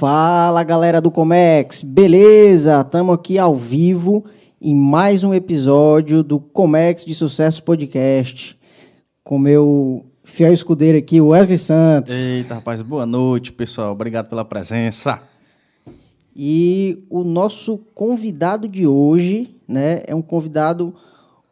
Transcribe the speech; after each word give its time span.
Fala 0.00 0.64
galera 0.64 0.98
do 0.98 1.10
Comex, 1.10 1.82
beleza? 1.82 2.80
Estamos 2.80 3.14
aqui 3.14 3.38
ao 3.38 3.54
vivo 3.54 4.24
em 4.58 4.74
mais 4.74 5.22
um 5.22 5.34
episódio 5.34 6.22
do 6.22 6.40
Comex 6.40 7.04
de 7.04 7.14
Sucesso 7.14 7.62
Podcast 7.62 8.58
com 9.22 9.38
meu 9.38 10.06
fiel 10.24 10.54
escudeiro 10.54 10.96
aqui, 10.96 11.20
Wesley 11.20 11.58
Santos. 11.58 12.14
Eita, 12.14 12.54
rapaz, 12.54 12.80
boa 12.80 13.04
noite, 13.04 13.52
pessoal. 13.52 13.92
Obrigado 13.92 14.30
pela 14.30 14.42
presença. 14.42 15.22
E 16.34 17.04
o 17.10 17.22
nosso 17.22 17.76
convidado 17.94 18.66
de 18.66 18.86
hoje, 18.86 19.54
né, 19.68 20.02
é 20.06 20.14
um 20.14 20.22
convidado 20.22 20.94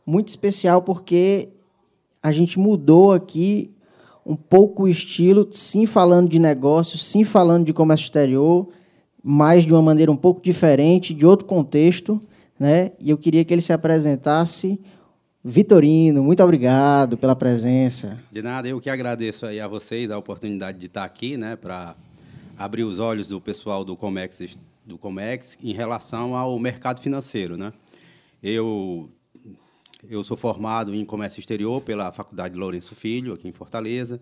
muito 0.07 0.29
especial 0.29 0.81
porque 0.81 1.51
a 2.23 2.33
gente 2.33 2.59
mudou 2.59 3.13
aqui 3.13 3.77
um 4.29 4.37
pouco 4.37 4.83
o 4.83 4.89
estilo, 4.89 5.49
sim 5.51 5.87
falando 5.87 6.29
de 6.29 6.39
negócios, 6.39 7.03
sim 7.03 7.25
falando 7.25 7.65
de 7.65 7.73
comércio 7.73 8.05
exterior, 8.05 8.69
mas 9.25 9.65
de 9.65 9.73
uma 9.73 9.81
maneira 9.81 10.13
um 10.13 10.17
pouco 10.17 10.43
diferente, 10.43 11.15
de 11.15 11.25
outro 11.25 11.47
contexto, 11.47 12.21
né? 12.61 12.93
E 13.01 13.09
eu 13.09 13.17
queria 13.17 13.43
que 13.43 13.55
ele 13.55 13.63
se 13.63 13.73
apresentasse. 13.73 14.79
Vitorino, 15.43 16.23
muito 16.23 16.43
obrigado 16.43 17.17
pela 17.17 17.35
presença. 17.35 18.19
De 18.31 18.43
nada, 18.43 18.69
eu 18.69 18.79
que 18.81 18.91
agradeço 18.91 19.47
aí 19.47 19.59
a 19.59 19.67
vocês 19.67 20.11
a 20.11 20.19
oportunidade 20.19 20.79
de 20.79 20.87
estar 20.87 21.05
aqui, 21.05 21.39
né, 21.39 21.57
para 21.57 21.97
abrir 22.57 22.85
os 22.85 23.01
olhos 23.01 23.29
do 23.29 23.41
pessoal 23.41 23.83
do 23.83 23.97
Comex, 23.97 24.59
do 24.85 24.99
Comex 24.99 25.57
em 25.63 25.73
relação 25.73 26.37
ao 26.37 26.59
mercado 26.59 27.01
financeiro, 27.01 27.57
né? 27.57 27.73
Eu 28.43 29.09
eu 30.07 30.23
sou 30.23 30.37
formado 30.37 30.95
em 30.95 31.05
comércio 31.05 31.41
exterior 31.41 31.81
pela 31.81 32.13
Faculdade 32.13 32.57
Lourenço 32.57 32.95
Filho, 32.95 33.33
aqui 33.33 33.49
em 33.49 33.53
Fortaleza. 33.53 34.21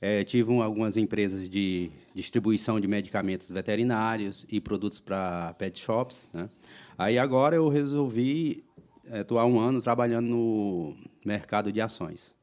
É, 0.00 0.22
tive 0.22 0.50
um, 0.50 0.62
algumas 0.62 0.96
empresas 0.96 1.48
de 1.48 1.90
distribuição 2.14 2.78
de 2.78 2.86
medicamentos 2.86 3.50
veterinários 3.50 4.44
e 4.50 4.60
produtos 4.60 5.00
para 5.00 5.54
pet 5.54 5.80
shops. 5.80 6.28
Né? 6.32 6.48
Aí 6.96 7.18
agora 7.18 7.56
eu 7.56 7.68
resolvi 7.68 8.62
é, 9.06 9.20
atuar 9.20 9.46
um 9.46 9.58
ano 9.58 9.82
trabalhando 9.82 10.28
no 10.28 10.94
mercado 11.24 11.72
de 11.72 11.80
ações. 11.80 12.34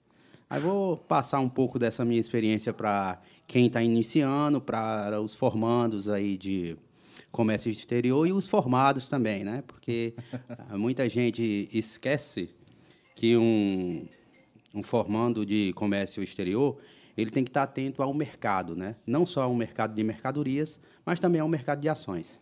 Aí 0.50 0.60
vou 0.60 0.98
passar 0.98 1.40
um 1.40 1.48
pouco 1.48 1.80
dessa 1.80 2.04
minha 2.04 2.20
experiência 2.20 2.74
para 2.74 3.22
quem 3.48 3.68
está 3.68 3.82
iniciando, 3.82 4.60
para 4.60 5.22
os 5.22 5.34
formandos 5.34 6.10
aí 6.10 6.38
de 6.38 6.76
comércio 7.32 7.72
exterior 7.72 8.28
e 8.28 8.34
os 8.34 8.48
formados 8.48 9.08
também, 9.08 9.44
né? 9.44 9.64
Porque 9.66 10.14
muita 10.72 11.08
gente 11.10 11.70
esquece 11.72 12.50
que 13.16 13.38
um, 13.38 14.06
um 14.74 14.84
formando 14.84 15.46
de 15.46 15.74
comércio 15.74 16.22
exterior 16.22 16.78
ele 17.18 17.30
tem 17.30 17.44
que 17.44 17.50
estar 17.50 17.64
atento 17.64 18.02
ao 18.02 18.14
mercado, 18.14 18.76
né? 18.76 18.96
Não 19.06 19.26
só 19.26 19.44
ao 19.44 19.56
mercado 19.56 19.94
de 19.94 20.04
mercadorias, 20.04 20.80
mas 21.06 21.20
também 21.20 21.42
ao 21.42 21.48
mercado 21.48 21.82
de 21.82 21.90
ações. 21.90 22.40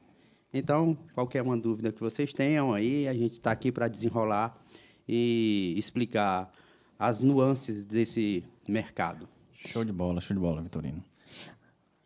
Então, 0.54 0.98
qualquer 1.14 1.42
uma 1.42 1.58
dúvida 1.58 1.92
que 1.92 2.00
vocês 2.00 2.34
tenham 2.34 2.74
aí, 2.74 3.08
a 3.08 3.14
gente 3.14 3.34
está 3.34 3.52
aqui 3.52 3.72
para 3.72 3.88
desenrolar 3.88 4.60
e 5.08 5.74
explicar 5.78 6.52
as 6.98 7.22
nuances 7.22 7.86
desse 7.86 8.44
mercado. 8.68 9.28
Show 9.54 9.84
de 9.84 9.92
bola, 9.92 10.22
show 10.22 10.36
de 10.36 10.42
bola, 10.42 10.62
Vitorino. 10.62 11.04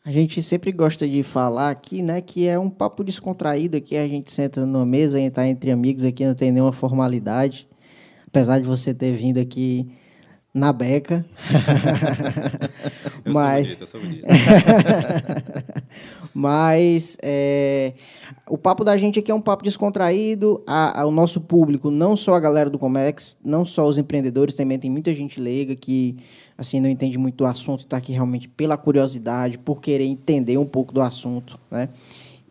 A 0.06 0.12
gente 0.12 0.42
sempre 0.42 0.74
gosta 0.74 1.08
de 1.08 1.24
falar 1.24 1.70
aqui, 1.70 2.02
né, 2.02 2.20
que 2.20 2.46
é 2.46 2.60
um 2.60 2.70
papo 2.70 3.06
descontraído 3.06 3.78
aqui, 3.78 3.96
a 3.96 4.06
gente 4.06 4.34
senta 4.34 4.66
numa 4.66 4.86
mesa, 4.86 5.18
a 5.18 5.22
gente 5.22 5.32
tá 5.32 5.48
entre 5.48 5.72
amigos 5.72 6.04
aqui, 6.04 6.26
não 6.26 6.36
tem 6.36 6.52
nenhuma 6.52 6.74
formalidade. 6.74 7.70
Apesar 8.28 8.60
de 8.60 8.66
você 8.66 8.94
ter 8.94 9.14
vindo 9.14 9.40
aqui 9.40 9.90
na 10.54 10.74
beca. 10.74 11.26
eu 13.24 13.34
Mas... 13.34 13.68
sou 13.68 13.78
bonito, 13.78 13.82
eu 13.82 13.88
sou 13.88 14.02
bonito. 14.02 14.26
Mas 16.36 17.18
é, 17.22 17.94
o 18.50 18.58
papo 18.58 18.84
da 18.84 18.98
gente 18.98 19.20
aqui 19.20 19.32
é 19.32 19.36
um 19.36 19.42
papo 19.42 19.64
descontraído. 19.64 20.62
A, 20.68 21.02
a, 21.02 21.06
o 21.06 21.12
nosso 21.12 21.40
público, 21.40 21.90
não 21.90 22.18
só 22.18 22.36
a 22.36 22.40
galera 22.42 22.70
do 22.70 22.78
Comex, 22.78 23.38
não 23.44 23.66
só 23.66 23.88
os 23.88 23.98
empreendedores, 23.98 24.54
também 24.54 24.78
tem 24.78 24.92
muita 24.92 25.14
gente 25.14 25.40
leiga 25.40 25.76
que 25.76 26.18
assim 26.64 26.80
não 26.80 26.90
entende 26.90 27.18
muito 27.18 27.36
do 27.38 27.46
assunto 27.46 27.82
está 27.82 27.98
aqui 27.98 28.12
realmente 28.12 28.48
pela 28.48 28.76
curiosidade, 28.76 29.58
por 29.58 29.80
querer 29.80 30.06
entender 30.06 30.58
um 30.58 30.66
pouco 30.66 30.94
do 30.94 31.02
assunto, 31.02 31.60
né? 31.70 31.90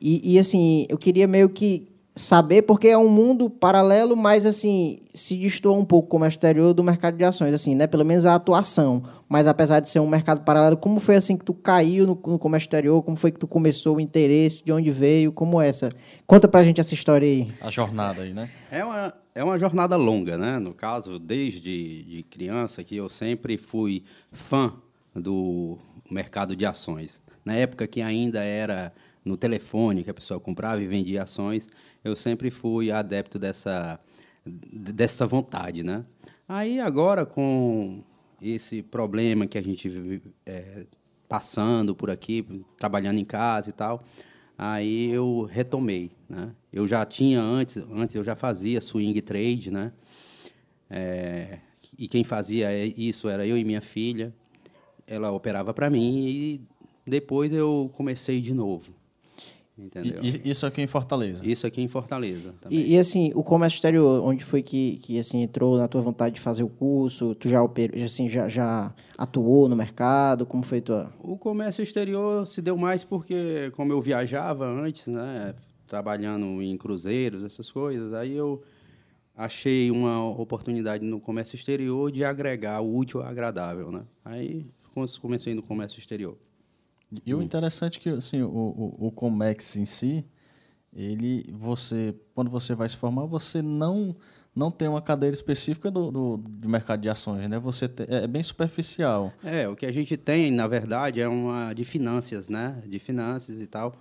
E, 0.00 0.34
e 0.34 0.38
assim, 0.38 0.86
eu 0.88 0.98
queria 0.98 1.26
meio 1.26 1.48
que 1.48 1.88
saber, 2.14 2.62
porque 2.62 2.88
é 2.88 2.98
um 2.98 3.08
mundo 3.08 3.48
paralelo, 3.48 4.16
mas 4.16 4.44
assim, 4.44 4.98
se 5.14 5.36
destoa 5.36 5.76
um 5.76 5.84
pouco 5.84 6.08
como 6.08 6.26
exterior 6.26 6.74
do 6.74 6.84
mercado 6.84 7.16
de 7.16 7.24
ações, 7.24 7.54
assim, 7.54 7.74
né? 7.74 7.86
Pelo 7.86 8.04
menos 8.04 8.26
a 8.26 8.34
atuação. 8.34 9.02
Mas 9.28 9.46
apesar 9.46 9.80
de 9.80 9.88
ser 9.88 10.00
um 10.00 10.08
mercado 10.08 10.42
paralelo, 10.42 10.76
como 10.76 11.00
foi 11.00 11.16
assim 11.16 11.36
que 11.36 11.44
tu 11.44 11.54
caiu 11.54 12.06
no, 12.06 12.20
no 12.26 12.38
comércio 12.38 12.66
exterior? 12.66 13.02
Como 13.02 13.16
foi 13.16 13.32
que 13.32 13.38
tu 13.38 13.46
começou 13.46 13.96
o 13.96 14.00
interesse? 14.00 14.62
De 14.62 14.72
onde 14.72 14.90
veio? 14.90 15.32
Como 15.32 15.60
é 15.60 15.68
essa? 15.68 15.90
Conta 16.26 16.46
pra 16.46 16.62
gente 16.62 16.80
essa 16.80 16.92
história 16.92 17.26
aí. 17.26 17.48
A 17.60 17.70
jornada 17.70 18.22
aí, 18.22 18.34
né? 18.34 18.50
É 18.70 18.84
uma, 18.84 19.14
é 19.34 19.42
uma 19.42 19.58
jornada 19.58 19.96
longa, 19.96 20.36
né? 20.36 20.58
No 20.58 20.74
caso, 20.74 21.18
desde 21.18 22.02
de 22.02 22.22
criança, 22.24 22.84
que 22.84 22.96
eu 22.96 23.08
sempre 23.08 23.56
fui 23.56 24.04
fã 24.30 24.74
do 25.14 25.78
mercado 26.10 26.54
de 26.54 26.66
ações. 26.66 27.20
Na 27.44 27.54
época 27.54 27.86
que 27.86 28.02
ainda 28.02 28.42
era 28.42 28.92
no 29.24 29.36
telefone, 29.36 30.04
que 30.04 30.10
a 30.10 30.14
pessoa 30.14 30.38
comprava 30.40 30.82
e 30.82 30.86
vendia 30.86 31.22
ações, 31.22 31.66
eu 32.04 32.14
sempre 32.16 32.50
fui 32.50 32.90
adepto 32.90 33.38
dessa, 33.38 33.98
dessa 34.44 35.26
vontade, 35.26 35.82
né? 35.82 36.04
Aí 36.48 36.80
agora 36.80 37.24
com 37.24 38.02
esse 38.40 38.82
problema 38.82 39.46
que 39.46 39.56
a 39.56 39.62
gente 39.62 40.20
é, 40.44 40.84
passando 41.28 41.94
por 41.94 42.10
aqui, 42.10 42.64
trabalhando 42.76 43.18
em 43.18 43.24
casa 43.24 43.70
e 43.70 43.72
tal, 43.72 44.04
aí 44.56 45.10
eu 45.10 45.48
retomei, 45.50 46.10
né? 46.28 46.52
Eu 46.72 46.86
já 46.86 47.04
tinha 47.04 47.40
antes, 47.40 47.82
antes 47.90 48.14
eu 48.14 48.24
já 48.24 48.34
fazia 48.34 48.80
swing 48.80 49.20
trade, 49.20 49.70
né? 49.70 49.92
É, 50.88 51.58
e 51.98 52.08
quem 52.08 52.24
fazia 52.24 52.84
isso 52.86 53.28
era 53.28 53.46
eu 53.46 53.56
e 53.56 53.64
minha 53.64 53.80
filha. 53.80 54.34
Ela 55.06 55.30
operava 55.32 55.74
para 55.74 55.90
mim 55.90 56.26
e 56.26 56.60
depois 57.06 57.52
eu 57.52 57.90
comecei 57.94 58.40
de 58.40 58.54
novo. 58.54 58.94
Entendeu? 59.76 60.22
E, 60.22 60.50
isso 60.50 60.66
aqui 60.66 60.82
em 60.82 60.86
Fortaleza? 60.86 61.46
Isso 61.46 61.66
aqui 61.66 61.80
em 61.80 61.88
Fortaleza. 61.88 62.54
E, 62.68 62.94
e, 62.94 62.98
assim, 62.98 63.32
o 63.34 63.42
comércio 63.42 63.76
exterior, 63.76 64.22
onde 64.22 64.44
foi 64.44 64.62
que, 64.62 64.98
que 64.98 65.18
assim, 65.18 65.42
entrou 65.42 65.78
na 65.78 65.88
tua 65.88 66.00
vontade 66.02 66.34
de 66.34 66.40
fazer 66.40 66.62
o 66.62 66.68
curso? 66.68 67.34
Tu 67.34 67.48
já, 67.48 67.60
assim, 68.04 68.28
já, 68.28 68.48
já 68.48 68.94
atuou 69.16 69.68
no 69.68 69.76
mercado? 69.76 70.44
Como 70.44 70.62
foi 70.62 70.80
tua... 70.82 71.10
O 71.20 71.38
comércio 71.38 71.82
exterior 71.82 72.46
se 72.46 72.60
deu 72.60 72.76
mais 72.76 73.02
porque, 73.02 73.72
como 73.74 73.92
eu 73.92 74.00
viajava 74.00 74.66
antes, 74.66 75.06
né, 75.06 75.54
trabalhando 75.86 76.62
em 76.62 76.76
cruzeiros, 76.76 77.42
essas 77.42 77.70
coisas, 77.70 78.12
aí 78.12 78.32
eu 78.32 78.62
achei 79.34 79.90
uma 79.90 80.28
oportunidade 80.28 81.02
no 81.04 81.18
comércio 81.18 81.56
exterior 81.56 82.12
de 82.12 82.24
agregar 82.24 82.80
o 82.82 82.96
útil 82.96 83.22
ao 83.22 83.26
agradável, 83.26 83.90
né? 83.90 84.02
Aí 84.22 84.66
comecei 85.20 85.54
no 85.54 85.62
comércio 85.62 85.98
exterior. 85.98 86.36
E 87.24 87.34
o 87.34 87.42
interessante 87.42 87.98
é 87.98 88.02
que 88.02 88.08
assim, 88.08 88.42
o, 88.42 88.48
o, 88.48 89.06
o 89.06 89.12
Comex 89.12 89.76
em 89.76 89.84
si, 89.84 90.24
ele, 90.94 91.46
você, 91.52 92.14
quando 92.34 92.50
você 92.50 92.74
vai 92.74 92.88
se 92.88 92.96
formar, 92.96 93.26
você 93.26 93.60
não 93.60 94.16
não 94.54 94.70
tem 94.70 94.86
uma 94.86 95.00
cadeira 95.00 95.34
específica 95.34 95.90
do, 95.90 96.10
do, 96.10 96.36
do 96.36 96.68
mercado 96.68 97.00
de 97.00 97.08
ações, 97.08 97.48
né? 97.48 97.58
Você 97.58 97.88
te, 97.88 98.04
é 98.06 98.26
bem 98.26 98.42
superficial. 98.42 99.32
É, 99.42 99.66
o 99.66 99.74
que 99.74 99.86
a 99.86 99.92
gente 99.92 100.14
tem, 100.14 100.50
na 100.50 100.66
verdade, 100.66 101.22
é 101.22 101.28
uma 101.28 101.72
de 101.72 101.86
finanças, 101.86 102.50
né? 102.50 102.82
De 102.86 102.98
finanças 102.98 103.58
e 103.58 103.66
tal, 103.66 103.94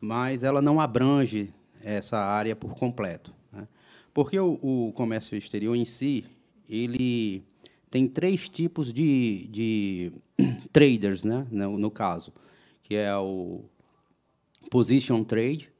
mas 0.00 0.42
ela 0.42 0.62
não 0.62 0.80
abrange 0.80 1.52
essa 1.82 2.16
área 2.16 2.56
por 2.56 2.74
completo. 2.74 3.34
Né? 3.52 3.68
Porque 4.14 4.40
o, 4.40 4.58
o 4.62 4.92
comércio 4.94 5.36
exterior 5.36 5.76
em 5.76 5.84
si, 5.84 6.24
ele 6.66 7.44
tem 7.90 8.08
três 8.08 8.48
tipos 8.48 8.90
de, 8.90 9.46
de 9.48 10.12
traders, 10.72 11.22
né? 11.22 11.46
No, 11.50 11.76
no 11.76 11.90
caso 11.90 12.32
que 12.88 12.96
é 12.96 13.14
o 13.14 13.66
position 14.70 15.22
trade, 15.22 15.70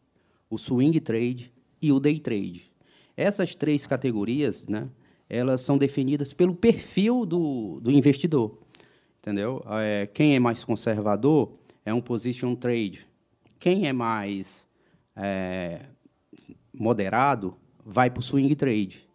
o 0.51 0.59
swing 0.59 1.01
trade 1.01 1.51
e 1.81 1.91
o 1.91 1.99
day 1.99 2.21
trade. 2.21 2.71
Essas 3.17 3.55
três 3.55 3.87
categorias, 3.87 4.67
né, 4.67 4.87
elas 5.27 5.63
são 5.63 5.79
definidas 5.79 6.35
pelo 6.35 6.55
perfil 6.55 7.25
do, 7.25 7.81
do 7.81 7.91
investidor, 7.91 8.59
entendeu? 9.21 9.65
É, 9.81 10.07
quem 10.07 10.37
é 10.37 10.39
mais 10.39 10.65
conservador 10.65 11.55
é 11.83 11.95
um 11.95 12.01
position 12.03 12.55
trade. 12.55 13.07
Quem 13.59 13.89
é 13.89 13.93
mais 13.93 14.67
é, 15.17 15.87
moderado 16.75 17.57
vai 17.83 18.11
para 18.11 18.21
o 18.21 18.23
swing 18.23 18.55
trade. 18.55 19.09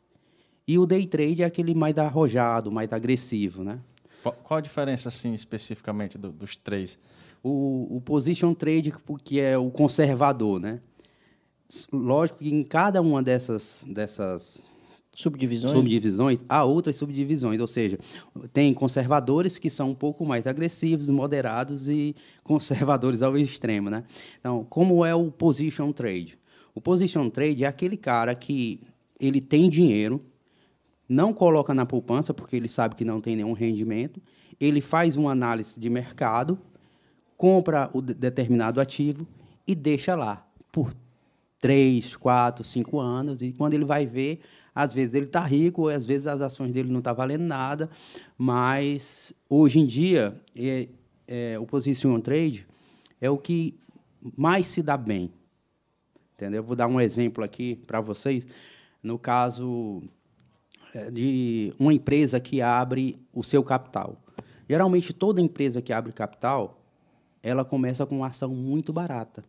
E 0.67 0.79
o 0.79 0.87
day 0.87 1.05
trade 1.05 1.43
é 1.43 1.45
aquele 1.45 1.75
mais 1.75 1.95
arrojado, 1.99 2.71
mais 2.71 2.91
agressivo, 2.91 3.63
né? 3.63 3.79
Qual 4.23 4.57
a 4.57 4.61
diferença, 4.61 5.09
assim, 5.09 5.33
especificamente 5.33 6.17
do, 6.17 6.31
dos 6.31 6.55
três? 6.55 6.97
O, 7.43 7.97
o 7.97 8.01
position 8.01 8.53
trade, 8.53 8.93
que 9.23 9.39
é 9.39 9.57
o 9.57 9.69
conservador, 9.69 10.59
né? 10.59 10.79
Lógico 11.91 12.39
que 12.39 12.49
em 12.49 12.63
cada 12.63 13.01
uma 13.01 13.21
dessas, 13.21 13.83
dessas 13.87 14.63
Subdivisões? 15.15 15.73
subdivisões, 15.73 16.45
há 16.49 16.63
outras 16.63 16.95
subdivisões, 16.95 17.61
ou 17.61 17.67
seja, 17.67 17.99
tem 18.51 18.73
conservadores 18.73 19.59
que 19.59 19.69
são 19.69 19.91
um 19.91 19.95
pouco 19.95 20.25
mais 20.25 20.47
agressivos, 20.47 21.07
moderados 21.07 21.87
e 21.87 22.15
conservadores 22.43 23.21
ao 23.21 23.37
extremo, 23.37 23.91
né? 23.91 24.05
Então, 24.39 24.65
como 24.67 25.05
é 25.05 25.13
o 25.13 25.31
position 25.31 25.91
trade? 25.91 26.39
O 26.73 26.81
position 26.81 27.29
trade 27.29 27.63
é 27.63 27.67
aquele 27.67 27.95
cara 27.95 28.33
que 28.33 28.81
ele 29.19 29.39
tem 29.39 29.69
dinheiro, 29.69 30.19
não 31.07 31.31
coloca 31.31 31.75
na 31.75 31.85
poupança 31.85 32.33
porque 32.33 32.55
ele 32.55 32.67
sabe 32.67 32.95
que 32.95 33.05
não 33.05 33.21
tem 33.21 33.35
nenhum 33.35 33.53
rendimento, 33.53 34.19
ele 34.59 34.81
faz 34.81 35.15
uma 35.15 35.31
análise 35.31 35.79
de 35.79 35.89
mercado, 35.91 36.57
compra 37.37 37.89
o 37.93 38.01
de- 38.01 38.13
determinado 38.13 38.79
ativo 38.79 39.27
e 39.67 39.75
deixa 39.75 40.15
lá 40.15 40.45
por 40.71 40.93
três, 41.59 42.15
quatro, 42.15 42.63
cinco 42.63 42.99
anos. 42.99 43.41
E 43.41 43.53
quando 43.53 43.73
ele 43.73 43.85
vai 43.85 44.05
ver, 44.05 44.41
às 44.75 44.93
vezes 44.93 45.13
ele 45.13 45.27
está 45.27 45.41
rico, 45.41 45.87
às 45.87 46.05
vezes 46.05 46.27
as 46.27 46.41
ações 46.41 46.73
dele 46.73 46.91
não 46.91 46.99
estão 46.99 47.15
valendo 47.15 47.43
nada. 47.43 47.89
Mas 48.37 49.33
hoje 49.49 49.79
em 49.79 49.85
dia, 49.85 50.35
é, 50.55 50.89
é, 51.27 51.59
o 51.59 51.65
position 51.65 52.19
trade 52.19 52.67
é 53.21 53.29
o 53.29 53.37
que 53.37 53.75
mais 54.35 54.67
se 54.67 54.81
dá 54.81 54.97
bem. 54.97 55.31
Entendeu? 56.35 56.63
Vou 56.63 56.75
dar 56.75 56.87
um 56.87 56.99
exemplo 56.99 57.43
aqui 57.43 57.75
para 57.75 58.01
vocês. 58.01 58.45
No 59.01 59.17
caso 59.19 60.03
é, 60.93 61.09
de 61.09 61.73
uma 61.79 61.93
empresa 61.93 62.39
que 62.39 62.61
abre 62.61 63.17
o 63.33 63.43
seu 63.43 63.63
capital. 63.63 64.17
Geralmente, 64.67 65.13
toda 65.13 65.41
empresa 65.41 65.81
que 65.81 65.93
abre 65.93 66.11
capital, 66.11 66.82
ela 67.43 67.65
começa 67.65 68.05
com 68.05 68.15
uma 68.15 68.27
ação 68.27 68.49
muito 68.49 68.93
barata. 68.93 69.43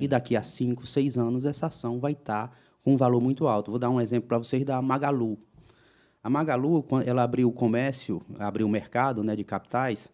E 0.00 0.08
daqui 0.08 0.34
a 0.34 0.42
cinco, 0.42 0.86
seis 0.86 1.18
anos, 1.18 1.44
essa 1.44 1.66
ação 1.66 2.00
vai 2.00 2.12
estar 2.12 2.58
com 2.82 2.94
um 2.94 2.96
valor 2.96 3.20
muito 3.20 3.46
alto. 3.46 3.70
Vou 3.70 3.78
dar 3.78 3.90
um 3.90 4.00
exemplo 4.00 4.26
para 4.26 4.38
vocês 4.38 4.64
da 4.64 4.80
Magalu. 4.80 5.38
A 6.24 6.30
Magalu, 6.30 6.82
quando 6.82 7.06
ela 7.06 7.22
abriu 7.22 7.48
o 7.48 7.52
comércio, 7.52 8.22
abriu 8.38 8.66
o 8.66 8.70
mercado 8.70 9.22
né, 9.22 9.36
de 9.36 9.44
capitais, 9.44 10.08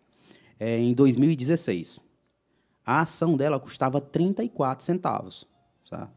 é, 0.58 0.78
em 0.78 0.92
2016. 0.92 2.00
A 2.84 3.00
ação 3.00 3.36
dela 3.36 3.58
custava 3.60 4.00
34 4.00 4.84
centavos. 4.84 5.46
Tá? 5.88 6.10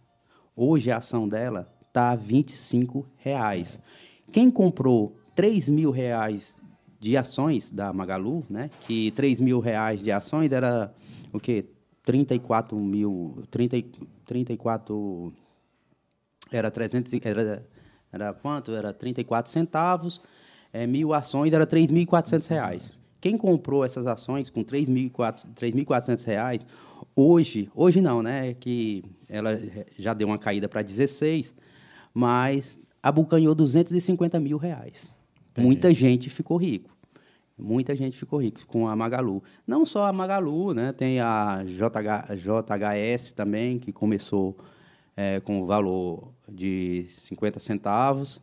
Hoje 0.55 0.91
a 0.91 0.97
ação 0.97 1.29
dela 1.29 1.71
está 1.87 2.11
a 2.11 2.15
25 2.15 3.07
reais. 3.15 3.79
Quem 4.31 4.49
comprou 4.49 5.15
3 5.35 5.69
mil 5.69 5.91
reais 5.91 6.59
de 6.99 7.15
ações 7.17 7.71
da 7.71 7.91
Magalu, 7.93 8.43
né? 8.49 8.69
que 8.81 9.11
3 9.11 9.39
mil 9.41 9.59
reais 9.59 10.01
de 10.01 10.11
ações 10.11 10.51
era 10.51 10.93
o 11.33 11.39
quê? 11.39 11.65
34 12.03 12.79
mil, 12.81 13.43
30, 13.49 13.77
e- 13.77 13.91
34, 14.25 15.33
era 16.51 16.69
300, 16.69 17.13
e- 17.13 17.21
era, 17.23 17.65
era 18.11 18.33
quanto? 18.33 18.71
Era 18.71 18.93
34 18.93 19.51
centavos, 19.51 20.21
é, 20.71 20.85
mil 20.85 21.13
ações 21.13 21.51
era 21.53 21.65
3.400 21.65 22.47
reais. 22.47 23.01
Quem 23.19 23.37
comprou 23.37 23.83
essas 23.83 24.05
ações 24.05 24.49
com 24.49 24.63
3.400 24.63 25.45
3.400 25.55 26.23
reais, 26.25 26.61
hoje, 27.15 27.69
hoje 27.73 27.99
não, 28.01 28.21
né? 28.21 28.53
Que 28.53 29.03
ela 29.27 29.59
já 29.97 30.13
deu 30.13 30.27
uma 30.27 30.37
caída 30.37 30.69
para 30.69 30.83
16, 30.83 31.55
mas 32.13 32.77
abocanhou 33.01 33.55
250 33.55 34.39
mil 34.39 34.57
reais. 34.57 35.09
Muita 35.57 35.93
gente 35.93 36.29
ficou 36.29 36.57
rico. 36.57 36.95
Muita 37.57 37.95
gente 37.95 38.17
ficou 38.17 38.41
rico 38.41 38.65
com 38.67 38.87
a 38.87 38.95
Magalu. 38.95 39.41
Não 39.65 39.85
só 39.85 40.05
a 40.05 40.13
Magalu, 40.13 40.73
né? 40.73 40.91
Tem 40.91 41.19
a 41.21 41.63
JH, 41.63 42.35
JHS 42.35 43.31
também, 43.31 43.79
que 43.79 43.93
começou 43.93 44.57
eh, 45.15 45.39
com 45.39 45.61
o 45.61 45.65
valor 45.65 46.33
de 46.51 47.05
50 47.09 47.59
centavos 47.61 48.41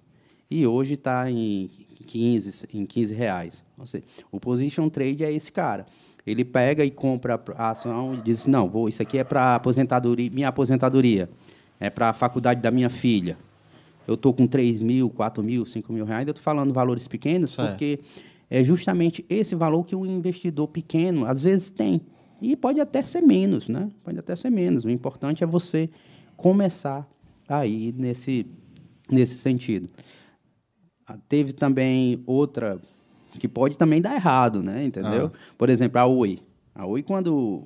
e 0.50 0.66
hoje 0.66 0.94
está 0.94 1.30
em 1.30 1.68
15, 2.06 2.68
em 2.74 2.86
15 2.86 3.14
reais. 3.14 3.62
Ou 3.78 3.86
seja, 3.86 4.04
o 4.30 4.40
position 4.40 4.88
trade 4.88 5.24
é 5.24 5.32
esse 5.32 5.52
cara. 5.52 5.86
Ele 6.26 6.44
pega 6.44 6.84
e 6.84 6.90
compra 6.90 7.42
a 7.56 7.70
ação 7.70 8.14
e 8.14 8.20
diz, 8.22 8.46
não, 8.46 8.68
vou, 8.68 8.88
isso 8.88 9.02
aqui 9.02 9.18
é 9.18 9.24
para 9.24 9.56
aposentadoria, 9.56 10.30
minha 10.30 10.48
aposentadoria, 10.48 11.28
é 11.80 11.90
para 11.90 12.10
a 12.10 12.12
faculdade 12.12 12.60
da 12.60 12.70
minha 12.70 12.88
filha. 12.88 13.36
Eu 14.06 14.14
estou 14.14 14.32
com 14.34 14.46
3 14.46 14.80
mil, 14.80 15.08
4 15.10 15.42
mil, 15.42 15.64
5 15.64 15.92
mil 15.92 16.04
reais, 16.04 16.26
eu 16.26 16.32
estou 16.32 16.42
falando 16.42 16.72
valores 16.72 17.06
pequenos, 17.06 17.52
Certo. 17.52 17.70
porque 17.70 18.00
é 18.50 18.62
justamente 18.64 19.24
esse 19.28 19.54
valor 19.54 19.84
que 19.84 19.94
um 19.96 20.04
investidor 20.04 20.68
pequeno, 20.68 21.24
às 21.24 21.40
vezes, 21.40 21.70
tem. 21.70 22.00
E 22.40 22.56
pode 22.56 22.80
até 22.80 23.02
ser 23.02 23.20
menos, 23.22 23.68
né? 23.68 23.88
Pode 24.02 24.18
até 24.18 24.34
ser 24.34 24.50
menos. 24.50 24.84
O 24.84 24.90
importante 24.90 25.44
é 25.44 25.46
você 25.46 25.88
começar 26.36 27.08
aí 27.48 27.94
nesse, 27.96 28.46
nesse 29.10 29.36
sentido. 29.36 29.86
Ah, 31.06 31.16
Teve 31.28 31.52
também 31.52 32.22
outra 32.26 32.80
que 33.38 33.48
pode 33.48 33.78
também 33.78 34.02
dar 34.02 34.14
errado, 34.14 34.62
né? 34.62 34.84
Entendeu? 34.84 35.30
Por 35.56 35.70
exemplo, 35.70 35.98
a 36.00 36.06
Oi. 36.06 36.40
A 36.74 36.84
Oi, 36.86 37.02
quando 37.02 37.64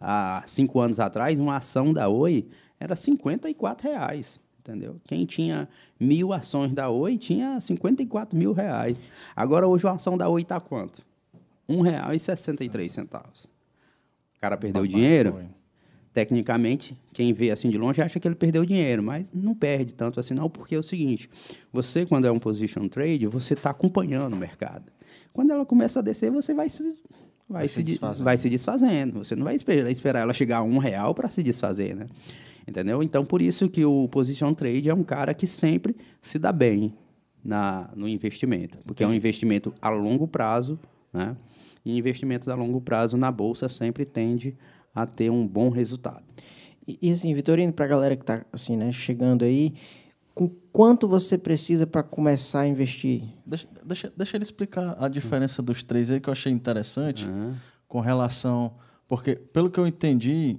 há 0.00 0.42
cinco 0.46 0.80
anos 0.80 0.98
atrás, 1.00 1.38
uma 1.38 1.56
ação 1.56 1.92
da 1.92 2.08
Oi 2.08 2.46
era 2.78 2.94
54 2.96 3.88
reais. 3.88 4.40
Entendeu? 4.66 5.00
Quem 5.04 5.24
tinha 5.24 5.68
mil 5.98 6.32
ações 6.32 6.72
da 6.72 6.90
Oi 6.90 7.16
tinha 7.16 7.60
54 7.60 8.36
mil 8.36 8.52
reais. 8.52 8.96
Agora, 9.34 9.68
hoje, 9.68 9.86
a 9.86 9.92
ação 9.92 10.16
da 10.18 10.28
Oi 10.28 10.42
está 10.42 10.58
quanto? 10.58 11.04
R$ 11.68 11.76
1,63 11.76 13.44
O 13.44 14.40
cara 14.40 14.56
perdeu 14.56 14.82
o 14.82 14.88
dinheiro? 14.88 15.32
Foi. 15.32 15.44
Tecnicamente, 16.12 16.96
quem 17.12 17.32
vê 17.34 17.50
assim 17.50 17.68
de 17.68 17.76
longe 17.76 18.00
acha 18.00 18.18
que 18.18 18.26
ele 18.26 18.34
perdeu 18.34 18.64
dinheiro, 18.64 19.02
mas 19.02 19.26
não 19.34 19.54
perde 19.54 19.92
tanto 19.92 20.18
assim 20.18 20.32
não, 20.34 20.48
porque 20.48 20.74
é 20.74 20.78
o 20.78 20.82
seguinte, 20.82 21.28
você 21.70 22.06
quando 22.06 22.26
é 22.26 22.30
um 22.32 22.38
position 22.38 22.88
trade, 22.88 23.26
você 23.26 23.52
está 23.52 23.68
acompanhando 23.70 24.32
o 24.32 24.36
mercado. 24.36 24.90
Quando 25.32 25.50
ela 25.52 25.66
começa 25.66 25.98
a 25.98 26.02
descer, 26.02 26.30
você 26.30 26.54
vai 26.54 26.70
se, 26.70 26.82
vai 26.82 27.60
Vai 27.60 27.68
se, 27.68 27.74
se 27.74 27.82
de- 27.82 27.90
desfazendo. 27.92 28.24
vai 28.24 28.38
se 28.38 28.48
desfazendo. 28.48 29.18
Você 29.18 29.36
não 29.36 29.44
vai 29.44 29.54
esperar, 29.56 29.90
esperar 29.90 30.20
ela 30.20 30.32
chegar 30.32 30.58
a 30.58 30.62
um 30.62 30.78
real 30.78 31.14
para 31.14 31.28
se 31.28 31.42
desfazer, 31.42 31.94
né? 31.94 32.06
Entendeu? 32.66 33.02
Então, 33.02 33.24
por 33.24 33.40
isso 33.40 33.68
que 33.68 33.84
o 33.84 34.08
position 34.08 34.52
trade 34.52 34.90
é 34.90 34.94
um 34.94 35.04
cara 35.04 35.32
que 35.32 35.46
sempre 35.46 35.94
se 36.20 36.38
dá 36.38 36.50
bem 36.50 36.94
na, 37.44 37.90
no 37.94 38.08
investimento, 38.08 38.78
porque 38.84 39.04
é 39.04 39.06
um 39.06 39.14
investimento 39.14 39.72
a 39.80 39.88
longo 39.88 40.26
prazo, 40.26 40.78
né? 41.12 41.36
E 41.84 41.96
investimentos 41.96 42.48
a 42.48 42.56
longo 42.56 42.80
prazo 42.80 43.16
na 43.16 43.30
bolsa 43.30 43.68
sempre 43.68 44.04
tende 44.04 44.56
a 44.92 45.06
ter 45.06 45.30
um 45.30 45.46
bom 45.46 45.70
resultado. 45.70 46.24
E, 46.86 46.98
e, 47.00 47.10
assim, 47.12 47.32
Vitorino, 47.32 47.72
pra 47.72 47.86
galera 47.86 48.16
que 48.16 48.24
tá 48.24 48.44
assim, 48.52 48.76
né, 48.76 48.90
chegando 48.90 49.44
aí, 49.44 49.74
com 50.34 50.48
quanto 50.72 51.06
você 51.06 51.38
precisa 51.38 51.86
para 51.86 52.02
começar 52.02 52.60
a 52.60 52.66
investir? 52.66 53.22
Deixa, 53.46 53.68
deixa, 53.84 54.12
deixa 54.16 54.36
ele 54.36 54.44
explicar 54.44 54.96
a 54.98 55.08
diferença 55.08 55.62
dos 55.62 55.82
três 55.82 56.10
aí 56.10 56.20
que 56.20 56.28
eu 56.28 56.32
achei 56.32 56.52
interessante 56.52 57.26
com 57.86 58.00
relação. 58.00 58.74
Porque, 59.06 59.36
pelo 59.36 59.70
que 59.70 59.78
eu 59.78 59.86
entendi, 59.86 60.58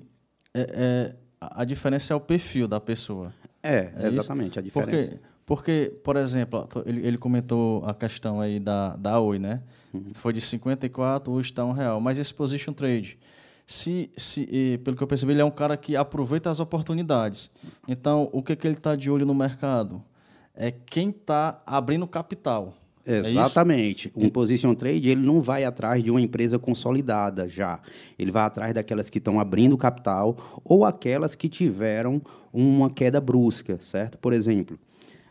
é, 0.54 0.62
é- 0.62 1.16
a 1.40 1.62
a 1.62 1.66
diferença 1.66 2.14
é 2.14 2.16
o 2.16 2.20
perfil 2.20 2.68
da 2.68 2.80
pessoa. 2.80 3.34
É, 3.62 3.92
É 3.96 4.08
isso? 4.08 4.08
exatamente 4.08 4.60
a 4.60 4.62
diferença. 4.62 5.10
Porque, 5.10 5.22
porque 5.46 6.00
por 6.04 6.16
exemplo, 6.16 6.68
ele, 6.86 7.06
ele 7.06 7.18
comentou 7.18 7.84
a 7.86 7.94
questão 7.94 8.42
aí 8.42 8.60
da, 8.60 8.96
da 8.96 9.20
Oi, 9.20 9.40
né? 9.40 9.62
Uhum. 9.94 10.06
Foi 10.16 10.34
de 10.34 10.42
54, 10.42 11.32
hoje 11.32 11.50
está 11.52 11.64
um 11.66 11.72
real. 11.72 12.00
Mas 12.00 12.20
esse 12.20 12.34
position 12.34 12.74
trade, 12.74 13.18
se, 13.66 14.10
se, 14.16 14.80
pelo 14.84 14.96
que 14.96 15.04
eu 15.04 15.08
percebi, 15.08 15.34
ele 15.34 15.42
é 15.42 15.46
um 15.46 15.52
cara 15.52 15.76
que 15.76 15.96
aproveita 15.96 16.50
as 16.50 16.60
oportunidades. 16.60 17.52
Então, 17.88 18.30
o 18.32 18.42
que, 18.42 18.56
que 18.56 18.66
ele 18.66 18.76
está 18.76 18.96
de 18.96 19.12
olho 19.12 19.26
no 19.26 19.36
mercado? 19.36 20.02
É 20.56 20.72
quem 20.72 21.10
está 21.10 21.62
abrindo 21.66 22.08
capital. 22.08 22.74
É? 23.08 23.20
Exatamente. 23.20 24.12
um 24.18 24.30
position 24.30 24.76
trade, 24.76 25.08
ele 25.10 25.26
não 25.26 25.42
vai 25.42 25.64
atrás 25.64 26.04
de 26.04 26.12
uma 26.12 26.20
empresa 26.20 26.60
consolidada 26.60 27.48
já. 27.48 27.80
Ele 28.20 28.32
vai 28.32 28.44
atrás 28.44 28.74
daquelas 28.74 29.10
que 29.10 29.18
estão 29.18 29.40
abrindo 29.40 29.78
capital 29.78 30.36
ou 30.66 30.84
aquelas 30.84 31.34
que 31.34 31.48
tiveram 31.48 32.22
uma 32.52 32.90
queda 32.90 33.22
brusca, 33.22 33.80
certo? 33.82 34.18
Por 34.18 34.34
exemplo, 34.34 34.78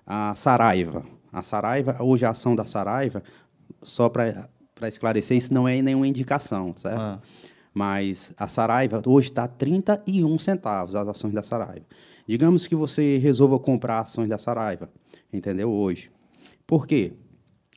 a 0.06 0.34
Saraiva. 0.34 1.04
A 1.30 1.42
Saraiva, 1.42 1.98
hoje 2.00 2.24
a 2.24 2.30
ação 2.30 2.56
da 2.56 2.64
Saraiva, 2.64 3.22
só 3.82 4.08
para 4.08 4.48
esclarecer, 4.88 5.36
isso 5.36 5.52
não 5.52 5.68
é 5.68 5.82
nenhuma 5.82 6.08
indicação, 6.08 6.74
certo? 6.78 6.98
Ah. 6.98 7.20
Mas 7.74 8.32
a 8.38 8.48
Saraiva 8.48 9.02
hoje 9.04 9.28
está 9.28 9.46
31 9.46 10.38
centavos 10.38 10.94
as 10.94 11.06
ações 11.06 11.34
da 11.34 11.42
Saraiva. 11.42 11.84
Digamos 12.26 12.66
que 12.66 12.74
você 12.74 13.18
resolva 13.18 13.58
comprar 13.58 14.00
ações 14.00 14.30
da 14.30 14.38
Saraiva, 14.38 14.90
entendeu? 15.30 15.70
Hoje. 15.70 16.10
Por 16.66 16.86
quê? 16.86 17.12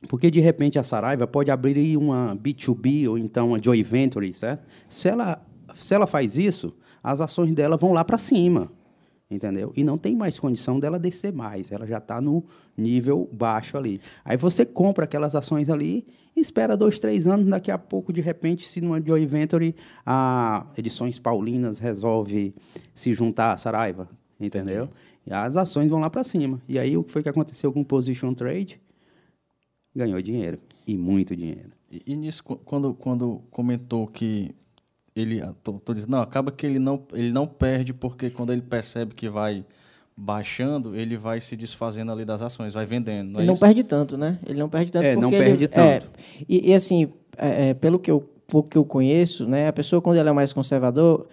Porque 0.08 0.30
de 0.30 0.40
repente 0.40 0.78
a 0.78 0.84
Saraiva 0.84 1.26
pode 1.26 1.50
abrir 1.50 1.96
uma 1.96 2.36
B2B 2.36 3.08
ou 3.08 3.18
então 3.18 3.48
uma 3.48 3.62
joint 3.62 3.82
venture, 3.82 4.32
certo? 4.32 4.66
Se 4.88 5.08
ela, 5.08 5.40
se 5.74 5.94
ela 5.94 6.06
faz 6.06 6.38
isso, 6.38 6.74
as 7.02 7.20
ações 7.20 7.52
dela 7.52 7.76
vão 7.76 7.92
lá 7.92 8.04
para 8.04 8.16
cima, 8.16 8.70
entendeu? 9.30 9.72
E 9.76 9.84
não 9.84 9.98
tem 9.98 10.16
mais 10.16 10.38
condição 10.38 10.80
dela 10.80 10.98
descer 10.98 11.32
mais, 11.32 11.70
ela 11.70 11.86
já 11.86 11.98
está 11.98 12.20
no 12.20 12.42
nível 12.76 13.28
baixo 13.32 13.76
ali. 13.76 14.00
Aí 14.24 14.36
você 14.36 14.64
compra 14.64 15.04
aquelas 15.04 15.34
ações 15.34 15.68
ali, 15.68 16.06
espera 16.34 16.76
dois, 16.76 16.98
três 16.98 17.26
anos, 17.26 17.46
daqui 17.46 17.70
a 17.70 17.78
pouco, 17.78 18.12
de 18.12 18.22
repente, 18.22 18.66
se 18.66 18.80
numa 18.80 19.00
joint 19.00 19.28
venture, 19.28 19.74
a 20.04 20.66
Edições 20.76 21.18
Paulinas 21.18 21.78
resolve 21.78 22.54
se 22.94 23.12
juntar 23.12 23.52
à 23.52 23.58
Saraiva, 23.58 24.08
entendeu? 24.40 24.88
E 25.26 25.32
as 25.32 25.56
ações 25.56 25.88
vão 25.88 26.00
lá 26.00 26.08
para 26.08 26.24
cima. 26.24 26.60
E 26.66 26.78
aí 26.78 26.96
o 26.96 27.04
que 27.04 27.12
foi 27.12 27.22
que 27.22 27.28
aconteceu 27.28 27.70
com 27.70 27.82
o 27.82 27.84
position 27.84 28.32
trade? 28.32 28.80
Ganhou 29.94 30.20
dinheiro 30.22 30.58
e 30.86 30.96
muito 30.96 31.36
dinheiro. 31.36 31.70
E, 31.90 32.02
e 32.06 32.16
nisso 32.16 32.42
quando 32.44 32.94
quando 32.94 33.42
comentou 33.50 34.06
que 34.06 34.54
ele 35.14 35.40
tô, 35.62 35.74
tô, 35.74 35.92
dizendo 35.92 36.12
não 36.12 36.20
acaba 36.20 36.52
que 36.52 36.64
ele 36.64 36.78
não 36.78 37.02
ele 37.12 37.32
não 37.32 37.46
perde 37.46 37.92
porque 37.92 38.30
quando 38.30 38.52
ele 38.52 38.62
percebe 38.62 39.14
que 39.14 39.28
vai 39.28 39.64
baixando 40.16 40.94
ele 40.94 41.16
vai 41.16 41.40
se 41.40 41.56
desfazendo 41.56 42.12
ali 42.12 42.24
das 42.24 42.40
ações 42.42 42.74
vai 42.74 42.86
vendendo 42.86 43.32
não 43.32 43.40
é 43.40 43.42
ele 43.42 43.50
não 43.50 43.58
perde 43.58 43.82
tanto 43.82 44.16
né? 44.16 44.38
Ele 44.46 44.58
não 44.58 44.68
perde 44.68 44.92
tanto 44.92 45.04
é 45.04 45.16
não 45.16 45.30
perde 45.30 45.64
ele, 45.64 45.68
tanto. 45.68 46.06
é, 46.06 46.44
e, 46.48 46.70
e, 46.70 46.74
assim 46.74 47.12
é, 47.36 47.70
é, 47.70 47.74
pelo 47.74 47.98
que 47.98 48.10
eu 48.10 48.20
pouco 48.46 48.68
que 48.68 48.78
eu 48.78 48.84
conheço 48.84 49.48
né 49.48 49.66
a 49.66 49.72
pessoa 49.72 50.00
quando 50.00 50.18
ela 50.18 50.30
é 50.30 50.32
mais 50.32 50.52
conservador 50.52 51.26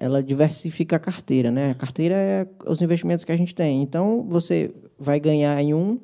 ela 0.00 0.22
diversifica 0.22 0.96
a 0.96 0.98
carteira 0.98 1.50
né? 1.50 1.72
A 1.72 1.74
carteira 1.74 2.14
é 2.14 2.46
os 2.64 2.80
investimentos 2.80 3.22
que 3.22 3.30
a 3.30 3.36
gente 3.36 3.54
tem. 3.54 3.82
Então 3.82 4.24
você 4.26 4.70
vai 4.98 5.20
ganhar 5.20 5.60
em 5.60 5.74
um 5.74 6.00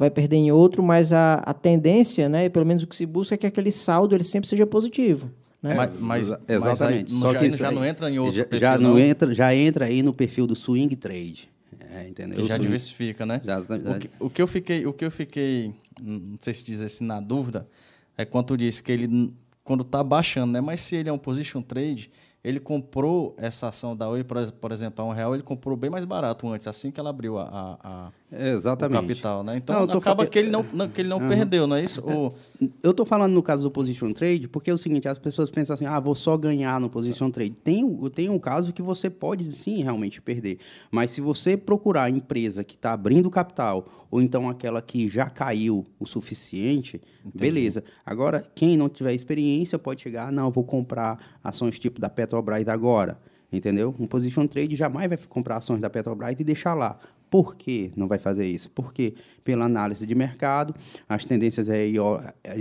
vai 0.00 0.10
perder 0.10 0.36
em 0.36 0.50
outro 0.50 0.82
mas 0.82 1.12
a, 1.12 1.34
a 1.34 1.54
tendência 1.54 2.28
né 2.28 2.48
pelo 2.48 2.66
menos 2.66 2.82
o 2.82 2.86
que 2.86 2.96
se 2.96 3.06
busca 3.06 3.36
é 3.36 3.38
que 3.38 3.46
aquele 3.46 3.70
saldo 3.70 4.14
ele 4.14 4.24
sempre 4.24 4.48
seja 4.48 4.66
positivo 4.66 5.30
né? 5.62 5.74
Mas, 5.74 6.00
mas, 6.00 6.36
exatamente. 6.48 7.12
Mas 7.12 7.22
aí, 7.22 7.32
Só 7.34 7.38
que 7.38 7.50
já, 7.50 7.56
já 7.56 7.70
não 7.70 7.84
entra 7.84 8.10
em 8.10 8.18
outro 8.18 8.34
já, 8.34 8.44
perfil, 8.44 8.60
já 8.60 8.78
não, 8.78 8.90
não, 8.92 8.98
entra, 8.98 9.34
já 9.34 9.54
entra 9.54 9.84
aí 9.84 10.02
no 10.02 10.14
perfil 10.14 10.46
do 10.46 10.56
swing 10.56 10.96
trade. 10.96 11.50
É, 11.92 12.08
entendeu? 12.08 12.38
já 12.46 12.54
swing, 12.54 12.62
diversifica, 12.62 13.26
né? 13.26 13.42
Já, 13.44 13.60
o, 13.60 13.98
que, 13.98 14.10
o, 14.18 14.30
que, 14.30 14.40
eu 14.40 14.46
fiquei, 14.46 14.86
o 14.86 14.92
que 14.94 15.04
eu 15.04 15.10
fiquei, 15.10 15.74
não 16.00 16.38
sei 16.40 16.54
se 16.54 16.64
dizer 16.64 16.86
assim, 16.86 17.04
na 17.04 17.20
dúvida, 17.20 17.68
é 18.16 18.24
quando 18.24 18.46
tu 18.46 18.56
disse 18.56 18.82
que 18.82 18.90
ele 18.90 19.34
quando 19.62 19.82
está 19.82 20.02
baixando, 20.02 20.52
né? 20.52 20.60
Mas 20.60 20.80
se 20.80 20.96
ele 20.96 21.08
é 21.08 21.12
um 21.12 21.18
position 21.18 21.62
trade, 21.62 22.10
ele 22.42 22.58
comprou 22.58 23.36
essa 23.38 23.68
ação 23.68 23.94
da 23.94 24.08
Oi, 24.08 24.24
por 24.24 24.72
exemplo, 24.72 25.04
a 25.04 25.08
um 25.08 25.12
real, 25.12 25.34
ele 25.34 25.42
comprou 25.42 25.76
bem 25.76 25.90
mais 25.90 26.04
barato 26.04 26.48
antes, 26.48 26.66
assim 26.66 26.90
que 26.90 26.98
ela 26.98 27.10
abriu 27.10 27.38
a, 27.38 27.44
a, 27.44 27.78
a 27.82 28.12
Exatamente. 28.32 28.98
o 28.98 29.02
capital, 29.02 29.42
né? 29.42 29.56
Então 29.56 29.86
não, 29.86 29.98
acaba 29.98 30.26
que 30.26 30.38
ele 30.38 30.50
não, 30.50 30.64
não, 30.72 30.88
que 30.88 31.00
ele 31.00 31.08
não 31.08 31.18
uhum. 31.18 31.28
perdeu, 31.28 31.66
não 31.66 31.76
é 31.76 31.84
isso? 31.84 32.02
Ou... 32.04 32.34
Eu 32.82 32.92
estou 32.92 33.04
falando 33.04 33.32
no 33.32 33.42
caso 33.42 33.62
do 33.62 33.70
position 33.70 34.12
trade, 34.12 34.46
porque 34.46 34.70
é 34.70 34.74
o 34.74 34.78
seguinte, 34.78 35.08
as 35.08 35.18
pessoas 35.18 35.50
pensam 35.50 35.74
assim, 35.74 35.86
ah, 35.86 35.98
vou 35.98 36.14
só 36.14 36.36
ganhar 36.36 36.80
no 36.80 36.88
position 36.88 37.30
trade. 37.30 37.50
Tem, 37.50 37.84
tem 38.10 38.28
um 38.28 38.38
caso 38.38 38.72
que 38.72 38.82
você 38.82 39.10
pode 39.10 39.56
sim 39.56 39.82
realmente 39.82 40.22
perder, 40.22 40.58
mas 40.90 41.10
se 41.10 41.20
você 41.20 41.56
procurar 41.56 42.04
a 42.04 42.10
empresa 42.10 42.62
que 42.62 42.74
está 42.74 42.92
abrindo 42.92 43.28
capital 43.30 44.06
ou 44.10 44.20
então 44.20 44.48
aquela 44.48 44.82
que 44.82 45.08
já 45.08 45.30
caiu 45.30 45.86
o 45.98 46.06
suficiente, 46.06 47.00
Entendi. 47.24 47.38
beleza. 47.38 47.84
Agora, 48.04 48.44
quem 48.54 48.76
não 48.76 48.88
tiver 48.88 49.14
experiência 49.14 49.78
pode 49.78 50.02
chegar, 50.02 50.32
não, 50.32 50.50
vou 50.50 50.64
comprar 50.64 51.38
ações 51.42 51.78
tipo 51.78 52.00
da 52.00 52.08
Petrobras 52.08 52.66
agora, 52.68 53.18
entendeu? 53.52 53.94
Um 53.98 54.06
position 54.06 54.46
trade 54.46 54.74
jamais 54.74 55.08
vai 55.08 55.18
comprar 55.28 55.58
ações 55.58 55.80
da 55.80 55.88
Petrobras 55.88 56.34
e 56.38 56.44
deixar 56.44 56.74
lá. 56.74 56.98
Por 57.30 57.54
que 57.54 57.92
não 57.96 58.08
vai 58.08 58.18
fazer 58.18 58.46
isso? 58.46 58.68
Porque, 58.70 59.14
pela 59.44 59.64
análise 59.64 60.04
de 60.06 60.14
mercado, 60.14 60.74
as 61.08 61.24
tendências 61.24 61.68
é 61.68 61.86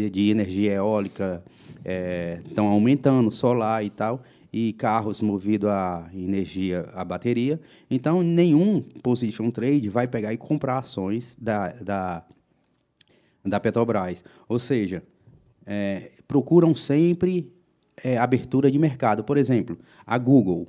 de 0.09 0.29
energia 0.29 0.73
eólica 0.73 1.43
estão 2.45 2.67
é, 2.67 2.69
aumentando, 2.69 3.31
solar 3.31 3.83
e 3.83 3.89
tal, 3.89 4.21
e 4.51 4.73
carros 4.73 5.21
movidos 5.21 5.69
a 5.69 6.09
energia, 6.13 6.87
a 6.93 7.03
bateria. 7.03 7.59
Então, 7.89 8.21
nenhum 8.21 8.81
position 8.81 9.49
trade 9.51 9.89
vai 9.89 10.07
pegar 10.07 10.33
e 10.33 10.37
comprar 10.37 10.79
ações 10.79 11.35
da, 11.39 11.69
da, 11.73 12.25
da 13.45 13.59
Petrobras. 13.59 14.23
Ou 14.47 14.59
seja, 14.59 15.03
é, 15.65 16.11
procuram 16.27 16.75
sempre 16.75 17.51
é, 18.03 18.17
abertura 18.17 18.71
de 18.71 18.79
mercado. 18.79 19.23
Por 19.23 19.37
exemplo, 19.37 19.77
a 20.05 20.17
Google, 20.17 20.67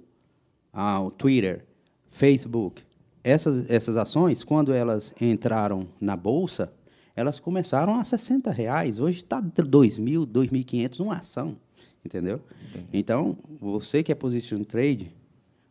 a, 0.72 1.00
Twitter, 1.16 1.64
Facebook. 2.10 2.82
Essas, 3.22 3.70
essas 3.70 3.96
ações, 3.96 4.42
quando 4.42 4.72
elas 4.72 5.12
entraram 5.20 5.86
na 6.00 6.16
Bolsa, 6.16 6.72
elas 7.14 7.38
começaram 7.38 7.96
a 7.96 8.04
60 8.04 8.50
reais. 8.50 8.98
Hoje 8.98 9.18
está 9.18 9.42
2.000, 9.42 10.26
2.500 10.26 11.00
uma 11.00 11.16
ação. 11.16 11.56
Entendeu? 12.04 12.40
Entendi. 12.70 12.86
Então, 12.92 13.36
você 13.60 14.02
que 14.02 14.10
é 14.10 14.14
position 14.14 14.64
trade, 14.64 15.12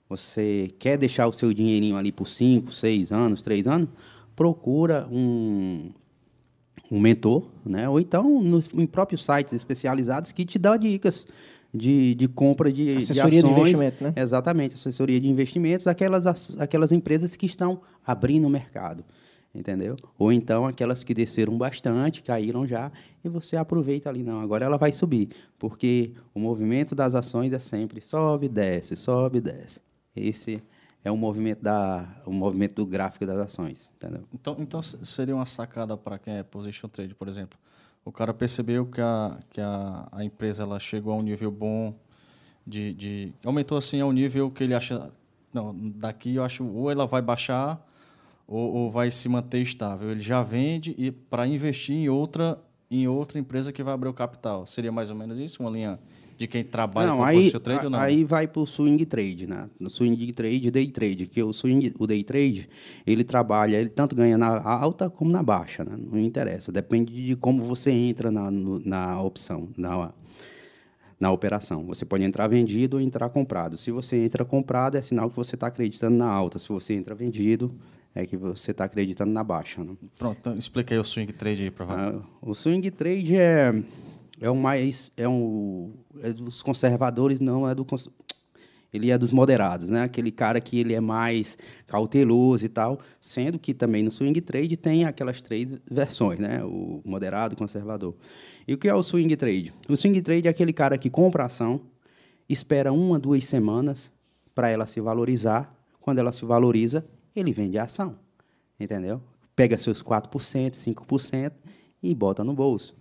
você 0.07 0.71
quer 0.77 0.97
deixar 0.97 1.27
o 1.27 1.33
seu 1.33 1.53
dinheirinho 1.53 1.95
ali 1.95 2.11
por 2.11 2.27
5, 2.27 2.71
6 2.71 3.11
anos, 3.11 3.41
3 3.41 3.67
anos, 3.67 3.89
procura 4.35 5.07
um, 5.11 5.91
um 6.91 6.99
mentor, 6.99 7.47
né? 7.65 7.89
ou 7.89 7.99
então 7.99 8.41
nos, 8.41 8.69
em 8.73 8.87
próprios 8.87 9.23
sites 9.23 9.53
especializados 9.53 10.31
que 10.31 10.45
te 10.45 10.57
dão 10.57 10.77
dicas 10.77 11.27
de, 11.73 12.15
de 12.15 12.27
compra 12.27 12.71
de, 12.71 12.97
assessoria 12.97 13.41
de 13.41 13.47
ações. 13.47 13.53
de 13.53 13.61
investimento, 13.61 14.03
né? 14.03 14.13
Exatamente, 14.15 14.75
assessoria 14.75 15.19
de 15.19 15.27
investimentos, 15.27 15.87
aquelas, 15.87 16.55
aquelas 16.57 16.91
empresas 16.91 17.35
que 17.35 17.45
estão 17.45 17.81
abrindo 18.05 18.45
o 18.45 18.49
mercado 18.49 19.03
entendeu? 19.53 19.95
Ou 20.17 20.31
então 20.31 20.65
aquelas 20.65 21.03
que 21.03 21.13
desceram 21.13 21.57
bastante, 21.57 22.21
caíram 22.21 22.65
já, 22.65 22.91
e 23.23 23.29
você 23.29 23.55
aproveita 23.55 24.09
ali, 24.09 24.23
não, 24.23 24.41
agora 24.41 24.65
ela 24.65 24.77
vai 24.77 24.91
subir, 24.91 25.29
porque 25.57 26.13
o 26.33 26.39
movimento 26.39 26.95
das 26.95 27.15
ações 27.15 27.51
é 27.51 27.59
sempre 27.59 28.01
sobe, 28.01 28.47
desce, 28.47 28.95
sobe, 28.95 29.41
desce. 29.41 29.81
Esse 30.15 30.61
é 31.03 31.11
o 31.11 31.17
movimento 31.17 31.61
da 31.61 32.21
o 32.25 32.31
movimento 32.31 32.75
do 32.75 32.85
gráfico 32.85 33.25
das 33.25 33.37
ações, 33.37 33.89
entendeu? 33.95 34.23
Então, 34.33 34.55
então 34.59 34.81
seria 34.81 35.35
uma 35.35 35.45
sacada 35.45 35.95
para 35.97 36.19
quem 36.19 36.35
é 36.35 36.43
position 36.43 36.87
trade, 36.89 37.15
por 37.15 37.27
exemplo. 37.27 37.57
O 38.03 38.11
cara 38.11 38.33
percebeu 38.33 38.85
que 38.85 39.01
a 39.01 39.37
que 39.49 39.61
a, 39.61 40.07
a 40.11 40.23
empresa 40.23 40.63
ela 40.63 40.79
chegou 40.79 41.13
a 41.13 41.15
um 41.15 41.21
nível 41.21 41.51
bom 41.51 41.93
de, 42.65 42.93
de 42.93 43.33
aumentou 43.43 43.77
assim 43.77 44.01
ao 44.01 44.11
nível 44.11 44.49
que 44.49 44.63
ele 44.63 44.73
acha 44.73 45.11
não, 45.53 45.75
daqui 45.75 46.35
eu 46.35 46.43
acho 46.43 46.65
ou 46.65 46.89
ela 46.89 47.05
vai 47.05 47.21
baixar 47.21 47.83
ou, 48.47 48.73
ou 48.73 48.91
vai 48.91 49.11
se 49.11 49.27
manter 49.29 49.61
estável? 49.61 50.11
Ele 50.11 50.21
já 50.21 50.41
vende 50.41 50.95
e 50.97 51.11
para 51.11 51.45
investir 51.47 51.95
em 51.95 52.09
outra 52.09 52.59
em 52.89 53.07
outra 53.07 53.39
empresa 53.39 53.71
que 53.71 53.83
vai 53.83 53.93
abrir 53.93 54.09
o 54.09 54.13
capital. 54.13 54.65
Seria 54.65 54.91
mais 54.91 55.09
ou 55.09 55.15
menos 55.15 55.37
isso, 55.37 55.61
uma 55.61 55.69
linha 55.69 55.99
de 56.39 56.47
quem 56.47 56.63
trabalha 56.63 57.07
não, 57.09 57.17
com 57.17 57.23
aí, 57.25 57.49
o 57.49 57.59
trade 57.59 57.83
ou 57.83 57.91
não? 57.91 57.99
Aí 57.99 58.23
vai 58.23 58.47
para 58.47 58.61
o 58.61 58.65
swing 58.65 59.05
trade, 59.05 59.45
né? 59.45 59.69
No 59.77 59.89
swing 59.89 60.31
trade, 60.31 60.71
day 60.71 60.87
trade, 60.87 61.27
que 61.27 61.43
o 61.43 61.51
swing, 61.51 61.93
o 61.99 62.07
day 62.07 62.23
trade, 62.23 62.69
ele 63.05 63.25
trabalha, 63.25 63.75
ele 63.75 63.89
tanto 63.89 64.15
ganha 64.15 64.37
na 64.37 64.61
alta 64.61 65.09
como 65.09 65.29
na 65.29 65.43
baixa, 65.43 65.83
né? 65.83 65.97
Não 65.97 66.17
interessa, 66.17 66.71
depende 66.71 67.25
de 67.25 67.35
como 67.35 67.61
você 67.65 67.91
entra 67.91 68.31
na, 68.31 68.49
no, 68.49 68.79
na 68.79 69.21
opção, 69.21 69.67
na 69.77 70.13
na 71.19 71.29
operação. 71.29 71.85
Você 71.87 72.05
pode 72.05 72.23
entrar 72.23 72.47
vendido 72.47 72.95
ou 72.95 73.03
entrar 73.03 73.27
comprado. 73.27 73.77
Se 73.77 73.91
você 73.91 74.15
entra 74.23 74.45
comprado, 74.45 74.95
é 74.95 75.01
sinal 75.01 75.29
que 75.29 75.35
você 75.35 75.55
está 75.55 75.67
acreditando 75.67 76.15
na 76.15 76.31
alta. 76.31 76.57
Se 76.57 76.69
você 76.69 76.93
entra 76.93 77.13
vendido, 77.13 77.75
é 78.15 78.25
que 78.25 78.37
você 78.37 78.71
está 78.71 78.85
acreditando 78.85 79.33
na 79.33 79.43
baixa. 79.43 79.83
Né? 79.83 79.95
Pronto, 80.17 80.37
então 80.39 80.57
explica 80.57 80.95
aí 80.95 80.99
o 80.99 81.03
swing 81.03 81.33
trade 81.33 81.63
aí, 81.63 81.71
para 81.71 81.85
ah, 81.89 82.21
O 82.41 82.55
swing 82.55 82.89
trade 82.89 83.35
é, 83.35 83.83
é 84.39 84.49
o 84.49 84.55
mais. 84.55 85.11
É, 85.17 85.27
um, 85.27 85.93
é 86.21 86.31
dos 86.31 86.61
conservadores, 86.61 87.39
não 87.39 87.67
é 87.67 87.75
do. 87.75 87.85
Ele 88.91 89.11
é 89.11 89.17
dos 89.17 89.31
moderados, 89.31 89.89
né? 89.89 90.03
Aquele 90.03 90.31
cara 90.31 90.59
que 90.59 90.79
ele 90.79 90.95
é 90.95 90.99
mais 90.99 91.57
cauteloso 91.85 92.65
e 92.65 92.69
tal, 92.69 92.99
sendo 93.21 93.59
que 93.59 93.73
também 93.73 94.01
no 94.01 94.11
swing 94.11 94.41
trade 94.41 94.75
tem 94.75 95.05
aquelas 95.05 95.41
três 95.41 95.77
versões, 95.89 96.39
né? 96.39 96.63
O 96.63 97.01
moderado, 97.05 97.53
o 97.53 97.57
conservador. 97.57 98.15
E 98.67 98.73
o 98.73 98.77
que 98.77 98.87
é 98.87 98.93
o 98.93 99.03
swing 99.03 99.35
trade? 99.35 99.73
O 99.87 99.95
swing 99.95 100.21
trade 100.21 100.47
é 100.47 100.51
aquele 100.51 100.73
cara 100.73 100.97
que 100.97 101.09
compra 101.09 101.45
ação, 101.45 101.81
espera 102.47 102.91
uma, 102.91 103.19
duas 103.19 103.45
semanas 103.45 104.11
para 104.55 104.69
ela 104.69 104.87
se 104.87 104.99
valorizar. 104.99 105.75
Quando 105.99 106.17
ela 106.17 106.31
se 106.31 106.43
valoriza, 106.43 107.05
ele 107.35 107.53
vende 107.53 107.77
a 107.77 107.83
ação, 107.83 108.15
entendeu? 108.79 109.21
Pega 109.55 109.77
seus 109.77 110.01
4%, 110.01 110.71
5% 110.71 111.51
e 112.01 112.15
bota 112.15 112.43
no 112.43 112.53
bolso. 112.53 112.98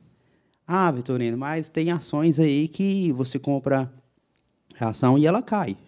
Ah, 0.70 0.90
Vitorino, 0.90 1.38
mas 1.38 1.70
tem 1.70 1.90
ações 1.90 2.38
aí 2.38 2.68
que 2.68 3.10
você 3.12 3.38
compra 3.38 3.90
a 4.78 4.90
ação 4.90 5.16
e 5.16 5.26
ela 5.26 5.40
cai. 5.40 5.78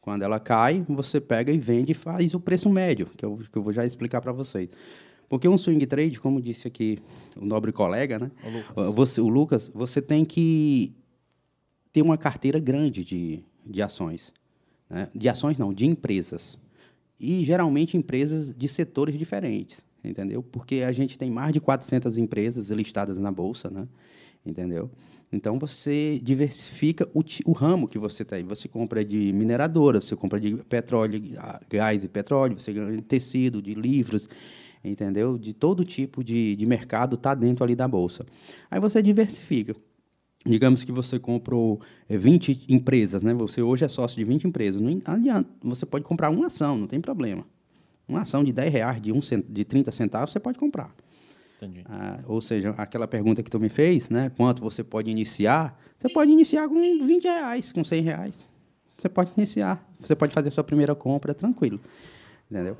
Quando 0.00 0.22
ela 0.22 0.40
cai, 0.40 0.84
você 0.88 1.20
pega 1.20 1.52
e 1.52 1.58
vende 1.58 1.92
e 1.92 1.94
faz 1.94 2.34
o 2.34 2.40
preço 2.40 2.68
médio, 2.68 3.06
que 3.16 3.24
eu, 3.24 3.38
que 3.50 3.56
eu 3.56 3.62
vou 3.62 3.72
já 3.72 3.86
explicar 3.86 4.20
para 4.20 4.32
vocês. 4.32 4.68
Porque 5.28 5.46
um 5.46 5.56
swing 5.56 5.86
trade, 5.86 6.18
como 6.18 6.42
disse 6.42 6.66
aqui 6.66 6.98
o 7.36 7.44
nobre 7.44 7.70
colega, 7.70 8.18
né? 8.18 8.30
O 8.42 8.50
Lucas, 8.50 8.94
você, 8.94 9.20
o 9.20 9.28
Lucas, 9.28 9.70
você 9.72 10.02
tem 10.02 10.24
que 10.24 10.92
ter 11.92 12.02
uma 12.02 12.18
carteira 12.18 12.58
grande 12.58 13.04
de, 13.04 13.44
de 13.64 13.80
ações. 13.80 14.32
Né? 14.90 15.08
De 15.14 15.28
ações 15.28 15.56
não, 15.56 15.72
de 15.72 15.86
empresas 15.86 16.58
e 17.18 17.44
geralmente 17.44 17.96
empresas 17.96 18.52
de 18.54 18.68
setores 18.68 19.16
diferentes, 19.16 19.82
entendeu? 20.04 20.42
Porque 20.42 20.76
a 20.76 20.92
gente 20.92 21.16
tem 21.16 21.30
mais 21.30 21.52
de 21.52 21.60
400 21.60 22.18
empresas 22.18 22.70
listadas 22.70 23.18
na 23.18 23.30
bolsa, 23.30 23.70
né? 23.70 23.86
Entendeu? 24.46 24.90
Então 25.32 25.58
você 25.58 26.20
diversifica 26.22 27.08
o, 27.12 27.22
o 27.44 27.52
ramo 27.52 27.88
que 27.88 27.98
você 27.98 28.24
tem. 28.24 28.44
Você 28.44 28.68
compra 28.68 29.04
de 29.04 29.32
mineradora, 29.32 30.00
você 30.00 30.14
compra 30.14 30.40
de 30.40 30.54
petróleo, 30.64 31.20
gás 31.68 32.04
e 32.04 32.08
petróleo, 32.08 32.58
você 32.58 32.72
ganha 32.72 32.96
de 32.96 33.02
tecido, 33.02 33.60
de 33.60 33.74
livros, 33.74 34.28
entendeu? 34.84 35.36
De 35.36 35.52
todo 35.52 35.84
tipo 35.84 36.22
de, 36.22 36.54
de 36.54 36.64
mercado 36.64 37.16
está 37.16 37.34
dentro 37.34 37.64
ali 37.64 37.74
da 37.74 37.88
bolsa. 37.88 38.24
Aí 38.70 38.80
você 38.80 39.02
diversifica. 39.02 39.74
Digamos 40.44 40.84
que 40.84 40.92
você 40.92 41.18
comprou 41.18 41.80
20 42.08 42.52
é, 42.52 42.74
empresas, 42.74 43.20
né? 43.20 43.34
Você 43.34 43.60
hoje 43.60 43.84
é 43.84 43.88
sócio 43.88 44.16
de 44.16 44.24
20 44.24 44.46
empresas. 44.46 44.80
Não 44.80 45.00
adianta, 45.04 45.50
você 45.60 45.84
pode 45.84 46.04
comprar 46.04 46.30
uma 46.30 46.46
ação, 46.46 46.78
não 46.78 46.86
tem 46.86 47.00
problema. 47.00 47.44
Uma 48.08 48.22
ação 48.22 48.44
de 48.44 48.52
10 48.52 48.72
reais, 48.72 49.00
de, 49.02 49.10
um, 49.10 49.18
de 49.48 49.64
30 49.64 49.90
centavos, 49.90 50.30
você 50.30 50.38
pode 50.38 50.56
comprar. 50.56 50.94
Ah, 51.88 52.20
ou 52.26 52.40
seja, 52.40 52.74
aquela 52.76 53.08
pergunta 53.08 53.42
que 53.42 53.50
tu 53.50 53.58
me 53.58 53.68
fez, 53.68 54.10
né? 54.10 54.30
Quanto 54.36 54.62
você 54.62 54.84
pode 54.84 55.10
iniciar? 55.10 55.78
Você 55.98 56.08
pode 56.08 56.30
iniciar 56.30 56.68
com 56.68 56.74
20 56.74 57.24
reais, 57.24 57.72
com 57.72 57.82
100 57.82 58.02
reais. 58.02 58.48
Você 58.96 59.08
pode 59.08 59.32
iniciar. 59.36 59.86
Você 59.98 60.14
pode 60.14 60.34
fazer 60.34 60.48
a 60.48 60.50
sua 60.50 60.64
primeira 60.64 60.94
compra 60.94 61.32
tranquilo. 61.32 61.80
Entendeu? 62.50 62.76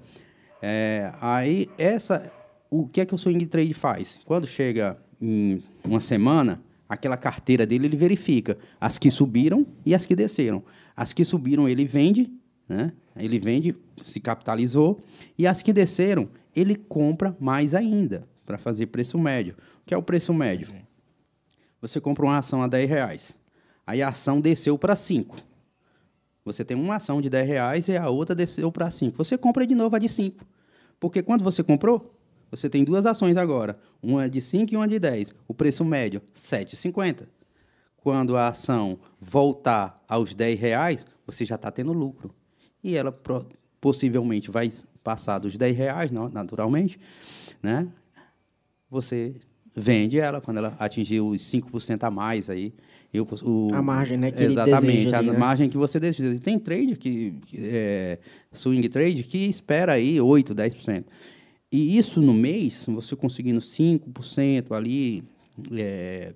É, 0.61 1.13
aí, 1.21 1.71
essa, 1.79 2.31
o 2.71 2.87
que 2.87 3.01
é 3.01 3.07
que 3.07 3.15
o 3.15 3.19
swing 3.19 3.47
trade 3.47 3.73
faz? 3.73 4.21
Quando 4.25 4.47
chega 4.47 4.99
em 5.21 5.63
uma 5.83 6.01
semana, 6.01 6.61
aquela 6.89 7.17
carteira 7.17 7.67
dele, 7.67 7.87
ele 7.87 7.97
verifica 7.97 8.59
as 8.79 8.99
que 8.99 9.11
subiram 9.11 9.67
e 9.85 9.95
as 9.95 10.05
que 10.05 10.15
desceram. 10.15 10.63
As 10.95 11.13
que 11.13 11.25
subiram, 11.25 11.69
ele 11.69 11.87
vende, 11.87 12.31
né? 12.69 12.93
Ele 13.17 13.39
vende, 13.39 13.75
se 14.03 14.21
capitalizou. 14.21 15.01
E 15.39 15.47
as 15.47 15.63
que 15.63 15.73
desceram, 15.73 16.29
ele 16.55 16.75
compra 16.75 17.35
mais 17.41 17.75
ainda 17.75 18.27
para 18.47 18.57
fazer 18.57 18.87
preço 18.87 19.19
médio. 19.19 19.55
O 19.83 19.85
que 19.85 19.93
é 19.93 19.97
o 19.97 20.03
preço 20.03 20.33
médio? 20.33 20.69
Você 21.83 22.01
compra 22.01 22.25
uma 22.25 22.39
ação 22.39 22.63
a 22.63 22.67
10 22.67 22.89
reais. 22.89 23.35
Aí 23.87 24.01
a 24.01 24.09
ação 24.09 24.41
desceu 24.41 24.79
para 24.79 24.97
5. 24.97 25.37
Você 26.45 26.65
tem 26.65 26.77
uma 26.77 26.97
ação 26.97 27.21
de 27.21 27.29
10 27.29 27.49
reais 27.49 27.89
e 27.89 27.97
a 27.97 28.09
outra 28.09 28.35
desceu 28.35 28.71
para 28.73 28.91
5. 28.91 29.17
Você 29.17 29.37
compra 29.37 29.67
de 29.67 29.75
novo 29.75 29.95
a 29.97 29.99
de 29.99 30.09
5. 30.09 30.47
Porque 30.99 31.23
quando 31.23 31.45
você 31.45 31.63
comprou, 31.63 32.15
você 32.51 32.71
tem 32.71 32.85
duas 32.85 33.05
ações 33.05 33.37
agora. 33.37 33.79
Uma 34.03 34.31
de 34.31 34.41
5 34.41 34.73
e 34.73 34.77
uma 34.77 34.89
de 34.89 34.99
10. 34.99 35.35
O 35.47 35.53
preço 35.53 35.85
médio, 35.85 36.23
7,50. 36.35 37.27
Quando 37.97 38.37
a 38.37 38.49
ação 38.49 38.99
voltar 39.21 40.03
aos 40.09 40.35
10 40.35 40.61
reais, 40.61 41.07
você 41.27 41.45
já 41.45 41.57
está 41.57 41.71
tendo 41.71 41.93
lucro. 41.93 42.33
E 42.83 42.97
ela 42.97 43.13
possivelmente 43.81 44.51
vai 44.51 44.71
passar 45.03 45.41
dos 45.41 45.59
10 45.59 45.77
reais, 45.77 46.11
naturalmente, 46.11 46.99
né? 47.63 47.89
Você 48.91 49.35
vende 49.75 50.19
ela 50.19 50.41
quando 50.41 50.57
ela 50.57 50.75
atingir 50.79 51.21
os 51.21 51.43
5% 51.43 52.03
a 52.05 52.11
mais 52.11 52.49
aí. 52.49 52.73
Eu, 53.13 53.27
o, 53.45 53.69
a 53.73 53.83
margem, 53.83 54.19
né? 54.19 54.31
Que 54.31 54.43
exatamente, 54.43 55.15
ali, 55.15 55.31
a 55.31 55.33
né? 55.33 55.39
margem 55.39 55.69
que 55.69 55.77
você 55.77 56.01
deseja. 56.01 56.39
Tem 56.41 56.59
trade 56.59 56.97
que, 56.97 57.35
é, 57.55 58.19
swing 58.53 58.89
trade 58.89 59.23
que 59.23 59.39
espera 59.39 59.93
aí 59.93 60.17
8%, 60.17 60.55
10%. 60.55 61.05
E 61.71 61.97
isso 61.97 62.21
no 62.21 62.35
mês, 62.35 62.85
você 62.87 63.15
conseguindo 63.15 63.59
5% 63.59 64.73
ali, 64.73 65.25
é, 65.73 66.35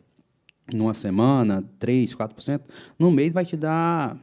numa 0.72 0.94
semana, 0.94 1.64
3%, 1.78 2.16
4%, 2.16 2.60
no 2.98 3.10
mês 3.10 3.32
vai 3.32 3.44
te 3.44 3.56
dar, 3.56 4.18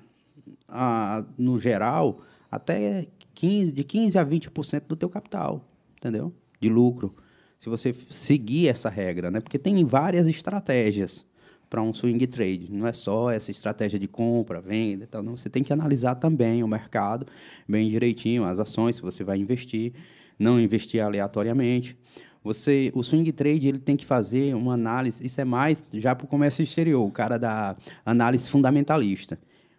a, 0.68 1.24
no 1.38 1.60
geral, 1.60 2.22
até 2.52 3.08
15, 3.36 3.72
de 3.72 3.84
15% 3.84 4.16
a 4.16 4.26
20% 4.26 4.84
do 4.88 4.96
teu 4.96 5.10
capital, 5.10 5.68
entendeu? 5.98 6.34
De 6.60 6.70
lucro 6.70 7.16
se 7.60 7.70
você 7.70 7.94
seguir 8.10 8.68
essa 8.68 8.90
regra, 8.90 9.32
né? 9.32 9.40
Porque 9.40 9.58
tem 9.58 9.84
várias 9.86 10.28
estratégias 10.28 11.26
para 11.70 11.82
um 11.82 11.94
swing 11.94 12.26
trade. 12.28 12.70
Não 12.72 12.88
é 12.88 12.94
só 12.94 13.30
essa 13.30 13.52
estratégia 13.52 14.00
de 14.00 14.08
compra, 14.08 14.62
venda, 14.62 15.04
então 15.04 15.22
não. 15.22 15.36
Você 15.36 15.50
tem 15.50 15.64
que 15.64 15.74
analisar 15.74 16.16
também 16.16 16.64
o 16.64 16.68
mercado 16.68 17.28
bem 17.68 17.90
direitinho, 17.90 18.44
as 18.44 18.60
ações 18.60 19.00
que 19.00 19.06
você 19.06 19.24
vai 19.24 19.38
investir, 19.38 19.94
não 20.40 20.60
investir 20.60 21.02
aleatoriamente. 21.02 21.98
Você, 22.44 22.92
o 22.96 23.04
swing 23.04 23.30
trade 23.34 23.68
ele 23.68 23.80
tem 23.80 23.98
que 23.98 24.06
fazer 24.06 24.56
uma 24.56 24.74
análise. 24.74 25.26
Isso 25.26 25.42
é 25.42 25.46
mais 25.46 25.84
já 25.94 26.16
para 26.16 26.26
o 26.26 26.28
comércio 26.28 26.64
exterior, 26.64 27.06
o 27.06 27.12
cara 27.12 27.38
da 27.38 27.76
análise 28.06 28.50
fundamentalista. 28.50 29.38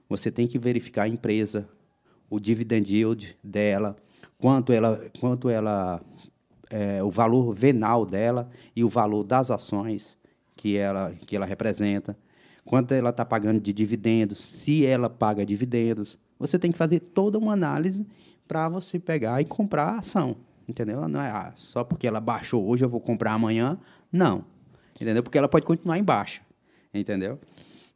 Você 0.09 0.31
tem 0.31 0.47
que 0.47 0.59
verificar 0.59 1.05
a 1.05 1.09
empresa, 1.09 1.69
o 2.29 2.39
dividend 2.39 2.95
yield 2.95 3.37
dela, 3.43 3.97
quanto 4.37 4.73
ela, 4.73 5.03
quanto 5.19 5.49
ela 5.49 6.03
é, 6.71 7.03
o 7.03 7.11
valor 7.11 7.55
venal 7.55 8.05
dela 8.05 8.49
e 8.75 8.85
o 8.85 8.89
valor 8.89 9.25
das 9.25 9.51
ações 9.51 10.17
que 10.57 10.77
ela, 10.77 11.13
que 11.27 11.37
ela 11.37 11.47
representa, 11.47 12.17
quanto 12.65 12.93
ela 12.93 13.11
está 13.11 13.25
pagando 13.25 13.61
de 13.61 13.73
dividendos, 13.73 14.39
se 14.39 14.85
ela 14.85 15.09
paga 15.09 15.47
dividendos. 15.47 16.19
Você 16.39 16.59
tem 16.59 16.71
que 16.71 16.79
fazer 16.79 17.01
toda 17.01 17.39
uma 17.39 17.53
análise 17.53 18.07
para 18.47 18.69
você 18.69 18.99
pegar 18.99 19.41
e 19.41 19.45
comprar 19.45 19.85
a 19.85 19.99
ação. 19.99 20.37
Entendeu? 20.69 21.09
Não 21.09 21.21
é 21.21 21.31
ah, 21.31 21.53
só 21.57 21.83
porque 21.83 22.07
ela 22.07 22.21
baixou 22.21 22.67
hoje 22.69 22.85
eu 22.85 22.89
vou 22.89 23.01
comprar 23.01 23.33
amanhã. 23.33 23.79
Não. 24.13 24.45
Entendeu? 25.01 25.23
Porque 25.23 25.39
ela 25.39 25.49
pode 25.49 25.65
continuar 25.65 25.99
em 25.99 26.05
baixa. 26.05 26.43
Entendeu? 26.93 27.39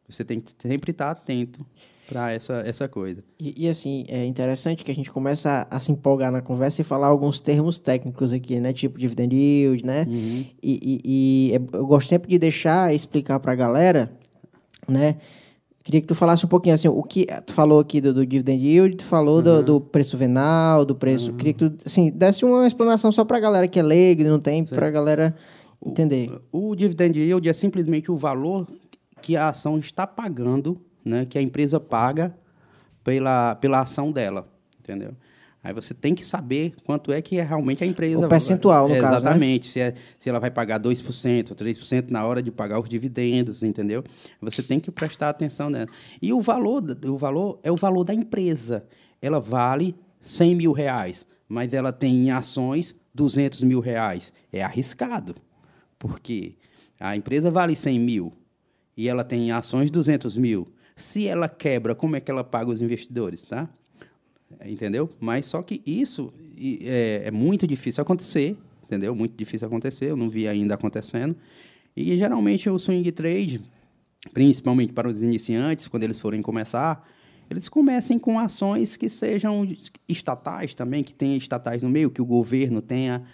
Você 0.09 0.25
tem 0.25 0.41
que 0.41 0.53
sempre 0.59 0.91
estar 0.91 1.11
atento 1.11 1.65
para 2.09 2.33
essa, 2.33 2.55
essa 2.67 2.89
coisa. 2.89 3.23
E, 3.39 3.65
e, 3.65 3.69
assim, 3.69 4.05
é 4.09 4.25
interessante 4.25 4.85
que 4.85 4.91
a 4.91 4.95
gente 4.95 5.11
começa 5.11 5.67
a, 5.71 5.77
a, 5.77 5.81
se 5.81 5.93
empolgar 5.93 6.33
na 6.33 6.43
conversa 6.43 6.81
e 6.81 6.85
falar 6.85 7.07
alguns 7.07 7.41
termos 7.41 7.79
técnicos 7.79 8.33
aqui, 8.33 8.59
né? 8.61 8.73
Tipo 8.73 8.99
dividend 8.99 9.35
yield, 9.35 9.85
né? 9.85 10.07
Uhum. 10.09 10.47
E, 10.63 10.81
e, 10.83 11.01
e, 11.05 11.53
é, 11.55 11.77
eu 11.77 11.87
gosto 11.87 12.09
sempre 12.09 12.29
de 12.31 12.39
deixar 12.39 12.95
explicar 12.95 13.39
para 13.41 13.53
a 13.53 13.55
galera, 13.55 14.13
né? 14.89 15.17
Queria 15.85 16.01
que 16.01 16.07
tu 16.07 16.15
falasse 16.15 16.45
um 16.47 16.49
pouquinho 16.49 16.77
assim, 16.77 16.87
o 16.87 17.03
que 17.03 17.27
tu 17.45 17.53
falou 17.53 17.81
aqui 17.81 18.01
do, 18.01 18.15
do 18.15 18.25
dividend 18.25 18.65
yield, 18.65 18.97
tu 18.97 19.05
falou 19.05 19.37
uhum. 19.37 19.43
do, 19.43 19.63
do, 19.63 19.81
preço 19.81 20.17
venal, 20.17 20.85
do 20.85 20.95
preço. 20.95 21.31
Uhum. 21.31 21.37
Queria 21.37 21.53
que 21.53 21.69
tu 21.71 21.77
assim, 21.85 22.11
desse 22.11 22.45
uma 22.45 22.67
explanação 22.67 23.11
só 23.11 23.25
para 23.25 23.39
a 23.39 23.41
galera 23.41 23.67
que 23.67 23.81
é 23.81 23.83
leiga, 23.83 24.29
não 24.29 24.39
tem, 24.39 24.65
para 24.65 24.87
a 24.87 24.91
galera 24.91 25.35
entender. 25.85 26.31
O, 26.53 26.71
o 26.71 26.77
dividend 26.77 27.19
yield 27.19 27.49
é 27.49 27.53
simplesmente 27.53 28.13
o 28.13 28.17
valor 28.17 28.69
que 29.21 29.37
a 29.37 29.49
ação 29.49 29.79
está 29.79 30.07
pagando 30.07 30.81
né, 31.05 31.25
que 31.25 31.39
a 31.39 31.43
empresa 31.43 31.79
paga 31.81 32.35
pela, 33.03 33.55
pela 33.57 33.81
ação 33.81 34.13
dela, 34.13 34.49
entendeu? 34.81 35.15
Aí 35.65 35.73
você 35.73 35.95
tem 35.95 36.13
que 36.13 36.25
saber 36.25 36.75
quanto 36.85 37.13
é 37.13 37.23
que 37.23 37.39
é 37.39 37.43
realmente 37.43 37.85
a 37.85 37.87
empresa... 37.87 38.27
O 38.27 38.29
percentual, 38.29 38.89
no 38.89 38.95
é, 38.95 39.01
caso, 39.01 39.13
né? 39.13 39.19
Exatamente. 39.19 39.69
Né? 39.69 39.73
Se, 39.73 39.81
é, 39.81 39.95
se 40.19 40.29
ela 40.29 40.41
vai 40.41 40.51
pagar 40.51 40.81
2%, 40.81 41.55
3% 41.55 42.11
na 42.11 42.27
hora 42.27 42.43
de 42.43 42.51
pagar 42.51 42.81
os 42.81 42.89
dividendos, 42.89 43.63
entendeu? 43.63 44.03
Você 44.41 44.61
tem 44.61 44.81
que 44.81 44.91
prestar 44.91 45.29
atenção 45.29 45.71
nela. 45.71 45.87
E 46.21 46.33
o 46.33 46.41
valor, 46.41 46.83
o 47.05 47.17
valor 47.17 47.61
é 47.63 47.71
o 47.71 47.77
valor 47.77 48.03
da 48.03 48.13
empresa. 48.13 48.85
Ela 49.21 49.39
vale 49.39 49.95
100 50.21 50.57
mil 50.57 50.73
reais, 50.73 51.25
mas 51.49 51.73
ela 51.73 51.93
tem 51.93 52.27
em 52.27 52.31
ações 52.33 52.93
200 53.15 53.63
mil 53.63 53.79
reais. 53.79 54.33
É 54.53 54.65
arriscado, 54.65 55.37
porque 55.97 56.57
a 56.99 57.17
empresa 57.17 57.53
vale 57.53 57.77
100 57.77 58.01
mil 58.01 58.33
e 58.97 59.09
ela 59.09 59.25
tem 59.25 59.49
em 59.49 59.53
ações 59.53 59.91
200 59.91 60.37
mil. 60.37 60.69
Se 61.03 61.27
ela 61.27 61.49
quebra, 61.49 61.95
como 61.95 62.15
é 62.15 62.21
que 62.21 62.31
ela 62.31 62.45
paga 62.45 62.71
os 62.71 62.81
investidores, 62.81 63.43
tá? 63.43 63.69
Entendeu? 64.65 65.11
Mas 65.19 65.47
só 65.47 65.61
que 65.61 65.83
isso 65.85 66.33
é, 66.85 67.23
é 67.25 67.31
muito 67.31 67.67
difícil 67.67 68.03
acontecer, 68.03 68.57
entendeu? 68.85 69.15
Muito 69.15 69.35
difícil 69.37 69.67
acontecer, 69.67 70.11
eu 70.11 70.17
não 70.17 70.31
vi 70.31 70.47
ainda 70.47 70.75
acontecendo. 70.75 71.35
E 71.97 72.17
geralmente 72.17 72.71
o 72.71 72.79
swing 72.79 73.11
trade, 73.11 73.61
principalmente 74.33 74.93
para 74.93 75.09
os 75.09 75.21
iniciantes, 75.21 75.89
quando 75.89 76.05
eles 76.05 76.21
forem 76.21 76.41
começar, 76.41 77.07
eles 77.51 77.69
comecem 77.69 78.17
com 78.17 78.39
ações 78.39 78.97
que 78.97 79.09
sejam 79.09 79.67
estatais 80.09 80.73
também, 80.75 81.03
que 81.03 81.13
tenha 81.13 81.37
estatais 81.37 81.83
no 81.83 81.91
meio, 81.91 82.11
que 82.11 82.23
o 82.23 82.27
governo 82.27 82.81
tenha 82.81 83.25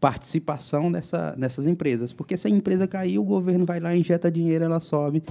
participação 0.00 0.90
dessa, 0.90 1.32
dessas 1.32 1.66
empresas. 1.66 2.12
Porque 2.12 2.36
se 2.36 2.48
a 2.48 2.50
empresa 2.50 2.88
cair, 2.88 3.18
o 3.18 3.24
governo 3.24 3.66
vai 3.66 3.78
lá, 3.78 3.94
injeta 3.94 4.30
dinheiro, 4.30 4.64
ela 4.64 4.80
sobe 4.80 5.22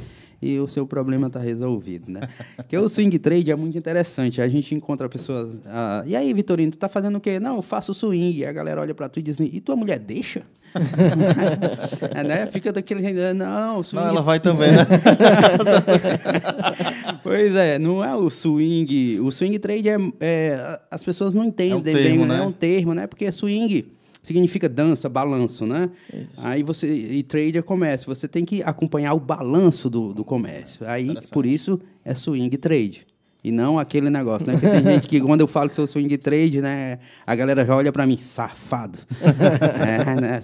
e 0.42 0.58
o 0.58 0.68
seu 0.68 0.88
problema 0.88 1.28
está 1.28 1.40
resolvido, 1.40 2.10
né? 2.10 2.22
Porque 2.56 2.78
o 2.78 2.88
swing 2.88 3.18
trade 3.20 3.52
é 3.52 3.56
muito 3.56 3.78
interessante. 3.78 4.42
A 4.42 4.48
gente 4.48 4.74
encontra 4.74 5.10
pessoas... 5.10 5.58
Ah, 5.66 6.04
e 6.06 6.16
aí, 6.16 6.34
Vitorino, 6.34 6.72
tu 6.72 6.78
tá 6.78 6.88
fazendo 6.88 7.18
o 7.18 7.20
quê? 7.20 7.40
Não, 7.40 7.58
eu 7.58 7.62
faço 7.62 7.94
swing. 7.94 8.38
E 8.38 8.46
a 8.46 8.54
galera 8.54 8.80
olha 8.80 8.94
para 8.94 9.10
tu 9.10 9.20
e 9.20 9.24
diz 9.24 9.36
assim, 9.36 9.50
e 9.52 9.60
tua 9.60 9.76
mulher 9.76 10.00
deixa? 10.00 10.44
é, 12.16 12.24
né? 12.24 12.46
Fica 12.46 12.72
daquele 12.72 13.02
jeito, 13.02 13.20
não, 13.36 13.84
swing... 13.84 14.06
Não, 14.06 14.12
ela 14.12 14.22
vai 14.22 14.40
também, 14.40 14.72
né? 14.72 14.86
pois 17.22 17.56
é, 17.56 17.80
não 17.80 18.06
é 18.06 18.16
o 18.16 18.30
swing... 18.30 19.20
O 19.20 19.32
swing 19.32 19.60
trade 19.60 19.90
é... 19.90 19.98
é 20.22 20.80
as 20.90 21.04
pessoas 21.04 21.34
não 21.34 21.44
entendem 21.44 21.74
é 21.74 21.76
um 21.76 21.82
termo, 21.82 22.02
bem, 22.02 22.18
né? 22.20 22.26
né? 22.28 22.38
É 22.38 22.42
um 22.44 22.52
termo, 22.52 22.94
né? 22.94 23.08
Porque 23.08 23.30
swing 23.30 23.99
significa 24.22 24.68
dança, 24.68 25.08
balanço, 25.10 25.66
né? 25.66 25.90
Isso. 26.14 26.30
Aí 26.38 26.64
você 26.64 26.92
e 26.92 27.24
trade 27.24 27.58
é 27.58 27.62
comércio, 27.62 28.14
você 28.14 28.28
tem 28.28 28.46
que 28.46 28.62
acompanhar 28.64 29.14
o 29.14 29.20
balanço 29.20 29.90
do, 29.90 30.14
do 30.14 30.24
comércio. 30.24 30.88
Aí 30.88 31.14
por 31.32 31.46
isso 31.46 31.80
é 32.04 32.14
swing 32.14 32.56
trade. 32.58 33.08
E 33.42 33.52
não 33.54 33.80
aquele 33.80 34.10
negócio, 34.10 34.46
né? 34.46 34.54
Porque 34.54 34.70
tem 34.70 34.84
gente 34.84 35.08
que, 35.08 35.22
quando 35.22 35.40
eu 35.40 35.48
falo 35.48 35.70
que 35.70 35.76
sou 35.76 35.88
swing 35.88 36.18
trade, 36.18 36.62
né? 36.62 37.00
A 37.26 37.34
galera 37.36 37.66
já 37.66 37.74
olha 37.74 37.90
para 37.90 38.06
mim, 38.06 38.18
safado. 38.18 39.00
é, 39.22 40.20
né? 40.20 40.42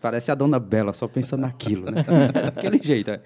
Parece 0.00 0.32
a 0.32 0.34
dona 0.34 0.58
Bela, 0.58 0.92
só 0.92 1.06
pensando 1.06 1.42
naquilo, 1.42 1.84
né? 1.84 2.02
Daquele 2.52 2.82
jeito, 2.82 3.12
é. 3.12 3.20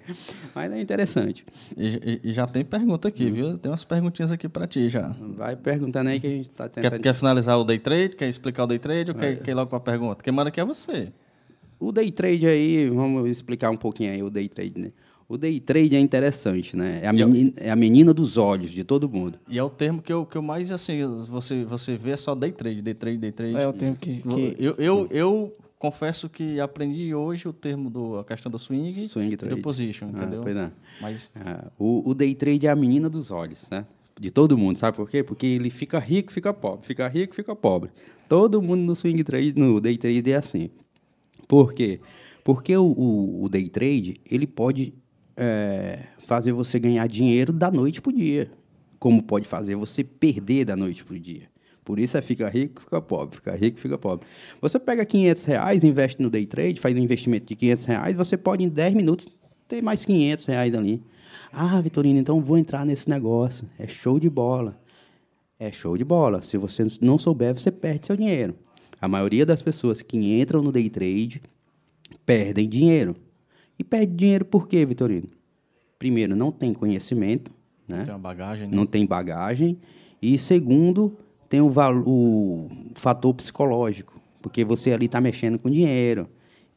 Mas 0.53 0.71
é 0.71 0.79
interessante. 0.79 1.43
E, 1.75 2.21
e, 2.23 2.31
já 2.31 2.45
tem 2.45 2.63
pergunta 2.63 3.07
aqui, 3.07 3.31
viu? 3.31 3.57
Tem 3.57 3.71
umas 3.71 3.83
perguntinhas 3.83 4.31
aqui 4.31 4.47
para 4.47 4.67
ti 4.67 4.87
já. 4.87 5.15
Vai 5.35 5.55
perguntando 5.55 6.11
aí 6.11 6.19
que 6.19 6.27
a 6.27 6.31
gente 6.31 6.49
está 6.49 6.69
tentando... 6.69 6.91
Quer, 6.91 6.99
quer, 6.99 7.13
finalizar 7.15 7.57
o 7.57 7.63
day 7.63 7.79
trade? 7.79 8.15
Quer 8.15 8.29
explicar 8.29 8.65
o 8.65 8.67
day 8.67 8.77
trade? 8.77 9.11
Ou 9.11 9.17
é. 9.17 9.19
quer, 9.19 9.41
quer 9.41 9.51
ir 9.51 9.55
logo 9.55 9.67
para 9.67 9.77
a 9.77 9.81
pergunta? 9.81 10.23
Quem 10.23 10.31
manda 10.31 10.49
aqui 10.49 10.59
é 10.59 10.65
você. 10.65 11.11
O 11.79 11.91
day 11.91 12.11
trade 12.11 12.45
aí, 12.45 12.87
vamos 12.87 13.27
explicar 13.27 13.71
um 13.71 13.77
pouquinho 13.77 14.11
aí 14.11 14.21
o 14.21 14.29
day 14.29 14.47
trade, 14.47 14.79
né? 14.79 14.91
O 15.29 15.37
day 15.37 15.59
trade 15.59 15.93
é 15.93 15.99
interessante, 15.99 16.77
né? 16.77 17.01
É 17.03 17.07
a, 17.07 17.11
menina, 17.11 17.53
é 17.57 17.69
a 17.69 17.75
menina 17.75 18.13
dos 18.13 18.37
olhos 18.37 18.71
de 18.71 18.83
todo 18.85 19.09
mundo. 19.09 19.37
E 19.49 19.59
é 19.59 19.63
o 19.63 19.69
termo 19.69 20.01
que 20.01 20.11
eu, 20.11 20.25
que 20.25 20.37
eu 20.37 20.41
mais, 20.41 20.71
assim, 20.71 21.05
você, 21.27 21.65
você 21.65 21.97
vê 21.97 22.11
é 22.11 22.17
só 22.17 22.33
day 22.33 22.51
trade, 22.51 22.81
day 22.81 22.93
trade, 22.93 23.17
day 23.17 23.31
trade. 23.33 23.55
É 23.55 23.67
o 23.67 23.73
termo 23.73 23.97
que... 23.97 24.21
que... 24.21 24.55
Eu, 24.57 24.75
eu, 24.77 25.07
eu 25.11 25.57
confesso 25.77 26.29
que 26.29 26.61
aprendi 26.61 27.13
hoje 27.13 27.45
o 27.45 27.51
termo 27.51 27.89
do 27.89 28.17
a 28.17 28.23
questão 28.23 28.49
do 28.49 28.57
swing, 28.57 28.93
swing 29.09 29.35
trade. 29.35 29.53
e 29.53 29.57
do 29.57 29.61
position, 29.61 30.07
entendeu? 30.09 30.39
Ah, 30.39 30.43
pois 30.43 30.55
é. 30.55 30.71
Mas 31.01 31.29
ah, 31.35 31.67
o, 31.77 32.09
o 32.09 32.13
day 32.13 32.33
trade 32.33 32.65
é 32.65 32.69
a 32.69 32.75
menina 32.75 33.09
dos 33.09 33.29
olhos, 33.29 33.67
né? 33.69 33.85
De 34.17 34.31
todo 34.31 34.57
mundo, 34.57 34.77
sabe 34.77 34.95
por 34.95 35.09
quê? 35.09 35.23
Porque 35.23 35.45
ele 35.45 35.69
fica 35.69 35.99
rico, 35.99 36.31
fica 36.31 36.53
pobre, 36.53 36.87
fica 36.87 37.07
rico, 37.07 37.35
fica 37.35 37.53
pobre. 37.53 37.91
Todo 38.29 38.61
mundo 38.61 38.81
no 38.81 38.95
swing 38.95 39.21
trade, 39.25 39.53
no 39.55 39.81
day 39.81 39.97
trade 39.97 40.31
é 40.31 40.35
assim. 40.35 40.69
Por 41.47 41.73
quê? 41.73 41.99
Porque 42.43 42.75
o, 42.75 42.85
o, 42.85 43.43
o 43.43 43.49
day 43.49 43.69
trade, 43.69 44.21
ele 44.25 44.47
pode 44.47 44.93
é, 45.37 45.99
fazer 46.25 46.51
você 46.51 46.79
ganhar 46.79 47.07
dinheiro 47.07 47.53
da 47.53 47.71
noite 47.71 48.01
para 48.01 48.09
o 48.09 48.13
dia, 48.13 48.51
como 48.99 49.21
pode 49.21 49.47
fazer 49.47 49.75
você 49.75 50.03
perder 50.03 50.65
da 50.65 50.75
noite 50.75 51.05
para 51.05 51.15
o 51.15 51.19
dia. 51.19 51.43
Por 51.85 51.99
isso 51.99 52.17
é 52.17 52.21
fica 52.21 52.49
rico, 52.49 52.81
fica 52.81 52.99
pobre, 52.99 53.37
fica 53.37 53.55
rico, 53.55 53.79
fica 53.79 53.97
pobre. 53.97 54.27
Você 54.59 54.77
pega 54.77 55.05
500 55.05 55.43
reais, 55.45 55.83
investe 55.83 56.21
no 56.21 56.29
day 56.29 56.45
trade, 56.45 56.81
faz 56.81 56.93
um 56.93 56.99
investimento 56.99 57.45
de 57.45 57.55
500 57.55 57.85
reais, 57.85 58.15
você 58.15 58.35
pode 58.35 58.63
em 58.63 58.67
10 58.67 58.93
minutos 58.95 59.27
ter 59.69 59.81
mais 59.81 60.03
500 60.03 60.45
reais 60.47 60.73
ali. 60.73 61.01
Ah, 61.51 61.79
Vitorino, 61.79 62.19
então 62.19 62.41
vou 62.41 62.57
entrar 62.57 62.85
nesse 62.85 63.09
negócio. 63.09 63.69
É 63.79 63.87
show 63.87 64.19
de 64.19 64.29
bola. 64.29 64.77
É 65.57 65.71
show 65.71 65.97
de 65.97 66.03
bola. 66.03 66.41
Se 66.41 66.57
você 66.57 66.85
não 66.99 67.17
souber, 67.17 67.53
você 67.53 67.71
perde 67.71 68.07
seu 68.07 68.17
dinheiro. 68.17 68.53
A 68.99 69.07
maioria 69.07 69.45
das 69.45 69.61
pessoas 69.61 70.01
que 70.01 70.17
entram 70.17 70.61
no 70.61 70.71
day 70.71 70.89
trade 70.89 71.41
perdem 72.25 72.67
dinheiro. 72.67 73.15
E 73.79 73.83
perde 73.83 74.13
dinheiro 74.13 74.45
por 74.45 74.67
quê, 74.67 74.85
Vitorino? 74.85 75.29
Primeiro, 75.99 76.35
não 76.35 76.51
tem 76.51 76.73
conhecimento. 76.73 77.51
Né? 77.87 77.99
Não 77.99 78.05
tem 78.05 78.19
bagagem. 78.19 78.67
Né? 78.67 78.75
Não 78.75 78.85
tem 78.85 79.05
bagagem. 79.05 79.77
E 80.21 80.37
segundo, 80.37 81.17
tem 81.49 81.61
o, 81.61 81.71
o 82.05 82.69
fator 82.95 83.33
psicológico. 83.33 84.19
Porque 84.41 84.63
você 84.63 84.91
ali 84.91 85.05
está 85.05 85.19
mexendo 85.21 85.57
com 85.57 85.69
dinheiro. 85.69 86.27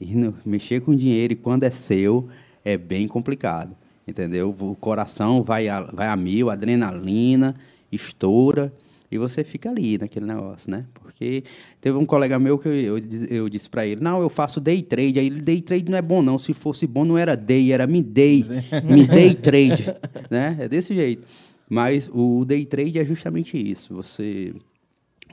E 0.00 0.14
no, 0.14 0.34
mexer 0.44 0.80
com 0.80 0.94
dinheiro, 0.94 1.36
quando 1.36 1.64
é 1.64 1.70
seu, 1.70 2.28
é 2.64 2.76
bem 2.76 3.06
complicado. 3.06 3.76
Entendeu? 4.06 4.54
O 4.58 4.74
coração 4.74 5.42
vai 5.42 5.68
a, 5.68 5.82
vai 5.82 6.08
a 6.08 6.16
mil, 6.16 6.50
a 6.50 6.54
adrenalina 6.54 7.54
estoura. 7.92 8.72
E 9.11 9.18
você 9.18 9.42
fica 9.42 9.68
ali 9.68 9.99
naquele 9.99 10.25
negócio, 10.25 10.70
né? 10.70 10.87
Porque 10.94 11.42
teve 11.81 11.99
um 11.99 12.07
colega 12.07 12.38
meu 12.38 12.57
que 12.57 12.68
eu, 12.68 12.96
eu, 13.29 13.49
disse 13.49 13.68
para 13.68 13.85
ele, 13.85 14.01
não, 14.01 14.20
eu 14.20 14.31
faço 14.31 14.61
day 14.61 14.83
trade. 14.83 15.18
Aí 15.18 15.27
ele, 15.27 15.40
day 15.40 15.61
trade 15.61 15.90
não 15.90 15.99
é 15.99 16.03
bom 16.03 16.23
não. 16.23 16.38
Se 16.38 16.53
fosse 16.53 16.87
bom, 16.87 17.05
não 17.05 17.18
era 17.18 17.37
day, 17.37 17.73
era 17.73 17.88
me 17.88 18.03
day. 18.03 18.44
me 18.88 19.07
day 19.07 19.35
trade, 19.35 19.87
né? 20.31 20.57
É 20.61 20.68
desse 20.68 20.94
jeito. 20.94 21.27
Mas 21.68 22.09
o 22.12 22.44
day 22.44 22.64
trade 22.64 23.01
é 23.01 23.05
justamente 23.05 23.59
isso. 23.59 23.94
Você 23.94 24.55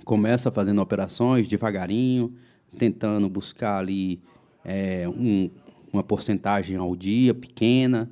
começa 0.04 0.50
fazendo 0.50 0.82
operações 0.82 1.48
devagarinho, 1.48 2.34
tentando 2.80 3.30
buscar 3.30 3.78
ali 3.78 4.20
é, 4.66 5.08
um, 5.08 5.52
uma 5.94 6.02
porcentagem 6.02 6.78
ao 6.78 6.96
dia 6.96 7.34
pequena. 7.34 8.12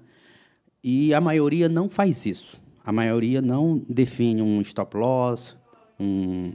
E 0.83 1.11
a 1.11 1.19
maioria 1.19 1.67
não 1.67 1.89
faz 1.89 2.27
isso. 2.27 2.61
A 2.85 2.91
maioria 2.91 3.41
não 3.41 3.83
define 3.89 4.41
um 4.41 4.61
stop 4.61 4.95
loss, 4.95 5.57
um 5.99 6.53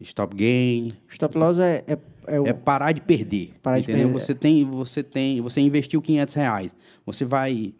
stop 0.00 0.34
gain. 0.34 0.92
Stop 1.08 1.38
loss 1.38 1.58
é, 1.58 1.84
é, 1.86 1.98
é, 2.26 2.40
o... 2.40 2.46
é 2.46 2.52
parar 2.52 2.90
de 2.90 3.00
perder. 3.00 3.52
Parar 3.62 3.78
entendeu? 3.78 4.08
De 4.08 4.12
perder. 4.12 4.20
Você 4.20 4.34
tem, 4.34 4.64
você 4.64 5.02
tem, 5.02 5.40
você 5.40 5.60
investiu 5.60 6.02
500 6.02 6.34
reais. 6.34 6.72
Você 7.06 7.24
vai 7.24 7.72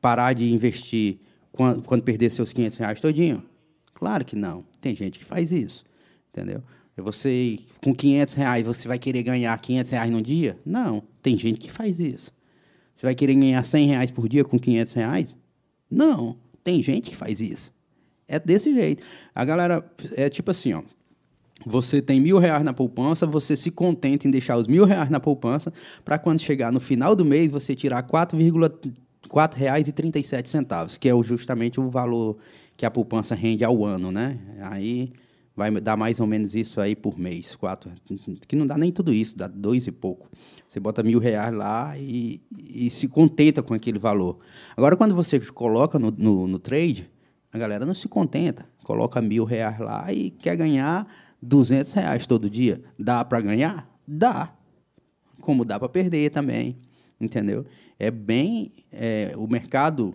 parar 0.00 0.34
de 0.34 0.52
investir 0.52 1.18
quando, 1.50 1.82
quando 1.82 2.02
perder 2.02 2.30
seus 2.30 2.52
500 2.52 2.78
reais 2.78 3.00
todinho? 3.00 3.42
Claro 3.94 4.24
que 4.24 4.36
não. 4.36 4.64
Tem 4.80 4.94
gente 4.94 5.18
que 5.18 5.24
faz 5.24 5.52
isso, 5.52 5.84
entendeu? 6.30 6.62
Você, 6.96 7.58
com 7.82 7.94
500 7.94 8.34
reais, 8.34 8.66
você 8.66 8.86
vai 8.86 8.98
querer 8.98 9.22
ganhar 9.22 9.58
500 9.58 9.90
reais 9.90 10.10
num 10.10 10.20
dia? 10.20 10.58
Não. 10.66 11.02
Tem 11.22 11.38
gente 11.38 11.58
que 11.58 11.72
faz 11.72 11.98
isso. 11.98 12.30
Você 12.94 13.06
vai 13.06 13.14
querer 13.14 13.34
ganhar 13.34 13.64
100 13.64 13.86
reais 13.86 14.10
por 14.10 14.28
dia 14.28 14.44
com 14.44 14.58
500 14.58 14.92
reais? 14.92 15.36
Não. 15.90 16.36
Tem 16.62 16.82
gente 16.82 17.10
que 17.10 17.16
faz 17.16 17.40
isso. 17.40 17.72
É 18.28 18.38
desse 18.38 18.72
jeito. 18.72 19.02
A 19.34 19.44
galera 19.44 19.84
é 20.12 20.28
tipo 20.28 20.50
assim, 20.50 20.72
ó. 20.72 20.82
Você 21.66 22.00
tem 22.00 22.18
mil 22.20 22.38
reais 22.38 22.62
na 22.62 22.72
poupança, 22.72 23.26
você 23.26 23.54
se 23.56 23.70
contenta 23.70 24.26
em 24.26 24.30
deixar 24.30 24.56
os 24.56 24.66
mil 24.66 24.86
reais 24.86 25.10
na 25.10 25.20
poupança, 25.20 25.72
para 26.04 26.18
quando 26.18 26.40
chegar 26.40 26.72
no 26.72 26.80
final 26.80 27.14
do 27.14 27.24
mês 27.24 27.50
você 27.50 27.74
tirar 27.74 28.02
R$ 28.02 29.56
reais 29.56 29.86
e 29.86 29.92
37 29.92 30.48
centavos, 30.48 30.96
que 30.96 31.08
é 31.08 31.22
justamente 31.22 31.78
o 31.78 31.90
valor 31.90 32.38
que 32.76 32.86
a 32.86 32.90
poupança 32.90 33.34
rende 33.34 33.62
ao 33.62 33.84
ano, 33.84 34.10
né? 34.10 34.38
Aí 34.62 35.12
vai 35.60 35.70
dar 35.78 35.94
mais 35.94 36.18
ou 36.18 36.26
menos 36.26 36.54
isso 36.54 36.80
aí 36.80 36.96
por 36.96 37.18
mês, 37.18 37.54
quatro, 37.54 37.92
que 38.48 38.56
não 38.56 38.66
dá 38.66 38.78
nem 38.78 38.90
tudo 38.90 39.12
isso, 39.12 39.36
dá 39.36 39.46
dois 39.46 39.86
e 39.86 39.92
pouco. 39.92 40.26
Você 40.66 40.80
bota 40.80 41.02
mil 41.02 41.18
reais 41.18 41.52
lá 41.52 41.98
e, 41.98 42.40
e 42.66 42.88
se 42.88 43.06
contenta 43.06 43.62
com 43.62 43.74
aquele 43.74 43.98
valor. 43.98 44.38
Agora, 44.74 44.96
quando 44.96 45.14
você 45.14 45.38
coloca 45.38 45.98
no, 45.98 46.10
no, 46.10 46.46
no 46.46 46.58
trade, 46.58 47.10
a 47.52 47.58
galera 47.58 47.84
não 47.84 47.92
se 47.92 48.08
contenta, 48.08 48.64
coloca 48.84 49.20
mil 49.20 49.44
reais 49.44 49.78
lá 49.78 50.10
e 50.10 50.30
quer 50.30 50.56
ganhar 50.56 51.06
200 51.42 51.92
reais 51.92 52.26
todo 52.26 52.48
dia. 52.48 52.82
Dá 52.98 53.22
para 53.22 53.42
ganhar? 53.42 53.86
Dá. 54.08 54.54
Como 55.42 55.62
dá 55.62 55.78
para 55.78 55.90
perder 55.90 56.30
também, 56.30 56.78
entendeu? 57.20 57.66
É 57.98 58.10
bem... 58.10 58.72
É, 58.90 59.34
o 59.36 59.46
mercado, 59.46 60.14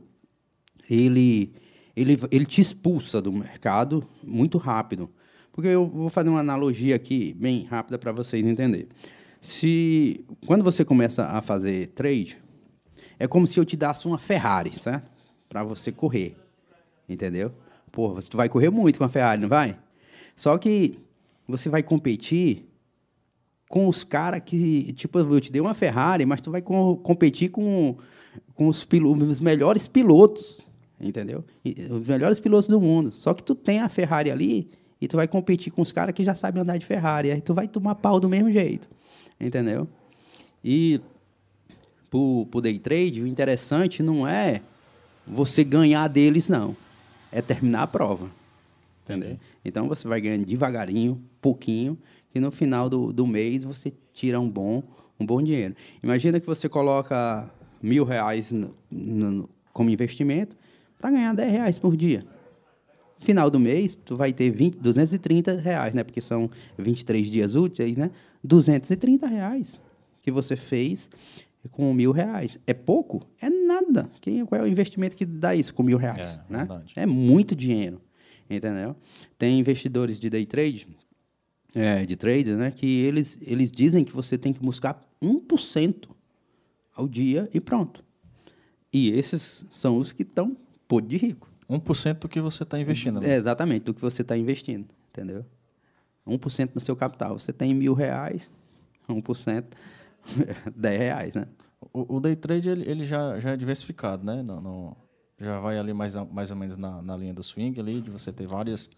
ele, 0.90 1.54
ele, 1.96 2.18
ele 2.32 2.46
te 2.48 2.62
expulsa 2.62 3.22
do 3.22 3.32
mercado 3.32 4.04
muito 4.24 4.58
rápido. 4.58 5.08
Porque 5.56 5.70
eu 5.70 5.88
vou 5.88 6.10
fazer 6.10 6.28
uma 6.28 6.42
analogia 6.42 6.98
aqui, 6.98 7.34
bem 7.34 7.64
rápida, 7.64 7.98
para 7.98 8.12
vocês 8.12 8.46
entenderem. 8.46 8.90
Se, 9.40 10.26
quando 10.46 10.66
você 10.66 10.84
começa 10.84 11.24
a 11.24 11.42
fazer 11.42 11.88
trade, 11.96 12.38
é 13.18 13.26
como 13.26 13.48
se 13.48 13.58
eu 13.58 13.64
te 13.64 13.78
desse 13.78 14.06
uma 14.06 14.18
Ferrari, 14.18 14.78
certo? 14.78 15.10
Para 15.48 15.64
você 15.64 15.94
correr, 15.94 16.36
entendeu? 17.08 17.54
Porra, 17.90 18.16
você 18.16 18.28
vai 18.36 18.50
correr 18.50 18.70
muito 18.70 19.00
com 19.00 19.06
a 19.06 19.10
Ferrari, 19.10 19.40
não 19.40 19.48
vai? 19.48 19.80
Só 20.36 20.58
que 20.58 21.00
você 21.48 21.70
vai 21.70 21.82
competir 21.82 22.66
com 23.70 23.88
os 23.88 24.04
caras 24.04 24.42
que, 24.46 24.92
tipo, 24.92 25.18
eu 25.20 25.40
te 25.40 25.54
dei 25.54 25.62
uma 25.62 25.74
Ferrari, 25.74 26.26
mas 26.26 26.42
tu 26.42 26.52
vai 26.52 26.62
co 26.62 26.98
competir 26.98 27.48
com, 27.50 27.96
com 28.56 28.68
os, 28.68 28.86
os 28.86 29.40
melhores 29.40 29.88
pilotos, 29.88 30.60
entendeu? 31.00 31.46
E, 31.64 31.88
os 31.90 32.06
melhores 32.06 32.42
pilotos 32.42 32.68
do 32.68 32.82
mundo. 32.82 33.14
Só 33.14 33.34
que 33.34 33.42
tu 33.42 33.56
tem 33.56 33.80
a 33.80 33.88
Ferrari 33.88 34.30
ali 34.30 34.70
e 35.02 35.08
tu 35.08 35.18
vai 35.18 35.28
competir 35.28 35.72
com 35.72 35.82
os 35.82 35.92
caras 35.92 36.14
que 36.14 36.24
já 36.24 36.36
sabem 36.36 36.62
andar 36.62 36.78
de 36.78 36.86
Ferrari. 36.86 37.32
Aí 37.32 37.42
tu 37.42 37.54
vai 37.54 37.68
tomar 37.68 37.96
pau 37.96 38.20
do 38.20 38.30
mesmo 38.30 38.52
jeito. 38.52 38.88
Entendeu? 39.40 39.88
E 40.64 41.02
para 42.10 42.20
o 42.20 42.62
day 42.62 42.80
trade, 42.80 43.22
o 43.22 43.28
interessante 43.28 44.02
não 44.02 44.28
é 44.28 44.62
você 45.28 45.64
ganhar 45.64 46.08
deles, 46.08 46.48
não. 46.48 46.76
É 47.32 47.42
terminar 47.42 47.84
a 47.84 47.88
prova. 47.88 48.30
Entendeu? 49.04 49.38
Então 49.64 49.88
você 49.88 50.08
vai 50.08 50.22
ganhando 50.22 50.46
devagarinho, 50.46 51.22
pouquinho, 51.42 51.98
e 52.34 52.40
no 52.40 52.52
final 52.52 52.90
do, 52.90 53.12
do 53.12 53.28
mês 53.28 53.64
você 53.64 53.94
tira 54.14 54.40
um 54.40 54.50
bom, 54.50 54.84
um 55.20 55.26
bom 55.26 55.42
dinheiro. 55.42 55.76
Imagina 56.02 56.40
que 56.40 56.48
você 56.48 56.70
coloca 56.70 57.50
mil 57.82 58.04
reais 58.04 58.52
no, 58.52 58.74
no, 58.90 59.50
como 59.72 59.90
investimento 59.90 60.56
para 60.98 61.12
ganhar 61.12 61.34
10 61.34 61.52
reais 61.52 61.80
por 61.80 61.96
dia. 61.96 62.26
Final 63.26 63.50
do 63.50 63.60
mês, 63.60 63.96
tu 63.96 64.16
vai 64.16 64.32
ter 64.32 64.52
20, 64.52 64.78
230 64.78 65.54
reais, 65.54 65.96
né? 65.96 66.04
Porque 66.04 66.22
são 66.22 66.48
23 66.78 67.28
dias 67.28 67.56
úteis, 67.56 67.98
né? 67.98 68.12
230 68.44 69.26
reais 69.26 69.80
que 70.22 70.32
você 70.32 70.56
fez 70.56 71.10
com 71.72 71.92
mil 71.92 72.12
reais. 72.12 72.60
É 72.68 72.74
pouco? 72.74 73.28
É 73.42 73.50
nada. 73.50 74.10
Quem, 74.22 74.46
qual 74.46 74.62
é 74.62 74.64
o 74.64 74.68
investimento 74.68 75.16
que 75.16 75.26
dá 75.26 75.56
isso 75.56 75.74
com 75.74 75.82
mil 75.82 75.98
reais? 75.98 76.40
É, 76.50 76.54
né? 76.54 76.68
é 76.96 77.06
muito 77.08 77.56
dinheiro. 77.56 78.00
Entendeu? 78.48 78.96
Tem 79.40 79.60
investidores 79.60 80.20
de 80.20 80.30
day 80.30 80.46
trade, 80.46 80.88
é, 81.74 82.06
de 82.06 82.16
trader, 82.16 82.56
né? 82.56 82.70
Que 82.70 83.02
eles, 83.02 83.40
eles 83.42 83.72
dizem 83.72 84.04
que 84.04 84.12
você 84.12 84.38
tem 84.38 84.54
que 84.54 84.60
buscar 84.60 85.02
1% 85.20 86.10
ao 86.96 87.08
dia 87.08 87.50
e 87.52 87.60
pronto. 87.60 88.04
E 88.94 89.10
esses 89.10 89.66
são 89.72 89.98
os 89.98 90.12
que 90.12 90.22
estão 90.22 90.56
podre 90.88 91.18
de 91.18 91.26
rico. 91.26 91.55
1% 91.70 92.20
do 92.20 92.30
que 92.30 92.40
você 92.40 92.64
está 92.64 92.80
investindo. 92.80 93.20
Né? 93.20 93.32
É, 93.32 93.36
exatamente, 93.36 93.84
do 93.84 93.94
que 93.94 94.02
você 94.02 94.22
está 94.22 94.38
investindo, 94.38 94.88
entendeu? 95.10 95.46
1% 96.28 96.72
no 96.74 96.82
seu 96.82 96.96
capital. 96.96 97.38
Você 97.38 97.54
tem 97.54 97.74
mil 97.74 97.94
reais, 97.94 98.50
1%, 99.10 99.64
10 100.76 101.00
reais, 101.00 101.34
né? 101.36 101.48
O, 101.94 102.18
o 102.18 102.20
day 102.20 102.36
trade 102.36 102.70
ele, 102.70 102.90
ele 102.90 103.06
já, 103.06 103.40
já 103.40 103.52
é 103.52 103.58
diversificado, 103.58 104.26
né? 104.26 104.42
Não, 104.42 104.60
não, 104.60 104.98
já 105.40 105.60
vai 105.60 105.78
ali 105.78 105.94
mais, 105.94 106.16
mais 106.32 106.50
ou 106.50 106.58
menos 106.58 106.78
na, 106.78 107.02
na 107.02 107.16
linha 107.16 107.34
do 107.34 107.44
swing 107.44 107.80
ali, 107.80 108.02
de 108.02 108.10
você 108.10 108.32
ter 108.32 108.48
várias, 108.48 108.90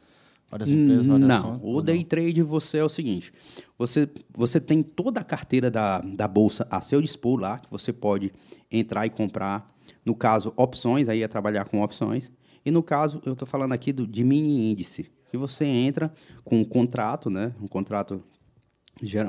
várias 0.49 0.71
empresas, 0.71 1.05
várias 1.05 1.27
Não, 1.27 1.35
ações, 1.35 1.59
o 1.63 1.81
day 1.81 1.97
não? 1.97 2.03
trade 2.03 2.41
você 2.43 2.77
é 2.77 2.83
o 2.83 2.89
seguinte, 2.89 3.33
você, 3.77 4.09
você 4.29 4.59
tem 4.59 4.81
toda 4.81 5.19
a 5.19 5.23
carteira 5.23 5.69
da, 5.69 5.99
da 5.99 6.27
bolsa 6.27 6.65
a 6.69 6.79
seu 6.79 7.01
dispor 7.01 7.39
lá, 7.39 7.59
que 7.59 7.69
você 7.69 7.91
pode 7.91 8.31
entrar 8.71 9.05
e 9.05 9.09
comprar 9.09 9.67
No 10.05 10.15
caso, 10.15 10.53
opções, 10.55 11.09
aí 11.09 11.23
é 11.23 11.27
trabalhar 11.27 11.65
com 11.65 11.81
opções. 11.81 12.31
E 12.67 12.71
no 12.71 12.83
caso, 12.83 13.21
eu 13.25 13.31
estou 13.31 13.47
falando 13.47 13.71
aqui 13.71 13.93
do, 13.93 14.05
de 14.05 14.25
mini 14.25 14.69
índice, 14.73 15.09
que 15.31 15.37
você 15.37 15.63
entra 15.63 16.11
com 16.43 16.59
um 16.59 16.65
contrato, 16.65 17.29
né? 17.29 17.53
Um 17.61 17.67
contrato, 17.67 18.21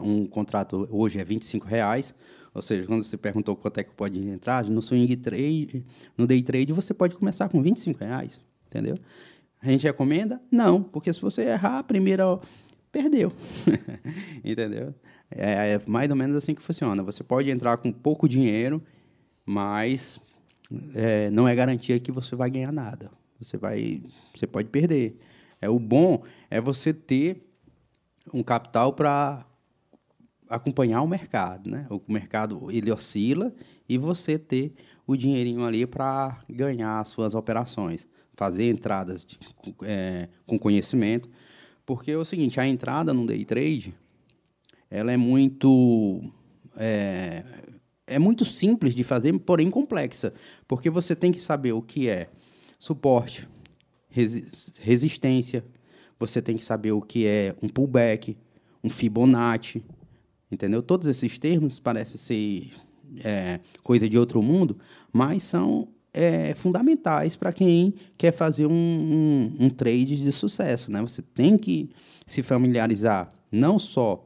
um 0.03 0.27
contrato 0.27 0.89
hoje 0.91 1.21
é 1.21 1.25
25 1.25 1.65
reais, 1.65 2.13
ou 2.53 2.61
seja, 2.61 2.85
quando 2.85 3.05
você 3.05 3.17
perguntou 3.17 3.55
quanto 3.55 3.79
é 3.79 3.85
que 3.85 3.95
pode 3.95 4.19
entrar, 4.29 4.65
no 4.65 4.83
swing 4.83 5.17
trade, 5.19 5.87
no 6.17 6.27
day 6.27 6.43
trade, 6.43 6.73
você 6.73 6.93
pode 6.93 7.15
começar 7.15 7.49
com 7.49 7.63
25 7.63 8.01
reais, 8.01 8.41
entendeu? 8.67 8.99
A 9.63 9.69
gente 9.69 9.85
recomenda? 9.85 10.43
Não, 10.51 10.83
porque 10.83 11.13
se 11.15 11.23
você 11.23 11.43
errar 11.43 11.79
a 11.79 11.85
primeira, 11.85 12.41
perdeu, 12.91 13.33
entendeu? 14.45 14.93
É, 15.31 15.75
é, 15.75 15.81
mais 15.87 16.11
ou 16.11 16.17
menos 16.17 16.37
assim 16.37 16.57
que 16.57 16.63
funciona. 16.63 17.05
Você 17.05 17.23
pode 17.23 17.49
entrar 17.49 17.77
com 17.77 17.93
pouco 17.93 18.29
dinheiro, 18.29 18.83
mas 19.47 20.21
é, 20.93 21.31
não 21.31 21.47
é 21.47 21.55
garantia 21.55 22.01
que 22.01 22.11
você 22.11 22.35
vai 22.35 22.51
ganhar 22.51 22.73
nada. 22.73 23.17
Você 23.41 23.57
vai, 23.57 24.03
você 24.35 24.47
pode 24.47 24.69
perder. 24.69 25.19
É 25.61 25.69
o 25.69 25.79
bom 25.79 26.23
é 26.51 26.61
você 26.61 26.93
ter 26.93 27.45
um 28.33 28.43
capital 28.43 28.93
para 28.93 29.47
acompanhar 30.49 31.03
o 31.03 31.09
mercado, 31.09 31.71
né? 31.71 31.87
O 31.91 32.01
mercado 32.09 32.71
ele 32.71 32.91
oscila 32.91 33.53
e 33.89 33.99
você 33.99 34.39
ter 34.39 34.73
o 35.07 35.17
dinheirinho 35.17 35.65
ali 35.65 35.87
para 35.87 36.39
ganhar 36.49 37.01
as 37.01 37.09
suas 37.09 37.35
operações, 37.35 38.07
fazer 38.35 38.71
entradas 38.71 39.25
de, 39.25 39.39
é, 39.83 40.29
com 40.47 40.59
conhecimento, 40.59 41.29
porque 41.85 42.11
é 42.11 42.17
o 42.17 42.25
seguinte, 42.25 42.61
a 42.61 42.67
entrada 42.67 43.13
no 43.15 43.27
day 43.27 43.45
trade 43.45 43.95
ela 44.91 45.13
é 45.13 45.17
muito 45.17 46.23
é, 46.77 47.45
é 48.07 48.19
muito 48.19 48.45
simples 48.45 48.95
de 48.95 49.05
fazer, 49.05 49.39
porém 49.41 49.71
complexa, 49.71 50.33
porque 50.67 50.89
você 50.89 51.15
tem 51.15 51.31
que 51.31 51.41
saber 51.41 51.73
o 51.73 51.83
que 51.83 52.09
é 52.09 52.29
suporte, 52.79 53.49
resistência, 54.81 55.65
você 56.19 56.43
tem 56.43 56.57
que 56.57 56.65
saber 56.65 56.93
o 56.93 57.01
que 57.01 57.27
é 57.27 57.55
um 57.63 57.69
pullback, 57.69 58.37
um 58.83 58.91
Fibonacci, 58.91 59.85
entendeu? 60.51 60.83
Todos 60.83 61.07
esses 61.07 61.39
termos 61.39 61.79
parecem 61.79 62.17
ser 62.17 62.73
é, 63.25 63.61
coisa 63.83 64.09
de 64.09 64.19
outro 64.19 64.43
mundo, 64.43 64.79
mas 65.13 65.43
são 65.43 65.89
é, 66.13 66.55
fundamentais 66.55 67.37
para 67.37 67.53
quem 67.53 67.95
quer 68.17 68.33
fazer 68.33 68.67
um, 68.67 68.73
um, 68.73 69.67
um 69.67 69.71
trade 69.71 70.17
de 70.17 70.33
sucesso, 70.33 70.91
né? 70.91 71.01
Você 71.03 71.23
tem 71.23 71.57
que 71.57 71.91
se 72.27 72.43
familiarizar 72.43 73.31
não 73.51 73.79
só 73.79 74.25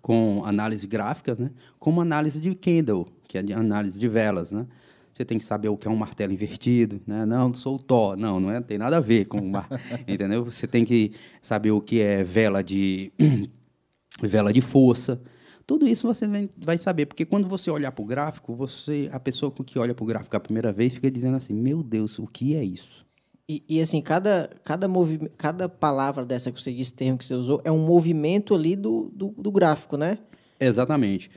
com 0.00 0.42
análise 0.44 0.86
gráfica, 0.86 1.34
né, 1.36 1.50
como 1.78 2.00
análise 2.00 2.40
de 2.40 2.54
candle, 2.54 3.08
que 3.26 3.38
é 3.38 3.42
de 3.42 3.52
análise 3.52 3.98
de 3.98 4.08
velas, 4.08 4.52
né? 4.52 4.66
Você 5.20 5.24
tem 5.26 5.38
que 5.38 5.44
saber 5.44 5.68
o 5.68 5.76
que 5.76 5.86
é 5.86 5.90
um 5.90 5.96
martelo 5.96 6.32
invertido, 6.32 6.98
né? 7.06 7.26
Não, 7.26 7.52
sou 7.52 7.74
o 7.74 7.78
Thor, 7.78 8.16
não, 8.16 8.40
não 8.40 8.50
é, 8.50 8.58
tem 8.62 8.78
nada 8.78 8.96
a 8.96 9.00
ver 9.00 9.26
com, 9.26 9.38
mar... 9.38 9.68
entendeu? 10.08 10.42
Você 10.46 10.66
tem 10.66 10.82
que 10.82 11.12
saber 11.42 11.72
o 11.72 11.80
que 11.82 12.00
é 12.00 12.24
vela 12.24 12.64
de 12.64 13.12
vela 14.22 14.50
de 14.50 14.62
força. 14.62 15.20
Tudo 15.66 15.86
isso 15.86 16.06
você 16.06 16.26
vai 16.56 16.78
saber, 16.78 17.04
porque 17.04 17.26
quando 17.26 17.46
você 17.46 17.70
olhar 17.70 17.92
para 17.92 18.02
o 18.02 18.06
gráfico, 18.06 18.54
você, 18.54 19.10
a 19.12 19.20
pessoa 19.20 19.52
que 19.52 19.78
olha 19.78 19.92
para 19.92 20.02
o 20.02 20.06
gráfico 20.06 20.34
a 20.34 20.40
primeira 20.40 20.72
vez 20.72 20.94
fica 20.94 21.10
dizendo 21.10 21.36
assim: 21.36 21.52
Meu 21.52 21.82
Deus, 21.82 22.18
o 22.18 22.26
que 22.26 22.56
é 22.56 22.64
isso? 22.64 23.04
E, 23.46 23.62
e, 23.68 23.78
assim, 23.78 24.00
cada, 24.00 24.48
cada, 24.64 24.88
cada 25.36 25.68
palavra 25.68 26.24
dessa 26.24 26.50
que 26.50 26.62
você 26.62 26.72
disse, 26.72 26.94
termo 26.94 27.18
que 27.18 27.26
você 27.26 27.34
usou, 27.34 27.60
é 27.62 27.70
um 27.70 27.84
movimento 27.84 28.54
ali 28.54 28.74
do, 28.74 29.12
do, 29.14 29.34
do 29.36 29.52
gráfico, 29.52 29.98
né? 29.98 30.16
Exatamente. 30.58 31.30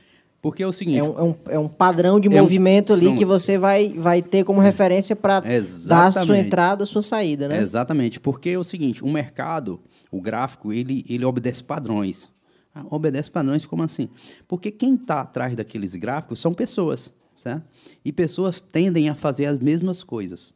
Porque 0.44 0.62
é 0.62 0.66
o 0.66 0.72
seguinte... 0.72 0.98
É 0.98 1.02
um, 1.02 1.18
é 1.18 1.22
um, 1.22 1.34
é 1.52 1.58
um 1.58 1.68
padrão 1.68 2.20
de 2.20 2.28
é 2.28 2.38
movimento 2.38 2.90
um, 2.90 2.96
ali 2.96 3.14
que 3.14 3.24
você 3.24 3.56
vai, 3.56 3.94
vai 3.94 4.20
ter 4.20 4.44
como 4.44 4.60
referência 4.60 5.16
para 5.16 5.42
dar 5.86 6.08
a 6.08 6.12
sua 6.22 6.36
entrada, 6.36 6.84
a 6.84 6.86
sua 6.86 7.00
saída, 7.00 7.48
né? 7.48 7.62
Exatamente. 7.62 8.20
Porque 8.20 8.50
é 8.50 8.58
o 8.58 8.62
seguinte, 8.62 9.02
o 9.02 9.08
mercado, 9.08 9.80
o 10.10 10.20
gráfico, 10.20 10.70
ele, 10.70 11.02
ele 11.08 11.24
obedece 11.24 11.64
padrões. 11.64 12.28
Ah, 12.74 12.84
obedece 12.90 13.30
padrões 13.30 13.64
como 13.64 13.84
assim? 13.84 14.10
Porque 14.46 14.70
quem 14.70 14.96
está 14.96 15.22
atrás 15.22 15.56
daqueles 15.56 15.94
gráficos 15.94 16.40
são 16.40 16.52
pessoas, 16.52 17.10
certo? 17.42 17.64
E 18.04 18.12
pessoas 18.12 18.60
tendem 18.60 19.08
a 19.08 19.14
fazer 19.14 19.46
as 19.46 19.56
mesmas 19.56 20.04
coisas. 20.04 20.52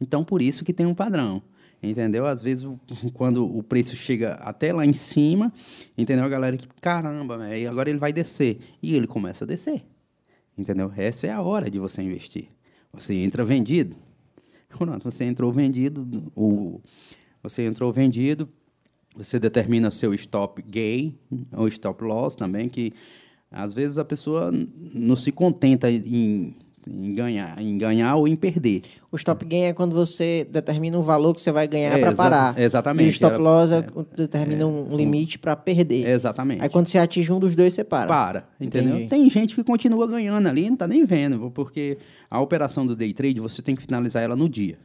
Então, 0.00 0.24
por 0.24 0.40
isso 0.42 0.64
que 0.64 0.72
tem 0.72 0.86
um 0.86 0.94
padrão. 0.94 1.42
Entendeu? 1.82 2.24
Às 2.26 2.40
vezes, 2.40 2.68
quando 3.12 3.44
o 3.44 3.62
preço 3.62 3.96
chega 3.96 4.34
até 4.34 4.72
lá 4.72 4.86
em 4.86 4.92
cima, 4.92 5.52
entendeu? 5.98 6.24
A 6.24 6.28
galera 6.28 6.56
que, 6.56 6.68
caramba, 6.80 7.36
véio, 7.36 7.68
agora 7.68 7.90
ele 7.90 7.98
vai 7.98 8.12
descer. 8.12 8.60
E 8.80 8.94
ele 8.94 9.06
começa 9.06 9.44
a 9.44 9.46
descer. 9.46 9.82
Entendeu? 10.56 10.92
Essa 10.96 11.26
é 11.26 11.32
a 11.32 11.42
hora 11.42 11.70
de 11.70 11.78
você 11.78 12.02
investir. 12.02 12.48
Você 12.92 13.14
entra 13.14 13.44
vendido. 13.44 13.96
Pronto, 14.68 15.02
você 15.02 15.24
entrou 15.24 15.52
vendido, 15.52 16.30
o, 16.36 16.80
você 17.42 17.64
entrou 17.64 17.92
vendido, 17.92 18.48
você 19.16 19.38
determina 19.38 19.90
seu 19.90 20.14
stop 20.14 20.62
gain 20.62 21.18
ou 21.52 21.68
stop 21.68 22.02
loss 22.04 22.34
também, 22.34 22.68
que 22.68 22.92
às 23.50 23.72
vezes 23.72 23.98
a 23.98 24.04
pessoa 24.04 24.50
não 24.94 25.16
se 25.16 25.30
contenta 25.30 25.90
em 25.90 26.56
em 26.88 27.14
ganhar, 27.14 27.60
em 27.60 27.78
ganhar 27.78 28.16
ou 28.16 28.26
em 28.26 28.34
perder. 28.34 28.82
O 29.10 29.16
stop 29.16 29.44
gain 29.44 29.64
é 29.64 29.72
quando 29.72 29.94
você 29.94 30.46
determina 30.50 30.98
um 30.98 31.02
valor 31.02 31.34
que 31.34 31.40
você 31.40 31.52
vai 31.52 31.68
ganhar 31.68 31.96
é, 31.96 32.00
para 32.00 32.14
parar. 32.14 32.58
Exatamente. 32.58 33.06
E 33.06 33.08
o 33.08 33.10
stop 33.10 33.36
loss 33.38 33.72
é, 33.72 33.78
é 33.78 33.84
determina 34.16 34.62
é, 34.62 34.66
um 34.66 34.96
limite 34.96 35.38
para 35.38 35.54
perder. 35.54 36.08
Exatamente. 36.08 36.62
Aí 36.62 36.68
quando 36.68 36.88
você 36.88 36.98
atinge 36.98 37.32
um 37.32 37.38
dos 37.38 37.54
dois, 37.54 37.74
você 37.74 37.84
para. 37.84 38.06
Para, 38.06 38.44
entendeu? 38.60 38.96
Entendi. 38.96 39.08
Tem 39.08 39.30
gente 39.30 39.54
que 39.54 39.62
continua 39.62 40.06
ganhando 40.06 40.48
ali, 40.48 40.66
não 40.66 40.74
está 40.74 40.86
nem 40.86 41.04
vendo, 41.04 41.50
porque 41.50 41.98
a 42.30 42.40
operação 42.40 42.86
do 42.86 42.96
day 42.96 43.12
trade 43.12 43.40
você 43.40 43.62
tem 43.62 43.76
que 43.76 43.82
finalizar 43.82 44.22
ela 44.22 44.34
no 44.34 44.48
dia. 44.48 44.78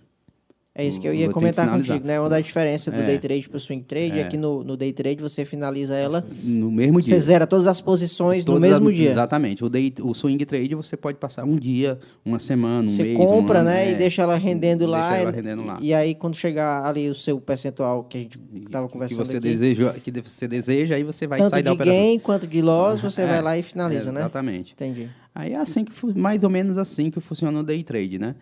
É 0.78 0.86
isso 0.86 1.02
que 1.02 1.08
eu 1.08 1.14
ia 1.14 1.28
comentar 1.32 1.68
contigo, 1.68 2.06
né? 2.06 2.20
Uma 2.20 2.30
da 2.30 2.40
diferença 2.40 2.92
do 2.92 3.00
é. 3.00 3.06
day 3.08 3.18
trade 3.18 3.50
para 3.50 3.58
o 3.58 3.60
swing 3.60 3.84
trade 3.84 4.20
é. 4.20 4.22
é 4.22 4.24
que 4.26 4.38
no, 4.38 4.64
no, 4.64 4.78
day 4.78 4.94
trade 4.94 5.20
você 5.20 5.44
finaliza 5.44 5.96
ela 5.96 6.24
no 6.44 6.70
mesmo 6.70 7.02
dia. 7.02 7.16
Você 7.16 7.20
zera 7.20 7.48
todas 7.48 7.66
as 7.66 7.82
posições 7.82 8.46
todas 8.46 8.62
no 8.62 8.68
mesmo 8.68 8.94
dia. 8.94 9.10
Exatamente. 9.10 9.66
O, 9.66 9.70
day, 9.70 9.92
o 10.00 10.14
swing 10.14 10.46
trade 10.46 10.76
você 10.76 10.96
pode 10.96 11.18
passar 11.18 11.46
um 11.46 11.56
dia, 11.56 11.98
uma 12.24 12.38
semana, 12.38 12.88
um 12.88 12.92
você 12.92 13.02
mês. 13.02 13.18
Você 13.18 13.26
compra, 13.26 13.58
um 13.58 13.62
ano, 13.62 13.70
né? 13.72 13.88
É. 13.88 13.92
E 13.92 13.96
deixa 13.96 14.22
ela 14.22 14.36
rendendo 14.36 14.86
lá. 14.86 15.10
Deixa 15.10 15.22
ela 15.24 15.32
rendendo 15.32 15.66
lá. 15.66 15.80
E 15.82 15.96
aí 15.96 16.14
quando 16.14 16.36
chegar 16.36 16.86
ali 16.86 17.10
o 17.10 17.16
seu 17.16 17.42
percentual 17.42 18.04
que 18.04 18.18
a 18.20 18.22
gente 18.22 18.40
estava 18.64 18.88
conversando 18.88 19.24
que 19.24 19.32
você 19.32 19.38
aqui, 19.38 19.50
deseja, 19.50 19.94
que 19.94 20.12
você 20.12 20.48
deseja, 20.48 20.96
aí 20.96 21.04
você 21.04 21.26
vai 21.26 21.40
tanto 21.40 21.50
sair 21.50 21.64
da 21.64 21.74
operação. 21.74 21.92
Tanto 21.96 22.06
de 22.06 22.10
gain 22.10 22.20
quanto 22.20 22.46
de 22.46 22.62
loss, 22.62 23.00
você 23.00 23.26
vai 23.26 23.42
lá 23.42 23.58
e 23.58 23.64
finaliza, 23.64 24.12
né? 24.12 24.20
Exatamente. 24.20 24.74
Entendi. 24.74 25.10
Aí 25.34 25.54
é 25.54 25.58
assim 25.58 25.84
que 25.84 25.92
mais 26.16 26.44
ou 26.44 26.52
menos 26.52 26.78
assim 26.78 27.10
que 27.10 27.20
funciona 27.20 27.60
o 27.60 27.64
day 27.64 27.84
trade, 27.84 28.20
né? 28.20 28.36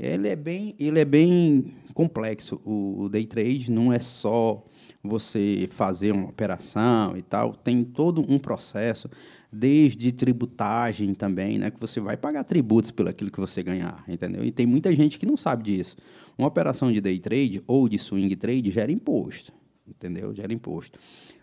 Ele 0.00 0.28
é 0.28 0.36
bem, 0.36 0.74
ele 0.78 0.98
é 0.98 1.04
bem 1.04 1.74
complexo. 1.92 2.58
O, 2.64 3.02
o 3.02 3.08
day 3.10 3.26
trade 3.26 3.70
não 3.70 3.92
é 3.92 3.98
só 3.98 4.64
você 5.02 5.68
fazer 5.70 6.12
uma 6.12 6.28
operação 6.28 7.16
e 7.16 7.22
tal, 7.22 7.54
tem 7.54 7.84
todo 7.84 8.24
um 8.28 8.38
processo, 8.38 9.08
desde 9.52 10.12
tributagem 10.12 11.14
também, 11.14 11.58
né, 11.58 11.70
que 11.70 11.80
você 11.80 12.00
vai 12.00 12.16
pagar 12.16 12.44
tributos 12.44 12.90
pelo 12.90 13.08
aquilo 13.08 13.30
que 13.30 13.40
você 13.40 13.62
ganhar, 13.62 14.04
entendeu? 14.06 14.44
E 14.44 14.50
tem 14.52 14.66
muita 14.66 14.94
gente 14.94 15.18
que 15.18 15.26
não 15.26 15.36
sabe 15.36 15.64
disso. 15.64 15.96
Uma 16.38 16.48
operação 16.48 16.92
de 16.92 17.00
day 17.00 17.18
trade 17.18 17.62
ou 17.66 17.88
de 17.88 17.98
swing 17.98 18.34
trade 18.36 18.70
gera 18.70 18.92
imposto, 18.92 19.52
entendeu? 19.86 20.34
Gera 20.34 20.52
imposto. 20.52 20.98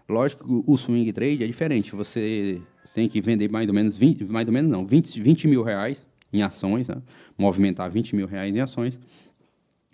Lógico 0.08 0.46
que 0.46 0.72
o 0.72 0.78
swing 0.78 1.12
trade 1.12 1.43
é 1.43 1.48
diferente, 1.48 1.96
você 1.96 2.62
tem 2.96 3.08
que 3.08 3.22
vender 3.22 3.50
mais 3.52 3.67
ou 3.67 3.74
menos 3.74 3.98
20, 3.98 4.26
mais 4.26 4.48
ou 4.48 4.54
menos 4.54 4.72
não, 4.72 4.86
20, 4.86 5.22
20 5.22 5.48
mil 5.48 5.63
reais 5.63 6.06
em 6.32 6.42
ações, 6.42 6.88
né? 6.88 7.02
movimentar 7.38 7.90
20 7.90 8.16
mil 8.16 8.28
reais 8.28 8.56
em 8.56 8.60
ações, 8.60 9.00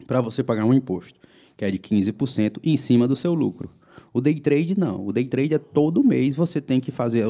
para 0.08 0.22
você 0.22 0.44
pagar 0.44 0.66
um 0.66 0.74
imposto, 0.74 1.20
que 1.56 1.64
é 1.64 1.72
de 1.72 1.80
15% 1.80 2.60
em 2.64 2.76
cima 2.78 3.08
do 3.08 3.16
seu 3.16 3.34
lucro. 3.34 3.70
O 4.14 4.22
day 4.22 4.40
trade 4.40 4.78
não. 4.78 5.06
O 5.06 5.12
day 5.12 5.26
trade 5.26 5.56
é 5.56 5.58
todo 5.58 6.04
mês 6.04 6.36
você 6.36 6.62
tem 6.62 6.80
que 6.80 6.92
fazer 6.92 7.26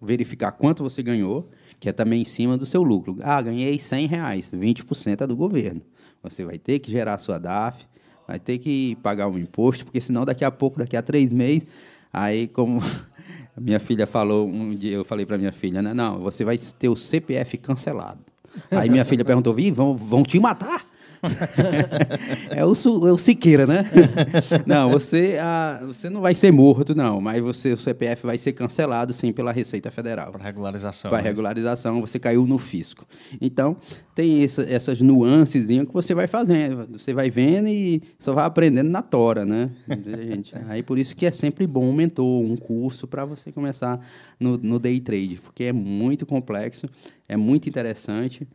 verificar 0.00 0.52
quanto 0.52 0.82
você 0.82 1.02
ganhou, 1.02 1.50
que 1.78 1.88
é 1.88 1.92
também 1.92 2.22
em 2.22 2.24
cima 2.24 2.56
do 2.56 2.64
seu 2.64 2.82
lucro. 2.82 3.16
Ah, 3.20 3.40
ganhei 3.42 3.78
100 3.78 4.06
reais, 4.06 4.50
20% 4.50 5.22
é 5.22 5.26
do 5.26 5.36
governo. 5.36 5.82
Você 6.22 6.44
vai 6.44 6.58
ter 6.58 6.78
que 6.78 6.90
gerar 6.90 7.14
a 7.14 7.18
sua 7.18 7.38
DAF, 7.38 7.84
vai 8.26 8.38
ter 8.38 8.58
que 8.58 8.96
pagar 9.02 9.28
um 9.28 9.38
imposto, 9.38 9.84
porque 9.84 10.00
senão 10.00 10.24
daqui 10.24 10.44
a 10.44 10.50
pouco, 10.50 10.78
daqui 10.78 10.96
a 10.96 11.02
três 11.02 11.32
meses, 11.32 11.66
aí 12.12 12.46
como 12.46 12.80
minha 13.60 13.80
filha 13.80 14.06
falou 14.06 14.46
um 14.46 14.74
dia, 14.74 14.92
eu 14.92 15.04
falei 15.04 15.26
para 15.26 15.36
minha 15.36 15.52
filha, 15.52 15.82
né, 15.82 15.92
não, 15.92 16.20
você 16.20 16.44
vai 16.44 16.56
ter 16.56 16.88
o 16.88 16.96
CPF 16.96 17.58
cancelado. 17.58 18.31
Aí 18.70 18.88
minha 18.90 19.04
filha 19.04 19.24
perguntou: 19.24 19.54
Vi, 19.54 19.70
vão, 19.70 19.96
vão 19.96 20.22
te 20.22 20.38
matar? 20.38 20.84
é, 22.50 22.64
o, 22.64 22.72
é 23.08 23.12
o 23.12 23.18
Siqueira, 23.18 23.66
né? 23.66 23.84
não, 24.66 24.90
você, 24.90 25.38
ah, 25.40 25.80
você 25.86 26.10
não 26.10 26.20
vai 26.20 26.34
ser 26.34 26.50
morto, 26.50 26.94
não, 26.94 27.20
mas 27.20 27.40
você, 27.40 27.72
o 27.72 27.76
CPF 27.76 28.26
vai 28.26 28.38
ser 28.38 28.52
cancelado, 28.52 29.12
sim, 29.12 29.32
pela 29.32 29.52
Receita 29.52 29.90
Federal. 29.90 30.32
Para 30.32 30.44
regularização. 30.44 31.10
Para 31.10 31.20
regularização, 31.20 32.00
você 32.00 32.18
caiu 32.18 32.46
no 32.46 32.58
fisco. 32.58 33.06
Então, 33.40 33.76
tem 34.14 34.42
essa, 34.42 34.62
essas 34.62 35.00
nuances 35.00 35.66
que 35.66 35.92
você 35.92 36.14
vai 36.14 36.26
fazendo, 36.26 36.98
você 36.98 37.14
vai 37.14 37.30
vendo 37.30 37.68
e 37.68 38.02
só 38.18 38.32
vai 38.32 38.44
aprendendo 38.44 38.90
na 38.90 39.00
tora, 39.00 39.44
né? 39.44 39.70
Gente, 39.88 40.54
aí 40.68 40.82
por 40.82 40.98
isso 40.98 41.16
que 41.16 41.24
é 41.24 41.30
sempre 41.30 41.66
bom 41.66 41.84
um 41.84 41.92
mentor, 41.92 42.42
um 42.42 42.56
curso 42.56 43.06
para 43.06 43.24
você 43.24 43.50
começar 43.50 44.04
no, 44.38 44.58
no 44.58 44.78
day 44.78 45.00
trade, 45.00 45.40
porque 45.42 45.64
é 45.64 45.72
muito 45.72 46.26
complexo, 46.26 46.88
é 47.28 47.36
muito 47.36 47.68
interessante 47.68 48.46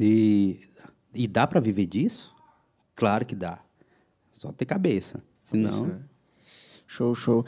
E, 0.00 0.60
e 1.14 1.26
dá 1.26 1.46
para 1.46 1.60
viver 1.60 1.86
disso? 1.86 2.34
Claro 2.94 3.24
que 3.24 3.34
dá. 3.34 3.60
Só 4.32 4.52
ter 4.52 4.66
cabeça. 4.66 5.22
Senão. 5.46 6.00
Show, 6.86 7.14
show. 7.14 7.44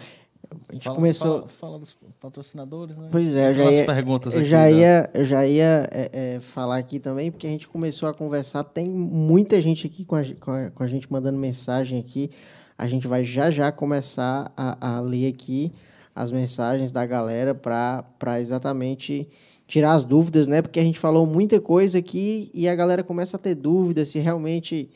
A 0.68 0.73
gente 0.73 0.85
Fala, 0.85 0.96
começou. 0.96 1.38
Fala, 1.40 1.49
fala 1.49 1.79
dos 1.79 1.96
patrocinadores, 2.18 2.96
né? 2.96 3.09
Pois 3.12 3.37
é, 3.37 3.51
eu 3.51 3.55
já 3.55 3.70
ia, 3.70 3.87
perguntas 3.87 4.33
eu 4.33 4.40
aqui, 4.40 4.49
já 4.49 4.62
né? 4.62 4.73
ia, 4.73 5.11
eu 5.14 5.25
já 5.25 5.46
ia 5.46 5.88
é, 5.92 6.11
é, 6.12 6.40
falar 6.40 6.79
aqui 6.79 6.99
também, 6.99 7.31
porque 7.31 7.46
a 7.46 7.51
gente 7.51 7.68
começou 7.68 8.09
a 8.09 8.14
conversar, 8.14 8.64
tem 8.64 8.88
muita 8.88 9.61
gente 9.62 9.87
aqui 9.87 10.05
com 10.05 10.16
a, 10.16 10.25
com 10.40 10.51
a, 10.51 10.70
com 10.70 10.83
a 10.83 10.88
gente 10.88 11.11
mandando 11.12 11.38
mensagem 11.38 12.01
aqui. 12.01 12.31
A 12.77 12.87
gente 12.87 13.07
vai 13.07 13.25
já 13.25 13.51
já 13.51 13.70
começar 13.70 14.53
a, 14.57 14.96
a 14.96 15.01
ler 15.01 15.29
aqui 15.33 15.73
as 16.14 16.33
mensagens 16.33 16.90
da 16.90 17.07
galera 17.07 17.55
para 17.55 18.40
exatamente 18.40 19.29
tirar 19.70 19.92
as 19.92 20.04
dúvidas, 20.04 20.48
né? 20.48 20.61
Porque 20.61 20.80
a 20.80 20.83
gente 20.83 20.98
falou 20.98 21.24
muita 21.24 21.61
coisa 21.61 22.00
aqui 22.00 22.50
e 22.52 22.68
a 22.68 22.74
galera 22.74 23.04
começa 23.04 23.37
a 23.37 23.40
ter 23.40 23.54
dúvidas 23.54 24.09
se 24.09 24.18
realmente 24.18 24.90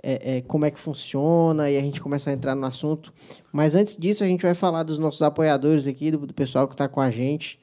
é, 0.00 0.36
é, 0.36 0.40
como 0.42 0.64
é 0.64 0.70
que 0.70 0.78
funciona 0.78 1.68
e 1.68 1.76
a 1.76 1.80
gente 1.80 2.00
começa 2.00 2.30
a 2.30 2.32
entrar 2.32 2.54
no 2.54 2.64
assunto. 2.64 3.12
Mas 3.52 3.74
antes 3.74 3.96
disso, 3.96 4.22
a 4.22 4.28
gente 4.28 4.42
vai 4.42 4.54
falar 4.54 4.84
dos 4.84 5.00
nossos 5.00 5.20
apoiadores 5.20 5.88
aqui, 5.88 6.12
do, 6.12 6.18
do 6.28 6.32
pessoal 6.32 6.68
que 6.68 6.74
está 6.74 6.86
com 6.86 7.00
a 7.00 7.10
gente 7.10 7.58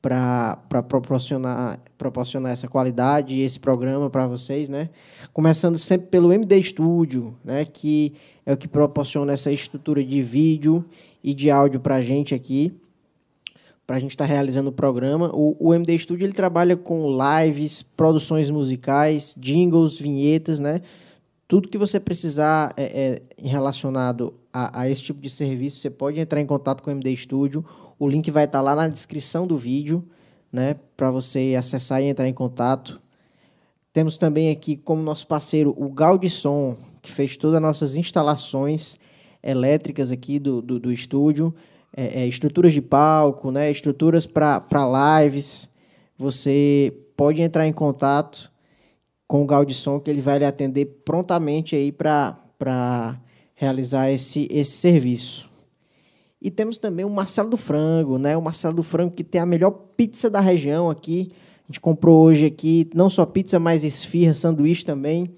para 0.00 0.56
proporcionar, 0.88 1.80
proporcionar 1.98 2.52
essa 2.52 2.68
qualidade 2.68 3.34
e 3.34 3.40
esse 3.40 3.58
programa 3.58 4.08
para 4.08 4.28
vocês, 4.28 4.68
né? 4.68 4.90
Começando 5.32 5.78
sempre 5.78 6.06
pelo 6.08 6.32
MD 6.32 6.62
Studio, 6.62 7.36
né? 7.42 7.64
Que 7.64 8.14
é 8.46 8.52
o 8.52 8.56
que 8.56 8.68
proporciona 8.68 9.32
essa 9.32 9.50
estrutura 9.50 10.04
de 10.04 10.22
vídeo 10.22 10.84
e 11.24 11.34
de 11.34 11.50
áudio 11.50 11.80
para 11.80 11.96
a 11.96 12.02
gente 12.02 12.36
aqui 12.36 12.72
para 13.86 13.96
a 13.96 13.98
gente 14.00 14.12
estar 14.12 14.24
realizando 14.24 14.70
o 14.70 14.72
programa. 14.72 15.30
O, 15.34 15.56
o 15.58 15.74
MD 15.74 15.98
Studio 15.98 16.24
ele 16.24 16.32
trabalha 16.32 16.76
com 16.76 17.06
lives, 17.08 17.82
produções 17.82 18.50
musicais, 18.50 19.34
jingles, 19.38 19.98
vinhetas, 19.98 20.58
né? 20.58 20.80
Tudo 21.46 21.68
que 21.68 21.76
você 21.76 22.00
precisar 22.00 22.72
é, 22.76 23.22
é, 23.38 23.48
relacionado 23.48 24.34
a, 24.52 24.80
a 24.80 24.88
esse 24.88 25.02
tipo 25.02 25.20
de 25.20 25.28
serviço, 25.28 25.78
você 25.78 25.90
pode 25.90 26.18
entrar 26.18 26.40
em 26.40 26.46
contato 26.46 26.82
com 26.82 26.90
o 26.90 26.92
MD 26.92 27.14
Studio. 27.16 27.64
O 27.98 28.08
link 28.08 28.30
vai 28.30 28.44
estar 28.46 28.62
lá 28.62 28.74
na 28.74 28.88
descrição 28.88 29.46
do 29.46 29.56
vídeo, 29.58 30.02
né? 30.50 30.76
Para 30.96 31.10
você 31.10 31.54
acessar 31.58 32.02
e 32.02 32.06
entrar 32.06 32.28
em 32.28 32.32
contato. 32.32 33.00
Temos 33.92 34.18
também 34.18 34.50
aqui 34.50 34.76
como 34.76 35.02
nosso 35.02 35.26
parceiro 35.26 35.74
o 35.76 35.88
Gaudisson, 35.90 36.76
que 37.00 37.12
fez 37.12 37.36
todas 37.36 37.56
as 37.56 37.62
nossas 37.62 37.94
instalações 37.94 38.98
elétricas 39.42 40.10
aqui 40.10 40.38
do, 40.38 40.62
do, 40.62 40.80
do 40.80 40.90
estúdio, 40.90 41.54
é, 41.96 42.22
é, 42.22 42.26
estruturas 42.26 42.72
de 42.72 42.82
palco, 42.82 43.50
né, 43.50 43.70
estruturas 43.70 44.26
para 44.26 45.22
lives. 45.22 45.68
Você 46.18 46.92
pode 47.16 47.40
entrar 47.40 47.66
em 47.66 47.72
contato 47.72 48.50
com 49.26 49.42
o 49.42 49.46
Gaudisson, 49.46 50.00
que 50.00 50.10
ele 50.10 50.20
vai 50.20 50.38
lhe 50.38 50.44
atender 50.44 50.86
prontamente 51.04 51.76
aí 51.76 51.92
para 51.92 53.18
realizar 53.54 54.10
esse, 54.10 54.48
esse 54.50 54.72
serviço. 54.72 55.48
E 56.42 56.50
temos 56.50 56.76
também 56.76 57.04
o 57.04 57.10
Marcelo 57.10 57.48
do 57.48 57.56
Frango, 57.56 58.18
né? 58.18 58.36
O 58.36 58.42
Marcelo 58.42 58.74
do 58.74 58.82
Frango 58.82 59.12
que 59.12 59.24
tem 59.24 59.40
a 59.40 59.46
melhor 59.46 59.70
pizza 59.96 60.28
da 60.28 60.40
região 60.40 60.90
aqui. 60.90 61.32
A 61.62 61.72
gente 61.72 61.80
comprou 61.80 62.22
hoje 62.22 62.44
aqui 62.44 62.90
não 62.94 63.08
só 63.08 63.24
pizza, 63.24 63.58
mas 63.58 63.82
esfirra, 63.82 64.34
sanduíche 64.34 64.84
também. 64.84 65.30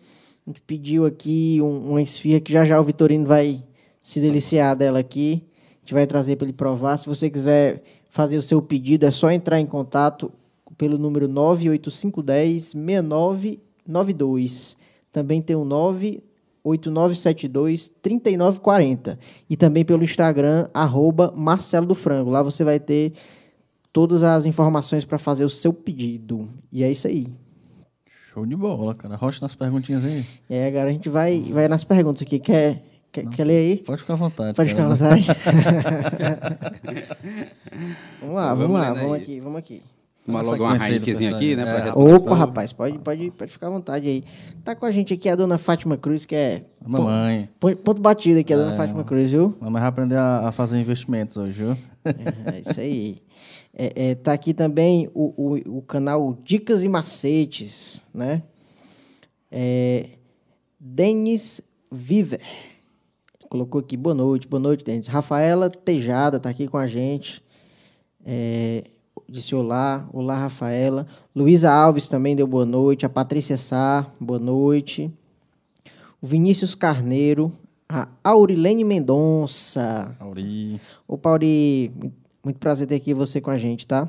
A 0.45 0.51
gente 0.51 0.63
pediu 0.63 1.07
aqui 1.07 1.61
um, 1.63 1.91
uma 1.91 2.03
esfirra 2.03 2.41
que 2.41 2.53
já 2.53 2.65
já 2.65 2.81
o 2.81 2.85
Vitorino 2.85 3.25
vai 3.25 3.63
se 4.01 4.21
deliciar 4.21 4.75
dela 4.75 4.99
aqui. 4.99 5.45
A 5.87 5.89
gente 5.89 5.95
vai 5.95 6.05
trazer 6.05 6.35
para 6.35 6.47
ele 6.47 6.53
provar. 6.53 6.97
Se 6.97 7.07
você 7.07 7.31
quiser 7.31 7.81
fazer 8.11 8.37
o 8.37 8.43
seu 8.43 8.61
pedido, 8.61 9.07
é 9.07 9.11
só 9.13 9.31
entrar 9.31 9.61
em 9.61 9.67
contato 9.67 10.33
pelo 10.77 10.99
número 10.99 11.29
98510 11.29 12.73
6992. 12.73 14.77
Também 15.13 15.41
tem 15.41 15.55
o 15.55 15.65
98972 15.65 17.87
3940. 18.03 19.17
E 19.49 19.57
também 19.57 19.85
pelo 19.85 20.03
Instagram, 20.03 20.69
arroba 20.75 21.33
Marcelo 21.37 21.87
do 21.87 21.95
Frango. 21.95 22.31
Lá 22.31 22.43
você 22.43 22.65
vai 22.65 22.81
ter 22.81 23.13
todas 23.93 24.25
as 24.25 24.45
informações 24.45 25.05
para 25.05 25.21
fazer 25.21 25.45
o 25.45 25.49
seu 25.49 25.73
pedido. 25.73 26.49
E 26.73 26.83
é 26.83 26.91
isso 26.91 27.07
aí. 27.07 27.29
Show 28.33 28.45
de 28.45 28.57
bola, 28.57 28.93
cara. 28.93 29.15
Rocha 29.15 29.39
nas 29.41 29.55
perguntinhas 29.55 30.05
aí. 30.05 30.25
Aí 30.51 30.67
agora 30.67 30.89
a 30.89 30.93
gente 30.93 31.09
vai, 31.09 31.43
vai 31.43 31.69
nas 31.69 31.85
perguntas 31.85 32.23
aqui. 32.23 32.41
Quer, 32.41 32.83
quer, 33.17 33.29
quer 33.31 33.45
ler 33.45 33.59
aí? 33.59 33.77
Pode 33.79 34.01
ficar 34.01 34.15
à 34.15 34.17
vontade. 34.17 34.55
Pode 34.55 34.69
ficar 34.69 34.83
cara. 34.83 34.95
à 34.95 34.97
vontade. 34.97 35.27
vamos 38.21 38.37
lá, 38.37 38.55
vamos, 38.55 38.69
Vamos 38.69 38.81
lá, 38.81 38.93
vamos 38.93 39.13
aí. 39.15 39.23
aqui, 39.23 39.41
vamos 39.41 39.59
aqui. 39.59 39.83
Uma 40.27 40.41
Essa 40.41 40.51
logo 40.51 40.65
uma 40.65 40.75
Heinekenzinha 40.75 41.31
pessoal 41.31 41.37
aqui, 41.37 41.57
né? 41.57 41.65
pra 41.65 41.89
É. 41.89 41.93
Opa, 41.93 42.35
rapaz, 42.35 42.73
pode, 42.73 42.99
pode, 42.99 43.31
pode 43.31 43.53
ficar 43.53 43.69
à 43.69 43.71
vontade 43.71 44.09
aí. 44.09 44.25
Tá 44.65 44.75
com 44.75 44.85
a 44.85 44.91
gente 44.91 45.15
aqui 45.15 45.29
a 45.29 45.37
dona 45.37 45.57
Fátima 45.57 45.97
Cruz, 45.97 46.27
que 46.27 46.35
é. 46.35 46.65
A 46.85 46.89
mamãe. 46.89 47.49
Ponto, 47.61 47.77
ponto 47.77 48.03
batido 48.03 48.41
aqui, 48.41 48.53
a 48.53 48.57
dona 48.57 48.77
Fátima 48.77 49.05
Cruz, 49.05 49.31
viu? 49.31 49.57
Mamãe 49.61 49.81
vai 49.81 49.89
aprender 49.89 50.17
a, 50.17 50.49
a 50.49 50.53
fazer 50.53 50.81
investimentos 50.81 51.37
hoje, 51.37 51.53
viu? 51.53 51.79
É, 52.05 52.61
isso 52.61 52.81
aí. 52.81 53.23
É, 53.73 54.11
é, 54.11 54.15
tá 54.17 54.33
aqui 54.33 54.53
também 54.53 55.09
o, 55.15 55.33
o, 55.37 55.79
o 55.79 55.83
canal 55.83 56.37
Dicas 56.43 56.83
e 56.83 56.89
Macetes, 56.89 58.03
né? 58.13 58.43
É, 59.51 60.07
Denis 60.81 61.61
Viver. 61.91 62.41
Colocou 63.49 63.81
aqui, 63.81 63.97
boa 63.97 64.15
noite, 64.15 64.49
boa 64.49 64.61
noite, 64.61 64.85
Denis. 64.85 65.07
Rafaela 65.07 65.71
Tejada 65.71 66.41
tá 66.41 66.51
aqui 66.51 66.67
com 66.67 66.77
a 66.77 66.87
gente. 66.87 67.43
É, 68.25 68.85
disse 69.29 69.55
olá, 69.55 70.09
olá, 70.13 70.37
Rafaela. 70.37 71.07
Luísa 71.35 71.71
Alves 71.71 72.09
também 72.09 72.35
deu 72.35 72.47
boa 72.47 72.67
noite. 72.67 73.07
A 73.07 73.09
Patrícia 73.09 73.57
Sá, 73.57 74.07
boa 74.19 74.39
noite. 74.39 75.11
O 76.21 76.27
Vinícius 76.27 76.75
Carneiro. 76.75 77.53
A 77.89 78.09
Aurilene 78.25 78.83
Mendonça. 78.83 80.17
Auri. 80.19 80.81
Ô, 81.07 81.17
Pauri, 81.17 81.93
muito 82.43 82.59
prazer 82.59 82.89
ter 82.89 82.97
aqui 82.97 83.15
você 83.15 83.41
com 83.41 83.51
a 83.51 83.57
gente, 83.57 83.87
tá? 83.87 84.09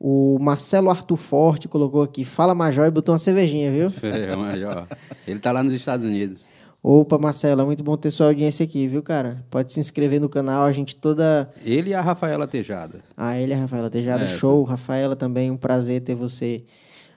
O 0.00 0.36
Marcelo 0.40 0.90
Arthur 0.90 1.16
Forte 1.16 1.68
colocou 1.68 2.02
aqui, 2.02 2.24
fala 2.24 2.54
Major 2.54 2.86
e 2.86 2.90
botou 2.90 3.12
uma 3.12 3.18
cervejinha, 3.20 3.70
viu? 3.70 3.92
É, 4.02 4.34
ó, 4.66 4.86
ele 5.26 5.38
tá 5.38 5.52
lá 5.52 5.62
nos 5.62 5.72
Estados 5.72 6.04
Unidos. 6.04 6.46
Opa, 6.82 7.18
Marcelo, 7.18 7.62
é 7.62 7.64
muito 7.64 7.82
bom 7.82 7.96
ter 7.96 8.10
sua 8.10 8.26
audiência 8.26 8.64
aqui, 8.64 8.86
viu, 8.86 9.02
cara? 9.02 9.44
Pode 9.50 9.72
se 9.72 9.80
inscrever 9.80 10.20
no 10.20 10.28
canal, 10.28 10.64
a 10.64 10.72
gente 10.72 10.94
toda... 10.94 11.50
Ele 11.64 11.90
e 11.90 11.94
a 11.94 12.00
Rafaela 12.00 12.46
Tejada. 12.46 13.02
Ah, 13.16 13.36
ele 13.38 13.52
é 13.52 13.56
a 13.56 13.60
Rafaela 13.60 13.90
Tejada, 13.90 14.24
É, 14.24 14.28
show. 14.28 14.62
Rafaela 14.62 15.16
também, 15.16 15.50
um 15.50 15.56
prazer 15.56 16.00
ter 16.02 16.14
você 16.14 16.62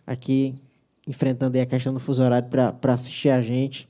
aqui, 0.05 0.55
enfrentando 1.07 1.59
a 1.59 1.65
questão 1.65 1.93
do 1.93 1.99
fuso 1.99 2.23
horário 2.23 2.49
para 2.49 2.93
assistir 2.93 3.29
a 3.29 3.41
gente. 3.41 3.87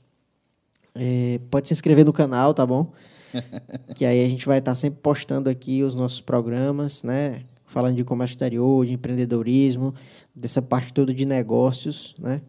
É, 0.94 1.40
pode 1.50 1.68
se 1.68 1.74
inscrever 1.74 2.04
no 2.04 2.12
canal, 2.12 2.52
tá 2.52 2.66
bom? 2.66 2.92
que 3.96 4.04
aí 4.04 4.24
a 4.24 4.28
gente 4.28 4.44
vai 4.44 4.58
estar 4.58 4.74
sempre 4.74 5.00
postando 5.02 5.48
aqui 5.48 5.82
os 5.82 5.94
nossos 5.94 6.20
programas, 6.20 7.02
né? 7.02 7.44
Falando 7.64 7.96
de 7.96 8.04
comércio 8.04 8.34
exterior, 8.34 8.84
de 8.84 8.92
empreendedorismo, 8.92 9.94
dessa 10.34 10.60
parte 10.60 10.92
toda 10.92 11.14
de 11.14 11.24
negócios, 11.24 12.14
né? 12.18 12.42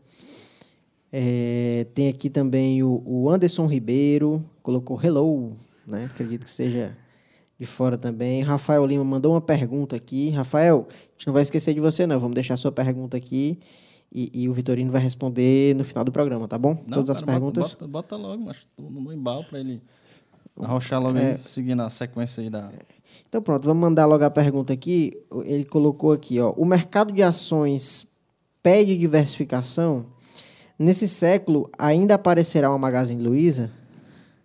É, 1.16 1.86
tem 1.94 2.08
aqui 2.10 2.28
também 2.28 2.82
o, 2.82 3.04
o 3.06 3.30
Anderson 3.30 3.68
Ribeiro, 3.68 4.44
colocou 4.64 5.00
hello, 5.00 5.54
né? 5.86 6.06
Acredito 6.06 6.46
que 6.46 6.50
seja 6.50 6.98
de 7.60 7.68
fora 7.68 8.00
também. 8.00 8.42
Rafael 8.42 8.84
Lima 8.84 9.04
mandou 9.04 9.34
uma 9.34 9.42
pergunta 9.42 9.96
aqui. 9.96 10.32
Rafael, 10.32 10.88
a 10.90 11.12
gente 11.12 11.28
não 11.28 11.34
vai 11.34 11.44
esquecer 11.44 11.72
de 11.72 11.80
você, 11.80 12.08
não. 12.08 12.20
Vamos 12.20 12.34
deixar 12.34 12.56
a 12.56 12.58
sua 12.58 12.72
pergunta 12.72 13.16
aqui 13.16 13.60
e, 14.12 14.32
e 14.34 14.50
o 14.50 14.54
Vitorino 14.54 14.92
vai 14.92 15.02
responder 15.02 15.76
no 15.76 15.84
final 15.84 16.04
do 16.04 16.12
programa, 16.12 16.48
tá 16.48 16.58
bom? 16.58 16.84
Não, 16.88 16.98
Todas 16.98 17.12
as 17.12 17.22
cara, 17.22 17.34
perguntas. 17.34 17.74
Bota, 17.74 17.88
bota, 17.88 18.16
logo, 18.16 18.44
mas 18.46 18.66
no, 18.76 19.14
embalo 19.14 19.44
pra 19.44 19.60
ele 19.60 19.84
arrochar 20.60 21.00
logo 21.00 21.20
É. 21.20 21.38
seguindo 21.38 21.82
a 21.82 21.92
sequência 21.92 22.42
aí 22.42 22.50
da. 22.50 22.72
Então 23.30 23.40
pronto, 23.40 23.66
vamos 23.66 23.82
mandar 23.82 24.08
logo 24.08 24.24
a 24.24 24.32
pergunta 24.32 24.74
aqui. 24.74 25.14
Ele 25.46 25.64
colocou 25.64 26.12
aqui, 26.12 26.40
ó, 26.40 26.52
o 26.54 26.66
mercado 26.66 27.14
de 27.14 27.22
ações 27.22 28.12
pede 28.64 28.98
diversificação? 28.98 30.08
Nesse 30.78 31.08
século 31.08 31.70
ainda 31.78 32.16
aparecerá 32.16 32.70
uma 32.70 32.78
Magazine 32.78 33.22
Luiza? 33.22 33.72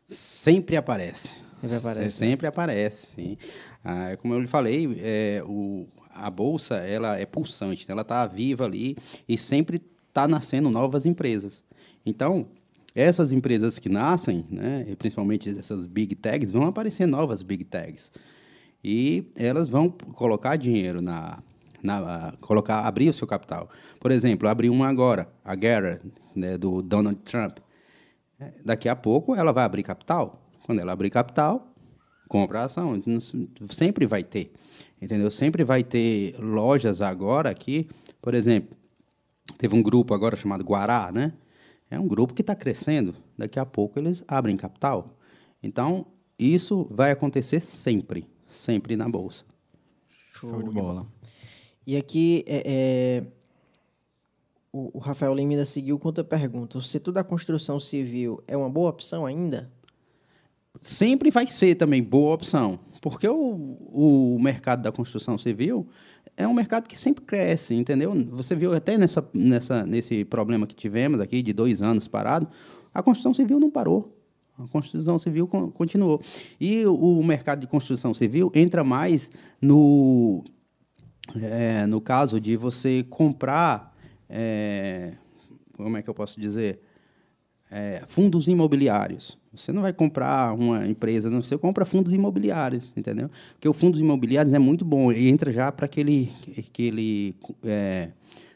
Sempre 0.06 0.76
aparece. 0.76 1.28
Sempre 1.60 1.76
aparece. 1.76 2.16
Sempre 2.16 2.46
aparece, 2.46 3.06
sim. 3.14 3.36
Ah, 3.84 4.16
como 4.20 4.34
eu 4.34 4.40
lhe 4.40 4.46
falei, 4.46 4.98
é, 5.00 5.42
o, 5.44 5.86
a 6.10 6.30
bolsa 6.30 6.76
ela 6.76 7.18
é 7.18 7.26
pulsante, 7.26 7.88
né? 7.88 7.92
ela 7.92 8.02
está 8.02 8.26
viva 8.26 8.64
ali 8.64 8.96
e 9.28 9.36
sempre 9.36 9.80
está 10.08 10.28
nascendo 10.28 10.70
novas 10.70 11.06
empresas. 11.06 11.64
Então, 12.04 12.46
essas 12.94 13.32
empresas 13.32 13.78
que 13.78 13.88
nascem, 13.88 14.44
né, 14.50 14.84
e 14.88 14.96
principalmente 14.96 15.48
essas 15.48 15.86
big 15.86 16.14
tags, 16.14 16.50
vão 16.50 16.66
aparecer 16.66 17.06
novas 17.06 17.42
big 17.42 17.64
tags. 17.64 18.10
E 18.82 19.26
elas 19.36 19.68
vão 19.68 19.88
colocar 19.88 20.56
dinheiro 20.56 21.00
na, 21.00 21.42
na 21.82 22.34
colocar 22.40 22.80
abrir 22.80 23.08
o 23.08 23.12
seu 23.12 23.26
capital. 23.26 23.68
Por 24.00 24.10
exemplo, 24.10 24.48
abrir 24.48 24.70
uma 24.70 24.88
agora, 24.88 25.28
a 25.44 25.54
Guerra, 25.54 26.00
né, 26.34 26.56
do 26.56 26.82
Donald 26.82 27.20
Trump. 27.20 27.58
Daqui 28.64 28.88
a 28.88 28.96
pouco 28.96 29.34
ela 29.34 29.52
vai 29.52 29.64
abrir 29.64 29.82
capital. 29.82 30.40
Quando 30.64 30.80
ela 30.80 30.92
abrir 30.92 31.10
capital, 31.10 31.72
compra 32.28 32.60
a 32.60 32.64
ação. 32.64 32.94
Então, 32.96 33.18
Sempre 33.68 34.06
vai 34.06 34.22
ter. 34.22 34.52
Entendeu? 35.00 35.30
Sempre 35.30 35.64
vai 35.64 35.82
ter 35.82 36.36
lojas 36.38 37.00
agora 37.00 37.50
aqui, 37.50 37.88
por 38.20 38.34
exemplo, 38.34 38.76
teve 39.56 39.74
um 39.74 39.82
grupo 39.82 40.12
agora 40.12 40.36
chamado 40.36 40.64
Guará, 40.64 41.10
né? 41.12 41.32
É 41.90 41.98
um 41.98 42.06
grupo 42.06 42.34
que 42.34 42.42
está 42.42 42.54
crescendo. 42.54 43.14
Daqui 43.36 43.58
a 43.58 43.64
pouco 43.64 43.98
eles 43.98 44.22
abrem 44.28 44.56
capital. 44.56 45.16
Então, 45.62 46.06
isso 46.38 46.86
vai 46.90 47.10
acontecer 47.10 47.60
sempre, 47.60 48.28
sempre 48.48 48.96
na 48.96 49.08
Bolsa. 49.08 49.44
Show 50.08 50.62
de 50.62 50.70
bola. 50.70 51.06
E 51.88 51.96
aqui, 51.96 52.44
é, 52.46 52.62
é, 52.66 53.24
o, 54.70 54.98
o 54.98 55.00
Rafael 55.00 55.32
Lima 55.32 55.64
seguiu 55.64 55.98
com 55.98 56.08
outra 56.08 56.22
pergunta. 56.22 56.76
O 56.76 56.82
setor 56.82 57.12
da 57.12 57.24
construção 57.24 57.80
civil 57.80 58.42
é 58.46 58.54
uma 58.54 58.68
boa 58.68 58.90
opção 58.90 59.24
ainda? 59.24 59.72
Sempre 60.82 61.30
vai 61.30 61.46
ser 61.46 61.76
também 61.76 62.02
boa 62.02 62.34
opção, 62.34 62.78
porque 63.00 63.26
o, 63.26 63.78
o 63.90 64.38
mercado 64.38 64.82
da 64.82 64.92
construção 64.92 65.38
civil 65.38 65.88
é 66.36 66.46
um 66.46 66.52
mercado 66.52 66.86
que 66.86 66.98
sempre 66.98 67.24
cresce, 67.24 67.72
entendeu? 67.72 68.12
Você 68.32 68.54
viu 68.54 68.74
até 68.74 68.98
nessa, 68.98 69.26
nessa, 69.32 69.86
nesse 69.86 70.26
problema 70.26 70.66
que 70.66 70.76
tivemos 70.76 71.20
aqui, 71.20 71.40
de 71.40 71.54
dois 71.54 71.80
anos 71.80 72.06
parado, 72.06 72.46
a 72.92 73.02
construção 73.02 73.32
civil 73.32 73.58
não 73.58 73.70
parou. 73.70 74.14
A 74.58 74.68
construção 74.68 75.18
civil 75.18 75.48
continuou. 75.48 76.20
E 76.60 76.84
o 76.84 77.22
mercado 77.22 77.60
de 77.60 77.66
construção 77.66 78.12
civil 78.12 78.52
entra 78.54 78.84
mais 78.84 79.30
no, 79.58 80.44
é, 81.36 81.86
no 81.86 82.00
caso 82.00 82.40
de 82.40 82.56
você 82.56 83.04
comprar, 83.08 83.94
é, 84.28 85.12
como 85.76 85.96
é 85.96 86.02
que 86.02 86.08
eu 86.08 86.14
posso 86.14 86.40
dizer, 86.40 86.80
é, 87.70 88.02
fundos 88.08 88.48
imobiliários. 88.48 89.36
Você 89.52 89.72
não 89.72 89.82
vai 89.82 89.92
comprar 89.92 90.54
uma 90.54 90.86
empresa, 90.86 91.30
não, 91.30 91.42
você 91.42 91.56
compra 91.58 91.84
fundos 91.84 92.12
imobiliários, 92.12 92.92
entendeu? 92.96 93.30
Porque 93.54 93.68
o 93.68 93.72
fundos 93.72 94.00
imobiliários 94.00 94.54
é 94.54 94.58
muito 94.58 94.84
bom, 94.84 95.10
e 95.10 95.28
entra 95.28 95.52
já 95.52 95.72
para 95.72 95.86
aquele, 95.86 96.30
aquele 96.56 97.34
é, 97.64 98.10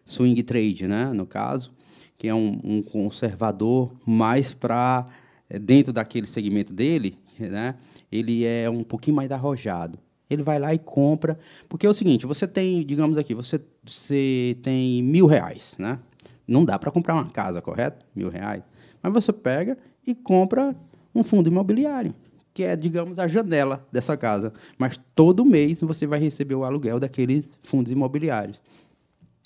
swing 0.05 0.43
trade, 0.43 0.87
né, 0.87 1.12
no 1.12 1.27
caso, 1.27 1.73
que 2.16 2.29
é 2.29 2.35
um, 2.35 2.61
um 2.62 2.83
conservador 2.83 3.93
mais 4.07 4.55
para 4.55 5.09
é, 5.49 5.59
dentro 5.59 5.93
daquele 5.93 6.27
segmento 6.27 6.73
dele, 6.73 7.18
né, 7.39 7.75
ele 8.11 8.45
é 8.45 8.68
um 8.70 8.85
pouquinho 8.85 9.16
mais 9.16 9.31
arrojado. 9.31 9.99
Ele 10.33 10.43
vai 10.43 10.59
lá 10.59 10.72
e 10.74 10.78
compra, 10.78 11.39
porque 11.68 11.87
é 11.87 11.91
o 11.91 11.95
seguinte, 11.95 12.26
você 12.26 12.47
tem, 12.47 12.85
digamos 12.85 13.18
aqui, 13.18 13.35
você, 13.35 13.61
você 13.85 14.57
tem 14.62 15.03
mil 15.03 15.26
reais, 15.26 15.74
né? 15.78 15.99
Não 16.47 16.64
dá 16.64 16.78
para 16.78 16.91
comprar 16.91 17.14
uma 17.14 17.28
casa, 17.30 17.61
correto? 17.61 18.05
Mil 18.14 18.28
reais. 18.28 18.62
Mas 19.03 19.12
você 19.12 19.33
pega 19.33 19.76
e 20.07 20.14
compra 20.14 20.74
um 21.14 21.22
fundo 21.22 21.49
imobiliário, 21.49 22.14
que 22.55 22.64
é, 22.64 22.76
digamos, 22.76 23.18
a 23.18 23.28
janela 23.28 23.87
dessa 23.93 24.16
casa. 24.16 24.53
Mas 24.78 24.99
todo 25.14 25.45
mês 25.45 25.80
você 25.80 26.07
vai 26.07 26.18
receber 26.18 26.55
o 26.55 26.64
aluguel 26.64 26.99
daqueles 26.99 27.49
fundos 27.62 27.93
imobiliários. 27.93 28.61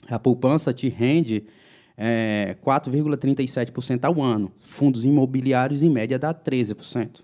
A 0.08 0.18
poupança 0.18 0.72
te 0.72 0.88
rende 0.88 1.44
é, 1.96 2.56
4,37% 2.64 4.04
ao 4.04 4.22
ano. 4.22 4.52
Fundos 4.60 5.04
imobiliários, 5.04 5.82
em 5.82 5.90
média, 5.90 6.18
dá 6.18 6.32
13%. 6.32 7.20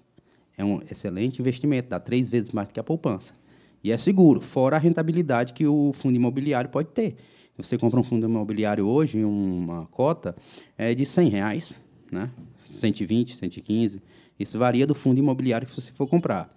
É 0.57 0.65
um 0.65 0.81
excelente 0.91 1.41
investimento, 1.41 1.91
dá 1.91 2.01
três 2.01 2.29
vezes 2.29 2.51
mais 2.51 2.69
do 2.69 2.75
que 2.75 2.81
a 2.81 2.85
poupança. 2.85 3.35
E 3.83 3.91
é 3.91 3.99
seguro, 3.99 4.41
fora 4.41 4.77
a 4.77 4.79
rentabilidade 4.79 5.53
que 5.53 5.67
o 5.67 5.93
fundo 5.93 6.15
imobiliário 6.15 6.71
pode 6.71 6.89
ter. 6.91 7.17
Você 7.57 7.77
compra 7.77 8.01
um 8.01 8.03
fundo 8.03 8.27
imobiliário 8.27 8.87
hoje, 8.87 9.25
uma 9.25 9.87
cota, 9.87 10.35
é 10.77 10.95
de 10.95 11.05
100 11.05 11.29
reais, 11.29 11.81
né? 12.11 12.31
120, 12.71 13.37
115. 13.37 14.03
Isso 14.39 14.59
varia 14.59 14.87
do 14.87 14.95
fundo 14.95 15.19
imobiliário 15.19 15.67
que 15.67 15.75
você 15.75 15.93
for 15.93 16.07
comprar. 16.07 16.55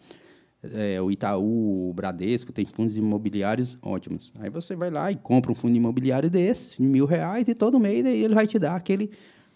É, 0.74 1.00
o 1.02 1.12
Itaú, 1.12 1.90
o 1.90 1.94
Bradesco, 1.94 2.52
tem 2.52 2.66
fundos 2.66 2.98
imobiliários 2.98 3.78
ótimos. 3.82 4.32
Aí 4.40 4.50
você 4.50 4.76
vai 4.76 4.90
lá 4.90 5.12
e 5.12 5.16
compra 5.16 5.52
um 5.52 5.56
fundo 5.56 5.76
imobiliário 5.76 6.30
desse, 6.30 6.82
de 6.82 6.88
mil 6.88 7.06
reais, 7.06 7.48
e 7.48 7.54
todo 7.54 7.80
mês 7.80 8.06
ele 8.06 8.34
vai 8.34 8.48
te 8.48 8.58
dar 8.58 8.76
aquele, 8.76 9.12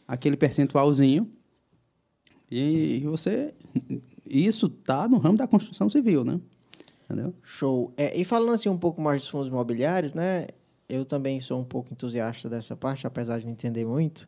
aquele 0.08 0.38
percentualzinho. 0.38 1.30
E 2.52 3.02
você. 3.06 3.54
Isso 4.26 4.68
está 4.68 5.08
no 5.08 5.18
ramo 5.18 5.38
da 5.38 5.48
construção 5.48 5.90
civil, 5.90 6.24
né? 6.24 6.40
Entendeu? 7.10 7.34
Show. 7.41 7.91
É, 7.97 8.16
e 8.16 8.24
falando 8.24 8.51
assim 8.51 8.70
um 8.70 8.78
pouco 8.78 9.01
mais 9.01 9.22
dos 9.22 9.30
fundos 9.30 9.47
imobiliários, 9.47 10.14
né? 10.14 10.45
Eu 10.88 11.03
também 11.03 11.39
sou 11.39 11.60
um 11.60 11.64
pouco 11.64 11.91
entusiasta 11.91 12.47
dessa 12.47 12.76
parte, 12.76 13.07
apesar 13.07 13.39
de 13.39 13.45
não 13.45 13.51
entender 13.51 13.86
muito, 13.86 14.28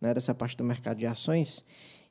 né, 0.00 0.14
dessa 0.14 0.34
parte 0.34 0.56
do 0.56 0.64
mercado 0.64 0.98
de 0.98 1.06
ações. 1.06 1.64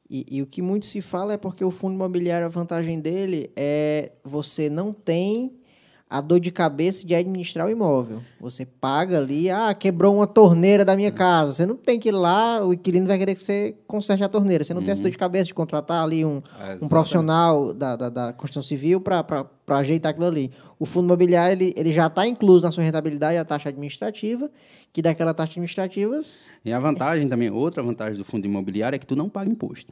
E, 0.10 0.26
e, 0.30 0.42
o 0.42 0.48
que 0.48 0.62
muito 0.62 0.86
se 0.86 1.02
fala 1.02 1.34
é 1.34 1.38
porque 1.38 1.64
o 1.64 1.72
fundo 1.72 1.96
imobiliário, 1.96 2.46
a 2.46 2.50
vantagem 2.50 3.00
dele 3.00 3.52
é 3.56 4.12
você 4.24 4.70
não 4.70 4.94
tem 4.94 5.58
a 6.08 6.22
dor 6.22 6.40
de 6.40 6.52
cabeça 6.52 7.06
de 7.06 7.16
administrar 7.16 7.66
o 7.66 7.70
imóvel. 7.70 8.22
Você 8.40 8.64
paga 8.66 9.18
ali, 9.18 9.50
ah, 9.50 9.74
quebrou 9.74 10.16
uma 10.16 10.28
torneira 10.28 10.86
da 10.86 10.96
minha 10.96 11.12
casa. 11.12 11.54
Você 11.54 11.66
não 11.66 11.76
tem 11.76 12.00
que 12.00 12.10
ir 12.10 12.12
lá, 12.12 12.64
o 12.64 12.74
inquilino 12.74 13.08
vai 13.08 13.18
querer 13.18 13.34
que 13.34 13.42
você 13.42 13.76
conserte 13.88 14.24
a 14.24 14.30
torneira. 14.30 14.64
Você 14.64 14.74
não 14.74 14.82
uhum. 14.82 14.86
tem 14.86 14.92
essa 14.92 15.02
dor 15.02 15.10
de 15.10 15.18
cabeça 15.18 15.46
de 15.46 15.54
contratar 15.54 16.04
ali 16.04 16.24
um, 16.24 16.42
é, 16.62 16.78
um 16.80 16.88
profissional 16.88 17.74
da, 17.74 17.96
da, 17.96 18.10
da 18.10 18.34
construção 18.34 18.62
civil 18.62 19.02
para 19.02 19.26
ajeitar 19.68 20.12
aquilo 20.12 20.28
ali. 20.28 20.52
O 20.78 20.86
fundo 20.86 21.06
imobiliário 21.06 21.54
ele, 21.54 21.74
ele 21.76 21.92
já 21.92 22.06
está 22.06 22.28
incluso 22.28 22.64
na 22.64 22.72
sua 22.72 22.84
rentabilidade 22.84 23.38
a 23.38 23.44
taxa 23.44 23.70
administrativa, 23.70 24.50
que 24.94 25.02
daquela 25.02 25.34
taxa 25.34 25.54
administrativa... 25.54 26.22
E 26.64 26.72
a 26.72 26.80
vantagem 26.80 27.28
também, 27.28 27.50
outra 27.50 27.82
vantagem 27.82 28.16
do 28.16 28.24
fundo 28.24 28.46
imobiliário 28.46 28.96
é 28.96 29.00
que 29.00 29.08
tu 29.08 29.16
não 29.16 29.28
paga 29.28 29.50
imposto. 29.50 29.92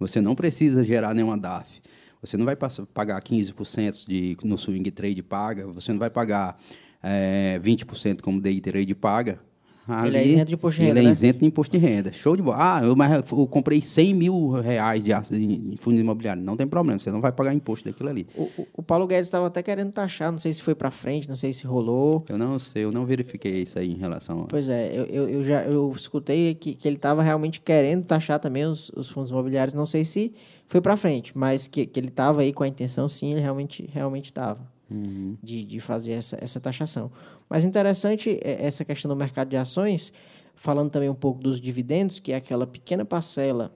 Você 0.00 0.20
não 0.20 0.34
precisa 0.34 0.82
gerar 0.82 1.14
nenhuma 1.14 1.38
DAF. 1.38 1.80
Você 2.24 2.36
não 2.38 2.46
vai 2.46 2.56
pagar 2.56 3.22
15% 3.22 4.06
de, 4.06 4.36
no 4.42 4.56
swing 4.56 4.90
trade 4.90 5.22
paga, 5.22 5.66
você 5.66 5.92
não 5.92 5.98
vai 5.98 6.08
pagar 6.08 6.58
é, 7.02 7.60
20% 7.62 8.22
como 8.22 8.40
day 8.40 8.60
trade 8.60 8.94
paga. 8.94 9.38
Ali, 9.86 10.08
ele 10.08 10.16
é 10.16 10.26
isento 10.26 10.48
de 10.48 10.54
imposto 10.54 10.80
de 10.80 10.86
renda. 10.86 11.00
Ele 11.00 11.06
é 11.06 11.08
né? 11.08 11.12
isento 11.12 11.38
de 11.40 11.46
imposto 11.46 11.78
de 11.78 11.86
renda. 11.86 12.12
Show 12.12 12.36
de 12.36 12.42
bola. 12.42 12.56
Ah, 12.58 12.84
eu, 12.84 12.96
mas 12.96 13.12
eu 13.12 13.46
comprei 13.46 13.82
100 13.82 14.14
mil 14.14 14.48
reais 14.60 15.02
de, 15.04 15.12
de 15.58 15.76
fundo 15.76 15.98
imobiliário. 15.98 16.42
Não 16.42 16.56
tem 16.56 16.66
problema, 16.66 16.98
você 16.98 17.10
não 17.10 17.20
vai 17.20 17.32
pagar 17.32 17.52
imposto 17.52 17.88
daquilo 17.88 18.08
ali. 18.08 18.26
O, 18.34 18.42
o, 18.56 18.68
o 18.78 18.82
Paulo 18.82 19.06
Guedes 19.06 19.26
estava 19.26 19.46
até 19.46 19.62
querendo 19.62 19.92
taxar, 19.92 20.32
não 20.32 20.38
sei 20.38 20.52
se 20.52 20.62
foi 20.62 20.74
para 20.74 20.90
frente, 20.90 21.28
não 21.28 21.36
sei 21.36 21.52
se 21.52 21.66
rolou. 21.66 22.24
Eu 22.28 22.38
não 22.38 22.58
sei, 22.58 22.84
eu 22.84 22.92
não 22.92 23.04
verifiquei 23.04 23.62
isso 23.62 23.78
aí 23.78 23.92
em 23.92 23.98
relação 23.98 24.42
a... 24.42 24.44
Pois 24.46 24.68
é, 24.68 24.90
eu, 24.94 25.04
eu, 25.04 25.28
eu 25.28 25.44
já 25.44 25.62
eu 25.64 25.92
escutei 25.94 26.54
que, 26.54 26.74
que 26.74 26.88
ele 26.88 26.96
estava 26.96 27.22
realmente 27.22 27.60
querendo 27.60 28.04
taxar 28.04 28.38
também 28.40 28.64
os, 28.64 28.90
os 28.96 29.10
fundos 29.10 29.30
imobiliários. 29.30 29.74
Não 29.74 29.86
sei 29.86 30.04
se 30.04 30.32
foi 30.66 30.80
para 30.80 30.96
frente, 30.96 31.36
mas 31.36 31.66
que, 31.66 31.84
que 31.84 32.00
ele 32.00 32.08
estava 32.08 32.40
aí 32.40 32.52
com 32.52 32.64
a 32.64 32.68
intenção, 32.68 33.08
sim, 33.08 33.32
ele 33.32 33.40
realmente 33.40 33.88
realmente 33.92 34.26
estava 34.26 34.73
uhum. 34.90 35.36
de, 35.42 35.64
de 35.64 35.80
fazer 35.80 36.12
essa, 36.12 36.38
essa 36.40 36.60
taxação. 36.60 37.10
Mas 37.48 37.64
interessante 37.64 38.38
é 38.42 38.66
essa 38.66 38.84
questão 38.84 39.08
do 39.08 39.16
mercado 39.16 39.48
de 39.48 39.56
ações, 39.56 40.12
falando 40.54 40.90
também 40.90 41.08
um 41.08 41.14
pouco 41.14 41.40
dos 41.40 41.60
dividendos, 41.60 42.18
que 42.18 42.32
é 42.32 42.36
aquela 42.36 42.66
pequena 42.66 43.04
parcela 43.04 43.74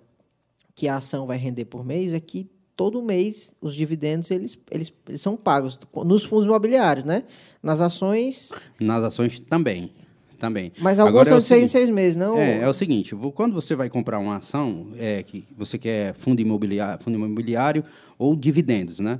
que 0.74 0.88
a 0.88 0.96
ação 0.96 1.26
vai 1.26 1.36
render 1.36 1.64
por 1.64 1.84
mês, 1.84 2.14
é 2.14 2.20
que 2.20 2.48
todo 2.76 3.02
mês 3.02 3.54
os 3.61 3.74
dividendos 3.74 4.30
eles, 4.30 4.56
eles, 4.70 4.92
eles 5.09 5.20
são 5.20 5.36
pagos 5.36 5.78
nos 6.04 6.24
fundos 6.24 6.46
imobiliários, 6.46 7.04
né? 7.04 7.24
Nas 7.61 7.80
ações. 7.80 8.52
Nas 8.78 9.02
ações 9.02 9.40
também 9.40 9.92
também. 10.38 10.72
Mas 10.78 10.98
algumas 10.98 11.28
Agora, 11.28 11.28
são 11.28 11.38
é 11.38 11.40
de 11.40 11.46
seis 11.46 11.64
em 11.64 11.66
seis 11.66 11.90
meses, 11.90 12.16
não? 12.16 12.38
É, 12.38 12.61
é 12.61 12.68
o 12.68 12.72
seguinte, 12.72 13.14
quando 13.34 13.52
você 13.52 13.74
vai 13.74 13.90
comprar 13.90 14.18
uma 14.18 14.36
ação, 14.36 14.86
é, 14.96 15.22
que 15.22 15.44
você 15.56 15.76
quer 15.76 16.14
fundo 16.14 16.40
imobiliário, 16.40 17.02
fundo 17.02 17.16
imobiliário 17.16 17.84
ou 18.16 18.34
dividendos, 18.36 19.00
né? 19.00 19.18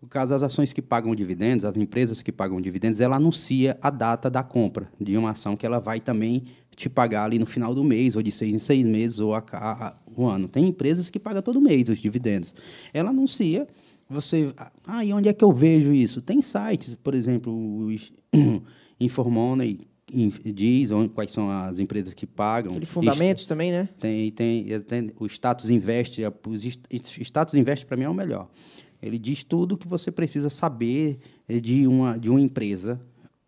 No 0.00 0.08
caso 0.08 0.30
das 0.30 0.42
ações 0.42 0.72
que 0.72 0.80
pagam 0.80 1.14
dividendos, 1.14 1.64
as 1.64 1.76
empresas 1.76 2.22
que 2.22 2.32
pagam 2.32 2.58
dividendos, 2.58 3.00
ela 3.00 3.16
anuncia 3.16 3.76
a 3.82 3.90
data 3.90 4.30
da 4.30 4.42
compra 4.42 4.90
de 4.98 5.16
uma 5.16 5.30
ação 5.30 5.56
que 5.56 5.66
ela 5.66 5.78
vai 5.78 6.00
também 6.00 6.44
te 6.74 6.88
pagar 6.88 7.24
ali 7.24 7.38
no 7.38 7.44
final 7.44 7.74
do 7.74 7.84
mês, 7.84 8.16
ou 8.16 8.22
de 8.22 8.32
seis 8.32 8.54
em 8.54 8.58
seis 8.58 8.82
meses, 8.82 9.20
ou 9.20 9.34
a, 9.34 9.44
a, 9.52 9.94
o 10.16 10.26
ano. 10.26 10.48
Tem 10.48 10.66
empresas 10.66 11.10
que 11.10 11.20
pagam 11.20 11.42
todo 11.42 11.60
mês 11.60 11.86
os 11.90 11.98
dividendos. 11.98 12.54
Ela 12.94 13.10
anuncia, 13.10 13.68
você... 14.08 14.54
Ah, 14.86 15.04
e 15.04 15.12
onde 15.12 15.28
é 15.28 15.34
que 15.34 15.44
eu 15.44 15.52
vejo 15.52 15.92
isso? 15.92 16.22
Tem 16.22 16.40
sites, 16.40 16.94
por 16.94 17.14
exemplo, 17.14 17.52
o 17.52 17.90
Informoney, 18.98 19.80
diz 20.44 20.90
onde, 20.90 21.10
quais 21.10 21.30
são 21.30 21.50
as 21.50 21.78
empresas 21.78 22.14
que 22.14 22.26
pagam. 22.26 22.72
Aquele 22.72 22.86
fundamentos 22.86 23.46
também, 23.46 23.70
né? 23.70 23.88
Tem, 23.98 24.30
tem, 24.30 24.80
tem 24.80 25.12
o 25.18 25.26
status 25.26 25.68
investe, 25.68 26.22
o 26.24 27.22
status 27.22 27.54
investe 27.54 27.84
para 27.84 27.98
mim 27.98 28.04
é 28.04 28.08
o 28.08 28.14
melhor. 28.14 28.48
Ele 29.02 29.18
diz 29.18 29.42
tudo 29.42 29.76
que 29.76 29.88
você 29.88 30.10
precisa 30.10 30.50
saber 30.50 31.18
de 31.48 31.86
uma, 31.86 32.18
de 32.18 32.28
uma 32.30 32.40
empresa. 32.40 33.00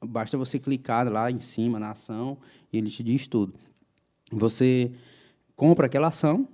Basta 0.04 0.36
você 0.36 0.58
clicar 0.58 1.10
lá 1.10 1.30
em 1.30 1.40
cima 1.40 1.78
na 1.78 1.90
ação 1.90 2.38
e 2.72 2.78
ele 2.78 2.88
te 2.88 3.02
diz 3.02 3.26
tudo. 3.26 3.54
Você 4.30 4.90
compra 5.54 5.86
aquela 5.86 6.08
ação 6.08 6.48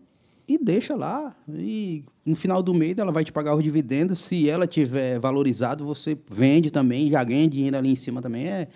e 0.49 0.59
deixa 0.59 0.97
lá. 0.97 1.35
E 1.49 2.05
no 2.27 2.35
final 2.35 2.63
do 2.63 2.75
mês 2.75 2.99
ela 2.99 3.13
vai 3.13 3.23
te 3.25 3.33
pagar 3.33 3.55
os 3.55 3.63
dividendos. 3.63 4.19
Se 4.19 4.49
ela 4.49 4.67
tiver 4.67 5.21
valorizado, 5.21 5.85
você 5.85 6.19
vende 6.31 6.71
também, 6.71 7.11
já 7.11 7.23
ganha 7.23 7.49
dinheiro 7.49 7.77
ali 7.77 7.91
em 7.91 7.97
cima 7.97 8.21
também. 8.21 8.47
É, 8.47 8.69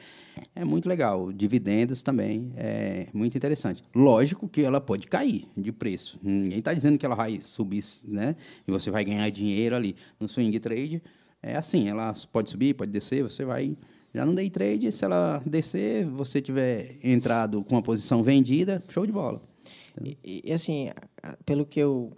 é 0.55 0.65
muito 0.65 0.89
legal. 0.89 1.33
Dividendos 1.33 2.03
também 2.03 2.53
é 2.57 3.09
muito 3.13 3.37
interessante. 3.37 3.83
Lógico 3.95 4.49
que 4.49 4.63
ela 4.63 4.81
pode 4.81 5.07
cair 5.07 5.49
de 5.57 5.73
preço. 5.73 6.19
Ninguém 6.23 6.59
está 6.59 6.73
dizendo 6.73 6.99
que 6.99 7.07
ela 7.07 7.15
vai 7.15 7.41
subir, 7.41 7.85
né? 8.05 8.37
E 8.67 8.71
você 8.71 8.91
vai 8.91 9.05
ganhar 9.05 9.29
dinheiro 9.31 9.75
ali 9.75 9.97
no 10.19 10.29
swing 10.29 10.59
trade. 10.61 11.03
É 11.43 11.57
assim, 11.57 11.89
ela 11.89 12.15
pode 12.31 12.51
subir, 12.51 12.75
pode 12.75 12.93
descer, 12.93 13.23
você 13.23 13.45
vai 13.45 13.77
Já 14.15 14.27
no 14.27 14.35
day 14.35 14.51
trade, 14.51 14.93
se 14.93 15.05
ela 15.05 15.43
descer, 15.47 16.07
você 16.07 16.41
tiver 16.41 16.99
entrado 17.03 17.65
com 17.65 17.77
a 17.77 17.83
posição 17.83 18.23
vendida, 18.23 18.83
show 18.89 19.07
de 19.07 19.13
bola. 19.13 19.43
E, 20.03 20.43
e, 20.45 20.53
assim, 20.53 20.91
pelo 21.45 21.67
que 21.67 21.81
eu 21.81 22.13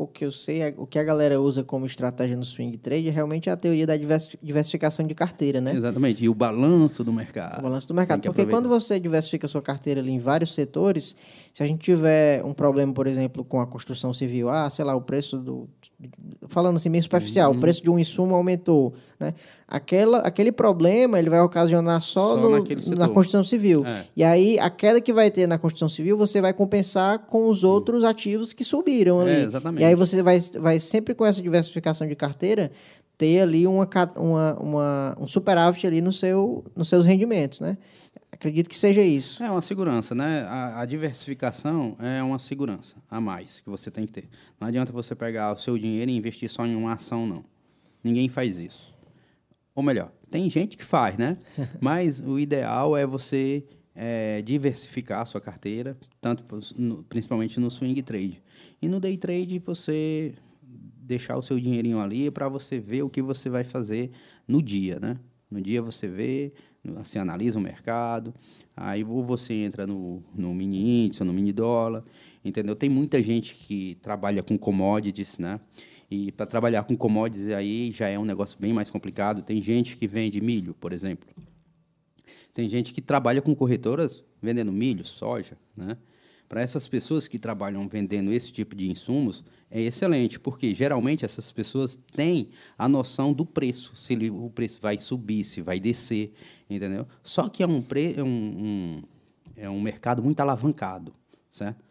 pouco 0.00 0.14
que 0.14 0.24
eu 0.24 0.32
sei, 0.32 0.74
o 0.78 0.86
que 0.86 0.98
a 0.98 1.04
galera 1.04 1.38
usa 1.38 1.62
como 1.62 1.84
estratégia 1.84 2.34
no 2.34 2.42
swing 2.42 2.74
trade 2.78 3.06
é 3.06 3.10
realmente 3.10 3.50
a 3.50 3.56
teoria 3.56 3.86
da 3.86 3.94
diversificação 4.42 5.06
de 5.06 5.14
carteira, 5.14 5.60
né? 5.60 5.74
Exatamente. 5.74 6.24
E 6.24 6.28
o 6.28 6.34
balanço 6.34 7.04
do 7.04 7.12
mercado. 7.12 7.58
O 7.58 7.62
balanço 7.64 7.86
do 7.86 7.92
mercado. 7.92 8.22
Porque 8.22 8.46
quando 8.46 8.66
você 8.66 8.98
diversifica 8.98 9.46
sua 9.46 9.60
carteira 9.60 10.00
ali 10.00 10.10
em 10.10 10.18
vários 10.18 10.54
setores, 10.54 11.14
se 11.52 11.62
a 11.62 11.66
gente 11.66 11.80
tiver 11.80 12.42
um 12.42 12.54
problema, 12.54 12.94
por 12.94 13.06
exemplo, 13.06 13.44
com 13.44 13.60
a 13.60 13.66
construção 13.66 14.14
civil, 14.14 14.48
ah, 14.48 14.70
sei 14.70 14.86
lá, 14.86 14.96
o 14.96 15.02
preço 15.02 15.36
do. 15.36 15.68
Falando 16.48 16.76
assim, 16.76 16.88
meio 16.88 17.02
superficial, 17.02 17.50
uhum. 17.50 17.58
o 17.58 17.60
preço 17.60 17.82
de 17.82 17.90
um 17.90 17.98
insumo 17.98 18.34
aumentou, 18.34 18.94
né? 19.18 19.34
Aquela, 19.70 20.18
aquele 20.18 20.50
problema 20.50 21.16
ele 21.16 21.30
vai 21.30 21.40
ocasionar 21.40 22.02
só, 22.02 22.34
só 22.34 22.36
no, 22.36 22.50
na 22.96 23.08
construção 23.08 23.44
civil. 23.44 23.86
É. 23.86 24.04
E 24.16 24.24
aí, 24.24 24.58
a 24.58 24.68
queda 24.68 25.00
que 25.00 25.12
vai 25.12 25.30
ter 25.30 25.46
na 25.46 25.58
construção 25.58 25.88
civil, 25.88 26.18
você 26.18 26.40
vai 26.40 26.52
compensar 26.52 27.20
com 27.20 27.48
os 27.48 27.62
outros 27.62 28.02
ativos 28.02 28.52
que 28.52 28.64
subiram 28.64 29.20
ali. 29.20 29.30
É, 29.30 29.42
exatamente. 29.42 29.82
E 29.82 29.84
aí 29.84 29.94
você 29.94 30.22
vai, 30.22 30.40
vai 30.58 30.80
sempre 30.80 31.14
com 31.14 31.24
essa 31.24 31.40
diversificação 31.40 32.08
de 32.08 32.16
carteira 32.16 32.72
ter 33.16 33.42
ali 33.42 33.66
uma, 33.66 33.88
uma, 34.16 34.54
uma, 34.58 35.16
um 35.20 35.28
superávit 35.28 35.86
ali 35.86 36.00
no 36.00 36.12
seu, 36.12 36.64
nos 36.74 36.88
seus 36.88 37.04
rendimentos, 37.04 37.60
né? 37.60 37.78
Acredito 38.32 38.68
que 38.68 38.76
seja 38.76 39.02
isso. 39.02 39.42
É 39.42 39.50
uma 39.50 39.60
segurança, 39.60 40.14
né? 40.14 40.42
A, 40.48 40.80
a, 40.80 40.86
diversificação 40.86 41.96
é 42.00 42.22
uma 42.22 42.38
segurança 42.38 42.96
a 43.10 43.20
mais 43.20 43.60
que 43.60 43.68
você 43.68 43.90
tem 43.90 44.06
que 44.06 44.12
ter. 44.12 44.28
Não 44.58 44.66
adianta 44.66 44.90
você 44.90 45.14
pegar 45.14 45.52
o 45.52 45.58
seu 45.58 45.76
dinheiro 45.76 46.10
e 46.10 46.16
investir 46.16 46.48
só 46.48 46.66
em 46.66 46.74
uma 46.74 46.94
ação, 46.94 47.26
não. 47.26 47.44
Ninguém 48.02 48.28
faz 48.28 48.58
isso. 48.58 48.89
Ou 49.80 49.82
melhor, 49.82 50.12
tem 50.30 50.50
gente 50.50 50.76
que 50.76 50.84
faz, 50.84 51.16
né? 51.16 51.38
Mas 51.80 52.20
o 52.20 52.38
ideal 52.38 52.94
é 52.94 53.06
você 53.06 53.64
é, 53.94 54.42
diversificar 54.42 55.22
a 55.22 55.24
sua 55.24 55.40
carteira, 55.40 55.96
tanto 56.20 56.44
no, 56.76 57.02
principalmente 57.04 57.58
no 57.58 57.70
swing 57.70 58.02
trade. 58.02 58.42
E 58.82 58.86
no 58.86 59.00
day 59.00 59.16
trade 59.16 59.58
você 59.58 60.34
deixar 60.62 61.38
o 61.38 61.42
seu 61.42 61.58
dinheirinho 61.58 61.98
ali 61.98 62.30
para 62.30 62.46
você 62.46 62.78
ver 62.78 63.04
o 63.04 63.08
que 63.08 63.22
você 63.22 63.48
vai 63.48 63.64
fazer 63.64 64.10
no 64.46 64.60
dia, 64.60 65.00
né? 65.00 65.16
No 65.50 65.62
dia 65.62 65.80
você 65.80 66.06
vê, 66.06 66.52
você 66.84 67.18
analisa 67.18 67.58
o 67.58 67.62
mercado, 67.62 68.34
aí 68.76 69.02
você 69.02 69.54
entra 69.54 69.86
no, 69.86 70.22
no 70.34 70.52
mini 70.52 71.06
índice, 71.06 71.24
no 71.24 71.32
mini 71.32 71.54
dólar, 71.54 72.04
entendeu? 72.44 72.76
Tem 72.76 72.90
muita 72.90 73.22
gente 73.22 73.54
que 73.54 73.94
trabalha 74.02 74.42
com 74.42 74.58
commodities, 74.58 75.38
né? 75.38 75.58
E 76.10 76.32
para 76.32 76.44
trabalhar 76.44 76.82
com 76.84 76.96
commodities 76.96 77.50
aí 77.50 77.92
já 77.92 78.08
é 78.08 78.18
um 78.18 78.24
negócio 78.24 78.58
bem 78.58 78.72
mais 78.72 78.90
complicado. 78.90 79.42
Tem 79.42 79.62
gente 79.62 79.96
que 79.96 80.08
vende 80.08 80.40
milho, 80.40 80.74
por 80.74 80.92
exemplo. 80.92 81.28
Tem 82.52 82.68
gente 82.68 82.92
que 82.92 83.00
trabalha 83.00 83.40
com 83.40 83.54
corretoras 83.54 84.24
vendendo 84.42 84.72
milho, 84.72 85.04
soja, 85.04 85.56
né? 85.76 85.96
Para 86.48 86.62
essas 86.62 86.88
pessoas 86.88 87.28
que 87.28 87.38
trabalham 87.38 87.86
vendendo 87.86 88.32
esse 88.32 88.52
tipo 88.52 88.74
de 88.74 88.90
insumos, 88.90 89.44
é 89.70 89.80
excelente, 89.80 90.40
porque 90.40 90.74
geralmente 90.74 91.24
essas 91.24 91.52
pessoas 91.52 91.96
têm 92.12 92.48
a 92.76 92.88
noção 92.88 93.32
do 93.32 93.46
preço, 93.46 93.94
se 93.94 94.16
o 94.30 94.50
preço 94.50 94.80
vai 94.82 94.98
subir, 94.98 95.44
se 95.44 95.62
vai 95.62 95.78
descer, 95.78 96.32
entendeu? 96.68 97.06
Só 97.22 97.48
que 97.48 97.62
é 97.62 97.66
um, 97.68 97.80
pre, 97.80 98.14
é 98.16 98.24
um, 98.24 98.26
um, 98.26 99.02
é 99.54 99.70
um 99.70 99.80
mercado 99.80 100.24
muito 100.24 100.40
alavancado, 100.40 101.14
certo? 101.52 101.84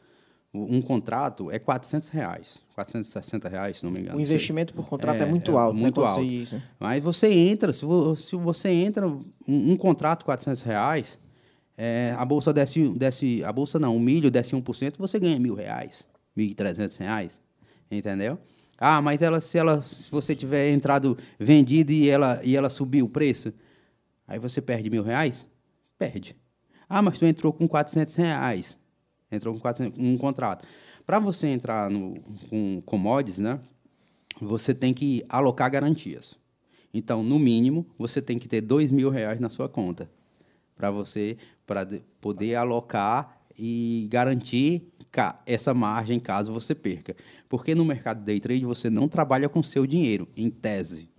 Um 0.52 0.82
contrato 0.82 1.52
é 1.52 1.60
400 1.60 2.10
reais, 2.10 2.60
460 2.74 3.48
reais, 3.48 3.78
se 3.78 3.86
não 3.86 3.92
me 3.92 4.00
engano. 4.00 4.18
O 4.18 4.22
investimento 4.22 4.74
por 4.74 4.88
contrato 4.88 5.20
é, 5.20 5.22
é 5.22 5.26
muito 5.26 5.56
alto, 5.56 5.78
é 5.78 5.80
muito 5.80 6.02
alto. 6.02 6.24
Isso. 6.24 6.60
Mas 6.80 7.04
você 7.04 7.32
entra, 7.32 7.72
se 7.72 7.86
você 7.86 8.70
entra 8.70 9.08
um, 9.08 9.24
um 9.48 9.78
contrato 9.78 10.26
400 10.26 10.64
reais, 10.64 11.20
é, 11.78 12.16
a 12.18 12.26
bolsa 12.26 12.52
desce, 12.52 12.90
desce, 12.90 13.44
a 13.44 13.54
bolsa 13.54 13.78
não, 13.78 13.96
o 13.96 14.00
milho 14.00 14.32
desce 14.32 14.56
1%, 14.56 14.96
você 14.98 15.20
ganha 15.20 15.40
mil 15.40 15.54
reais, 15.54 16.04
mil 16.36 16.48
e 16.48 16.56
trezentos 16.56 16.98
reais, 16.98 17.40
entendeu? 17.92 18.40
Ah, 18.76 19.02
mas 19.04 19.22
ela, 19.22 19.40
se, 19.42 19.58
ela, 19.58 19.84
se 19.84 20.10
você 20.10 20.36
tiver 20.36 20.72
entrado 20.72 21.16
vendido 21.38 21.92
e 21.92 22.10
ela, 22.10 22.42
e 22.44 22.56
ela 22.56 22.72
subir 22.72 23.04
o 23.04 23.08
preço, 23.08 23.54
aí 24.28 24.40
você 24.40 24.62
perde 24.62 24.90
mil 24.90 25.04
reais? 25.04 25.46
Perde. 25.98 26.36
Ah, 26.88 27.04
mas 27.04 27.20
tu 27.20 27.26
entrou 27.26 27.54
com 27.54 27.68
400 27.68 28.16
reais, 28.16 28.78
entrou 29.32 29.54
com 29.54 29.60
400, 29.60 30.00
um 30.00 30.18
contrato. 30.18 30.66
Para 31.06 31.20
você 31.20 31.48
entrar 31.48 31.90
no, 31.90 32.16
com 32.50 32.82
commodities, 32.86 33.40
né, 33.40 33.60
você 34.40 34.74
tem 34.74 34.94
que 34.94 35.24
alocar 35.28 35.70
garantias. 35.72 36.38
Então, 36.94 37.24
no 37.24 37.38
mínimo, 37.38 37.86
você 37.98 38.22
tem 38.22 38.40
que 38.40 38.48
ter 38.48 38.62
dois 38.62 38.92
mil 38.92 39.10
reais 39.10 39.40
na 39.40 39.50
sua 39.50 39.70
conta 39.70 40.10
para 40.76 40.90
você 40.90 41.38
para 41.66 41.88
poder 42.22 42.56
alocar 42.56 43.38
e 43.58 44.08
garantir 44.10 44.88
essa 45.46 45.74
margem 45.74 46.20
caso 46.20 46.54
você 46.54 46.74
perca. 46.74 47.16
Porque 47.50 47.76
no 47.76 47.84
mercado 47.84 48.24
day 48.24 48.40
trade 48.40 48.64
você 48.64 48.90
não 48.90 49.08
trabalha 49.08 49.50
com 49.50 49.62
seu 49.62 49.86
dinheiro, 49.86 50.28
em 50.38 50.50
tese. 50.50 51.10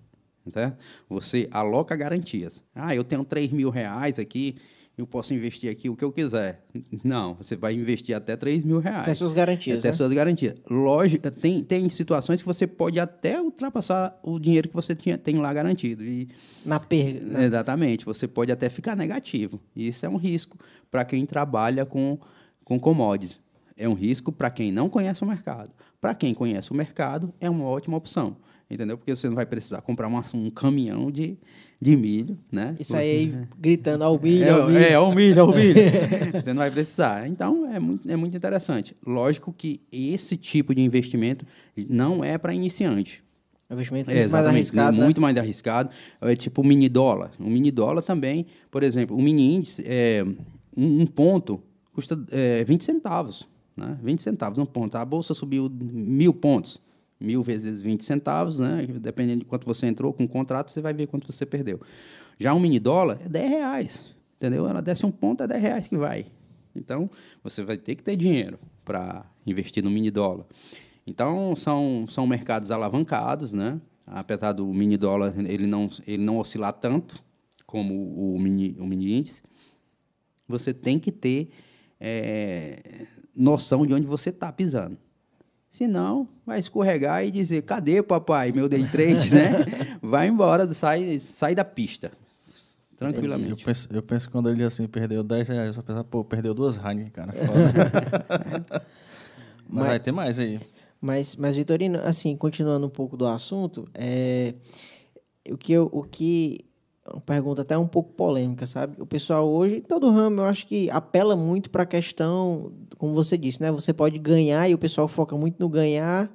Tá? 0.51 0.75
Você 1.09 1.49
aloca 1.51 1.95
garantias. 1.95 2.63
Ah, 2.75 2.95
eu 2.95 3.05
tenho 3.05 3.25
3 3.25 3.53
mil 3.53 3.69
reais 3.69 4.19
aqui, 4.19 4.57
eu 4.97 5.07
posso 5.07 5.33
investir 5.33 5.71
aqui 5.71 5.89
o 5.89 5.97
que 5.97 6.05
eu 6.05 6.13
quiser. 6.13 6.63
Não, 7.03 7.35
você 7.35 7.57
vai 7.57 7.73
investir 7.75 8.15
até 8.15 8.37
3 8.37 8.65
mil 8.65 8.79
reais. 8.79 9.03
Até 9.03 9.15
suas 9.15 9.33
garantias. 9.33 9.79
Até 9.79 9.89
né? 9.89 9.95
suas 9.95 10.13
garantias. 10.13 10.57
Lógico, 10.69 11.31
tem, 11.31 11.63
tem 11.65 11.89
situações 11.89 12.43
que 12.43 12.47
você 12.47 12.67
pode 12.67 13.01
até 13.01 13.41
ultrapassar 13.41 14.19
o 14.23 14.39
dinheiro 14.39 14.69
que 14.69 14.75
você 14.75 14.95
tinha, 14.95 15.17
tem 15.17 15.37
lá 15.39 15.53
garantido. 15.53 16.05
E, 16.05 16.29
Na 16.65 16.79
perda. 16.79 17.21
Né? 17.21 17.47
Exatamente. 17.47 18.05
Você 18.05 18.29
pode 18.29 18.53
até 18.53 18.69
ficar 18.69 18.95
negativo. 18.95 19.61
E 19.75 19.89
isso 19.89 20.05
é 20.05 20.09
um 20.09 20.17
risco 20.17 20.59
para 20.91 21.05
quem 21.05 21.25
trabalha 21.25 21.87
com, 21.87 22.19
com 22.65 22.79
commodities. 22.79 23.41
É 23.77 23.89
um 23.89 23.95
risco 23.95 24.31
para 24.31 24.51
quem 24.51 24.71
não 24.71 24.91
conhece 24.91 25.23
o 25.23 25.27
mercado. 25.27 25.71
Para 26.01 26.15
quem 26.15 26.35
conhece 26.35 26.71
o 26.71 26.75
mercado, 26.75 27.33
é 27.41 27.49
uma 27.49 27.65
ótima 27.65 27.97
opção. 27.97 28.37
Entendeu? 28.71 28.99
Porque 28.99 29.15
você 29.15 29.29
não 29.29 29.35
vai 29.35 29.47
precisar 29.47 29.81
comprar 29.81 30.07
uma, 30.07 30.23
um 30.35 30.51
caminhão 30.51 31.11
de, 31.11 31.39
de 31.81 31.97
milho, 31.97 32.39
né? 32.53 32.75
Isso 32.79 32.95
aí 32.95 33.35
gritando 33.59 34.05
ao 34.05 34.19
milho, 34.21 34.55
ao 34.55 34.69
milho. 34.69 34.79
É, 34.79 34.95
ao 34.95 35.15
milho, 35.15 35.43
ao 35.43 35.49
milho. 35.49 35.81
Você 36.45 36.53
não 36.53 36.61
vai 36.61 36.71
precisar. 36.71 37.27
Então, 37.27 37.67
é 37.73 37.81
muito, 37.81 38.11
é 38.11 38.17
muito 38.17 38.37
interessante. 38.37 38.95
Lógico 39.07 39.53
que 39.53 39.81
esse 39.91 40.37
tipo 40.37 40.75
de 40.75 40.83
investimento 40.83 41.47
não 41.89 42.23
é 42.23 42.37
para 42.37 42.53
iniciante. 42.53 43.25
É 43.69 43.73
investimento 43.73 44.11
muito 44.11 44.21
é, 44.21 44.29
mais 44.29 44.47
arriscado. 44.47 44.99
Né? 44.99 45.05
Muito 45.05 45.21
mais 45.23 45.37
arriscado. 45.39 45.91
É 46.21 46.37
tipo 46.37 46.61
o 46.61 46.65
mini 46.65 46.89
dólar. 46.89 47.31
O 47.39 47.49
mini 47.49 47.71
dólar 47.71 48.03
também, 48.03 48.45
por 48.71 48.83
exemplo, 48.83 49.17
o 49.17 49.23
mini 49.23 49.55
índice, 49.55 49.83
é, 49.87 50.23
um, 50.77 51.03
um 51.03 51.07
ponto 51.07 51.63
custa 51.95 52.23
é, 52.31 52.63
20 52.65 52.85
centavos. 52.85 53.49
Né? 53.75 53.97
20 54.03 54.23
centavos 54.23 54.59
um 54.59 54.67
ponto. 54.67 54.97
A 54.97 55.05
bolsa 55.05 55.33
subiu 55.33 55.71
mil 55.71 56.35
pontos 56.35 56.79
mil 57.21 57.43
vezes 57.43 57.81
20 57.81 58.05
centavos, 58.05 58.59
né? 58.59 58.87
Dependendo 58.99 59.41
de 59.41 59.45
quanto 59.45 59.67
você 59.67 59.87
entrou 59.87 60.13
com 60.13 60.25
o 60.25 60.29
contrato, 60.29 60.71
você 60.71 60.81
vai 60.81 60.95
ver 60.95 61.07
quanto 61.07 61.31
você 61.31 61.45
perdeu. 61.45 61.81
Já 62.39 62.55
um 62.55 62.61
mini 62.61 62.81
dólar 62.81 63.19
é 63.25 63.29
10 63.29 63.51
reais, 63.51 64.15
entendeu? 64.37 64.67
Ela 64.67 64.81
desce 64.81 65.05
um 65.05 65.11
ponto, 65.11 65.43
é 65.43 65.47
10 65.47 65.63
reais 65.63 65.89
que 65.89 65.97
vai. 65.97 66.27
Então, 66.75 67.11
você 67.43 67.63
vai 67.63 67.77
ter 67.77 67.95
que 67.95 68.03
ter 68.03 68.17
dinheiro 68.17 68.59
para 68.85 69.25
investir 69.47 69.85
no 69.85 69.91
mini 69.91 70.11
dólar. 70.11 70.47
Então, 71.07 71.55
são, 71.55 72.07
são 72.09 72.27
mercados 72.27 72.71
alavancados, 72.71 73.53
né? 73.53 73.81
Apesar 74.07 74.53
do 74.53 74.67
mini 74.67 74.97
dólar 74.97 75.35
ele 75.39 75.67
não, 75.67 75.89
ele 76.07 76.23
não 76.23 76.39
oscilar 76.39 76.73
tanto 76.73 77.23
como 77.67 77.95
o 78.35 78.39
mini, 78.41 78.77
o 78.81 78.87
mini 78.87 79.19
índice, 79.19 79.43
você 80.49 80.75
tem 80.75 80.99
que 80.99 81.13
ter 81.13 81.51
é, 82.01 83.07
noção 83.35 83.87
de 83.87 83.95
onde 83.95 84.07
você 84.07 84.31
está 84.31 84.53
pisando. 84.53 84.99
Senão, 85.71 86.29
vai 86.45 86.59
escorregar 86.59 87.25
e 87.25 87.31
dizer, 87.31 87.63
cadê, 87.63 88.03
papai, 88.03 88.51
meu 88.51 88.69
day 88.69 88.85
trade, 88.85 89.31
né? 89.35 89.51
Vai 90.03 90.27
embora, 90.27 90.73
sai, 90.75 91.21
sai 91.21 91.55
da 91.55 91.65
pista. 91.65 92.11
Tranquilamente. 92.97 93.51
Eu 93.51 93.57
penso, 93.57 93.89
eu 93.91 94.03
penso 94.03 94.27
que 94.27 94.33
quando 94.33 94.51
ele 94.51 94.63
assim 94.63 94.87
perdeu 94.87 95.23
10 95.23 95.49
reais, 95.49 95.67
eu 95.69 95.73
só 95.75 95.81
pensava, 95.81 96.05
pô, 96.05 96.23
perdeu 96.23 96.53
duas 96.53 96.77
Heineken, 96.77 97.11
cara. 97.11 97.33
mas, 98.69 98.83
mas, 99.67 99.87
vai 99.87 100.01
ter 100.01 100.13
mais 100.13 100.39
aí. 100.39 100.61
Mas, 101.01 101.35
mas, 101.35 101.57
Vitorino, 101.57 101.99
assim, 102.01 102.37
continuando 102.37 102.87
um 102.87 102.91
pouco 102.91 103.17
do 103.17 103.27
assunto, 103.27 103.89
é, 103.95 104.55
o 105.49 105.57
que 105.57 105.73
eu, 105.73 105.89
o 105.91 106.03
que 106.03 106.67
uma 107.13 107.21
pergunta 107.21 107.63
até 107.63 107.77
um 107.77 107.87
pouco 107.87 108.13
polêmica, 108.13 108.67
sabe? 108.67 109.01
O 109.01 109.07
pessoal 109.07 109.49
hoje, 109.49 109.81
todo 109.81 110.11
ramo, 110.11 110.41
eu 110.41 110.45
acho 110.45 110.67
que 110.67 110.91
apela 110.91 111.37
muito 111.37 111.71
para 111.71 111.83
a 111.83 111.87
questão, 111.87 112.73
como 112.99 113.13
você 113.15 113.37
disse, 113.37 113.61
né? 113.61 113.71
Você 113.73 113.93
pode 113.93 114.19
ganhar 114.19 114.69
e 114.69 114.75
o 114.75 114.79
pessoal 114.79 115.09
foca 115.09 115.37
muito 115.37 115.59
no 115.59 115.69
ganhar 115.69 116.31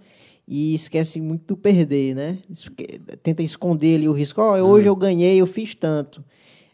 e 0.47 0.75
esquece 0.75 1.19
muito 1.19 1.45
do 1.47 1.57
perder, 1.57 2.15
né? 2.15 2.37
Tenta 3.23 3.41
esconder 3.41 3.95
ali 3.95 4.07
o 4.07 4.13
risco. 4.13 4.41
Oh, 4.41 4.53
hoje 4.69 4.87
eu 4.87 4.95
ganhei, 4.95 5.37
eu 5.37 5.47
fiz 5.47 5.73
tanto. 5.73 6.23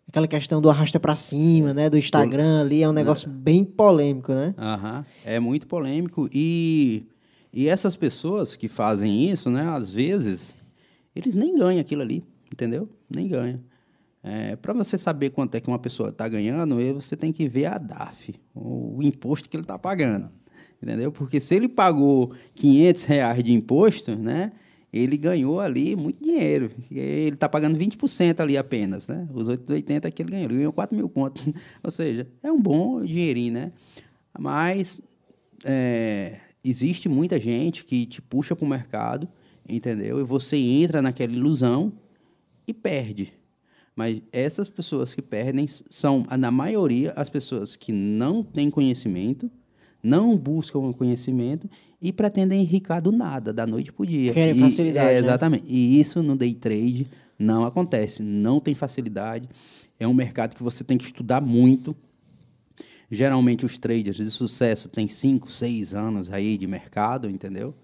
Aquela 0.08 0.28
questão 0.28 0.60
do 0.60 0.70
arrasta 0.70 1.00
para 1.00 1.16
cima, 1.16 1.74
né? 1.74 1.90
Do 1.90 1.98
Instagram 1.98 2.62
ali, 2.62 2.84
é 2.84 2.90
um 2.90 2.94
negócio 2.94 3.30
é. 3.30 3.32
bem 3.32 3.64
polêmico, 3.64 4.34
né? 4.34 4.54
Aham, 4.58 5.06
é 5.24 5.40
muito 5.40 5.68
polêmico 5.68 6.30
e, 6.34 7.06
e 7.54 7.68
essas 7.68 7.96
pessoas 7.96 8.58
que 8.58 8.68
fazem 8.68 9.30
isso, 9.30 9.50
né? 9.50 9.70
Às 9.70 9.90
vezes, 9.90 10.54
eles 11.16 11.34
nem 11.34 11.58
ganham 11.58 11.80
aquilo 11.80 12.02
ali, 12.02 12.26
entendeu? 12.52 12.90
Nem 13.10 13.28
ganham. 13.28 13.71
É, 14.24 14.56
para 14.56 14.74
você 14.74 14.98
saber 14.98 15.32
quanto 15.32 15.56
é 15.56 15.60
que 15.60 15.68
uma 15.68 15.80
pessoa 15.80 16.10
está 16.10 16.28
ganhando, 16.28 16.76
você 16.94 17.16
tem 17.16 17.32
que 17.32 17.48
ver 17.48 17.66
a 17.66 17.78
DAF, 17.78 18.36
o 18.54 19.02
imposto 19.02 19.50
que 19.50 19.58
ele 19.58 19.64
está 19.64 19.80
pagando. 19.80 20.30
Entendeu? 20.82 21.12
Porque 21.12 21.40
se 21.40 21.56
ele 21.56 21.68
pagou 21.68 22.34
500 22.56 23.04
reais 23.06 23.44
de 23.44 23.54
imposto, 23.54 24.16
né? 24.16 24.52
Ele 24.92 25.16
ganhou 25.16 25.60
ali 25.60 25.96
muito 25.96 26.22
dinheiro. 26.22 26.72
Ele 26.90 27.36
está 27.36 27.48
pagando 27.48 27.80
20% 27.80 28.40
ali 28.40 28.58
apenas, 28.58 29.08
né? 29.08 29.28
Os 29.32 29.48
880 29.48 30.12
que 30.12 30.22
ele 30.22 30.32
ganhou. 30.32 30.46
Ele 30.46 30.58
ganhou 30.58 30.74
4 30.74 30.96
mil 30.96 31.08
contos. 31.08 31.48
Ou 31.84 31.92
seja, 31.92 32.28
é 32.44 32.52
um 32.52 32.60
bom 32.60 33.02
dinheirinho, 33.04 33.54
né? 33.54 33.72
Mas 34.38 35.00
é, 35.64 36.40
existe 36.64 37.08
muita 37.08 37.40
gente 37.40 37.86
que 37.86 38.06
te 38.06 38.22
puxa 38.22 38.56
para 38.56 38.66
o 38.66 38.70
mercado, 38.70 39.30
entendeu? 39.70 40.20
E 40.20 40.24
você 40.24 40.58
entra 40.58 41.02
naquela 41.02 41.32
ilusão 41.32 41.94
e 42.68 42.74
perde. 42.74 43.34
Mas 43.96 44.22
essas 44.32 44.70
pessoas 44.70 45.14
que 45.14 45.22
perdem 45.22 45.68
são, 45.68 46.26
na 46.40 46.50
maioria, 46.50 47.12
as 47.16 47.30
pessoas 47.30 47.76
que 47.76 47.92
não 47.92 48.44
têm 48.44 48.70
conhecimento, 48.70 49.52
não 50.02 50.38
buscam 50.38 50.92
conhecimento 50.94 51.70
e 52.02 52.12
pretendem 52.12 52.62
enricar 52.62 53.02
do 53.02 53.12
nada, 53.12 53.54
da 53.54 53.68
noite 53.68 53.92
para 53.92 54.04
o 54.04 54.06
dia. 54.06 54.34
Querem 54.34 54.56
facilidade. 54.56 55.10
É, 55.10 55.14
né? 55.14 55.28
exatamente. 55.28 55.66
E 55.68 56.00
isso 56.00 56.24
no 56.24 56.36
day 56.36 56.54
trade 56.54 57.08
não 57.38 57.66
acontece. 57.66 58.24
Não 58.24 58.60
tem 58.60 58.74
facilidade. 58.74 59.48
É 60.00 60.08
um 60.08 60.14
mercado 60.14 60.56
que 60.56 60.64
você 60.64 60.84
tem 60.84 60.98
que 60.98 61.06
estudar 61.06 61.42
muito. 61.42 61.96
Geralmente 63.10 63.66
os 63.66 63.78
traders 63.78 64.16
de 64.18 64.32
sucesso 64.32 64.88
têm 64.90 65.08
5, 65.08 65.52
6 65.52 65.94
anos 65.94 66.32
aí 66.32 66.58
de 66.58 66.66
mercado, 66.66 67.30
entendeu? 67.30 67.76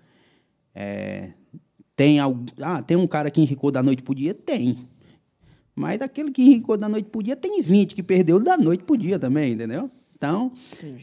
É, 0.74 1.32
tem, 1.96 2.18
algo, 2.18 2.46
ah, 2.62 2.82
tem 2.82 2.96
um 2.96 3.06
cara 3.06 3.30
que 3.30 3.42
enricou 3.42 3.70
da 3.70 3.84
noite 3.84 4.02
para 4.02 4.12
o 4.14 4.16
dia? 4.16 4.34
Tem. 4.34 4.88
Mas 5.78 6.00
daquele 6.00 6.32
que 6.32 6.42
enricou 6.42 6.76
da 6.76 6.90
noite 6.90 7.08
para 7.08 7.20
o 7.20 7.22
dia, 7.22 7.36
tem 7.36 7.62
20 7.62 7.94
que 7.94 8.02
perdeu 8.02 8.40
da 8.40 8.58
noite 8.58 8.84
para 8.84 8.96
o 8.96 8.98
dia 8.98 9.20
também, 9.20 9.54
entendeu? 9.54 9.92
Então, 10.18 10.52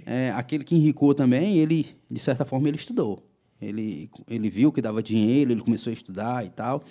é, 0.05 0.33
aquele 0.35 0.65
que 0.65 0.75
enricou 0.75 1.15
também, 1.15 1.59
ele, 1.59 1.87
de 2.11 2.19
certa 2.19 2.45
forma, 2.45 2.67
ele 2.67 2.77
estudou. 2.77 3.23
Ele, 3.63 4.11
ele 4.29 4.51
viu 4.51 4.73
que 4.73 4.83
dava 4.83 5.01
dinheiro, 5.01 5.53
ele 5.53 5.61
começou 5.61 5.93
a 5.93 5.95
estudar 5.95 6.45
e 6.45 6.51
tal. 6.51 6.83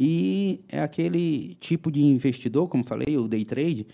E 0.00 0.60
é 0.66 0.80
aquele 0.80 1.58
tipo 1.60 1.92
de 1.92 2.02
investidor, 2.02 2.68
como 2.68 2.82
falei, 2.82 3.18
o 3.18 3.28
day 3.28 3.44
trade, 3.44 3.86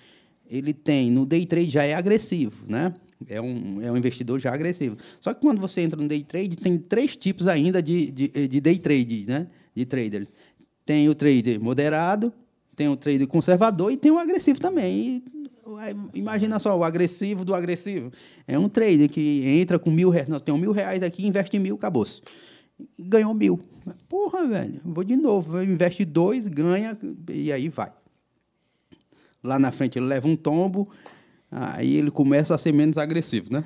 ele 0.49 0.73
tem, 0.73 1.11
no 1.11 1.27
day 1.27 1.45
trade 1.45 1.69
já 1.69 1.83
é 1.83 1.95
agressivo, 1.95 2.65
né? 2.69 2.95
É 3.29 3.41
um, 3.41 3.83
é 3.83 3.91
um 3.91 3.97
investidor 3.97 4.39
já 4.39 4.55
agressivo. 4.55 4.97
Só 5.21 5.35
que 5.35 5.41
quando 5.41 5.61
você 5.61 5.81
entra 5.81 6.01
no 6.01 6.07
day 6.07 6.23
trade, 6.23 6.57
tem 6.57 6.79
três 6.79 7.17
tipos 7.17 7.49
ainda 7.49 7.83
de, 7.83 8.09
de, 8.13 8.29
de 8.47 8.61
day 8.61 8.79
trade, 8.79 9.25
né? 9.27 9.49
De 9.75 9.85
traders. 9.85 10.31
Tem 10.87 11.09
o 11.09 11.15
trader 11.15 11.61
moderado, 11.61 12.33
tem 12.75 12.89
o 12.89 12.97
trader 12.97 13.27
conservador 13.27 13.93
e 13.93 13.97
tem 13.97 14.11
o 14.11 14.19
agressivo 14.19 14.61
também. 14.61 15.23
E, 16.15 16.19
imagina 16.19 16.59
só, 16.59 16.77
o 16.77 16.85
agressivo 16.85 17.45
do 17.45 17.55
agressivo. 17.55 18.13
É 18.47 18.59
um 18.59 18.69
trader 18.69 19.09
que 19.09 19.43
entra 19.47 19.79
com 19.79 19.91
mil 19.91 20.11
reais, 20.11 20.29
não, 20.29 20.41
tem 20.41 20.55
um 20.55 20.59
mil 20.59 20.73
reais 20.73 21.03
aqui, 21.03 21.27
investe 21.27 21.59
mil, 21.59 21.77
acabou-se. 21.77 22.21
Ganhou 22.99 23.33
mil. 23.35 23.61
Porra, 24.09 24.47
velho, 24.47 24.81
vou 24.85 25.05
de 25.05 25.17
novo, 25.17 25.63
investe 25.63 26.05
dois, 26.05 26.49
ganha, 26.49 26.97
e 27.29 27.53
aí 27.53 27.69
vai. 27.69 27.93
Lá 29.43 29.59
na 29.59 29.73
frente 29.73 29.99
ele 29.99 30.07
leva 30.07 30.29
um 30.29 30.37
tombo, 30.37 30.89
aí 31.51 31.97
ele 31.97 32.11
começa 32.11 32.55
a 32.55 32.59
ser 32.59 32.73
menos 32.73 32.97
agressivo, 32.97 33.53
né? 33.53 33.65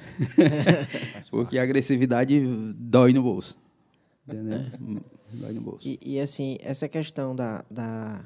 Porque 1.31 1.59
a 1.59 1.63
agressividade 1.63 2.41
dói 2.79 3.13
no 3.13 3.23
bolso. 3.23 3.57
Entendeu? 4.27 4.61
Dói 5.33 5.53
no 5.53 5.61
bolso. 5.61 5.87
E, 5.87 5.99
e, 6.03 6.21
assim, 6.21 6.59
essa 6.61 6.89
questão 6.89 7.35
da, 7.35 7.65
da, 7.71 8.25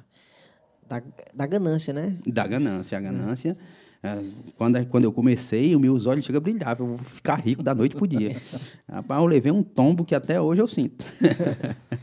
da, 0.90 1.02
da 1.32 1.46
ganância, 1.46 1.94
né? 1.94 2.16
Da 2.26 2.44
ganância. 2.46 2.98
A 2.98 3.00
ganância, 3.00 3.56
é, 4.02 4.24
quando, 4.56 4.84
quando 4.86 5.04
eu 5.04 5.12
comecei, 5.12 5.74
os 5.76 5.80
meus 5.80 6.06
olhos 6.06 6.24
chegam 6.24 6.38
a 6.38 6.42
brilhar. 6.42 6.76
Eu 6.80 6.86
vou 6.88 6.98
ficar 6.98 7.36
rico 7.36 7.62
da 7.62 7.72
noite 7.74 7.94
pro 7.94 8.08
dia. 8.08 8.34
Rapaz, 8.90 9.20
eu 9.20 9.26
levei 9.26 9.52
um 9.52 9.62
tombo 9.62 10.04
que 10.04 10.14
até 10.14 10.40
hoje 10.40 10.60
eu 10.60 10.66
sinto. 10.66 11.04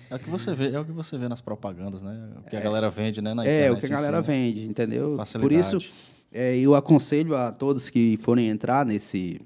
É 0.09 0.15
o 0.15 0.19
que 0.19 0.29
você 0.29 0.55
vê, 0.55 0.71
é 0.71 0.79
o 0.79 0.85
que 0.85 0.91
você 0.93 1.17
vê 1.17 1.27
nas 1.27 1.41
propagandas, 1.41 2.01
né? 2.01 2.29
O 2.45 2.49
que 2.49 2.55
a 2.55 2.61
galera 2.61 2.89
vende, 2.89 3.21
né? 3.21 3.33
Na 3.33 3.45
É, 3.45 3.65
internet, 3.65 3.77
o 3.77 3.79
que 3.79 3.85
a 3.85 3.89
galera 3.89 4.19
assim, 4.19 4.31
né? 4.31 4.37
vende, 4.37 4.65
entendeu? 4.67 5.09
Por 5.09 5.17
Facilidade. 5.17 5.77
isso, 5.77 5.89
é, 6.31 6.57
eu 6.57 6.75
aconselho 6.75 7.35
a 7.35 7.51
todos 7.51 7.89
que 7.89 8.17
forem 8.21 8.47
entrar 8.47 8.85
nesse, 8.85 9.41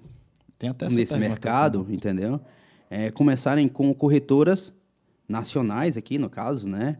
Tem 0.59 0.69
até 0.69 0.85
essa 0.85 0.95
nesse 0.95 1.17
mercado, 1.17 1.87
entendeu? 1.89 2.39
É, 2.89 3.09
começarem 3.09 3.67
com 3.67 3.91
corretoras 3.93 4.71
nacionais 5.27 5.95
aqui, 5.97 6.17
no 6.19 6.29
caso, 6.29 6.67
né? 6.67 6.97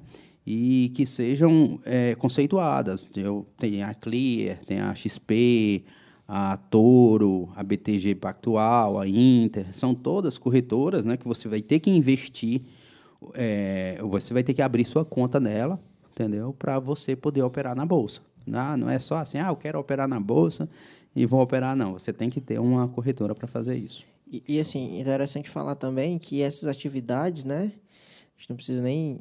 E 0.54 0.90
que 0.90 1.06
sejam 1.06 1.80
é, 1.86 2.14
conceituadas. 2.16 3.08
Eu, 3.16 3.48
tem 3.58 3.84
a 3.84 3.94
Clear, 3.94 4.60
tem 4.66 4.82
a 4.82 4.94
XP, 4.94 5.86
a 6.28 6.58
Toro, 6.58 7.50
a 7.56 7.64
BTG 7.64 8.16
Pactual, 8.16 9.00
a 9.00 9.08
Inter. 9.08 9.66
São 9.74 9.96
todas 9.96 10.38
corretoras 10.38 11.06
né, 11.06 11.16
que 11.16 11.26
você 11.26 11.48
vai 11.48 11.62
ter 11.62 11.80
que 11.80 11.90
investir, 11.90 12.64
é, 13.34 13.98
você 14.02 14.34
vai 14.34 14.44
ter 14.44 14.54
que 14.54 14.62
abrir 14.62 14.84
sua 14.84 15.06
conta 15.06 15.40
nela, 15.40 15.80
entendeu? 16.12 16.54
Para 16.60 16.80
você 16.80 17.16
poder 17.16 17.44
operar 17.44 17.74
na 17.74 17.86
Bolsa. 17.86 18.20
Não, 18.46 18.76
não 18.76 18.90
é 18.90 19.00
só 19.00 19.18
assim, 19.18 19.38
ah, 19.38 19.48
eu 19.48 19.56
quero 19.56 19.80
operar 19.80 20.08
na 20.08 20.20
Bolsa 20.20 20.68
e 21.16 21.26
vou 21.26 21.42
operar, 21.42 21.78
não. 21.78 21.94
Você 21.94 22.12
tem 22.12 22.30
que 22.30 22.42
ter 22.42 22.60
uma 22.60 22.90
corretora 22.90 23.34
para 23.34 23.48
fazer 23.48 23.78
isso. 23.78 24.04
E, 24.30 24.44
e, 24.48 24.60
assim, 24.60 25.00
interessante 25.00 25.50
falar 25.50 25.76
também 25.76 26.18
que 26.18 26.42
essas 26.42 26.68
atividades, 26.68 27.46
né? 27.46 27.72
A 28.36 28.40
gente 28.40 28.50
não 28.50 28.56
precisa 28.56 28.82
nem. 28.82 29.20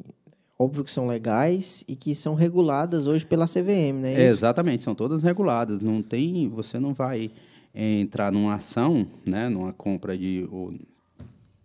Óbvio 0.62 0.84
que 0.84 0.92
são 0.92 1.06
legais 1.06 1.82
e 1.88 1.96
que 1.96 2.14
são 2.14 2.34
reguladas 2.34 3.06
hoje 3.06 3.24
pela 3.24 3.46
CVM, 3.46 3.94
né? 3.98 4.12
É, 4.12 4.24
Isso? 4.26 4.34
exatamente, 4.34 4.82
são 4.82 4.94
todas 4.94 5.22
reguladas. 5.22 5.80
Não 5.80 6.02
tem, 6.02 6.46
você 6.50 6.78
não 6.78 6.92
vai 6.92 7.30
eh, 7.72 8.00
entrar 8.00 8.30
numa 8.30 8.52
ação, 8.52 9.06
né, 9.24 9.48
numa 9.48 9.72
compra 9.72 10.18
de 10.18 10.46
ou 10.52 10.74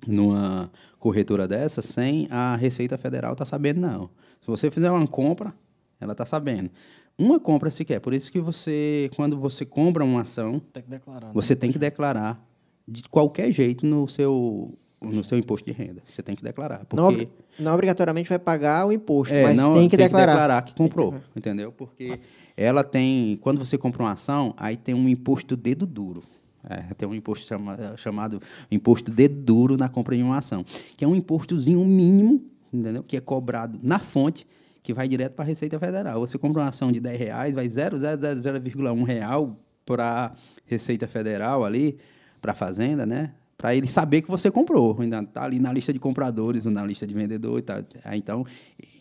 numa 0.07 0.71
corretora 0.97 1.45
dessa 1.45 1.81
sem 1.81 2.29
a 2.31 2.55
Receita 2.55 2.97
Federal 2.97 3.33
estar 3.33 3.45
sabendo 3.45 3.81
não. 3.81 4.09
Se 4.39 4.47
você 4.47 4.71
fizer 4.71 4.89
uma 4.89 5.05
compra, 5.05 5.53
ela 5.99 6.13
está 6.13 6.25
sabendo. 6.25 6.71
Uma 7.17 7.37
compra 7.37 7.69
sequer, 7.71 7.99
por 7.99 8.13
isso 8.13 8.31
que 8.31 8.39
você, 8.39 9.11
quando 9.17 9.37
você 9.37 9.65
compra 9.65 10.05
uma 10.05 10.21
ação, 10.21 10.61
Tem 10.71 10.83
que 10.83 10.89
declarar. 10.89 11.27
né? 11.27 11.31
você 11.33 11.53
tem 11.53 11.69
que 11.69 11.77
declarar 11.77 12.41
de 12.87 13.03
qualquer 13.09 13.51
jeito 13.51 13.85
no 13.85 14.07
seu 14.07 14.73
no 15.01 15.23
seu 15.23 15.37
imposto 15.37 15.65
de 15.65 15.71
renda. 15.71 16.01
Você 16.07 16.21
tem 16.23 16.35
que 16.35 16.43
declarar, 16.43 16.85
porque 16.85 17.27
Não, 17.57 17.65
não 17.65 17.73
obrigatoriamente 17.73 18.29
vai 18.29 18.39
pagar 18.39 18.87
o 18.87 18.91
imposto, 18.91 19.33
é, 19.33 19.43
mas 19.43 19.57
não, 19.57 19.73
tem 19.73 19.87
que 19.89 19.97
declarar. 19.97 20.61
que 20.63 20.73
comprou, 20.75 21.13
entendeu? 21.35 21.71
Porque 21.71 22.19
ela 22.57 22.83
tem, 22.83 23.37
quando 23.41 23.59
você 23.59 23.77
compra 23.77 24.03
uma 24.03 24.11
ação, 24.13 24.53
aí 24.57 24.75
tem 24.77 24.95
um 24.95 25.07
imposto 25.09 25.55
dedo 25.55 25.85
duro. 25.85 26.23
É, 26.67 26.77
tem 26.95 27.07
um 27.07 27.13
imposto 27.13 27.45
chama- 27.45 27.77
chamado 27.97 28.41
imposto 28.71 29.11
dedo 29.11 29.35
duro 29.35 29.77
na 29.77 29.87
compra 29.87 30.15
de 30.17 30.23
uma 30.23 30.37
ação, 30.39 30.65
que 30.97 31.05
é 31.05 31.07
um 31.07 31.15
impostozinho 31.15 31.83
mínimo, 31.85 32.43
entendeu? 32.73 33.03
Que 33.03 33.17
é 33.17 33.19
cobrado 33.21 33.79
na 33.83 33.99
fonte, 33.99 34.47
que 34.81 34.91
vai 34.91 35.07
direto 35.07 35.33
para 35.33 35.45
a 35.45 35.47
Receita 35.47 35.79
Federal. 35.79 36.19
Você 36.21 36.37
compra 36.39 36.63
uma 36.63 36.69
ação 36.69 36.91
de 36.91 36.99
10 36.99 37.19
reais, 37.19 37.53
vai 37.53 37.67
0,001 37.69 39.03
real 39.03 39.57
para 39.85 40.33
Receita 40.65 41.07
Federal 41.07 41.63
ali, 41.63 41.97
para 42.41 42.53
a 42.53 42.55
Fazenda, 42.55 43.05
né? 43.05 43.33
Para 43.57 43.75
ele 43.75 43.87
saber 43.87 44.21
que 44.21 44.27
você 44.29 44.51
comprou. 44.51 44.99
Ainda 44.99 45.19
está 45.21 45.43
ali 45.43 45.59
na 45.59 45.71
lista 45.71 45.93
de 45.93 45.99
compradores 45.99 46.65
ou 46.65 46.71
na 46.71 46.85
lista 46.85 47.07
de 47.07 47.13
vendedor 47.13 47.57
e 47.57 47.61
tal. 47.61 47.83
Aí, 48.03 48.19
Então, 48.19 48.45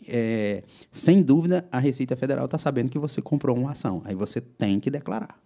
é, 0.09 0.63
sem 0.93 1.23
dúvida, 1.23 1.67
a 1.73 1.79
Receita 1.79 2.17
Federal 2.17 2.45
está 2.45 2.59
sabendo 2.59 2.89
que 2.91 2.99
você 2.99 3.21
comprou 3.21 3.57
uma 3.57 3.73
ação. 3.73 4.01
Aí 4.05 4.15
você 4.15 4.41
tem 4.41 4.79
que 4.79 4.91
declarar. 4.91 5.39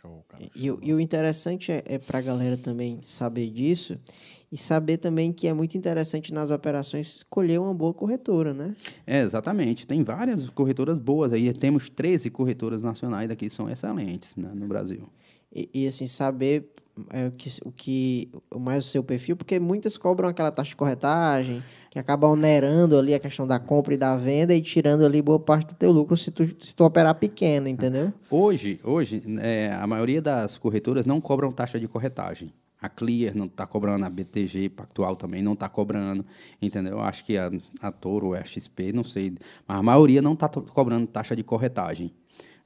Show, 0.00 0.24
cara. 0.28 0.44
E, 0.54 0.70
o- 0.70 0.78
e 0.82 0.92
o 0.92 1.00
interessante 1.00 1.72
é, 1.72 1.82
é 1.86 1.98
para 1.98 2.18
a 2.18 2.22
galera 2.22 2.56
também 2.56 2.98
saber 3.02 3.50
disso 3.50 3.98
e 4.50 4.56
saber 4.56 4.96
também 4.98 5.32
que 5.32 5.46
é 5.48 5.52
muito 5.52 5.76
interessante 5.76 6.32
nas 6.32 6.50
operações 6.50 7.16
escolher 7.16 7.58
uma 7.60 7.74
boa 7.74 7.92
corretora, 7.92 8.54
né? 8.54 8.74
É, 9.06 9.22
exatamente. 9.22 9.86
Tem 9.86 10.02
várias 10.02 10.48
corretoras 10.50 10.98
boas 10.98 11.32
aí. 11.32 11.52
Temos 11.52 11.88
13 11.90 12.30
corretoras 12.30 12.82
nacionais 12.82 13.30
aqui 13.30 13.48
que 13.48 13.54
são 13.54 13.68
excelentes 13.68 14.34
né, 14.36 14.50
no 14.54 14.66
Brasil. 14.66 15.08
E, 15.52 15.68
e, 15.74 15.86
assim, 15.86 16.06
saber 16.06 16.70
é, 17.10 17.26
o, 17.26 17.32
que, 17.32 17.50
o 17.64 17.72
que 17.72 18.28
mais 18.56 18.84
o 18.84 18.88
seu 18.88 19.02
perfil, 19.02 19.36
porque 19.36 19.58
muitas 19.58 19.96
cobram 19.96 20.28
aquela 20.28 20.50
taxa 20.50 20.70
de 20.70 20.76
corretagem, 20.76 21.62
que 21.90 21.98
acaba 21.98 22.26
onerando 22.26 22.98
ali 22.98 23.14
a 23.14 23.18
questão 23.18 23.46
da 23.46 23.58
compra 23.58 23.94
e 23.94 23.96
da 23.96 24.16
venda 24.16 24.54
e 24.54 24.60
tirando 24.60 25.04
ali 25.04 25.22
boa 25.22 25.40
parte 25.40 25.68
do 25.68 25.74
teu 25.74 25.90
lucro 25.92 26.16
se 26.16 26.30
tu, 26.30 26.46
se 26.64 26.74
tu 26.74 26.84
operar 26.84 27.14
pequeno, 27.14 27.68
entendeu? 27.68 28.12
Hoje, 28.30 28.80
hoje 28.84 29.22
é, 29.40 29.72
a 29.72 29.86
maioria 29.86 30.20
das 30.20 30.58
corretoras 30.58 31.06
não 31.06 31.20
cobram 31.20 31.50
taxa 31.50 31.78
de 31.78 31.88
corretagem. 31.88 32.52
A 32.80 32.88
Clear 32.88 33.36
não 33.36 33.46
está 33.46 33.66
cobrando, 33.66 34.04
a 34.04 34.10
BTG 34.10 34.68
Pactual 34.68 35.16
também 35.16 35.42
não 35.42 35.54
está 35.54 35.68
cobrando, 35.68 36.24
entendeu? 36.62 37.00
Acho 37.00 37.24
que 37.24 37.36
a, 37.36 37.50
a 37.82 37.90
Toro 37.90 38.34
a 38.34 38.44
XP, 38.44 38.92
não 38.92 39.02
sei, 39.02 39.34
mas 39.66 39.78
a 39.78 39.82
maioria 39.82 40.22
não 40.22 40.34
está 40.34 40.48
cobrando 40.48 41.06
taxa 41.08 41.34
de 41.34 41.42
corretagem. 41.42 42.12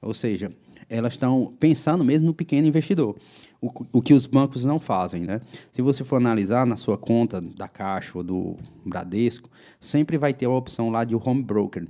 Ou 0.02 0.12
seja, 0.12 0.52
elas 0.88 1.14
estão 1.14 1.54
pensando 1.58 2.04
mesmo 2.04 2.26
no 2.26 2.34
pequeno 2.34 2.66
investidor, 2.66 3.16
o, 3.60 3.70
o 3.92 4.02
que 4.02 4.12
os 4.12 4.26
bancos 4.26 4.64
não 4.64 4.78
fazem, 4.78 5.22
né? 5.22 5.40
Se 5.72 5.80
você 5.80 6.02
for 6.02 6.16
analisar 6.16 6.66
na 6.66 6.76
sua 6.76 6.98
conta 6.98 7.40
da 7.40 7.68
Caixa 7.68 8.18
ou 8.18 8.24
do 8.24 8.56
Bradesco, 8.84 9.48
sempre 9.80 10.18
vai 10.18 10.34
ter 10.34 10.46
a 10.46 10.50
opção 10.50 10.90
lá 10.90 11.04
de 11.04 11.14
home 11.14 11.42
broker. 11.42 11.86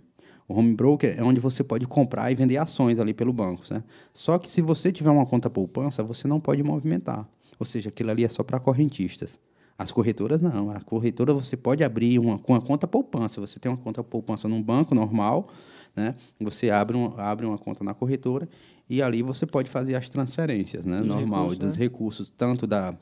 O 0.46 0.54
home 0.54 0.74
broker 0.74 1.14
é 1.18 1.22
onde 1.22 1.40
você 1.40 1.64
pode 1.64 1.86
comprar 1.86 2.30
e 2.30 2.34
vender 2.34 2.58
ações 2.58 3.00
ali 3.00 3.14
pelo 3.14 3.32
banco. 3.32 3.62
Né? 3.70 3.82
Só 4.12 4.38
que 4.38 4.50
se 4.50 4.60
você 4.60 4.92
tiver 4.92 5.10
uma 5.10 5.24
conta 5.24 5.48
poupança, 5.48 6.02
você 6.02 6.28
não 6.28 6.38
pode 6.38 6.62
movimentar. 6.62 7.26
Ou 7.58 7.64
seja, 7.64 7.88
aquilo 7.88 8.10
ali 8.10 8.24
é 8.24 8.28
só 8.28 8.42
para 8.42 8.60
correntistas. 8.60 9.38
As 9.78 9.90
corretoras 9.90 10.40
não. 10.42 10.70
A 10.70 10.80
corretora 10.80 11.32
você 11.32 11.56
pode 11.56 11.82
abrir 11.82 12.18
uma, 12.18 12.38
com 12.38 12.54
a 12.54 12.60
conta 12.60 12.86
poupança. 12.86 13.40
Você 13.40 13.58
tem 13.58 13.70
uma 13.70 13.78
conta 13.78 14.02
poupança 14.02 14.46
num 14.46 14.62
banco 14.62 14.94
normal, 14.94 15.48
né? 15.94 16.14
Você 16.40 16.70
abre, 16.70 16.96
um, 16.96 17.14
abre 17.18 17.46
uma 17.46 17.58
conta 17.58 17.82
na 17.82 17.94
corretora 17.94 18.48
e 18.92 19.00
ali 19.00 19.22
você 19.22 19.46
pode 19.46 19.70
fazer 19.70 19.94
as 19.94 20.10
transferências, 20.10 20.84
né? 20.84 20.98
Dos 20.98 21.06
normal, 21.06 21.44
recursos, 21.44 21.58
dos 21.58 21.76
né? 21.78 21.82
recursos, 21.82 22.32
tanto 22.36 22.66
da, 22.66 22.94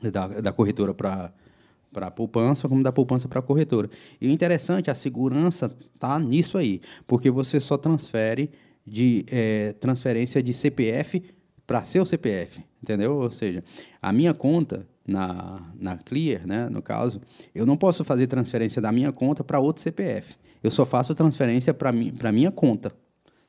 da, 0.00 0.28
da 0.28 0.52
corretora 0.52 0.94
para 0.94 1.32
para 1.90 2.08
a 2.08 2.10
poupança, 2.10 2.68
como 2.68 2.82
da 2.82 2.92
poupança 2.92 3.26
para 3.26 3.40
a 3.40 3.42
corretora. 3.42 3.90
E 4.20 4.28
o 4.28 4.30
interessante, 4.30 4.90
a 4.90 4.94
segurança 4.94 5.74
está 5.94 6.20
nisso 6.20 6.58
aí, 6.58 6.82
porque 7.06 7.30
você 7.30 7.58
só 7.58 7.78
transfere 7.78 8.50
de 8.86 9.24
eh, 9.26 9.74
transferência 9.80 10.42
de 10.42 10.52
CPF 10.52 11.22
para 11.66 11.82
seu 11.82 12.04
CPF, 12.04 12.62
entendeu? 12.80 13.16
Ou 13.16 13.30
seja, 13.30 13.64
a 14.02 14.12
minha 14.12 14.34
conta 14.34 14.86
na, 15.04 15.62
na 15.74 15.96
Clear, 15.96 16.46
né, 16.46 16.68
no 16.68 16.82
caso, 16.82 17.22
eu 17.54 17.64
não 17.64 17.76
posso 17.76 18.04
fazer 18.04 18.26
transferência 18.26 18.82
da 18.82 18.92
minha 18.92 19.10
conta 19.10 19.42
para 19.42 19.58
outro 19.58 19.82
CPF. 19.82 20.36
Eu 20.62 20.70
só 20.70 20.84
faço 20.84 21.14
transferência 21.14 21.72
para 21.72 21.90
mi, 21.90 22.12
minha 22.32 22.52
conta, 22.52 22.94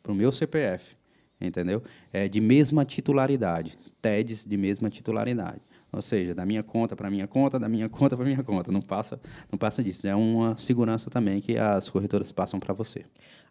para 0.02 0.14
o 0.14 0.16
meu 0.16 0.32
CPF, 0.32 0.96
entendeu? 1.40 1.82
É 2.12 2.28
de 2.28 2.42
mesma 2.42 2.86
titularidade, 2.86 3.78
TEDs 4.02 4.46
de 4.46 4.58
mesma 4.58 4.90
titularidade. 4.90 5.62
Ou 5.92 6.02
seja, 6.02 6.36
da 6.36 6.46
minha 6.46 6.62
conta 6.62 6.96
para 6.96 7.10
minha 7.10 7.28
conta, 7.28 7.60
da 7.60 7.68
minha 7.68 7.90
conta 7.90 8.16
para 8.16 8.26
minha 8.26 8.44
conta. 8.44 8.72
Não 8.72 8.82
passa, 8.82 9.20
não 9.52 9.58
passa 9.58 9.84
disso. 9.84 10.06
É 10.08 10.16
uma 10.16 10.56
segurança 10.56 11.10
também 11.10 11.42
que 11.42 11.58
as 11.58 11.90
corretoras 11.90 12.32
passam 12.32 12.60
para 12.60 12.74
você. 12.74 13.06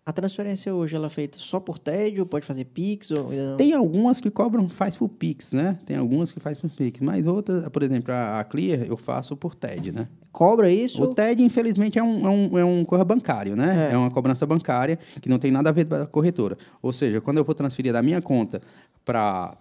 A 0.08 0.12
transferência 0.12 0.74
hoje 0.74 0.96
ela 0.96 1.08
é 1.08 1.10
feita 1.10 1.36
só 1.36 1.60
por 1.60 1.78
TED 1.78 2.18
ou 2.18 2.24
pode 2.24 2.46
fazer 2.46 2.64
Pix? 2.64 3.10
Ou... 3.10 3.28
Tem 3.58 3.74
algumas 3.74 4.18
que 4.18 4.30
cobram, 4.30 4.66
faz 4.66 4.96
por 4.96 5.06
Pix, 5.06 5.52
né? 5.52 5.78
Tem 5.84 5.98
algumas 5.98 6.32
que 6.32 6.40
faz 6.40 6.56
por 6.56 6.70
Pix. 6.70 6.98
Mas 7.02 7.26
outras, 7.26 7.68
por 7.68 7.82
exemplo, 7.82 8.14
a 8.14 8.40
a 8.40 8.44
Clear 8.44 8.84
eu 8.84 8.96
faço 8.96 9.36
por 9.36 9.54
TED, 9.54 9.92
né? 9.92 10.08
Cobra 10.32 10.70
isso? 10.70 11.02
O 11.02 11.14
TED, 11.14 11.42
infelizmente, 11.42 11.98
é 11.98 12.02
um, 12.02 12.26
é 12.26 12.30
um, 12.30 12.58
é 12.60 12.64
um 12.64 12.86
corra 12.86 13.04
bancário, 13.04 13.54
né? 13.54 13.90
É. 13.90 13.92
É. 13.92 13.98
uma 13.98 14.10
cobrança 14.10 14.46
bancária 14.46 14.98
que 15.20 15.28
não 15.28 15.38
tem 15.38 15.50
nada 15.50 15.68
a 15.68 15.72
ver 15.74 15.84
com 15.84 15.96
a 15.96 16.06
corretora. 16.06 16.56
Ou 16.80 16.90
seja, 16.90 17.20
quando 17.20 17.36
eu 17.36 17.44
vou 17.44 17.54
transferir 17.54 17.92
da 17.92 18.00
minha 18.00 18.22
conta 18.22 18.62
para 19.04 19.58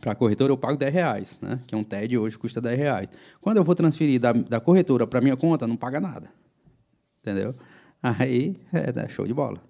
para 0.00 0.12
a 0.12 0.14
corretora, 0.16 0.52
eu 0.52 0.56
pago 0.56 0.76
10 0.76 0.92
reais, 0.92 1.38
né? 1.40 1.60
Que 1.68 1.76
é 1.76 1.78
um 1.78 1.84
TED 1.84 2.18
hoje 2.18 2.36
custa 2.36 2.60
10 2.60 2.76
reais. 2.76 3.08
Quando 3.40 3.58
eu 3.58 3.64
vou 3.64 3.76
transferir 3.76 4.18
da, 4.18 4.32
da 4.32 4.58
corretora 4.58 5.06
para 5.06 5.20
minha 5.20 5.36
conta, 5.36 5.64
não 5.68 5.76
paga 5.76 6.00
nada. 6.00 6.28
Entendeu? 7.20 7.54
Aí 8.02 8.56
é 8.72 9.08
show 9.08 9.26
de 9.26 9.34
bola. 9.34 9.60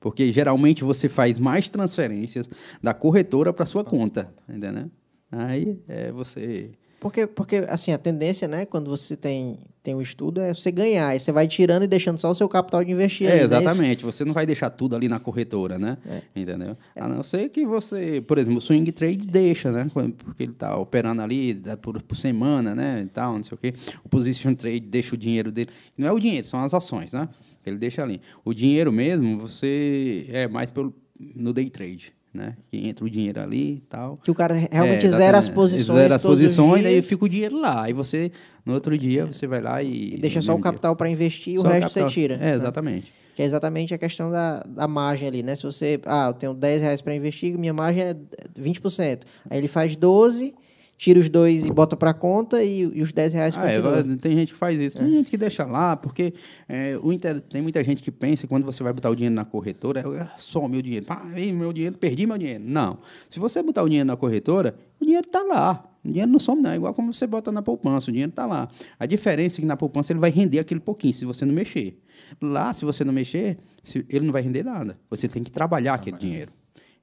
Porque 0.00 0.30
geralmente 0.30 0.84
você 0.84 1.08
faz 1.08 1.38
mais 1.38 1.68
transferências 1.68 2.48
da 2.82 2.94
corretora 2.94 3.52
para 3.52 3.66
sua 3.66 3.84
conta, 3.84 4.32
entendeu? 4.48 4.90
Aí 5.30 5.78
é 5.88 6.10
você 6.10 6.70
Porque, 7.00 7.26
porque, 7.26 7.56
assim, 7.68 7.92
a 7.92 7.98
tendência, 7.98 8.48
né, 8.48 8.64
quando 8.64 8.88
você 8.88 9.16
tem, 9.16 9.58
tem 9.82 9.94
um 9.94 10.00
estudo, 10.00 10.40
é 10.40 10.54
você 10.54 10.70
ganhar. 10.70 11.08
Aí 11.08 11.20
você 11.20 11.32
vai 11.32 11.46
tirando 11.46 11.82
e 11.82 11.86
deixando 11.86 12.18
só 12.18 12.30
o 12.30 12.34
seu 12.34 12.48
capital 12.48 12.82
de 12.84 12.92
investir. 12.92 13.28
É, 13.28 13.36
né? 13.36 13.42
exatamente. 13.42 14.04
Você 14.04 14.24
não 14.24 14.32
vai 14.32 14.46
deixar 14.46 14.70
tudo 14.70 14.96
ali 14.96 15.08
na 15.08 15.18
corretora, 15.18 15.78
né? 15.78 15.98
É. 16.08 16.22
Entendeu? 16.34 16.76
A 16.96 17.08
não 17.08 17.22
ser 17.22 17.48
que 17.50 17.66
você, 17.66 18.20
por 18.20 18.38
exemplo, 18.38 18.58
o 18.58 18.60
swing 18.60 18.90
trade 18.92 19.26
deixa, 19.26 19.70
né? 19.70 19.88
Porque 19.92 20.44
ele 20.44 20.52
está 20.52 20.76
operando 20.76 21.22
ali 21.22 21.60
por, 21.82 22.00
por 22.02 22.16
semana, 22.16 22.74
né? 22.74 23.02
E 23.04 23.06
tal, 23.06 23.34
não 23.34 23.42
sei 23.42 23.54
o 23.54 23.58
quê. 23.58 23.74
O 24.04 24.08
position 24.08 24.54
trade 24.54 24.80
deixa 24.80 25.14
o 25.14 25.18
dinheiro 25.18 25.52
dele. 25.52 25.70
Não 25.96 26.08
é 26.08 26.12
o 26.12 26.18
dinheiro, 26.18 26.46
são 26.46 26.60
as 26.60 26.72
ações, 26.72 27.12
né? 27.12 27.28
Ele 27.68 27.78
deixa 27.78 28.02
ali. 28.02 28.20
O 28.44 28.52
dinheiro 28.52 28.92
mesmo, 28.92 29.38
você 29.38 30.26
é 30.30 30.48
mais 30.48 30.70
pelo, 30.70 30.94
no 31.34 31.52
day 31.52 31.68
trade, 31.70 32.12
né? 32.32 32.56
Que 32.70 32.88
entra 32.88 33.04
o 33.04 33.10
dinheiro 33.10 33.40
ali 33.40 33.74
e 33.74 33.82
tal. 33.88 34.16
Que 34.16 34.30
o 34.30 34.34
cara 34.34 34.54
realmente 34.70 35.06
É, 35.06 35.08
zera 35.08 35.38
as 35.38 35.48
posições. 35.48 35.98
Zera 35.98 36.16
as 36.16 36.22
posições, 36.22 36.82
dias 36.82 37.08
fica 37.08 37.24
o 37.24 37.28
dinheiro 37.28 37.60
lá. 37.60 37.84
Aí 37.84 37.92
você, 37.92 38.32
no 38.64 38.74
outro 38.74 38.96
dia, 38.96 39.26
você 39.26 39.46
vai 39.46 39.60
lá 39.60 39.82
e. 39.82 40.14
E 40.14 40.18
deixa 40.18 40.40
só 40.42 40.54
o 40.54 40.60
capital 40.60 40.94
para 40.96 41.08
investir 41.08 41.54
e 41.54 41.58
o 41.58 41.62
resto 41.62 41.94
capital. 41.94 42.08
você 42.08 42.14
tira. 42.14 42.34
É, 42.34 42.38
né? 42.38 42.54
exatamente. 42.54 43.12
Que 43.34 43.42
é 43.42 43.44
exatamente 43.44 43.94
a 43.94 43.98
questão 43.98 44.30
da, 44.30 44.64
da 44.66 44.88
margem 44.88 45.28
ali, 45.28 45.42
né? 45.44 45.54
Se 45.54 45.62
você, 45.62 46.00
ah, 46.06 46.26
eu 46.28 46.34
tenho 46.34 46.54
10 46.54 46.82
reais 46.82 47.00
para 47.00 47.14
investir, 47.14 47.56
minha 47.56 47.72
margem 47.72 48.02
é 48.02 48.16
20%. 48.58 49.22
Aí 49.48 49.58
ele 49.58 49.68
faz 49.68 49.94
12, 49.94 50.54
tira 50.98 51.18
os 51.20 51.28
dois 51.28 51.64
e 51.64 51.72
bota 51.72 51.96
para 51.96 52.12
conta 52.12 52.62
e, 52.62 52.80
e 52.80 53.00
os 53.00 53.12
10 53.12 53.32
reais 53.32 53.56
Ah, 53.56 53.60
é, 53.78 54.16
tem 54.18 54.36
gente 54.36 54.52
que 54.52 54.58
faz 54.58 54.78
isso. 54.80 54.98
Tem 54.98 55.06
gente 55.06 55.30
que 55.30 55.38
deixa 55.38 55.64
lá, 55.64 55.96
porque 55.96 56.34
é, 56.68 56.98
o 57.02 57.12
inter- 57.12 57.40
tem 57.40 57.62
muita 57.62 57.82
gente 57.84 58.02
que 58.02 58.10
pensa 58.10 58.42
que 58.42 58.48
quando 58.48 58.64
você 58.64 58.82
vai 58.82 58.92
botar 58.92 59.08
o 59.08 59.14
dinheiro 59.14 59.34
na 59.34 59.44
corretora, 59.44 60.00
é 60.00 60.28
só 60.36 60.58
o 60.60 60.68
meu 60.68 60.82
dinheiro. 60.82 61.06
Pá, 61.06 61.24
ei, 61.36 61.52
meu 61.52 61.72
dinheiro, 61.72 61.96
perdi 61.96 62.26
meu 62.26 62.36
dinheiro. 62.36 62.62
Não. 62.66 62.98
Se 63.30 63.38
você 63.38 63.62
botar 63.62 63.82
o 63.84 63.86
dinheiro 63.88 64.06
na 64.06 64.16
corretora, 64.16 64.74
o 65.00 65.04
dinheiro 65.04 65.24
está 65.26 65.42
lá. 65.44 65.84
O 66.04 66.08
dinheiro 66.08 66.30
não 66.30 66.38
some, 66.38 66.60
não. 66.60 66.70
É 66.70 66.76
igual 66.76 66.92
como 66.92 67.12
você 67.14 67.26
bota 67.26 67.52
na 67.52 67.62
poupança, 67.62 68.10
o 68.10 68.12
dinheiro 68.12 68.30
está 68.30 68.44
lá. 68.44 68.68
A 68.98 69.06
diferença 69.06 69.58
é 69.58 69.60
que 69.60 69.66
na 69.66 69.76
poupança 69.76 70.12
ele 70.12 70.20
vai 70.20 70.30
render 70.30 70.58
aquele 70.58 70.80
pouquinho, 70.80 71.14
se 71.14 71.24
você 71.24 71.44
não 71.44 71.54
mexer. 71.54 71.96
Lá, 72.42 72.72
se 72.74 72.84
você 72.84 73.04
não 73.04 73.12
mexer, 73.12 73.56
se- 73.84 74.04
ele 74.08 74.26
não 74.26 74.32
vai 74.32 74.42
render 74.42 74.64
nada. 74.64 74.98
Você 75.10 75.28
tem 75.28 75.42
que 75.44 75.50
trabalhar 75.50 75.94
aquele 75.94 76.16
dinheiro. 76.18 76.50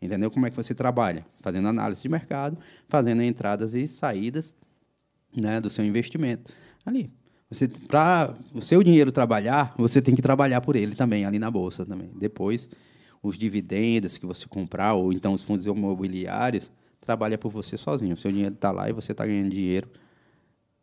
Entendeu? 0.02 0.30
Como 0.30 0.46
é 0.46 0.50
que 0.50 0.56
você 0.56 0.74
trabalha? 0.76 1.26
Fazendo 1.42 1.68
análise 1.68 2.02
de 2.02 2.10
mercado, 2.10 2.58
fazendo 2.88 3.22
entradas 3.24 3.74
e 3.74 3.88
saídas 3.88 4.56
né, 5.36 5.60
do 5.62 5.70
seu 5.70 5.86
investimento. 5.86 6.54
Ali. 6.86 7.10
Você 7.50 7.68
para 7.68 8.36
o 8.54 8.62
seu 8.62 8.82
dinheiro 8.84 9.12
trabalhar, 9.12 9.74
você 9.78 10.02
tem 10.02 10.16
que 10.16 10.22
trabalhar 10.22 10.62
por 10.62 10.76
ele 10.76 10.96
também 10.96 11.26
ali 11.26 11.38
na 11.40 11.50
bolsa 11.52 11.86
também. 11.86 12.10
Depois, 12.16 12.68
os 13.22 13.38
dividendos 13.38 14.18
que 14.18 14.26
você 14.26 14.48
comprar 14.48 14.94
ou 14.96 15.14
então 15.14 15.32
os 15.34 15.42
fundos 15.44 15.66
imobiliários 15.66 16.72
trabalha 17.02 17.38
por 17.38 17.52
você 17.52 17.78
sozinho. 17.78 18.16
O 18.16 18.18
seu 18.18 18.32
dinheiro 18.32 18.56
está 18.56 18.72
lá 18.72 18.90
e 18.90 18.94
você 18.94 19.12
está 19.12 19.26
ganhando 19.26 19.50
dinheiro 19.52 19.88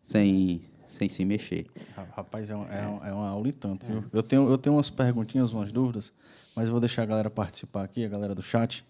sem 0.02 0.62
sem 0.88 1.08
se 1.08 1.24
mexer. 1.24 1.66
Ra- 1.96 2.06
Rapaz, 2.16 2.50
é, 2.50 2.56
um, 2.56 2.64
é, 2.70 2.86
um- 2.86 3.04
é 3.06 3.12
uma 3.14 3.28
aula 3.30 3.48
e 3.48 3.52
tanto, 3.52 3.86
viu? 3.86 4.04
Eu 4.12 4.22
tenho, 4.22 4.46
eu 4.50 4.58
tenho 4.58 4.76
umas 4.76 4.90
perguntinhas, 4.90 5.50
umas 5.50 5.72
dúvidas, 5.72 6.12
mas 6.54 6.66
eu 6.66 6.70
vou 6.72 6.80
deixar 6.80 7.02
a 7.02 7.06
galera 7.06 7.30
participar 7.30 7.82
aqui, 7.82 8.04
a 8.04 8.08
galera 8.08 8.34
do 8.34 8.42
chat. 8.42 8.84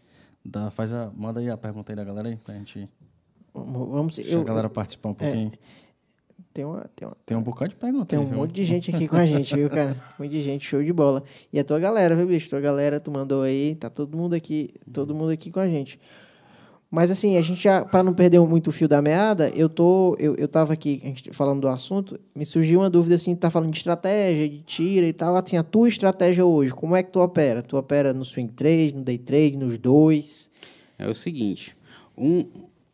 Dá, 0.44 0.70
faz 0.70 0.92
a, 0.92 1.10
manda 1.14 1.40
aí 1.40 1.48
a 1.48 1.56
pergunta 1.56 1.92
aí 1.92 1.96
da 1.96 2.04
galera 2.04 2.28
aí, 2.28 2.36
pra 2.36 2.54
gente 2.54 2.88
Vamos, 3.54 4.18
eu, 4.18 4.40
a 4.40 4.44
galera 4.44 4.70
participar 4.70 5.10
um 5.10 5.14
pouquinho. 5.14 5.52
tem, 6.54 6.64
uma, 6.64 6.90
tem, 6.96 7.06
uma, 7.06 7.16
Tem 7.26 7.36
um 7.36 7.42
bocado 7.42 7.70
de 7.70 7.76
pergunta 7.76 8.06
tem 8.06 8.18
um 8.18 8.26
viu? 8.26 8.38
monte 8.38 8.52
de 8.52 8.64
gente 8.64 8.94
aqui 8.94 9.06
com 9.06 9.16
a 9.16 9.26
gente, 9.26 9.54
viu, 9.54 9.68
cara? 9.68 9.92
Um 10.18 10.22
monte 10.24 10.32
de 10.32 10.42
gente, 10.42 10.66
show 10.66 10.82
de 10.82 10.92
bola. 10.92 11.22
E 11.52 11.58
a 11.58 11.64
tua 11.64 11.78
galera, 11.78 12.16
viu, 12.16 12.26
bicho? 12.26 12.48
Tua 12.48 12.60
galera, 12.60 12.98
tu 12.98 13.10
mandou 13.10 13.42
aí, 13.42 13.74
tá 13.74 13.90
todo 13.90 14.16
mundo 14.16 14.34
aqui, 14.34 14.74
todo 14.90 15.14
mundo 15.14 15.30
aqui 15.30 15.50
com 15.50 15.60
a 15.60 15.68
gente. 15.68 16.00
Mas 16.92 17.10
assim, 17.10 17.38
a 17.38 17.42
gente 17.42 17.62
já, 17.62 17.82
para 17.82 18.02
não 18.02 18.12
perder 18.12 18.38
muito 18.40 18.66
o 18.68 18.70
fio 18.70 18.86
da 18.86 19.00
meada, 19.00 19.48
eu 19.56 19.66
tô, 19.66 20.14
eu, 20.18 20.36
eu 20.36 20.46
tava 20.46 20.74
aqui, 20.74 21.00
gente 21.02 21.32
falando 21.32 21.62
do 21.62 21.68
assunto, 21.68 22.20
me 22.34 22.44
surgiu 22.44 22.80
uma 22.80 22.90
dúvida 22.90 23.14
assim, 23.14 23.34
tá 23.34 23.48
falando 23.48 23.70
de 23.70 23.78
estratégia, 23.78 24.46
de 24.46 24.60
tira 24.60 25.06
e 25.06 25.12
tal, 25.14 25.34
assim, 25.34 25.56
a 25.56 25.62
tua 25.62 25.88
estratégia 25.88 26.44
hoje, 26.44 26.70
como 26.70 26.94
é 26.94 27.02
que 27.02 27.10
tu 27.10 27.18
opera? 27.20 27.62
Tu 27.62 27.78
opera 27.78 28.12
no 28.12 28.26
swing 28.26 28.52
trade, 28.52 28.94
no 28.94 29.02
day 29.02 29.16
trade, 29.16 29.56
nos 29.56 29.78
dois? 29.78 30.50
É 30.98 31.08
o 31.08 31.14
seguinte, 31.14 31.74
um, 32.14 32.44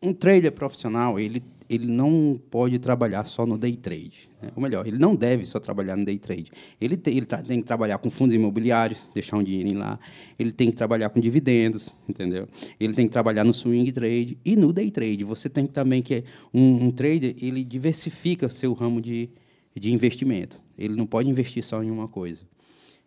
um 0.01 0.13
trader 0.13 0.53
profissional, 0.53 1.19
ele, 1.19 1.43
ele 1.69 1.85
não 1.85 2.41
pode 2.49 2.79
trabalhar 2.79 3.25
só 3.25 3.45
no 3.45 3.55
day 3.55 3.77
trade. 3.77 4.27
Né? 4.41 4.49
Ou 4.55 4.63
melhor, 4.63 4.87
ele 4.87 4.97
não 4.97 5.15
deve 5.15 5.45
só 5.45 5.59
trabalhar 5.59 5.95
no 5.95 6.03
day 6.03 6.17
trade. 6.17 6.51
Ele, 6.81 6.97
tem, 6.97 7.15
ele 7.15 7.27
tem 7.27 7.61
que 7.61 7.67
trabalhar 7.67 7.99
com 7.99 8.09
fundos 8.09 8.35
imobiliários, 8.35 8.99
deixar 9.13 9.37
um 9.37 9.43
dinheirinho 9.43 9.77
lá. 9.77 9.99
Ele 10.39 10.51
tem 10.51 10.71
que 10.71 10.75
trabalhar 10.75 11.09
com 11.11 11.19
dividendos, 11.19 11.95
entendeu? 12.09 12.47
Ele 12.79 12.93
tem 12.93 13.05
que 13.05 13.11
trabalhar 13.11 13.43
no 13.43 13.53
swing 13.53 13.91
trade 13.91 14.37
e 14.43 14.55
no 14.55 14.73
day 14.73 14.89
trade. 14.89 15.23
Você 15.23 15.47
tem 15.47 15.67
que 15.67 15.73
também 15.73 16.01
que 16.01 16.23
um, 16.51 16.85
um 16.85 16.91
trader, 16.91 17.35
ele 17.39 17.63
diversifica 17.63 18.49
seu 18.49 18.73
ramo 18.73 18.99
de, 18.99 19.29
de 19.75 19.93
investimento. 19.93 20.59
Ele 20.75 20.95
não 20.95 21.05
pode 21.05 21.29
investir 21.29 21.63
só 21.63 21.83
em 21.83 21.91
uma 21.91 22.07
coisa. 22.07 22.41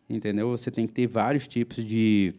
Entendeu? 0.08 0.50
Você 0.50 0.70
tem 0.70 0.86
que 0.86 0.92
ter 0.92 1.08
vários 1.08 1.48
tipos 1.48 1.84
de, 1.84 2.32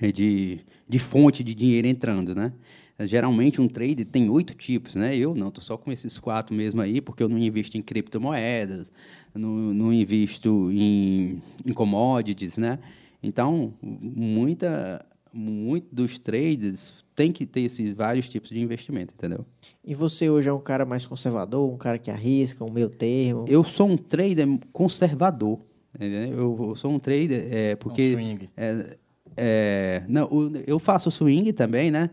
é, 0.00 0.12
de, 0.12 0.60
de 0.88 0.98
fonte 1.00 1.42
de 1.42 1.56
dinheiro 1.56 1.88
entrando, 1.88 2.36
né? 2.36 2.52
Geralmente 3.00 3.60
um 3.60 3.66
trade 3.66 4.04
tem 4.04 4.30
oito 4.30 4.54
tipos, 4.54 4.94
né? 4.94 5.16
Eu 5.16 5.34
não, 5.34 5.48
estou 5.48 5.62
só 5.62 5.76
com 5.76 5.90
esses 5.90 6.16
quatro 6.18 6.54
mesmo 6.54 6.80
aí, 6.80 7.00
porque 7.00 7.22
eu 7.22 7.28
não 7.28 7.38
invisto 7.38 7.76
em 7.76 7.82
criptomoedas, 7.82 8.92
não, 9.34 9.50
não 9.50 9.92
invisto 9.92 10.70
em, 10.70 11.42
em 11.66 11.72
commodities, 11.72 12.56
né? 12.56 12.78
Então, 13.20 13.74
muita, 13.82 15.04
muito 15.32 15.88
dos 15.90 16.18
traders 16.18 16.94
tem 17.16 17.32
que 17.32 17.46
ter 17.46 17.62
esses 17.62 17.94
vários 17.94 18.28
tipos 18.28 18.50
de 18.50 18.60
investimento, 18.60 19.12
entendeu? 19.16 19.44
E 19.84 19.94
você 19.94 20.30
hoje 20.30 20.48
é 20.48 20.52
um 20.52 20.60
cara 20.60 20.84
mais 20.84 21.06
conservador, 21.06 21.72
um 21.72 21.76
cara 21.76 21.98
que 21.98 22.10
arrisca, 22.10 22.64
um 22.64 22.70
meio 22.70 22.90
termo? 22.90 23.44
Eu 23.48 23.64
sou 23.64 23.88
um 23.88 23.96
trader 23.96 24.46
conservador, 24.72 25.58
entendeu? 25.94 26.32
Eu, 26.32 26.66
eu 26.68 26.76
sou 26.76 26.92
um 26.92 26.98
trader 26.98 27.48
é, 27.50 27.76
porque... 27.76 28.14
Um 28.14 28.18
swing. 28.18 28.48
É, 28.56 28.96
é, 29.36 30.02
não, 30.08 30.28
eu 30.66 30.78
faço 30.78 31.10
swing 31.10 31.52
também, 31.52 31.90
né? 31.90 32.10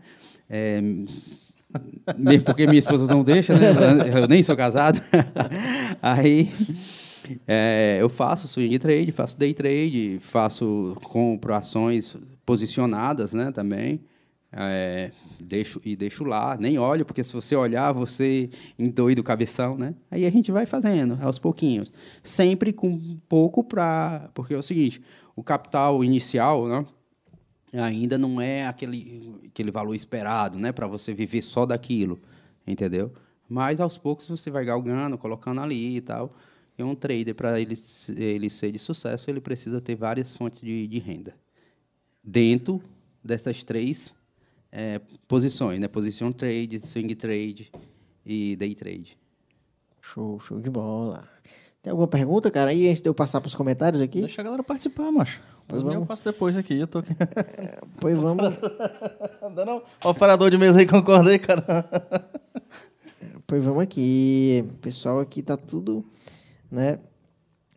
É, 0.54 0.82
mesmo 2.18 2.44
porque 2.44 2.66
minha 2.66 2.78
esposa 2.78 3.06
não 3.06 3.24
deixa, 3.24 3.58
né? 3.58 3.70
Eu 4.22 4.28
nem 4.28 4.42
sou 4.42 4.54
casado. 4.56 5.00
Aí 6.02 6.50
É, 7.46 7.98
eu 8.00 8.08
faço 8.08 8.48
swing 8.48 8.78
trade, 8.78 9.12
faço 9.12 9.38
day 9.38 9.54
trade, 9.54 10.18
faço 10.20 10.96
compro 11.04 11.54
ações 11.54 12.16
posicionadas, 12.44 13.32
né, 13.32 13.52
também. 13.52 14.00
É, 14.54 15.10
deixo 15.40 15.80
e 15.82 15.96
deixo 15.96 16.24
lá, 16.24 16.58
nem 16.60 16.78
olho, 16.78 17.06
porque 17.06 17.24
se 17.24 17.32
você 17.32 17.56
olhar, 17.56 17.90
você 17.92 18.50
endoida 18.78 19.18
o 19.20 19.24
cabeção, 19.24 19.78
né? 19.78 19.94
Aí 20.10 20.26
a 20.26 20.30
gente 20.30 20.52
vai 20.52 20.66
fazendo 20.66 21.18
aos 21.22 21.38
pouquinhos, 21.38 21.90
sempre 22.22 22.70
com 22.70 23.18
pouco 23.28 23.64
para, 23.64 24.28
porque 24.34 24.52
é 24.52 24.58
o 24.58 24.62
seguinte, 24.62 25.00
o 25.34 25.42
capital 25.42 26.04
inicial, 26.04 26.68
né? 26.68 26.84
Ainda 27.72 28.18
não 28.18 28.40
é 28.40 28.66
aquele 28.66 29.40
aquele 29.46 29.70
valor 29.70 29.94
esperado, 29.94 30.58
né, 30.58 30.72
para 30.72 30.86
você 30.86 31.14
viver 31.14 31.42
só 31.42 31.64
daquilo, 31.64 32.20
entendeu? 32.66 33.12
Mas 33.48 33.80
aos 33.80 33.96
poucos 33.96 34.28
você 34.28 34.50
vai 34.50 34.64
galgando, 34.64 35.16
colocando 35.16 35.60
ali 35.60 35.96
e 35.96 36.00
tal. 36.00 36.36
E 36.76 36.82
um 36.82 36.94
trader 36.94 37.34
para 37.34 37.60
ele 37.60 37.78
ele 38.16 38.50
ser 38.50 38.72
de 38.72 38.78
sucesso, 38.78 39.30
ele 39.30 39.40
precisa 39.40 39.80
ter 39.80 39.94
várias 39.94 40.36
fontes 40.36 40.60
de, 40.60 40.86
de 40.86 40.98
renda 40.98 41.34
dentro 42.22 42.82
dessas 43.22 43.64
três 43.64 44.14
é, 44.70 45.00
posições, 45.26 45.80
né? 45.80 45.88
Position 45.88 46.32
trade, 46.32 46.80
swing 46.86 47.14
trade 47.14 47.70
e 48.24 48.56
day 48.56 48.74
trade. 48.74 49.18
Show, 50.00 50.38
show 50.40 50.60
de 50.60 50.70
bola. 50.70 51.28
Tem 51.82 51.90
alguma 51.90 52.08
pergunta, 52.08 52.50
cara? 52.50 52.70
Aí 52.70 52.88
antes 52.88 53.02
de 53.02 53.08
eu 53.08 53.14
passar 53.14 53.40
para 53.40 53.48
os 53.48 53.54
comentários 53.54 54.00
aqui? 54.00 54.20
Deixa 54.20 54.40
a 54.40 54.44
galera 54.44 54.62
participar, 54.62 55.10
macho. 55.10 55.40
Pois 55.66 55.82
vamos. 55.82 55.96
eu 55.96 56.06
faço 56.06 56.24
depois 56.24 56.56
aqui, 56.56 56.78
eu 56.78 56.86
tô 56.86 56.98
aqui. 56.98 57.12
É, 57.58 57.78
pois 58.00 58.16
vamos. 58.16 58.52
Não, 59.54 59.64
não. 59.64 59.82
Operador 60.04 60.50
de 60.50 60.58
mesa 60.58 60.80
aí, 60.80 60.86
concordei, 60.86 61.38
cara. 61.38 61.64
Pois 63.44 63.62
vamos 63.62 63.82
aqui. 63.82 64.64
O 64.66 64.78
pessoal 64.78 65.20
aqui 65.20 65.42
tá 65.42 65.58
tudo, 65.58 66.02
né? 66.70 66.98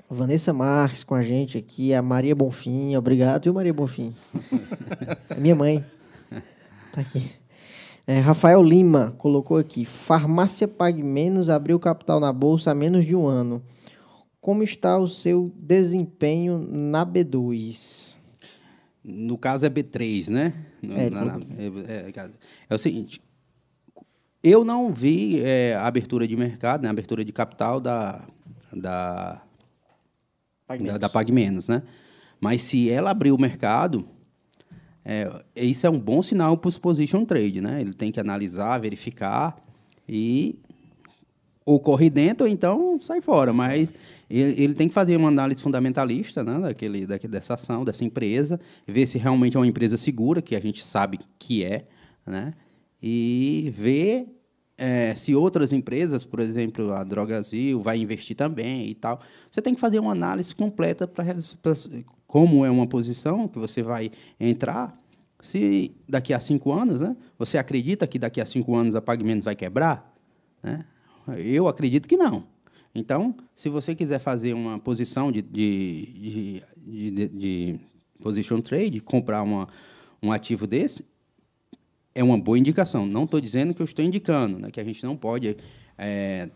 Vanessa 0.09 0.53
Marques 0.53 1.03
com 1.03 1.13
a 1.13 1.21
gente 1.21 1.57
aqui, 1.57 1.93
a 1.93 2.01
Maria 2.01 2.33
Bonfim. 2.33 2.95
Obrigado, 2.95 3.43
viu, 3.43 3.53
Maria 3.53 3.73
Bonfim? 3.73 4.15
minha 5.37 5.53
mãe. 5.53 5.83
Tá 6.93 7.01
aqui. 7.01 7.29
É, 8.07 8.19
Rafael 8.19 8.61
Lima 8.63 9.15
colocou 9.17 9.57
aqui: 9.57 9.83
farmácia 9.83 10.65
Pague 10.65 11.03
Menos 11.03 11.49
abriu 11.49 11.77
capital 11.77 12.21
na 12.21 12.31
bolsa 12.31 12.71
há 12.71 12.75
menos 12.75 13.03
de 13.03 13.13
um 13.13 13.27
ano. 13.27 13.61
Como 14.45 14.61
está 14.61 14.95
o 14.95 15.09
seu 15.09 15.51
desempenho 15.57 16.59
na 16.71 17.03
B2? 17.03 18.15
No 19.03 19.39
caso 19.39 19.65
é 19.65 19.69
B3, 19.71 20.29
né? 20.29 20.53
É, 20.83 21.09
na, 21.09 21.25
na, 21.25 21.33
é, 21.57 22.11
é, 22.11 22.29
é, 22.69 22.75
o 22.75 22.77
seguinte: 22.77 23.19
eu 24.43 24.63
não 24.63 24.93
vi 24.93 25.41
é, 25.41 25.73
a 25.73 25.87
abertura 25.87 26.27
de 26.27 26.35
mercado, 26.35 26.83
né, 26.83 26.89
a 26.89 26.91
abertura 26.91 27.25
de 27.25 27.33
capital 27.33 27.81
da, 27.81 28.23
da, 28.71 29.41
Pague 30.67 30.85
da, 30.85 30.99
da 30.99 31.09
Pague 31.09 31.31
Menos, 31.31 31.67
né? 31.67 31.81
Mas 32.39 32.61
se 32.61 32.87
ela 32.87 33.09
abrir 33.09 33.31
o 33.31 33.41
mercado, 33.41 34.07
é, 35.03 35.43
isso 35.55 35.87
é 35.87 35.89
um 35.89 35.99
bom 35.99 36.21
sinal 36.21 36.55
para 36.55 36.69
os 36.69 36.77
position 36.77 37.25
trade, 37.25 37.61
né? 37.61 37.81
Ele 37.81 37.95
tem 37.95 38.11
que 38.11 38.19
analisar, 38.19 38.77
verificar 38.77 39.57
e 40.07 40.59
ou 41.65 41.79
corre 41.79 42.09
dentro 42.09 42.45
ou 42.45 42.51
então 42.51 42.99
sai 43.01 43.19
fora. 43.19 43.51
Mas 43.51 43.93
ele, 44.29 44.63
ele, 44.63 44.73
tem 44.75 44.87
que 44.87 44.93
fazer 44.93 45.17
uma 45.17 45.29
análise 45.29 45.61
fundamentalista 45.61 46.43
né, 46.43 46.59
daquele, 46.59 47.05
daquele, 47.05 47.31
dessa 47.31 47.55
ação, 47.55 47.83
dessa 47.83 48.03
empresa, 48.03 48.59
ver 48.87 49.07
se 49.07 49.17
realmente 49.17 49.57
é 49.57 49.59
uma 49.59 49.67
empresa 49.67 49.97
segura, 49.97 50.41
que 50.41 50.55
a 50.55 50.59
gente 50.59 50.83
sabe 50.83 51.19
que 51.39 51.63
é, 51.63 51.85
né? 52.25 52.53
E 53.01 53.71
ver 53.75 54.27
é, 54.77 55.13
se 55.15 55.35
outras 55.35 55.71
empresas, 55.71 56.25
por 56.25 56.39
exemplo, 56.39 56.91
a 56.93 57.03
Drogazil, 57.03 57.81
vai 57.81 57.97
investir 57.97 58.35
também 58.35 58.89
e 58.89 58.95
tal. 58.95 59.21
Você 59.49 59.61
tem 59.61 59.73
que 59.73 59.79
fazer 59.79 59.99
uma 59.99 60.11
análise 60.11 60.53
completa 60.55 61.07
para 61.07 61.25
como 62.27 62.65
é 62.65 62.69
uma 62.69 62.87
posição 62.87 63.47
que 63.47 63.57
você 63.57 63.81
vai 63.81 64.11
entrar, 64.39 64.97
se 65.39 65.95
daqui 66.09 66.33
a 66.33 66.39
cinco 66.39 66.73
anos, 66.73 66.99
né, 66.99 67.15
você 67.37 67.57
acredita 67.57 68.07
que 68.07 68.17
daqui 68.17 68.41
a 68.41 68.45
cinco 68.45 68.75
anos 68.75 68.95
a 68.95 69.01
Pagamentos 69.01 69.45
vai 69.45 69.55
quebrar? 69.55 70.13
Né? 70.61 70.83
Eu 71.37 71.67
acredito 71.67 72.07
que 72.07 72.17
não. 72.17 72.43
Então, 72.93 73.35
se 73.55 73.67
você 73.67 73.93
quiser 73.93 74.19
fazer 74.19 74.53
uma 74.53 74.79
posição 74.79 75.31
de, 75.31 75.41
de, 75.41 76.61
de, 76.77 77.11
de, 77.11 77.27
de 77.27 77.79
position 78.21 78.61
trade, 78.61 79.01
comprar 79.01 79.43
uma, 79.43 79.67
um 80.23 80.31
ativo 80.31 80.65
desse, 80.65 81.03
é 82.13 82.23
uma 82.23 82.37
boa 82.37 82.57
indicação. 82.57 83.05
Não 83.05 83.25
estou 83.25 83.41
dizendo 83.41 83.73
que 83.73 83.81
eu 83.81 83.85
estou 83.85 84.03
indicando, 84.03 84.59
né, 84.59 84.71
que 84.71 84.79
a 84.79 84.83
gente 84.83 85.03
não 85.03 85.17
pode 85.17 85.49
estar 85.49 85.63
é, 85.97 86.49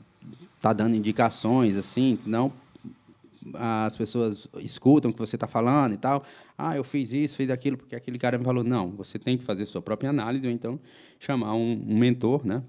tá 0.61 0.71
dando 0.71 0.95
indicações 0.95 1.75
assim, 1.75 2.17
não 2.25 2.53
as 3.53 3.95
pessoas 3.95 4.47
escutam 4.59 5.11
o 5.11 5.13
que 5.13 5.19
você 5.19 5.35
está 5.35 5.47
falando 5.47 5.93
e 5.93 5.97
tal. 5.97 6.23
Ah, 6.57 6.75
eu 6.75 6.83
fiz 6.83 7.13
isso, 7.13 7.35
fiz 7.35 7.49
aquilo, 7.49 7.77
porque 7.77 7.95
aquele 7.95 8.19
cara 8.19 8.37
me 8.37 8.43
falou. 8.43 8.63
Não, 8.63 8.91
você 8.91 9.17
tem 9.17 9.37
que 9.37 9.43
fazer 9.43 9.65
sua 9.65 9.81
própria 9.81 10.09
análise, 10.09 10.45
ou 10.45 10.51
então 10.51 10.79
chamar 11.19 11.55
um, 11.55 11.85
um 11.87 11.97
mentor 11.97 12.45
né, 12.45 12.61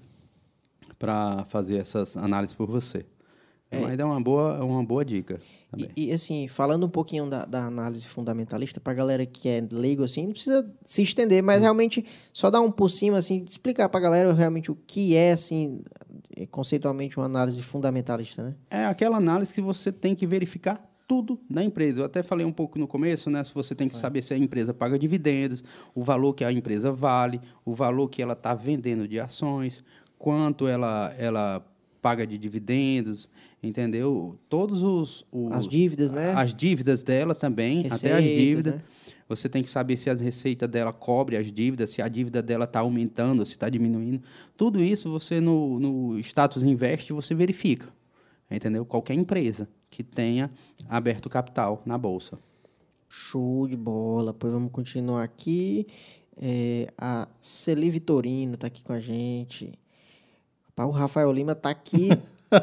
para 1.01 1.45
fazer 1.45 1.77
essas 1.77 2.15
análises 2.15 2.55
por 2.55 2.69
você. 2.69 3.03
É. 3.71 3.79
Mas 3.79 3.97
é 3.97 4.05
uma 4.05 4.21
boa, 4.21 4.63
uma 4.63 4.83
boa 4.83 5.03
dica. 5.03 5.41
E, 5.75 6.09
e, 6.09 6.11
assim, 6.11 6.47
falando 6.47 6.85
um 6.85 6.89
pouquinho 6.89 7.27
da, 7.27 7.43
da 7.45 7.65
análise 7.65 8.05
fundamentalista, 8.05 8.79
para 8.79 8.91
a 8.91 8.95
galera 8.95 9.25
que 9.25 9.49
é 9.49 9.65
leigo, 9.71 10.03
assim, 10.03 10.25
não 10.25 10.33
precisa 10.33 10.69
se 10.85 11.01
estender, 11.01 11.41
mas 11.41 11.59
hum. 11.59 11.63
realmente 11.63 12.05
só 12.31 12.51
dar 12.51 12.61
um 12.61 12.69
por 12.69 12.91
cima, 12.91 13.17
assim, 13.17 13.45
explicar 13.49 13.89
para 13.89 13.99
a 13.99 14.03
galera 14.03 14.33
realmente 14.33 14.69
o 14.69 14.77
que 14.85 15.15
é, 15.15 15.31
assim, 15.31 15.81
conceitualmente 16.51 17.17
uma 17.17 17.25
análise 17.25 17.63
fundamentalista, 17.63 18.43
né? 18.43 18.55
É 18.69 18.85
aquela 18.85 19.17
análise 19.17 19.53
que 19.53 19.61
você 19.61 19.91
tem 19.91 20.13
que 20.13 20.27
verificar 20.27 20.87
tudo 21.11 21.37
da 21.49 21.61
empresa. 21.61 21.99
Eu 21.99 22.05
até 22.05 22.23
falei 22.23 22.45
um 22.45 22.53
pouco 22.53 22.79
no 22.79 22.87
começo, 22.87 23.29
né? 23.29 23.43
Se 23.43 23.53
você 23.53 23.75
tem 23.75 23.89
que 23.89 23.97
é. 23.97 23.99
saber 23.99 24.21
se 24.21 24.33
a 24.33 24.37
empresa 24.37 24.73
paga 24.73 24.97
dividendos, 24.97 25.61
o 25.93 26.03
valor 26.03 26.33
que 26.33 26.43
a 26.45 26.51
empresa 26.53 26.91
vale, 26.93 27.41
o 27.65 27.73
valor 27.73 28.07
que 28.07 28.21
ela 28.21 28.31
está 28.31 28.53
vendendo 28.53 29.05
de 29.05 29.19
ações, 29.19 29.83
quanto 30.21 30.67
ela, 30.67 31.11
ela 31.17 31.65
paga 31.99 32.27
de 32.27 32.37
dividendos, 32.37 33.27
entendeu? 33.61 34.37
Todos 34.47 34.83
os, 34.83 35.25
os 35.31 35.51
as 35.51 35.67
dívidas, 35.67 36.11
né? 36.11 36.31
As 36.35 36.53
dívidas 36.53 37.01
dela 37.01 37.33
também, 37.33 37.81
Receitas, 37.81 38.03
até 38.03 38.13
as 38.13 38.23
dívidas. 38.23 38.73
Né? 38.75 38.81
Você 39.27 39.49
tem 39.49 39.63
que 39.63 39.69
saber 39.69 39.97
se 39.97 40.11
a 40.11 40.13
receita 40.13 40.67
dela 40.67 40.93
cobre 40.93 41.37
as 41.37 41.51
dívidas, 41.51 41.89
se 41.89 42.03
a 42.03 42.07
dívida 42.07 42.39
dela 42.39 42.65
está 42.65 42.81
aumentando, 42.81 43.43
se 43.43 43.53
está 43.53 43.67
diminuindo. 43.67 44.21
Tudo 44.55 44.79
isso 44.83 45.09
você 45.09 45.41
no, 45.41 45.79
no 45.79 46.19
status 46.19 46.61
invest 46.61 47.11
você 47.11 47.33
verifica, 47.33 47.89
entendeu? 48.51 48.85
Qualquer 48.85 49.15
empresa 49.15 49.67
que 49.89 50.03
tenha 50.03 50.51
aberto 50.87 51.29
capital 51.29 51.81
na 51.83 51.97
bolsa. 51.97 52.37
Show 53.09 53.67
de 53.67 53.75
bola. 53.75 54.35
Pois 54.35 54.53
vamos 54.53 54.71
continuar 54.71 55.23
aqui. 55.23 55.87
É, 56.37 56.93
a 56.95 57.27
Celi 57.41 57.89
Vitorino 57.89 58.53
está 58.53 58.67
aqui 58.67 58.83
com 58.83 58.93
a 58.93 58.99
gente. 58.99 59.73
O 60.77 60.89
Rafael 60.89 61.31
Lima 61.31 61.51
está 61.51 61.69
aqui 61.69 62.09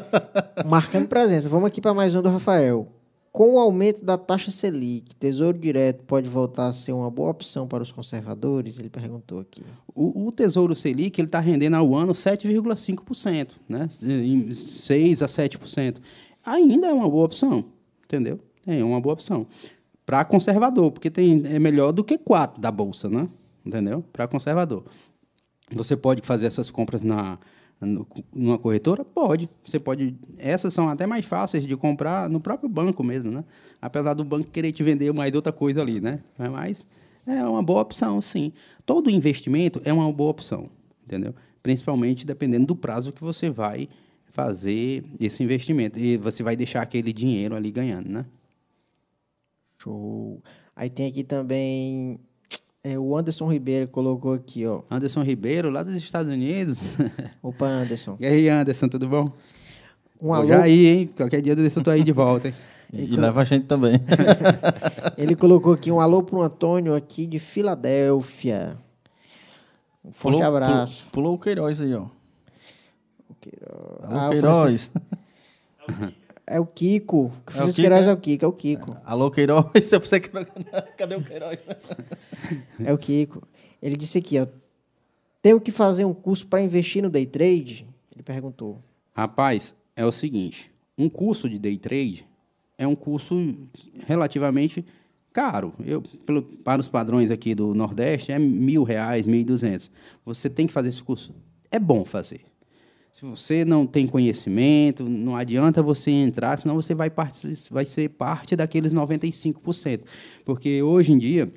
marcando 0.65 1.07
presença. 1.07 1.47
Vamos 1.47 1.67
aqui 1.67 1.79
para 1.79 1.93
mais 1.93 2.15
um 2.15 2.21
do 2.21 2.29
Rafael. 2.29 2.87
Com 3.31 3.53
o 3.53 3.59
aumento 3.59 4.03
da 4.03 4.17
taxa 4.17 4.49
Selic, 4.49 5.15
Tesouro 5.15 5.57
Direto 5.57 6.03
pode 6.03 6.27
voltar 6.27 6.67
a 6.67 6.73
ser 6.73 6.91
uma 6.91 7.09
boa 7.11 7.29
opção 7.29 7.67
para 7.67 7.83
os 7.83 7.91
conservadores? 7.91 8.79
Ele 8.79 8.89
perguntou 8.89 9.39
aqui. 9.39 9.63
O, 9.93 10.27
o 10.27 10.31
Tesouro 10.31 10.75
Selic 10.75 11.21
está 11.21 11.39
rendendo 11.39 11.75
ao 11.75 11.95
ano 11.95 12.11
7,5%, 12.11 13.51
né? 13.69 13.87
6% 13.87 15.21
a 15.21 15.27
7%. 15.27 15.97
Ainda 16.43 16.87
é 16.87 16.93
uma 16.93 17.07
boa 17.07 17.25
opção, 17.25 17.63
entendeu? 18.03 18.39
É 18.65 18.83
uma 18.83 18.99
boa 18.99 19.13
opção. 19.13 19.45
Para 20.05 20.25
conservador, 20.25 20.91
porque 20.91 21.11
tem, 21.11 21.43
é 21.45 21.59
melhor 21.59 21.91
do 21.91 22.03
que 22.03 22.17
4% 22.17 22.59
da 22.59 22.71
Bolsa, 22.71 23.07
né? 23.07 23.29
Entendeu? 23.63 24.03
Para 24.11 24.27
conservador. 24.27 24.83
Você 25.71 25.95
pode 25.95 26.23
fazer 26.23 26.47
essas 26.47 26.71
compras 26.71 27.03
na 27.03 27.37
numa 27.81 28.57
corretora? 28.57 29.05
Pode. 29.05 29.49
Você 29.63 29.79
pode. 29.79 30.15
Essas 30.37 30.73
são 30.73 30.89
até 30.89 31.05
mais 31.05 31.25
fáceis 31.25 31.65
de 31.65 31.75
comprar 31.77 32.29
no 32.29 32.39
próprio 32.39 32.69
banco 32.69 33.03
mesmo, 33.03 33.31
né? 33.31 33.43
Apesar 33.81 34.13
do 34.13 34.25
banco 34.25 34.49
querer 34.49 34.71
te 34.71 34.83
vender 34.83 35.13
mais 35.13 35.33
outra 35.33 35.53
coisa 35.53 35.81
ali, 35.81 36.01
né? 36.01 36.19
Mas 36.37 36.85
é 37.25 37.43
uma 37.43 37.63
boa 37.63 37.81
opção, 37.81 38.19
sim. 38.19 38.51
Todo 38.85 39.09
investimento 39.09 39.81
é 39.85 39.93
uma 39.93 40.11
boa 40.11 40.31
opção, 40.31 40.69
entendeu? 41.05 41.33
Principalmente 41.63 42.25
dependendo 42.25 42.67
do 42.67 42.75
prazo 42.75 43.13
que 43.13 43.21
você 43.21 43.49
vai 43.49 43.87
fazer 44.31 45.03
esse 45.19 45.43
investimento. 45.43 45.97
E 45.97 46.17
você 46.17 46.43
vai 46.43 46.55
deixar 46.55 46.81
aquele 46.81 47.13
dinheiro 47.13 47.55
ali 47.55 47.71
ganhando, 47.71 48.09
né? 48.09 48.25
Show. 49.77 50.41
Aí 50.75 50.89
tem 50.89 51.07
aqui 51.07 51.23
também 51.23 52.19
é, 52.83 52.97
o 52.97 53.15
Anderson 53.15 53.51
Ribeiro 53.51 53.87
colocou 53.87 54.33
aqui, 54.33 54.65
ó. 54.65 54.83
Anderson 54.89 55.21
Ribeiro, 55.21 55.69
lá 55.69 55.83
dos 55.83 55.95
Estados 55.95 56.31
Unidos. 56.31 56.97
Opa, 57.43 57.65
Anderson. 57.65 58.15
E 58.19 58.25
aí, 58.25 58.47
Anderson, 58.47 58.87
tudo 58.87 59.07
bom? 59.07 59.31
Um 60.21 60.33
alô... 60.33 60.47
Já 60.47 60.63
aí, 60.63 60.87
hein? 60.87 61.09
Qualquer 61.15 61.41
dia 61.41 61.53
eu 61.53 61.83
tô 61.83 61.89
aí 61.89 62.03
de 62.03 62.11
volta, 62.13 62.47
hein? 62.47 62.53
E, 62.93 63.03
e 63.13 63.15
leva 63.17 63.41
a 63.41 63.43
gente 63.43 63.65
também. 63.65 63.99
Ele 65.17 65.35
colocou 65.35 65.73
aqui 65.73 65.91
um 65.91 65.99
alô 65.99 66.23
pro 66.23 66.41
Antônio 66.41 66.95
aqui 66.95 67.25
de 67.25 67.37
Filadélfia. 67.37 68.77
Um 70.03 70.11
forte 70.13 70.37
pulou, 70.37 70.47
abraço. 70.47 71.09
Pulou, 71.09 71.11
pulou, 71.11 71.35
o 71.35 71.39
Queiroz 71.39 71.81
aí, 71.81 71.93
ó. 71.93 72.05
O 73.29 73.35
Queiroz. 73.41 74.03
Alô, 74.03 74.19
ah, 74.19 74.29
Queiroz. 74.29 74.91
É 76.49 76.59
o 76.59 76.65
Kiko. 76.65 77.31
É 77.45 77.49
o 77.49 77.51
Francisco 77.51 77.75
Kiko, 77.75 77.81
Queiroz 77.89 78.07
é? 78.07 78.09
é 78.09 78.13
o 78.13 78.17
Kiko, 78.17 78.45
é 78.45 78.47
o 78.47 78.51
Kiko. 78.53 78.97
Alô, 79.05 79.29
Queiroz, 79.29 79.91
eu 79.93 79.99
pensei 79.99 80.19
que 80.19 80.29
Cadê 80.97 81.15
o 81.15 81.23
Queiroz? 81.23 81.67
É 82.83 82.91
o 82.93 82.97
Kiko. 82.97 83.47
Ele 83.81 83.95
disse 83.95 84.17
aqui, 84.17 84.39
ó. 84.39 84.47
Tenho 85.41 85.61
que 85.61 85.71
fazer 85.71 86.05
um 86.05 86.13
curso 86.13 86.47
para 86.47 86.61
investir 86.61 87.01
no 87.03 87.09
day 87.09 87.25
trade? 87.25 87.87
Ele 88.13 88.23
perguntou. 88.23 88.81
Rapaz, 89.13 89.75
é 89.95 90.05
o 90.05 90.11
seguinte: 90.11 90.71
um 90.97 91.07
curso 91.09 91.47
de 91.49 91.59
day 91.59 91.77
trade 91.77 92.25
é 92.77 92.87
um 92.87 92.95
curso 92.95 93.55
relativamente 94.07 94.83
caro. 95.31 95.73
Eu, 95.85 96.01
pelo- 96.25 96.41
para 96.41 96.81
os 96.81 96.87
padrões 96.87 97.29
aqui 97.31 97.53
do 97.53 97.73
Nordeste, 97.75 98.31
é 98.31 98.39
mil 98.39 98.83
reais, 98.83 99.27
mil 99.27 99.39
e 99.39 99.43
duzentos. 99.43 99.91
Você 100.25 100.49
tem 100.49 100.65
que 100.65 100.73
fazer 100.73 100.89
esse 100.89 101.03
curso. 101.03 101.33
É 101.71 101.77
bom 101.79 102.03
fazer. 102.03 102.41
Se 103.11 103.25
você 103.25 103.65
não 103.65 103.85
tem 103.85 104.07
conhecimento, 104.07 105.03
não 105.03 105.35
adianta 105.35 105.83
você 105.83 106.09
entrar, 106.11 106.57
senão 106.57 106.75
você 106.75 106.93
vai, 106.95 107.09
part- 107.09 107.41
vai 107.69 107.85
ser 107.85 108.09
parte 108.09 108.55
daqueles 108.55 108.93
95%. 108.93 110.01
Porque 110.45 110.81
hoje 110.81 111.11
em 111.11 111.17
dia, 111.17 111.51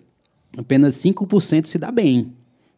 apenas 0.57 0.97
5% 0.97 1.67
se 1.67 1.79
dá 1.79 1.93
bem, 1.93 2.33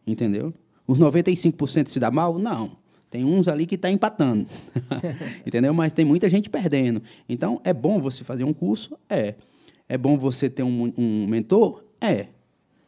entendeu? 0.05 0.53
Os 0.85 0.99
95% 0.99 1.87
se 1.87 1.99
dá 1.99 2.11
mal? 2.11 2.37
Não. 2.37 2.77
Tem 3.09 3.23
uns 3.23 3.47
ali 3.47 3.65
que 3.65 3.75
está 3.75 3.89
empatando, 3.89 4.45
entendeu? 5.47 5.73
Mas 5.73 5.93
tem 5.93 6.03
muita 6.03 6.29
gente 6.29 6.49
perdendo. 6.49 7.01
Então, 7.29 7.61
é 7.63 7.73
bom 7.73 7.99
você 7.99 8.23
fazer 8.23 8.43
um 8.43 8.53
curso? 8.53 8.97
É. 9.09 9.35
É 9.87 9.97
bom 9.97 10.17
você 10.17 10.49
ter 10.49 10.63
um, 10.63 10.91
um 10.97 11.25
mentor? 11.27 11.83
É. 12.01 12.27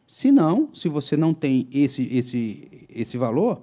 Se 0.06 0.30
não, 0.30 0.68
se 0.74 0.88
você 0.88 1.16
não 1.16 1.32
tem 1.32 1.66
esse, 1.72 2.02
esse, 2.14 2.86
esse 2.90 3.16
valor, 3.16 3.62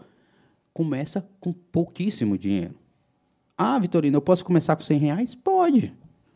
começa 0.75 1.25
com 1.39 1.53
pouquíssimo 1.53 2.37
dinheiro. 2.37 2.75
Ah, 3.57 3.79
Vitorino, 3.79 4.17
eu 4.17 4.21
posso 4.21 4.43
começar 4.43 4.75
com 4.75 4.83
100 4.83 4.99
reais? 4.99 5.33
Pode. 5.33 5.93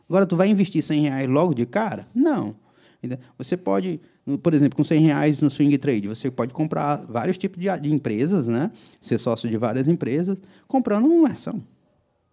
Agora, 0.08 0.24
tu 0.24 0.34
vai 0.34 0.48
investir 0.48 0.82
100 0.82 1.02
reais 1.02 1.28
logo 1.28 1.54
de 1.54 1.66
cara? 1.66 2.08
Não. 2.14 2.56
Você 3.36 3.54
pode, 3.54 4.00
por 4.42 4.54
exemplo, 4.54 4.78
com 4.78 4.82
100 4.82 5.00
reais 5.02 5.40
no 5.42 5.50
swing 5.50 5.76
trade, 5.76 6.08
você 6.08 6.30
pode 6.30 6.54
comprar 6.54 7.04
vários 7.06 7.36
tipos 7.36 7.60
de, 7.60 7.68
de 7.80 7.92
empresas, 7.92 8.46
né? 8.46 8.70
Ser 9.02 9.18
sócio 9.18 9.48
de 9.48 9.58
várias 9.58 9.86
empresas, 9.86 10.40
comprando 10.66 11.06
uma 11.06 11.28
ação. 11.28 11.62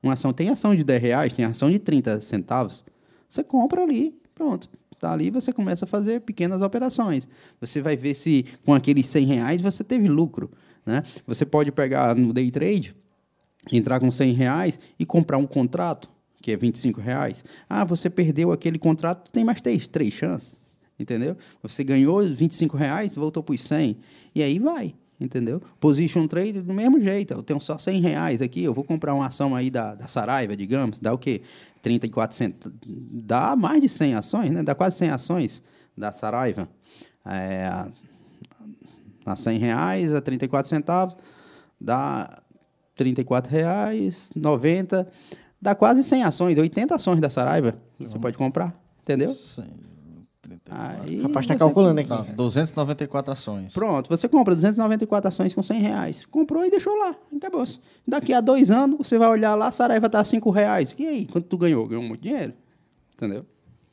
Uma 0.02 0.14
ação 0.14 0.32
tem 0.32 0.48
ação 0.48 0.74
de 0.74 0.86
10 0.86 1.02
reais, 1.02 1.34
tem 1.34 1.44
ação 1.44 1.70
de 1.70 1.78
30 1.78 2.22
centavos. 2.22 2.86
Você 3.30 3.44
compra 3.44 3.84
ali, 3.84 4.18
pronto. 4.34 4.70
Tá 4.98 5.12
ali, 5.12 5.30
você 5.30 5.52
começa 5.52 5.84
a 5.84 5.88
fazer 5.88 6.22
pequenas 6.22 6.62
operações. 6.62 7.28
Você 7.60 7.82
vai 7.82 7.98
ver 7.98 8.16
se 8.16 8.46
com 8.66 8.74
aqueles 8.74 9.08
100 9.08 9.26
reais 9.26 9.62
você 9.62 9.84
teve 9.84 10.08
lucro. 10.08 10.50
Né? 10.88 11.04
Você 11.28 11.46
pode 11.46 11.70
pegar 11.70 12.16
no 12.16 12.32
day 12.32 12.50
trade, 12.50 12.96
entrar 13.70 14.00
com 14.00 14.10
100 14.10 14.32
reais 14.32 14.80
e 14.98 15.06
comprar 15.06 15.38
um 15.38 15.46
contrato, 15.46 16.10
que 16.42 16.50
é 16.50 16.56
25 16.56 17.02
reais. 17.02 17.44
Ah, 17.70 17.84
você 17.84 18.10
perdeu 18.10 18.54
aquele 18.54 18.80
contrato, 18.80 19.30
tem 19.30 19.44
mais 19.44 19.60
três, 19.60 19.86
três 19.86 20.14
chances, 20.14 20.58
entendeu? 20.98 21.36
Você 21.62 21.84
ganhou 21.84 22.24
25 22.26 22.78
reais, 22.78 23.14
voltou 23.14 23.44
para 23.44 23.54
os 23.54 23.62
100, 23.62 23.98
e 24.34 24.42
aí 24.42 24.60
vai, 24.60 24.96
entendeu? 25.20 25.62
Position 25.78 26.26
trade 26.26 26.62
do 26.62 26.74
mesmo 26.74 27.02
jeito, 27.02 27.34
eu 27.34 27.44
tenho 27.44 27.60
só 27.60 27.78
100 27.78 28.00
reais 28.00 28.42
aqui, 28.42 28.64
eu 28.64 28.74
vou 28.74 28.86
comprar 28.86 29.14
uma 29.14 29.28
ação 29.28 29.54
aí 29.54 29.70
da, 29.70 29.94
da 29.94 30.08
Saraiva, 30.08 30.56
digamos, 30.56 31.00
dá 31.00 31.14
o 31.14 31.18
quê? 31.18 31.42
34 31.82 32.38
centavos, 32.38 32.80
dá 32.86 33.58
mais 33.58 33.82
de 33.82 33.90
100 33.90 34.14
ações, 34.16 34.52
né? 34.52 34.64
Dá 34.64 34.74
quase 34.74 34.98
100 35.00 35.10
ações 35.10 35.62
da 35.98 36.14
Saraiva. 36.14 36.70
É, 37.26 37.92
a 39.32 39.36
100 39.36 39.60
reais, 39.60 40.16
a 40.16 40.22
34 40.22 40.70
centavos, 40.70 41.16
dá 41.80 42.42
34 42.96 43.52
reais, 43.52 44.32
90, 44.36 45.08
dá 45.62 45.76
quase 45.76 46.04
100 46.04 46.24
ações, 46.24 46.58
80 46.58 46.96
ações 46.96 47.20
da 47.20 47.30
Saraiva, 47.30 47.76
você 48.00 48.18
pode 48.18 48.38
comprar, 48.38 48.74
entendeu? 49.02 49.36
Aí 50.70 51.20
O 51.20 51.24
rapaz 51.24 51.46
está 51.46 51.56
calculando 51.56 52.00
aqui. 52.00 52.10
Não, 52.10 52.24
294 52.36 53.32
ações. 53.32 53.74
Pronto, 53.74 54.10
você 54.10 54.28
compra 54.30 54.56
294 54.56 55.28
ações 55.28 55.54
com 55.54 55.62
100 55.62 55.82
reais. 55.82 56.26
Comprou 56.26 56.66
e 56.66 56.70
deixou 56.70 56.96
lá, 56.98 57.16
acabou. 57.36 57.66
Daqui 58.08 58.34
a 58.34 58.42
dois 58.42 58.72
anos, 58.72 58.98
você 58.98 59.18
vai 59.18 59.30
olhar 59.30 59.56
lá, 59.56 59.68
a 59.68 59.72
Saraiva 59.72 60.08
está 60.08 60.20
a 60.20 60.24
5 60.24 60.50
reais. 60.50 60.96
E 60.98 61.06
aí, 61.06 61.26
quanto 61.26 61.48
tu 61.48 61.58
ganhou? 61.58 61.86
Ganhou 61.88 62.04
muito 62.04 62.22
dinheiro, 62.22 62.54
entendeu? 63.14 63.46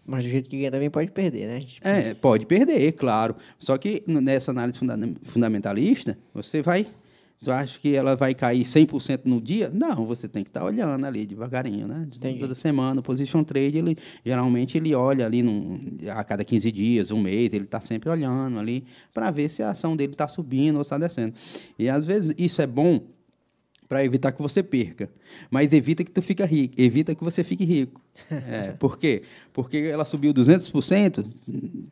Mas 0.07 0.25
do 0.25 0.31
jeito 0.31 0.49
que 0.51 0.59
ganha 0.59 0.71
também 0.71 0.91
pode 0.91 1.11
perder, 1.11 1.47
né? 1.47 1.61
Tipo, 1.61 1.87
É, 1.89 2.15
pode 2.15 2.45
perder, 2.47 2.93
claro. 2.93 3.35
Só 3.59 3.77
que 3.79 4.03
nessa 4.07 4.51
análise 4.51 4.79
funda- 4.79 4.99
fundamentalista, 5.23 6.17
você 6.33 6.61
vai. 6.63 6.87
Tu 7.43 7.51
acha 7.51 7.79
que 7.79 7.95
ela 7.95 8.17
vai 8.17 8.35
cair 8.35 8.65
100% 8.65 9.23
no 9.27 9.39
dia? 9.39 9.71
Não, 9.73 10.07
você 10.07 10.27
tem 10.27 10.43
que 10.43 10.49
estar 10.49 10.65
olhando 10.65 11.05
ali 11.05 11.27
devagarinho, 11.27 11.87
né? 11.87 12.07
Entendi. 12.15 12.39
Toda 12.41 12.55
semana. 12.55 13.01
O 13.01 13.03
position 13.03 13.45
trade, 13.45 13.77
ele, 13.79 13.97
geralmente, 14.25 14.79
ele 14.79 14.95
olha 14.95 15.27
ali 15.27 15.43
num, 15.43 15.79
a 16.09 16.25
cada 16.25 16.43
15 16.43 16.73
dias, 16.73 17.11
um 17.11 17.21
mês, 17.21 17.53
ele 17.53 17.65
está 17.65 17.83
sempre 17.83 18.09
olhando 18.09 18.59
ali 18.59 18.85
para 19.13 19.31
ver 19.31 19.51
se 19.51 19.63
a 19.63 19.71
ação 19.71 19.95
dele 19.95 20.13
está 20.13 20.27
subindo 20.27 20.77
ou 20.77 20.81
está 20.81 20.97
descendo. 20.97 21.35
E 21.79 21.87
às 21.87 22.07
vezes 22.07 22.35
isso 22.39 22.63
é 22.63 22.67
bom 22.67 23.01
para 23.89 24.05
evitar 24.05 24.33
que 24.33 24.41
você 24.43 24.63
perca, 24.63 25.11
mas 25.51 25.73
evita 25.73 26.03
que 26.05 26.11
tu 26.11 26.23
fica 26.23 26.45
rico, 26.47 26.75
evita 26.79 27.15
que 27.15 27.23
você 27.23 27.43
fique 27.45 27.65
rico. 27.65 28.01
É, 28.31 28.71
por 28.79 28.97
quê? 28.97 29.23
Porque 29.53 29.77
ela 29.77 30.05
subiu 30.05 30.33
200%, 30.33 31.27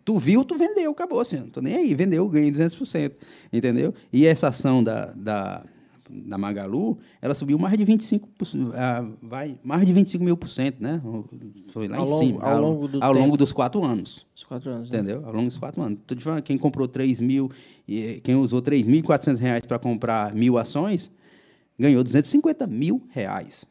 tu 0.04 0.18
viu, 0.18 0.44
tu 0.44 0.56
vendeu, 0.56 0.92
acabou 0.92 1.18
assim, 1.20 1.38
não 1.38 1.48
tô 1.48 1.60
nem 1.60 1.74
aí, 1.74 1.94
vendeu, 1.96 2.28
ganhei 2.28 2.50
200%, 2.52 3.12
entendeu? 3.52 3.92
E 4.12 4.24
essa 4.24 4.46
ação 4.48 4.84
da, 4.84 5.06
da, 5.16 5.64
da 6.08 6.38
Magalu, 6.38 6.96
ela 7.20 7.34
subiu 7.34 7.58
mais 7.58 7.76
de 7.76 7.84
25%, 7.84 8.70
ah, 8.72 9.04
vai, 9.20 9.58
mais 9.64 9.84
de 9.84 9.92
25 9.92 10.22
mil 10.24 10.36
por 10.36 10.48
cento, 10.48 10.80
né? 10.80 11.00
Foi 11.70 11.88
lá 11.88 11.96
Ao 11.98 12.06
em 12.06 12.08
longo- 12.10 12.24
cima, 12.24 12.42
ao 12.44 12.60
longo 12.60 12.86
do 12.88 13.02
ao 13.02 13.12
longo 13.12 13.36
dos 13.36 13.52
quatro 13.52 13.82
anos. 13.84 14.24
Os 14.36 14.44
quatro 14.44 14.70
anos. 14.70 14.90
né? 14.90 14.98
Entendeu? 14.98 15.26
Ao 15.26 15.32
longo 15.32 15.46
dos 15.46 15.58
quatro 15.58 15.82
anos. 15.82 15.98
Tô 16.06 16.14
te 16.14 16.22
falando, 16.22 16.42
quem 16.42 16.56
comprou 16.56 16.86
3 16.86 17.18
mil, 17.18 17.50
quem 18.22 18.36
usou 18.36 18.62
3.400 18.62 19.38
reais 19.38 19.66
para 19.66 19.78
comprar 19.78 20.32
mil 20.34 20.56
ações, 20.56 21.10
ganhou 21.82 22.02
250 22.02 22.66
mil 22.66 23.02
reais. 23.10 23.64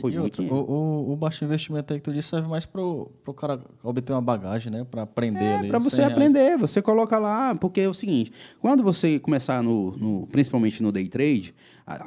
Foi 0.00 0.12
e 0.12 0.18
outro, 0.20 0.44
o, 0.44 0.54
o, 0.54 1.12
o 1.12 1.16
baixo 1.16 1.44
investimento 1.44 1.92
aí 1.92 1.98
que 1.98 2.04
tu 2.04 2.12
disse 2.12 2.28
serve 2.28 2.46
mais 2.46 2.64
pro, 2.64 3.10
pro 3.24 3.34
cara 3.34 3.60
obter 3.82 4.12
uma 4.12 4.22
bagagem, 4.22 4.70
né? 4.70 4.86
Pra 4.88 5.02
aprender 5.02 5.56
ali. 5.56 5.66
É, 5.66 5.68
para 5.68 5.80
100 5.80 5.90
você 5.90 5.96
reais. 5.96 6.12
aprender, 6.12 6.56
você 6.58 6.80
coloca 6.80 7.18
lá, 7.18 7.56
porque 7.56 7.80
é 7.80 7.88
o 7.88 7.94
seguinte, 7.94 8.30
quando 8.60 8.84
você 8.84 9.18
começar 9.18 9.64
no, 9.64 9.96
no- 9.96 10.26
principalmente 10.28 10.80
no 10.80 10.92
day 10.92 11.08
trade, 11.08 11.52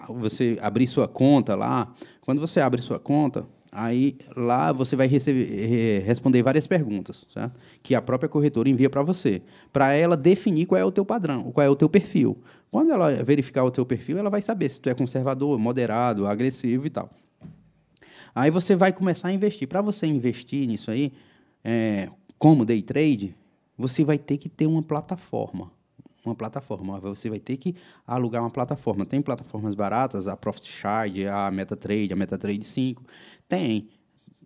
você 0.07 0.57
abrir 0.61 0.87
sua 0.87 1.09
conta 1.09 1.55
lá, 1.55 1.93
quando 2.21 2.39
você 2.39 2.61
abre 2.61 2.81
sua 2.81 2.99
conta, 2.99 3.45
aí 3.69 4.15
lá 4.33 4.71
você 4.71 4.95
vai 4.95 5.07
receber, 5.07 6.03
responder 6.05 6.41
várias 6.41 6.65
perguntas, 6.65 7.25
certo? 7.33 7.59
Que 7.81 7.95
a 7.95 8.01
própria 8.01 8.29
corretora 8.29 8.69
envia 8.69 8.89
para 8.89 9.03
você, 9.03 9.41
para 9.73 9.91
ela 9.93 10.15
definir 10.15 10.67
qual 10.67 10.79
é 10.79 10.85
o 10.85 10.91
teu 10.91 11.03
padrão, 11.03 11.51
qual 11.51 11.65
é 11.67 11.69
o 11.69 11.75
teu 11.75 11.89
perfil. 11.89 12.37
Quando 12.73 12.91
ela 12.91 13.23
verificar 13.23 13.63
o 13.63 13.69
teu 13.69 13.85
perfil, 13.85 14.17
ela 14.17 14.31
vai 14.31 14.41
saber 14.41 14.67
se 14.67 14.81
tu 14.81 14.89
é 14.89 14.95
conservador, 14.95 15.59
moderado, 15.59 16.25
agressivo 16.25 16.87
e 16.87 16.89
tal. 16.89 17.07
Aí 18.33 18.49
você 18.49 18.75
vai 18.75 18.91
começar 18.91 19.27
a 19.27 19.31
investir. 19.31 19.67
Para 19.67 19.79
você 19.79 20.07
investir 20.07 20.67
nisso 20.67 20.89
aí, 20.89 21.13
é, 21.63 22.09
como 22.39 22.65
day 22.65 22.81
trade, 22.81 23.35
você 23.77 24.03
vai 24.03 24.17
ter 24.17 24.39
que 24.39 24.49
ter 24.49 24.65
uma 24.65 24.81
plataforma. 24.81 25.71
Uma 26.25 26.33
plataforma. 26.33 26.99
Você 27.01 27.29
vai 27.29 27.39
ter 27.39 27.57
que 27.57 27.75
alugar 28.07 28.41
uma 28.41 28.49
plataforma. 28.49 29.05
Tem 29.05 29.21
plataformas 29.21 29.75
baratas, 29.75 30.27
a 30.27 30.35
ProfitShard, 30.35 31.27
a 31.27 31.51
MetaTrade, 31.51 32.11
a 32.11 32.15
MetaTrade 32.15 32.63
5. 32.63 33.03
Tem. 33.47 33.87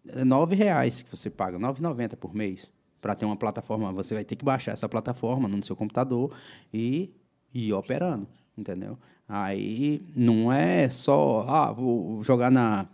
É 0.06 0.26
9 0.26 0.54
reais 0.54 1.02
que 1.02 1.10
você 1.10 1.30
paga, 1.30 1.58
R$ 1.58 1.64
9,90 1.64 2.18
por 2.18 2.36
mês. 2.36 2.70
Para 3.00 3.16
ter 3.16 3.24
uma 3.24 3.38
plataforma, 3.38 3.90
você 3.94 4.14
vai 4.14 4.26
ter 4.26 4.36
que 4.36 4.44
baixar 4.44 4.74
essa 4.74 4.90
plataforma 4.90 5.48
no 5.48 5.64
seu 5.64 5.78
computador 5.78 6.34
e 6.74 7.10
e 7.54 7.72
operando, 7.74 8.28
entendeu? 8.58 8.98
Aí 9.28 10.02
não 10.16 10.52
é 10.52 10.90
só, 10.90 11.46
ah, 11.48 11.72
vou 11.72 12.24
jogar 12.24 12.50
na, 12.50 12.88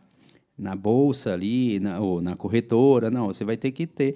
na 0.57 0.75
bolsa 0.75 1.33
ali, 1.33 1.79
na, 1.79 1.99
ou 1.99 2.21
na 2.21 2.35
corretora, 2.35 3.11
não, 3.11 3.27
você 3.27 3.43
vai 3.45 3.57
ter 3.57 3.71
que 3.71 3.85
ter 3.85 4.15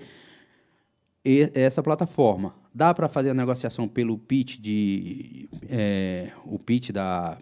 e- 1.23 1.51
essa 1.53 1.83
plataforma. 1.83 2.55
Dá 2.73 2.93
para 2.93 3.09
fazer 3.09 3.31
a 3.31 3.33
negociação 3.33 3.87
pelo 3.87 4.17
pitch 4.17 4.59
de 4.59 5.49
é, 5.67 6.31
o 6.45 6.57
pitch 6.57 6.91
da, 6.91 7.37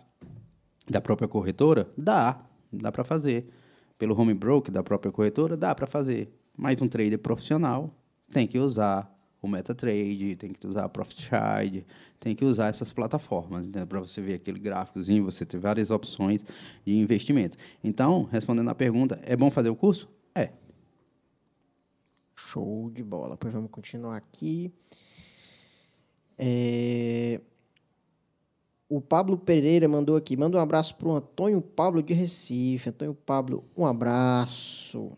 da 0.89 0.99
própria 1.01 1.27
corretora? 1.27 1.87
Dá, 1.97 2.41
dá 2.71 2.91
para 2.91 3.03
fazer. 3.03 3.49
Pelo 3.97 4.19
home 4.19 4.33
broker 4.33 4.73
da 4.73 4.83
própria 4.83 5.11
corretora, 5.11 5.55
dá 5.55 5.75
para 5.75 5.87
fazer. 5.87 6.33
Mas 6.57 6.81
um 6.81 6.87
trader 6.87 7.19
profissional 7.19 7.93
tem 8.31 8.47
que 8.47 8.57
usar 8.57 9.13
o 9.45 9.49
MetaTrade, 9.49 10.35
tem 10.35 10.51
que 10.51 10.67
usar 10.67 10.85
a 10.85 10.89
ProfitShard, 10.89 11.85
tem 12.19 12.35
que 12.35 12.43
usar 12.43 12.67
essas 12.67 12.91
plataformas, 12.91 13.67
para 13.87 13.99
você 13.99 14.21
ver 14.21 14.35
aquele 14.35 14.59
gráficozinho, 14.59 15.23
você 15.23 15.45
ter 15.45 15.57
várias 15.57 15.91
opções 15.91 16.43
de 16.85 16.95
investimento. 16.95 17.57
Então, 17.83 18.23
respondendo 18.31 18.69
à 18.69 18.75
pergunta, 18.75 19.19
é 19.23 19.35
bom 19.35 19.51
fazer 19.51 19.69
o 19.69 19.75
curso? 19.75 20.09
É. 20.33 20.51
Show 22.35 22.89
de 22.89 23.03
bola. 23.03 23.37
Pois 23.37 23.53
vamos 23.53 23.71
continuar 23.71 24.17
aqui. 24.17 24.71
É, 26.37 27.39
O 28.87 29.01
Pablo 29.01 29.37
Pereira 29.37 29.87
mandou 29.87 30.15
aqui. 30.15 30.37
Manda 30.37 30.57
um 30.57 30.61
abraço 30.61 30.95
para 30.95 31.07
o 31.07 31.15
Antônio 31.15 31.59
Pablo 31.61 32.03
de 32.03 32.13
Recife. 32.13 32.89
Antônio 32.89 33.15
Pablo, 33.15 33.63
um 33.75 33.85
abraço. 33.85 35.11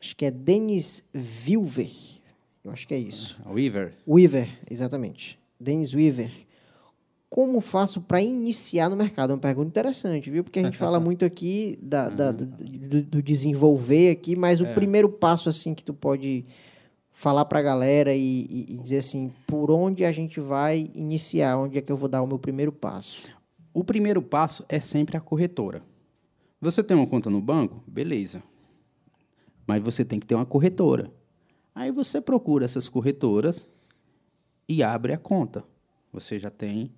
Acho 0.00 0.16
que 0.16 0.24
é 0.24 0.30
Denis 0.30 1.06
Wilver. 1.14 2.19
Eu 2.64 2.70
acho 2.70 2.86
que 2.86 2.94
é 2.94 2.98
isso. 2.98 3.38
Weaver. 3.46 3.94
Weaver, 4.06 4.48
exatamente. 4.70 5.38
Denis 5.58 5.94
Weaver. 5.94 6.30
Como 7.28 7.60
faço 7.60 8.00
para 8.00 8.20
iniciar 8.20 8.90
no 8.90 8.96
mercado? 8.96 9.30
É 9.30 9.34
uma 9.34 9.40
pergunta 9.40 9.68
interessante, 9.68 10.30
viu? 10.30 10.42
Porque 10.42 10.58
a 10.58 10.64
gente 10.64 10.76
fala 10.76 10.98
muito 11.00 11.24
aqui 11.24 11.78
da, 11.80 12.08
da- 12.08 12.32
do, 12.32 12.44
do- 12.44 13.02
do 13.02 13.22
desenvolver 13.22 14.10
aqui, 14.10 14.34
mas 14.36 14.60
o 14.60 14.64
primeiro 14.74 15.08
passo 15.08 15.48
assim 15.48 15.72
que 15.74 15.84
tu 15.84 15.94
pode 15.94 16.44
falar 17.12 17.44
para 17.44 17.60
a 17.60 17.62
galera 17.62 18.14
e, 18.14 18.46
e- 18.50 18.66
e 18.74 18.78
dizer 18.78 18.98
assim, 18.98 19.32
por 19.46 19.70
onde 19.70 20.04
a 20.04 20.10
gente 20.12 20.40
vai 20.40 20.90
iniciar? 20.94 21.56
Onde 21.56 21.78
é 21.78 21.80
que 21.80 21.92
eu 21.92 21.96
vou 21.96 22.08
dar 22.08 22.20
o 22.20 22.26
meu 22.26 22.38
primeiro 22.38 22.72
passo? 22.72 23.22
O 23.72 23.84
primeiro 23.84 24.20
passo 24.20 24.64
é 24.68 24.80
sempre 24.80 25.16
a 25.16 25.20
corretora. 25.20 25.82
Você 26.60 26.82
tem 26.82 26.96
uma 26.96 27.06
conta 27.06 27.30
no 27.30 27.40
banco? 27.40 27.82
Beleza. 27.86 28.42
Mas 29.66 29.82
você 29.82 30.04
tem 30.04 30.18
que 30.18 30.26
ter 30.26 30.34
uma 30.34 30.44
corretora. 30.46 31.10
Aí 31.80 31.90
você 31.90 32.20
procura 32.20 32.66
essas 32.66 32.90
corretoras 32.90 33.66
e 34.68 34.82
abre 34.82 35.14
a 35.14 35.16
conta. 35.16 35.64
Você 36.12 36.38
já 36.38 36.50
tem 36.50 36.92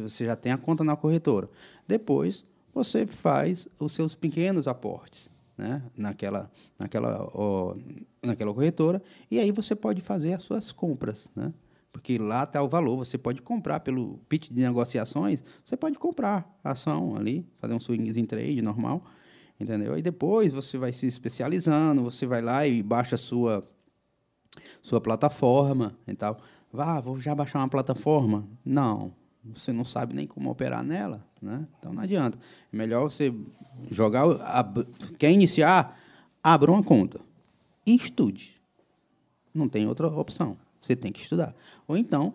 você 0.00 0.24
já 0.24 0.36
tem 0.36 0.52
a 0.52 0.56
conta 0.56 0.84
na 0.84 0.94
corretora. 0.94 1.50
Depois 1.88 2.44
você 2.72 3.04
faz 3.04 3.66
os 3.80 3.90
seus 3.92 4.14
pequenos 4.14 4.68
aportes, 4.68 5.28
né, 5.58 5.82
naquela 5.96 6.48
naquela 6.78 7.28
ó, 7.34 7.74
naquela 8.22 8.54
corretora 8.54 9.02
e 9.28 9.40
aí 9.40 9.50
você 9.50 9.74
pode 9.74 10.00
fazer 10.00 10.34
as 10.34 10.44
suas 10.44 10.70
compras, 10.70 11.28
né? 11.34 11.52
Porque 11.90 12.16
lá 12.16 12.44
está 12.44 12.62
o 12.62 12.68
valor, 12.68 12.96
você 12.96 13.18
pode 13.18 13.42
comprar 13.42 13.80
pelo 13.80 14.20
pitch 14.28 14.50
de 14.50 14.60
negociações, 14.60 15.42
você 15.64 15.76
pode 15.76 15.98
comprar 15.98 16.48
ação 16.62 17.16
ali, 17.16 17.44
fazer 17.56 17.74
um 17.74 17.80
swing 17.80 18.08
in 18.16 18.24
trade 18.24 18.62
normal, 18.62 19.04
entendeu? 19.58 19.98
E 19.98 20.02
depois 20.02 20.52
você 20.52 20.78
vai 20.78 20.92
se 20.92 21.08
especializando, 21.08 22.04
você 22.04 22.24
vai 22.24 22.40
lá 22.40 22.64
e 22.68 22.84
baixa 22.84 23.16
a 23.16 23.18
sua 23.18 23.68
sua 24.82 25.00
plataforma 25.00 25.96
e 26.06 26.14
tal. 26.14 26.38
Vá, 26.72 27.00
vou 27.00 27.20
já 27.20 27.34
baixar 27.34 27.60
uma 27.60 27.68
plataforma? 27.68 28.46
Não, 28.64 29.12
você 29.44 29.72
não 29.72 29.84
sabe 29.84 30.14
nem 30.14 30.26
como 30.26 30.50
operar 30.50 30.82
nela, 30.82 31.24
né? 31.40 31.66
Então 31.78 31.92
não 31.92 32.02
adianta. 32.02 32.38
É 32.72 32.76
melhor 32.76 33.04
você 33.04 33.32
jogar, 33.90 34.24
ab- 34.42 34.86
quer 35.18 35.30
iniciar, 35.30 35.98
abra 36.42 36.70
uma 36.70 36.82
conta 36.82 37.20
e 37.86 37.94
estude. 37.94 38.56
Não 39.54 39.68
tem 39.68 39.86
outra 39.86 40.08
opção. 40.08 40.56
Você 40.80 40.94
tem 40.94 41.10
que 41.10 41.20
estudar. 41.20 41.54
Ou 41.88 41.96
então, 41.96 42.34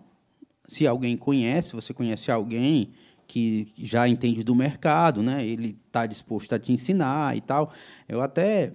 se 0.68 0.88
alguém 0.88 1.16
conhece, 1.16 1.74
você 1.74 1.94
conhece 1.94 2.32
alguém 2.32 2.92
que 3.28 3.72
já 3.78 4.08
entende 4.10 4.44
do 4.44 4.54
mercado, 4.56 5.22
né? 5.22 5.46
Ele 5.46 5.78
está 5.88 6.06
disposto 6.06 6.54
a 6.54 6.60
te 6.60 6.74
ensinar 6.74 7.38
e 7.38 7.42
tal. 7.42 7.72
Eu 8.08 8.22
até 8.22 8.74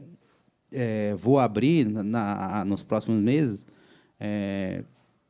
eh, 0.73 1.15
vou 1.19 1.39
abrir 1.39 1.87
na- 1.87 2.65
nos 2.65 2.83
próximos 2.83 3.21
meses 3.23 3.65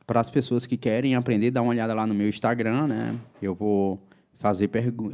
para 0.05 0.21
as 0.21 0.29
pessoas 0.29 0.65
que 0.65 0.77
querem 0.77 1.15
aprender, 1.15 1.51
dar 1.51 1.61
uma 1.61 1.71
olhada 1.71 1.93
lá 1.93 2.07
no 2.07 2.13
meu 2.13 2.29
Instagram, 2.29 2.87
né? 2.87 3.19
Eu 3.41 3.53
vou 3.53 3.99
fazer 4.35 4.69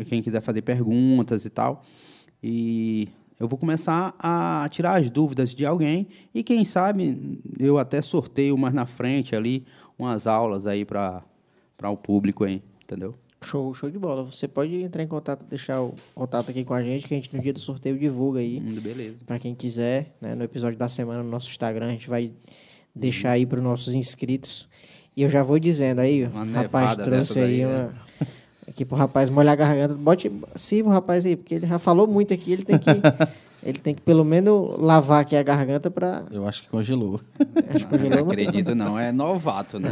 quem 0.07 0.21
quiser 0.21 0.41
fazer 0.41 0.61
perguntas 0.61 1.45
e 1.45 1.49
tal. 1.49 1.83
E 2.41 3.07
eu 3.39 3.47
vou 3.47 3.57
começar 3.57 4.13
a 4.19 4.67
tirar 4.69 4.99
as 4.99 5.09
dúvidas 5.09 5.55
de 5.55 5.65
alguém 5.65 6.07
e 6.33 6.43
quem 6.43 6.63
sabe 6.63 7.39
eu 7.59 7.77
até 7.77 8.01
sorteio 8.01 8.57
mais 8.57 8.73
na 8.73 8.85
frente 8.85 9.35
ali 9.35 9.65
umas 9.97 10.27
aulas 10.27 10.67
aí 10.67 10.85
para 10.85 11.23
o 11.83 11.97
público 11.97 12.43
aí, 12.43 12.61
entendeu? 12.83 13.15
Show, 13.43 13.73
show 13.73 13.89
de 13.89 13.99
bola. 13.99 14.23
Você 14.23 14.47
pode 14.47 14.81
entrar 14.81 15.03
em 15.03 15.07
contato, 15.07 15.45
deixar 15.45 15.81
o 15.81 15.93
contato 16.15 16.49
aqui 16.49 16.63
com 16.63 16.73
a 16.73 16.81
gente, 16.81 17.05
que 17.05 17.13
a 17.13 17.17
gente 17.17 17.35
no 17.35 17.41
dia 17.41 17.53
do 17.53 17.59
sorteio 17.59 17.97
divulga 17.97 18.39
aí. 18.39 18.59
Hum, 18.59 18.79
Beleza. 18.81 19.17
Para 19.25 19.37
quem 19.37 19.53
quiser, 19.53 20.15
né, 20.19 20.33
no 20.33 20.43
episódio 20.43 20.77
da 20.77 20.89
semana 20.89 21.21
no 21.21 21.29
nosso 21.29 21.49
Instagram, 21.49 21.87
a 21.87 21.91
gente 21.91 22.09
vai 22.09 22.31
deixar 22.95 23.31
aí 23.31 23.45
para 23.45 23.57
os 23.57 23.63
nossos 23.63 23.93
inscritos. 23.93 24.67
E 25.15 25.21
eu 25.21 25.29
já 25.29 25.43
vou 25.43 25.59
dizendo 25.59 25.99
aí, 25.99 26.25
Uma 26.25 26.43
o 26.43 26.51
rapaz 26.51 26.95
trouxe 26.95 27.39
aí 27.39 27.61
daí, 27.61 27.65
uma. 27.65 27.93
Aqui 28.67 28.85
pro 28.85 28.95
rapaz 28.95 29.29
molhar 29.29 29.53
a 29.53 29.55
garganta. 29.55 29.93
Bote, 29.93 30.31
sirva 30.55 30.89
o 30.89 30.93
rapaz 30.93 31.25
aí, 31.25 31.35
porque 31.35 31.55
ele 31.55 31.67
já 31.67 31.77
falou 31.77 32.07
muito 32.07 32.33
aqui, 32.33 32.53
ele 32.53 32.63
tem 32.63 32.79
que. 32.79 32.89
ele 33.65 33.77
tem 33.79 33.93
que 33.95 34.01
pelo 34.01 34.23
menos 34.25 34.75
lavar 34.79 35.21
aqui 35.21 35.35
a 35.35 35.43
garganta 35.43 35.89
para. 35.89 36.23
Eu 36.31 36.47
acho 36.47 36.63
que 36.63 36.69
congelou. 36.69 37.19
Acho 37.73 37.87
que 37.87 37.93
Não 37.97 38.03
congelou. 38.03 38.31
acredito 38.31 38.75
não, 38.75 38.97
é 38.99 39.11
novato, 39.11 39.79
né? 39.79 39.89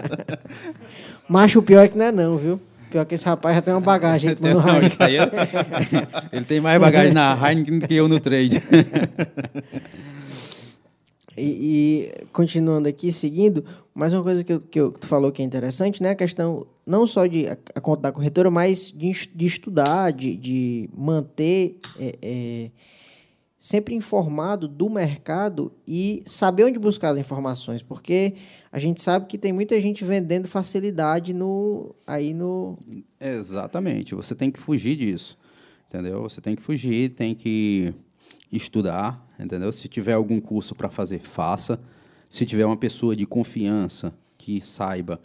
Macho, 1.28 1.58
o 1.58 1.62
pior 1.62 1.82
é 1.84 1.88
que 1.88 1.96
não 1.98 2.04
é 2.06 2.12
não, 2.12 2.36
viu? 2.36 2.60
Pior 2.90 3.04
que 3.04 3.14
esse 3.16 3.26
rapaz 3.26 3.56
já 3.56 3.62
tem 3.62 3.74
uma 3.74 3.80
bagagem 3.80 4.30
aí 4.30 4.36
tomando 4.36 4.60
Não, 4.60 4.68
Heineken. 4.74 4.88
isso 4.88 5.02
aí 5.02 5.16
é- 5.16 5.28
ele 6.32 6.44
tem 6.44 6.60
mais 6.60 6.80
bagagem 6.80 7.12
na 7.12 7.34
Heineken 7.36 7.78
do 7.80 7.88
que 7.88 7.94
eu 7.94 8.08
no 8.08 8.20
trade. 8.20 8.62
E, 11.36 12.12
e, 12.22 12.26
continuando 12.32 12.88
aqui, 12.88 13.10
seguindo, 13.12 13.64
mais 13.92 14.14
uma 14.14 14.22
coisa 14.22 14.44
que, 14.44 14.52
eu, 14.52 14.60
que, 14.60 14.78
eu, 14.80 14.92
que 14.92 15.00
tu 15.00 15.08
falou 15.08 15.32
que 15.32 15.42
é 15.42 15.44
interessante, 15.44 16.00
né? 16.00 16.10
A 16.10 16.14
questão 16.14 16.64
não 16.86 17.06
só 17.06 17.26
de 17.26 17.46
a, 17.46 17.56
a 17.74 17.80
conta 17.80 18.02
da 18.02 18.12
corretora, 18.12 18.50
mas 18.50 18.90
de, 18.90 19.12
de 19.34 19.46
estudar, 19.46 20.12
de, 20.12 20.36
de 20.36 20.90
manter 20.94 21.78
é, 21.98 22.18
é, 22.20 22.70
sempre 23.58 23.94
informado 23.94 24.68
do 24.68 24.90
mercado 24.90 25.72
e 25.86 26.22
saber 26.26 26.64
onde 26.64 26.78
buscar 26.78 27.10
as 27.10 27.18
informações, 27.18 27.82
porque 27.82 28.34
a 28.70 28.78
gente 28.78 29.02
sabe 29.02 29.26
que 29.26 29.38
tem 29.38 29.52
muita 29.52 29.80
gente 29.80 30.04
vendendo 30.04 30.46
facilidade 30.46 31.32
no 31.32 31.94
aí 32.06 32.34
no 32.34 32.78
Exatamente, 33.18 34.14
você 34.14 34.34
tem 34.34 34.50
que 34.50 34.60
fugir 34.60 34.96
disso, 34.96 35.38
entendeu? 35.88 36.22
Você 36.22 36.40
tem 36.40 36.54
que 36.54 36.62
fugir, 36.62 37.10
tem 37.10 37.34
que 37.34 37.94
estudar, 38.52 39.26
entendeu? 39.40 39.72
Se 39.72 39.88
tiver 39.88 40.12
algum 40.12 40.40
curso 40.40 40.74
para 40.74 40.90
fazer, 40.90 41.20
faça. 41.20 41.80
Se 42.28 42.44
tiver 42.44 42.66
uma 42.66 42.76
pessoa 42.76 43.14
de 43.14 43.24
confiança 43.26 44.12
que 44.36 44.60
saiba 44.60 45.20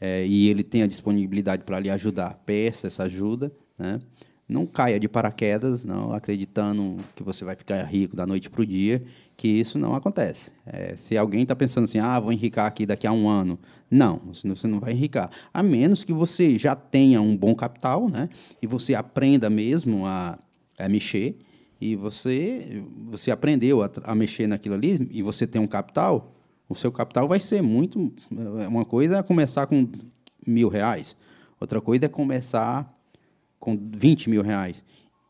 eh, 0.00 0.26
e 0.26 0.48
ele 0.48 0.62
tem 0.62 0.82
a 0.82 0.86
disponibilidade 0.86 1.64
para 1.64 1.78
lhe 1.80 1.90
ajudar, 1.90 2.40
peça 2.46 2.86
essa 2.86 3.04
ajuda, 3.04 3.52
né? 3.78 4.00
Não 4.48 4.66
caia 4.66 4.98
de 4.98 5.08
paraquedas, 5.08 5.84
não 5.84 6.12
acreditando 6.12 6.96
que 7.14 7.22
você 7.22 7.44
vai 7.44 7.54
ficar 7.54 7.80
rico 7.84 8.16
da 8.16 8.26
noite 8.26 8.50
para 8.50 8.60
o 8.62 8.66
dia, 8.66 9.00
que 9.36 9.46
isso 9.46 9.78
não 9.78 9.94
acontece. 9.94 10.50
Eh, 10.66 10.96
se 10.96 11.16
alguém 11.16 11.42
está 11.42 11.54
pensando 11.54 11.84
assim, 11.84 12.00
ah, 12.00 12.18
vou 12.18 12.32
enricar 12.32 12.66
aqui 12.66 12.84
daqui 12.84 13.06
a 13.06 13.12
um 13.12 13.28
ano, 13.28 13.58
não, 13.88 14.20
você 14.44 14.66
não- 14.66 14.80
vai 14.80 14.92
enricar. 14.92 15.30
A 15.54 15.62
menos 15.62 16.02
que 16.02 16.12
você 16.12 16.58
já 16.58 16.74
tenha 16.74 17.20
um 17.20 17.36
bom 17.36 17.54
capital, 17.54 18.08
né? 18.08 18.28
E 18.60 18.66
você 18.66 18.92
aprenda 18.94 19.48
mesmo 19.48 20.04
a, 20.04 20.36
a 20.76 20.88
mexer 20.88 21.38
e 21.80 21.94
você 21.94 22.82
você 23.08 23.30
aprendeu 23.30 23.82
a, 23.82 23.90
a 24.02 24.14
mexer 24.14 24.46
naquilo 24.46 24.74
ali 24.74 25.08
e 25.12 25.22
você 25.22 25.46
tem 25.46 25.60
um 25.60 25.66
capital, 25.66 26.34
o 26.70 26.74
seu 26.76 26.92
capital 26.92 27.26
vai 27.26 27.40
ser 27.40 27.60
muito 27.60 28.14
uma 28.30 28.84
coisa 28.84 29.18
é 29.18 29.22
começar 29.22 29.66
com 29.66 29.88
mil 30.46 30.68
reais, 30.68 31.16
outra 31.60 31.80
coisa 31.80 32.06
é 32.06 32.08
começar 32.08 32.96
com 33.58 33.76
20 33.76 34.30
mil 34.30 34.40
reais. 34.40 34.84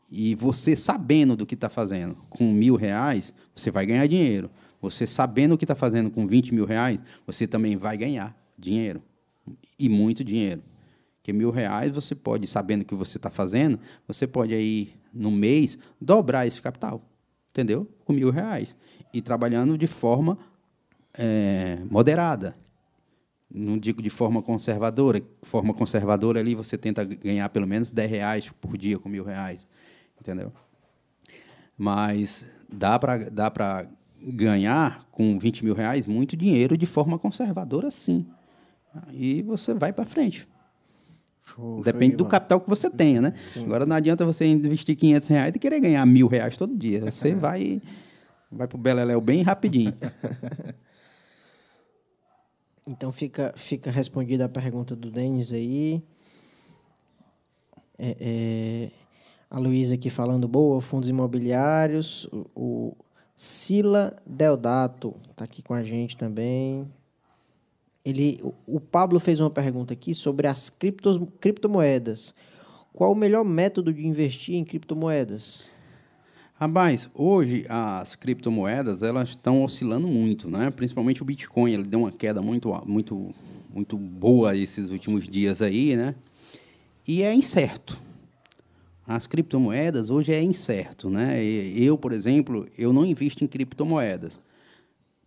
E 0.09 0.35
você 0.35 0.75
sabendo 0.75 1.35
do 1.35 1.45
que 1.45 1.55
está 1.55 1.69
fazendo 1.69 2.15
com 2.29 2.43
mil 2.51 2.75
reais, 2.75 3.33
você 3.55 3.71
vai 3.71 3.85
ganhar 3.85 4.05
dinheiro. 4.07 4.51
Você 4.81 5.07
sabendo 5.07 5.53
o 5.53 5.57
que 5.57 5.63
está 5.63 5.75
fazendo 5.75 6.11
com 6.11 6.27
20 6.27 6.53
mil 6.53 6.65
reais, 6.65 6.99
você 7.25 7.47
também 7.47 7.75
vai 7.75 7.97
ganhar 7.97 8.35
dinheiro. 8.57 9.01
E 9.79 9.89
muito 9.89 10.23
dinheiro. 10.23 10.61
Porque 11.17 11.31
mil 11.31 11.49
reais 11.49 11.91
você 11.91 12.13
pode, 12.13 12.45
sabendo 12.47 12.81
o 12.81 12.85
que 12.85 12.95
você 12.95 13.17
está 13.17 13.29
fazendo, 13.29 13.79
você 14.07 14.27
pode 14.27 14.53
aí, 14.53 14.93
no 15.13 15.31
mês, 15.31 15.77
dobrar 15.99 16.45
esse 16.45 16.61
capital. 16.61 17.01
Entendeu? 17.51 17.87
Com 18.05 18.13
mil 18.13 18.31
reais. 18.31 18.75
E 19.13 19.21
trabalhando 19.21 19.77
de 19.77 19.87
forma 19.87 20.37
eh, 21.17 21.79
moderada. 21.89 22.55
Não 23.53 23.77
digo 23.77 24.01
de 24.01 24.09
forma 24.09 24.41
conservadora. 24.41 25.21
Forma 25.43 25.73
conservadora 25.73 26.39
ali 26.39 26.55
você 26.55 26.77
tenta 26.77 27.03
ganhar 27.03 27.49
pelo 27.49 27.67
menos 27.67 27.91
10 27.91 28.09
reais 28.09 28.49
por 28.61 28.77
dia 28.77 28.97
com 28.97 29.09
mil 29.09 29.23
reais. 29.23 29.67
Entendeu? 30.19 30.53
Mas 31.77 32.45
dá 32.71 32.97
para 32.97 33.29
dá 33.29 33.51
pra 33.51 33.87
ganhar 34.21 35.05
com 35.11 35.37
20 35.37 35.65
mil 35.65 35.73
reais 35.73 36.05
muito 36.05 36.37
dinheiro 36.37 36.77
de 36.77 36.85
forma 36.85 37.17
conservadora, 37.17 37.89
sim. 37.89 38.25
E 39.11 39.41
você 39.41 39.73
vai 39.73 39.91
para 39.91 40.05
frente. 40.05 40.47
Depende 41.83 42.15
do 42.15 42.25
capital 42.25 42.61
que 42.61 42.69
você 42.69 42.89
tenha, 42.89 43.21
né? 43.21 43.33
Agora 43.65 43.85
não 43.85 43.95
adianta 43.95 44.25
você 44.25 44.45
investir 44.45 44.95
500 44.95 45.27
reais 45.27 45.53
e 45.55 45.59
querer 45.59 45.79
ganhar 45.79 46.05
mil 46.05 46.27
reais 46.27 46.55
todo 46.55 46.77
dia. 46.77 47.11
Você 47.11 47.33
vai, 47.35 47.81
vai 48.49 48.67
para 48.67 48.77
o 48.77 48.79
Beleléu 48.79 49.19
bem 49.19 49.41
rapidinho. 49.41 49.93
Então 52.85 53.11
fica, 53.11 53.53
fica 53.55 53.91
respondida 53.91 54.45
a 54.45 54.49
pergunta 54.49 54.95
do 54.95 55.11
Denis 55.11 55.51
aí. 55.53 56.01
É, 57.97 58.17
é, 58.19 58.91
a 59.49 59.59
Luísa 59.59 59.95
aqui 59.95 60.09
falando 60.09 60.47
boa, 60.47 60.81
fundos 60.81 61.07
imobiliários. 61.09 62.25
O, 62.31 62.47
o 62.55 62.97
Sila 63.35 64.15
Deodato 64.25 65.15
está 65.29 65.45
aqui 65.45 65.61
com 65.61 65.73
a 65.73 65.83
gente 65.83 66.17
também. 66.17 66.87
Ele, 68.03 68.39
o- 68.43 68.53
o 68.65 68.79
Pablo 68.79 69.19
fez 69.19 69.39
uma 69.39 69.49
pergunta 69.51 69.93
aqui 69.93 70.15
sobre 70.15 70.47
as 70.47 70.69
criptos, 70.69 71.19
criptomoedas. 71.39 72.33
Qual 72.93 73.11
o 73.11 73.15
melhor 73.15 73.43
método 73.45 73.93
de 73.93 74.05
investir 74.05 74.55
em 74.55 74.65
criptomoedas? 74.65 75.71
Rapaz, 76.61 77.09
hoje 77.15 77.65
as 77.67 78.15
criptomoedas 78.15 79.01
elas 79.01 79.29
estão 79.29 79.63
oscilando 79.63 80.07
muito, 80.07 80.47
né? 80.47 80.69
Principalmente 80.69 81.23
o 81.23 81.25
Bitcoin, 81.25 81.73
ele 81.73 81.85
deu 81.85 82.01
uma 82.01 82.11
queda 82.11 82.39
muito, 82.39 82.71
muito, 82.85 83.33
muito 83.73 83.97
boa 83.97 84.55
esses 84.55 84.91
últimos 84.91 85.27
dias 85.27 85.59
aí, 85.59 85.95
né? 85.95 86.13
E 87.07 87.23
é 87.23 87.33
incerto. 87.33 87.99
As 89.07 89.25
criptomoedas 89.25 90.11
hoje 90.11 90.33
é 90.33 90.43
incerto, 90.43 91.09
né? 91.09 91.43
Eu, 91.43 91.97
por 91.97 92.11
exemplo, 92.11 92.67
eu 92.77 92.93
não 92.93 93.03
invisto 93.03 93.43
em 93.43 93.47
criptomoedas. 93.47 94.39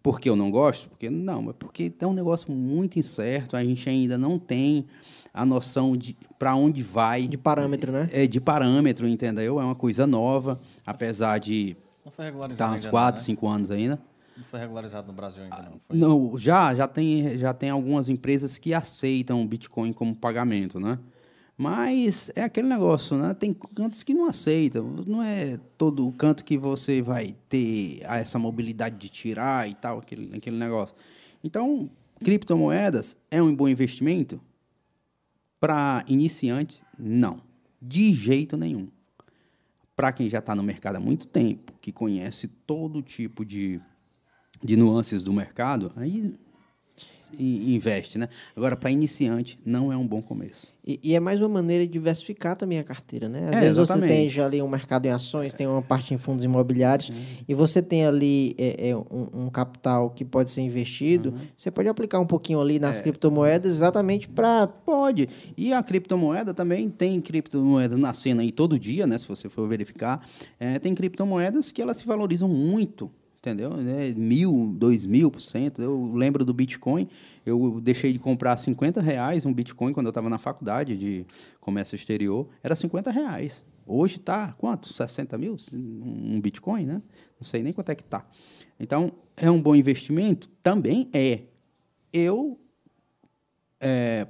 Porque 0.05 0.28
eu 0.28 0.36
não 0.36 0.51
gosto? 0.51 0.90
Porque 0.90 1.09
não, 1.09 1.40
mas 1.40 1.56
porque 1.59 1.90
é 1.98 2.06
um 2.06 2.12
negócio 2.12 2.52
muito 2.52 2.98
incerto, 2.98 3.56
a 3.56 3.64
gente 3.64 3.89
ainda 3.89 4.18
não 4.18 4.39
tem 4.39 4.85
a 5.32 5.47
noção 5.47 5.97
de 5.97 6.14
para 6.39 6.55
onde 6.55 6.82
vai 6.82 7.26
De 7.26 7.39
parâmetro, 7.39 7.90
né? 7.90 8.10
é 8.12 8.26
de 8.26 8.39
parâmetro, 8.39 9.09
entendeu? 9.09 9.59
É 9.59 9.64
uma 9.64 9.74
coisa 9.74 10.06
nova, 10.06 10.60
apesar 10.85 11.40
de 11.40 11.74
Não 12.05 12.12
foi 12.12 12.26
regularizado 12.26 12.74
estar 12.74 12.76
uns 12.76 12.85
ainda, 12.85 12.90
4, 12.90 13.16
não, 13.16 13.22
né? 13.22 13.24
5 13.24 13.48
anos 13.48 13.70
ainda. 13.70 13.98
Não 14.36 14.44
foi 14.44 14.60
regularizado 14.60 15.06
no 15.06 15.14
Brasil 15.14 15.43
ainda, 15.43 15.56
não. 15.56 15.81
Foi. 15.89 15.97
Não, 15.97 16.39
já, 16.39 16.74
já 16.74 16.86
tem, 16.86 17.39
já 17.39 17.55
tem 17.55 17.70
algumas 17.70 18.10
empresas 18.10 18.59
que 18.59 18.74
aceitam 18.74 19.40
o 19.40 19.47
Bitcoin 19.47 19.94
como 19.94 20.14
pagamento, 20.14 20.78
né? 20.78 20.98
Mas 21.56 22.31
é 22.35 22.43
aquele 22.43 22.66
negócio, 22.66 23.16
né? 23.16 23.32
Tem 23.32 23.55
cantos 23.55 24.02
que 24.02 24.12
não 24.12 24.26
aceitam. 24.26 24.97
Não 25.06 25.22
é 25.22 25.59
todo 25.78 26.10
canto 26.12 26.44
que 26.44 26.59
você 26.59 27.01
vai 27.01 27.36
ter 27.48 28.01
essa 28.02 28.39
mobilidade 28.39 28.97
de 28.97 29.09
tirar 29.09 29.68
e 29.68 29.74
tal, 29.74 29.98
aquele, 29.98 30.36
aquele 30.36 30.56
negócio. 30.56 30.97
Então, 31.43 31.89
criptomoedas 32.22 33.16
é 33.31 33.40
um 33.40 33.55
bom 33.55 33.68
investimento? 33.68 34.40
Para 35.60 36.05
iniciante, 36.09 36.82
não. 36.98 37.40
De 37.81 38.12
jeito 38.12 38.56
nenhum. 38.56 38.89
Para 39.94 40.12
quem 40.12 40.28
já 40.28 40.40
está 40.40 40.56
no 40.56 40.62
mercado 40.62 40.97
há 40.97 41.01
muito 41.01 41.26
tempo, 41.26 41.72
que 41.81 41.93
conhece 41.93 42.48
todo 42.48 43.01
tipo 43.01 43.44
de, 43.44 43.81
de 44.60 44.76
nuances 44.76 45.22
do 45.22 45.32
mercado, 45.32 45.93
aí 45.94 46.35
i- 47.39 47.75
investe, 47.75 48.19
né? 48.19 48.29
Agora, 48.55 48.77
para 48.77 48.91
iniciante, 48.91 49.59
não 49.65 49.93
é 49.93 49.97
um 49.97 50.07
bom 50.07 50.23
começo. 50.23 50.73
E, 50.87 51.01
e 51.03 51.15
é 51.15 51.21
mais 51.21 51.41
uma 51.41 51.49
maneira 51.49 51.85
de 51.87 51.91
diversificar 51.93 52.55
também 52.55 52.79
a 52.79 52.85
carteira, 52.85 53.29
né? 53.29 53.49
Às 53.49 53.57
É, 53.57 53.61
vezes 53.61 53.77
você 53.77 53.83
exatamente. 53.95 54.11
tem 54.11 54.29
já 54.29 54.45
ali 54.45 54.61
um 54.62 54.69
mercado 54.69 55.07
em 55.07 55.11
ações, 55.11 55.55
tem 55.55 55.66
uma 55.66 55.81
parte 55.83 56.12
em 56.12 56.19
fundos 56.19 56.45
imobiliários, 56.45 57.11
e 57.49 57.55
você 57.55 57.81
tem 57.83 58.05
ali 58.07 58.55
é, 58.59 58.91
é, 58.91 58.97
um, 58.97 59.29
um 59.47 59.49
capital 59.51 60.11
que 60.11 60.25
pode 60.25 60.51
ser 60.51 60.61
investido, 60.61 61.31
Uhum. 61.31 61.39
você 61.57 61.71
pode 61.71 61.89
aplicar 61.89 62.21
um 62.21 62.27
pouquinho 62.27 62.61
ali 62.61 62.77
É. 62.77 62.79
nas 62.79 63.01
criptomoedas 63.01 63.75
exatamente 63.77 64.29
para 64.29 64.66
Pode. 64.66 65.29
E 65.57 65.73
a 65.73 65.83
criptomoeda 65.83 66.53
também 66.53 66.91
tem 66.91 67.21
criptomoeda 67.21 67.97
na 67.97 68.12
cena 68.12 68.43
aí 68.43 68.53
todo 68.53 68.79
dia, 68.79 69.07
né? 69.07 69.19
Se 69.19 69.27
você 69.27 69.49
for 69.49 69.66
verificar. 69.66 70.25
É, 70.61 70.79
tem 70.79 70.95
criptomoedas 70.95 71.73
que 71.73 71.81
elas 71.81 71.97
se 71.97 72.07
valorizam 72.07 72.49
muito, 72.49 73.11
entendeu? 73.45 73.73
É, 73.79 74.12
mil, 74.15 74.75
dois 74.75 75.05
mil 75.05 75.31
por 75.31 75.41
cento. 75.41 75.83
Eu 75.83 76.12
lembro 76.15 76.45
do 76.45 76.55
Bitcoin. 76.55 77.09
Eu 77.45 77.79
deixei 77.83 78.12
de 78.12 78.19
comprar 78.19 78.57
50 78.57 79.01
reais 79.03 79.45
um 79.45 79.53
Bitcoin 79.53 79.93
quando 79.93 80.07
eu 80.07 80.11
estava 80.11 80.31
na 80.31 80.39
faculdade 80.39 80.97
de 80.97 81.27
comércio 81.61 81.95
exterior. 81.95 82.49
Era 82.62 82.75
50 82.75 83.11
reais. 83.11 83.62
Hoje 83.87 84.16
está 84.16 84.53
quanto? 84.55 84.91
60 84.91 85.37
mil? 85.37 85.57
Um 85.73 86.41
Bitcoin, 86.41 86.87
né? 86.87 87.03
Não 87.39 87.45
sei 87.45 87.62
nem 87.62 87.73
quanto 87.73 87.91
é 87.91 87.95
que 87.95 88.03
está. 88.03 88.27
Então, 88.81 89.12
é 89.37 89.51
um 89.51 89.61
bom 89.61 89.77
investimento? 89.77 90.49
Também 90.62 91.09
é. 91.12 91.43
Eu 92.12 92.59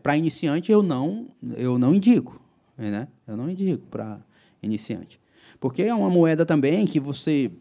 para 0.03 0.17
iniciante 0.17 0.73
eu 0.73 0.83
não 0.83 1.29
eu 1.57 1.79
não 1.79 1.95
indico, 1.95 2.41
né? 2.77 3.07
Eu 3.25 3.37
não 3.37 3.49
indico 3.49 3.87
para 3.87 4.21
iniciante, 4.61 5.21
porque 5.61 5.83
é 5.83 5.95
uma 5.95 6.11
moeda 6.11 6.45
também 6.45 6.85
que 6.87 6.99
você 6.99 7.53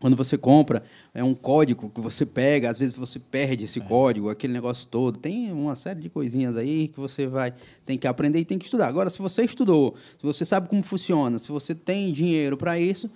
quando 0.00 0.16
você 0.16 0.36
compra 0.38 0.82
é 1.14 1.22
um 1.22 1.34
código 1.34 1.90
que 1.90 2.00
você 2.00 2.24
pega, 2.24 2.70
às 2.70 2.78
vezes 2.78 2.94
você 2.96 3.18
perde 3.18 3.64
esse 3.66 3.80
código, 3.80 4.30
aquele 4.30 4.52
negócio 4.52 4.88
todo. 4.88 5.18
Tem 5.18 5.52
uma 5.52 5.76
série 5.76 6.00
de 6.00 6.08
coisinhas 6.08 6.56
aí 6.56 6.88
que 6.88 6.98
você 6.98 7.26
vai 7.26 7.52
tem 7.84 7.98
que 7.98 8.06
aprender 8.08 8.38
e 8.40 8.44
tem 8.44 8.58
que 8.58 8.64
estudar. 8.64 8.88
Agora, 8.88 9.10
se 9.10 9.18
você 9.20 9.44
estudou, 9.44 9.94
se 10.18 10.24
você 10.26 10.44
sabe 10.44 10.68
como 10.68 10.82
funciona, 10.82 11.38
se 11.38 11.48
você 11.52 11.74
tem 11.74 12.12
dinheiro 12.12 12.56
para 12.56 12.78
isso, 12.80 13.10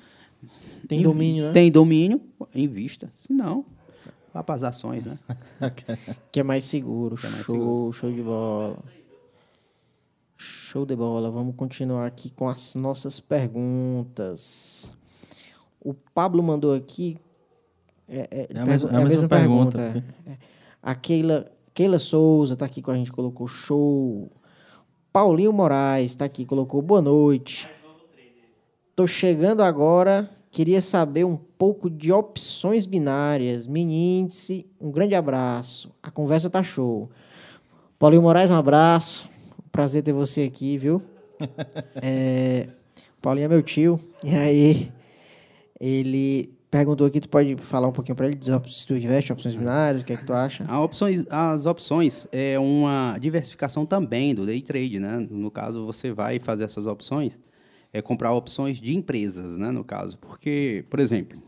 Tem 0.86 0.98
invi- 1.00 1.08
domínio, 1.08 1.44
né? 1.46 1.52
Tem 1.52 1.70
domínio, 1.72 2.20
invista. 2.54 3.10
Se 3.14 3.32
não, 3.32 3.64
vá 4.32 4.42
para 4.44 4.54
as 4.56 4.62
ações, 4.64 5.06
né? 5.06 5.18
que 6.30 6.40
é 6.40 6.42
mais 6.42 6.64
seguro. 6.64 7.16
é 7.18 7.28
mais 7.30 7.44
show, 7.44 7.92
show 7.94 8.12
de 8.12 8.20
bola. 8.22 8.78
Show 10.36 10.84
de 10.84 10.94
bola. 10.94 11.30
Vamos 11.30 11.54
continuar 11.56 12.06
aqui 12.06 12.28
com 12.30 12.48
as 12.48 12.74
nossas 12.74 13.18
perguntas. 13.20 14.92
O 15.84 15.92
Pablo 15.92 16.42
mandou 16.42 16.74
aqui. 16.74 17.16
É, 18.08 18.28
é, 18.30 18.48
É 18.54 18.58
a 18.58 18.64
mesma- 18.66 18.90
é 18.90 18.96
a 18.96 19.00
mesma 19.04 19.28
pergunta, 19.28 19.80
é. 19.80 20.30
É. 20.30 20.36
A 20.82 20.94
Keila, 20.94 21.50
Keila 21.72 21.98
Souza 21.98 22.54
está 22.54 22.66
aqui 22.66 22.80
com 22.82 22.90
a 22.90 22.94
gente, 22.96 23.12
colocou 23.12 23.46
show. 23.46 24.30
Paulinho 25.12 25.52
Moraes 25.52 26.10
está 26.12 26.24
aqui, 26.24 26.44
colocou 26.44 26.82
boa 26.82 27.00
noite. 27.02 27.68
Tô 28.96 29.06
chegando 29.06 29.62
agora, 29.62 30.30
queria 30.50 30.80
saber 30.80 31.24
um 31.24 31.36
pouco 31.36 31.90
de 31.90 32.12
opções 32.12 32.86
binárias, 32.86 33.66
mini 33.66 34.20
índice, 34.20 34.66
um 34.80 34.90
grande 34.90 35.14
abraço. 35.14 35.90
A 36.02 36.10
conversa 36.10 36.48
tá 36.48 36.62
show. 36.62 37.10
Paulinho 37.98 38.22
Moraes, 38.22 38.50
um 38.50 38.56
abraço. 38.56 39.28
Prazer 39.72 40.02
ter 40.02 40.12
você 40.12 40.42
aqui, 40.42 40.78
viu? 40.78 41.02
É, 42.00 42.68
Paulinho 43.20 43.46
é 43.46 43.48
meu 43.48 43.62
tio. 43.62 43.98
E 44.22 44.34
aí, 44.34 44.92
ele 45.80 46.54
perguntou 46.70 47.06
aqui, 47.06 47.20
tu 47.20 47.28
pode 47.28 47.56
falar 47.56 47.86
um 47.86 47.92
pouquinho 47.92 48.16
para 48.16 48.26
ele, 48.26 48.38
se 48.68 48.86
tu 48.86 48.96
investe 48.96 49.32
opções 49.32 49.54
binárias, 49.54 50.02
o 50.02 50.04
que 50.04 50.12
é 50.12 50.16
que 50.16 50.24
tu 50.24 50.32
acha? 50.32 50.64
Opções, 50.78 51.24
as 51.30 51.66
opções 51.66 52.26
é 52.32 52.58
uma 52.58 53.16
diversificação 53.20 53.86
também 53.86 54.34
do 54.34 54.44
day 54.44 54.60
trade, 54.60 54.98
né? 54.98 55.24
No 55.30 55.52
caso, 55.52 55.86
você 55.86 56.12
vai 56.12 56.40
fazer 56.40 56.64
essas 56.64 56.86
opções, 56.86 57.38
é 57.92 58.02
comprar 58.02 58.32
opções 58.32 58.80
de 58.80 58.96
empresas, 58.96 59.56
né? 59.56 59.70
No 59.70 59.84
caso, 59.84 60.18
porque, 60.18 60.84
por 60.90 60.98
exemplo, 60.98 61.40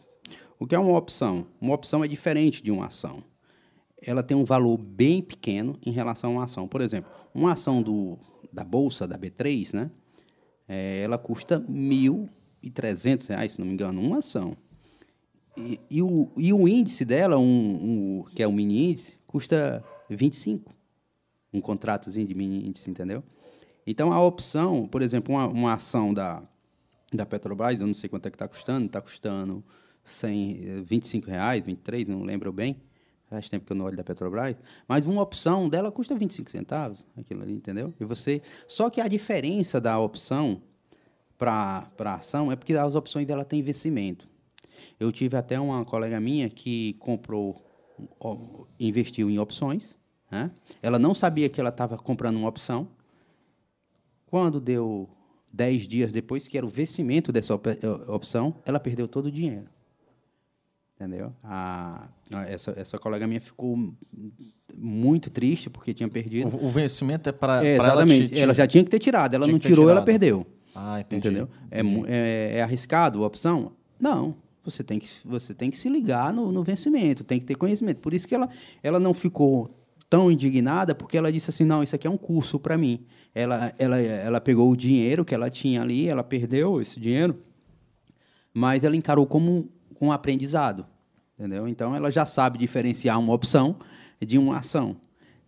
o 0.58 0.66
que 0.66 0.74
é 0.74 0.78
uma 0.78 0.96
opção? 0.96 1.46
Uma 1.60 1.74
opção 1.74 2.04
é 2.04 2.08
diferente 2.08 2.62
de 2.62 2.70
uma 2.70 2.86
ação. 2.86 3.22
Ela 4.00 4.22
tem 4.22 4.36
um 4.36 4.44
valor 4.44 4.78
bem 4.78 5.20
pequeno 5.20 5.76
em 5.84 5.90
relação 5.90 6.30
a 6.30 6.32
uma 6.34 6.44
ação. 6.44 6.68
Por 6.68 6.80
exemplo, 6.80 7.10
uma 7.34 7.52
ação 7.52 7.82
do, 7.82 8.16
da 8.52 8.62
bolsa 8.62 9.06
da 9.06 9.18
B3, 9.18 9.74
né? 9.74 9.90
É, 10.68 11.00
ela 11.02 11.18
custa 11.18 11.60
1.300, 11.60 12.28
reais, 13.28 13.52
se 13.52 13.58
não 13.58 13.66
me 13.66 13.72
engano, 13.72 14.00
uma 14.00 14.18
ação. 14.18 14.56
E, 15.56 15.80
e 15.90 16.02
o, 16.02 16.30
e 16.36 16.52
o 16.52 16.68
índice 16.68 17.04
dela, 17.04 17.38
um, 17.38 18.20
um- 18.20 18.24
que 18.34 18.42
é 18.42 18.46
o 18.46 18.52
mini 18.52 18.90
índice, 18.90 19.16
custa 19.26 19.82
25. 20.10 20.72
Um 21.52 21.60
contratozinho 21.60 22.26
de 22.26 22.34
mini 22.34 22.68
índice, 22.68 22.90
entendeu? 22.90 23.22
Então, 23.86 24.12
a 24.12 24.20
opção, 24.22 24.86
por 24.86 25.00
exemplo, 25.00 25.34
uma, 25.34 25.46
uma 25.46 25.72
ação 25.74 26.12
da, 26.12 26.42
da 27.12 27.24
Petrobras, 27.24 27.80
eu 27.80 27.86
não 27.86 27.94
sei 27.94 28.08
quanto 28.08 28.26
é 28.26 28.30
que 28.30 28.34
está 28.34 28.48
custando, 28.48 28.86
está 28.86 29.00
custando 29.00 29.64
100, 30.04 30.60
eh, 30.62 30.82
25 30.84 31.26
reais, 31.28 31.64
23, 31.64 32.06
não 32.06 32.22
lembro 32.22 32.52
bem. 32.52 32.76
Faz 33.30 33.48
tempo 33.48 33.64
que 33.66 33.72
eu 33.72 33.76
não 33.76 33.84
olho 33.86 33.96
da 33.96 34.04
Petrobras. 34.04 34.56
Mas 34.86 35.04
uma 35.06 35.22
opção 35.22 35.68
dela 35.68 35.90
custa 35.90 36.14
25 36.14 36.50
centavos, 36.50 37.04
aquilo 37.16 37.42
ali, 37.42 37.52
entendeu? 37.52 37.92
E 37.98 38.04
você... 38.04 38.40
Só 38.68 38.88
que 38.90 39.00
a 39.00 39.08
diferença 39.08 39.80
da 39.80 39.98
opção 39.98 40.62
para 41.38 41.90
a 41.98 42.14
ação 42.14 42.50
é 42.50 42.56
porque 42.56 42.72
as 42.74 42.94
opções 42.94 43.26
dela 43.26 43.44
têm 43.44 43.62
vencimento. 43.62 44.28
Eu 44.98 45.12
tive 45.12 45.36
até 45.36 45.58
uma 45.60 45.84
colega 45.84 46.18
minha 46.20 46.48
que 46.48 46.94
comprou, 46.94 47.62
investiu 48.80 49.28
em 49.30 49.38
opções. 49.38 49.96
Né? 50.30 50.50
Ela 50.82 50.98
não 50.98 51.14
sabia 51.14 51.48
que 51.48 51.60
ela 51.60 51.68
estava 51.70 51.96
comprando 51.98 52.36
uma 52.36 52.48
opção. 52.48 52.88
Quando 54.26 54.60
deu 54.60 55.08
10 55.52 55.86
dias 55.86 56.12
depois, 56.12 56.48
que 56.48 56.56
era 56.56 56.66
o 56.66 56.68
vencimento 56.68 57.30
dessa 57.32 57.54
op- 57.54 57.68
opção, 58.08 58.54
ela 58.64 58.80
perdeu 58.80 59.06
todo 59.06 59.26
o 59.26 59.30
dinheiro. 59.30 59.66
Entendeu? 60.96 61.32
A, 61.44 62.08
essa, 62.48 62.72
essa 62.76 62.98
colega 62.98 63.26
minha 63.26 63.40
ficou 63.40 63.92
muito 64.74 65.28
triste 65.30 65.68
porque 65.68 65.92
tinha 65.92 66.08
perdido. 66.08 66.48
O, 66.56 66.66
o 66.66 66.70
vencimento 66.70 67.28
é 67.28 67.32
para 67.32 67.64
É, 67.64 67.76
ela 67.76 67.86
exatamente. 67.86 68.28
te- 68.34 68.40
ela, 68.40 68.54
te- 68.54 68.56
já 68.56 68.66
tinha 68.66 68.82
que 68.82 68.90
ter 68.90 68.98
tirado. 68.98 69.34
Ela 69.34 69.44
tinha 69.44 69.52
não 69.52 69.58
tirou, 69.60 69.90
ela 69.90 70.00
perdeu. 70.02 70.46
Ah, 70.78 71.00
entendi. 71.00 71.28
Entendeu? 71.28 71.48
É, 71.70 71.80
entendi. 71.80 71.96
mu- 71.96 72.04
é, 72.06 72.58
é 72.58 72.62
arriscado 72.62 73.24
a 73.24 73.26
opção? 73.26 73.72
Não. 73.98 74.36
Você 74.62 74.84
tem 74.84 74.98
que, 74.98 75.08
você 75.24 75.54
tem 75.54 75.70
que 75.70 75.78
se 75.78 75.88
ligar 75.88 76.32
no, 76.34 76.52
no 76.52 76.62
vencimento, 76.62 77.24
tem 77.24 77.38
que 77.40 77.46
ter 77.46 77.54
conhecimento. 77.54 77.98
Por 78.00 78.12
isso 78.12 78.28
que 78.28 78.34
ela, 78.34 78.48
ela 78.82 79.00
não 79.00 79.14
ficou 79.14 79.70
tão 80.10 80.30
indignada, 80.30 80.94
porque 80.94 81.16
ela 81.16 81.32
disse 81.32 81.48
assim, 81.50 81.64
não, 81.64 81.82
isso 81.82 81.94
aqui 81.96 82.06
é 82.06 82.10
um 82.10 82.16
curso 82.18 82.58
para 82.58 82.76
mim. 82.76 83.06
Ela, 83.34 83.72
ela, 83.78 83.96
ela 83.98 84.40
pegou 84.40 84.70
o 84.70 84.76
dinheiro 84.76 85.24
que 85.24 85.34
ela 85.34 85.48
tinha 85.48 85.80
ali, 85.80 86.08
ela 86.08 86.22
perdeu 86.22 86.80
esse 86.80 87.00
dinheiro, 87.00 87.38
mas 88.52 88.84
ela 88.84 88.96
encarou 88.96 89.26
como 89.26 89.50
um, 90.00 90.06
um 90.08 90.12
aprendizado. 90.12 90.84
Entendeu? 91.38 91.68
Então, 91.68 91.94
ela 91.94 92.10
já 92.10 92.26
sabe 92.26 92.58
diferenciar 92.58 93.18
uma 93.18 93.32
opção 93.32 93.76
de 94.20 94.36
uma 94.36 94.58
ação. 94.58 94.96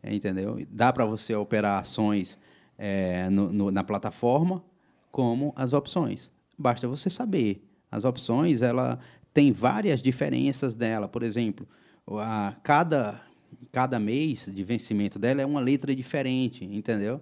entendeu? 0.05 0.59
Dá 0.70 0.92
para 0.92 1.05
você 1.05 1.34
operar 1.34 1.80
ações 1.80 2.38
é, 2.78 3.28
no, 3.30 3.52
no, 3.52 3.70
na 3.70 3.82
plataforma 3.82 4.62
como 5.10 5.52
as 5.56 5.72
opções. 5.72 6.30
Basta 6.59 6.89
você 6.89 7.09
saber. 7.09 7.64
As 7.90 8.05
opções, 8.05 8.62
ela 8.62 8.98
tem 9.32 9.52
várias 9.52 10.02
diferenças 10.02 10.74
dela. 10.74 11.09
Por 11.09 11.22
exemplo, 11.22 11.66
a, 12.06 12.56
cada, 12.62 13.22
cada 13.70 13.98
mês 13.98 14.48
de 14.52 14.64
vencimento 14.64 15.18
dela 15.18 15.40
é 15.43 15.47
uma 15.47 15.60
letra 15.60 15.94
diferente, 15.94 16.64
entendeu? 16.64 17.20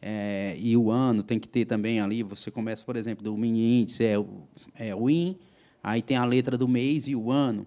É, 0.00 0.56
e 0.58 0.76
o 0.76 0.90
ano 0.90 1.22
tem 1.22 1.40
que 1.40 1.48
ter 1.48 1.64
também 1.64 2.00
ali, 2.00 2.22
você 2.22 2.50
começa, 2.50 2.84
por 2.84 2.96
exemplo, 2.96 3.24
do 3.24 3.36
mini 3.36 3.82
índice, 3.82 4.04
é 4.04 4.14
é 4.76 4.94
o 4.94 5.10
IN, 5.10 5.36
aí 5.82 6.00
tem 6.00 6.16
a 6.16 6.24
letra 6.24 6.56
do 6.56 6.68
mês 6.68 7.08
e 7.08 7.16
o 7.16 7.32
ano, 7.32 7.66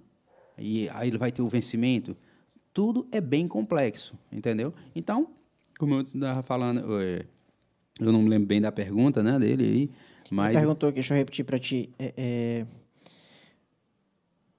e 0.58 0.88
aí 0.90 1.10
ele 1.10 1.18
vai 1.18 1.32
ter 1.32 1.42
o 1.42 1.50
vencimento. 1.50 2.16
Tudo 2.74 3.06
é 3.12 3.20
bem 3.20 3.50
complexo, 3.50 4.18
entendeu? 4.32 4.74
Então, 4.96 5.28
como 5.78 5.96
eu 5.96 6.02
estava 6.02 6.42
falando, 6.42 7.02
é, 7.02 7.26
eu 8.06 8.12
não 8.12 8.22
me 8.22 8.30
lembro 8.30 8.48
bem 8.48 8.62
da 8.62 8.72
pergunta 8.72 9.22
né, 9.24 9.38
dele 9.40 9.64
aí, 9.64 9.92
mas... 10.30 10.52
Ele 10.52 10.60
perguntou 10.60 10.90
aqui, 10.90 10.96
deixa 10.96 11.14
eu 11.14 11.18
repetir 11.18 11.46
para 11.46 11.60
ti. 11.60 11.90
É, 12.00 12.14
é, 12.18 12.66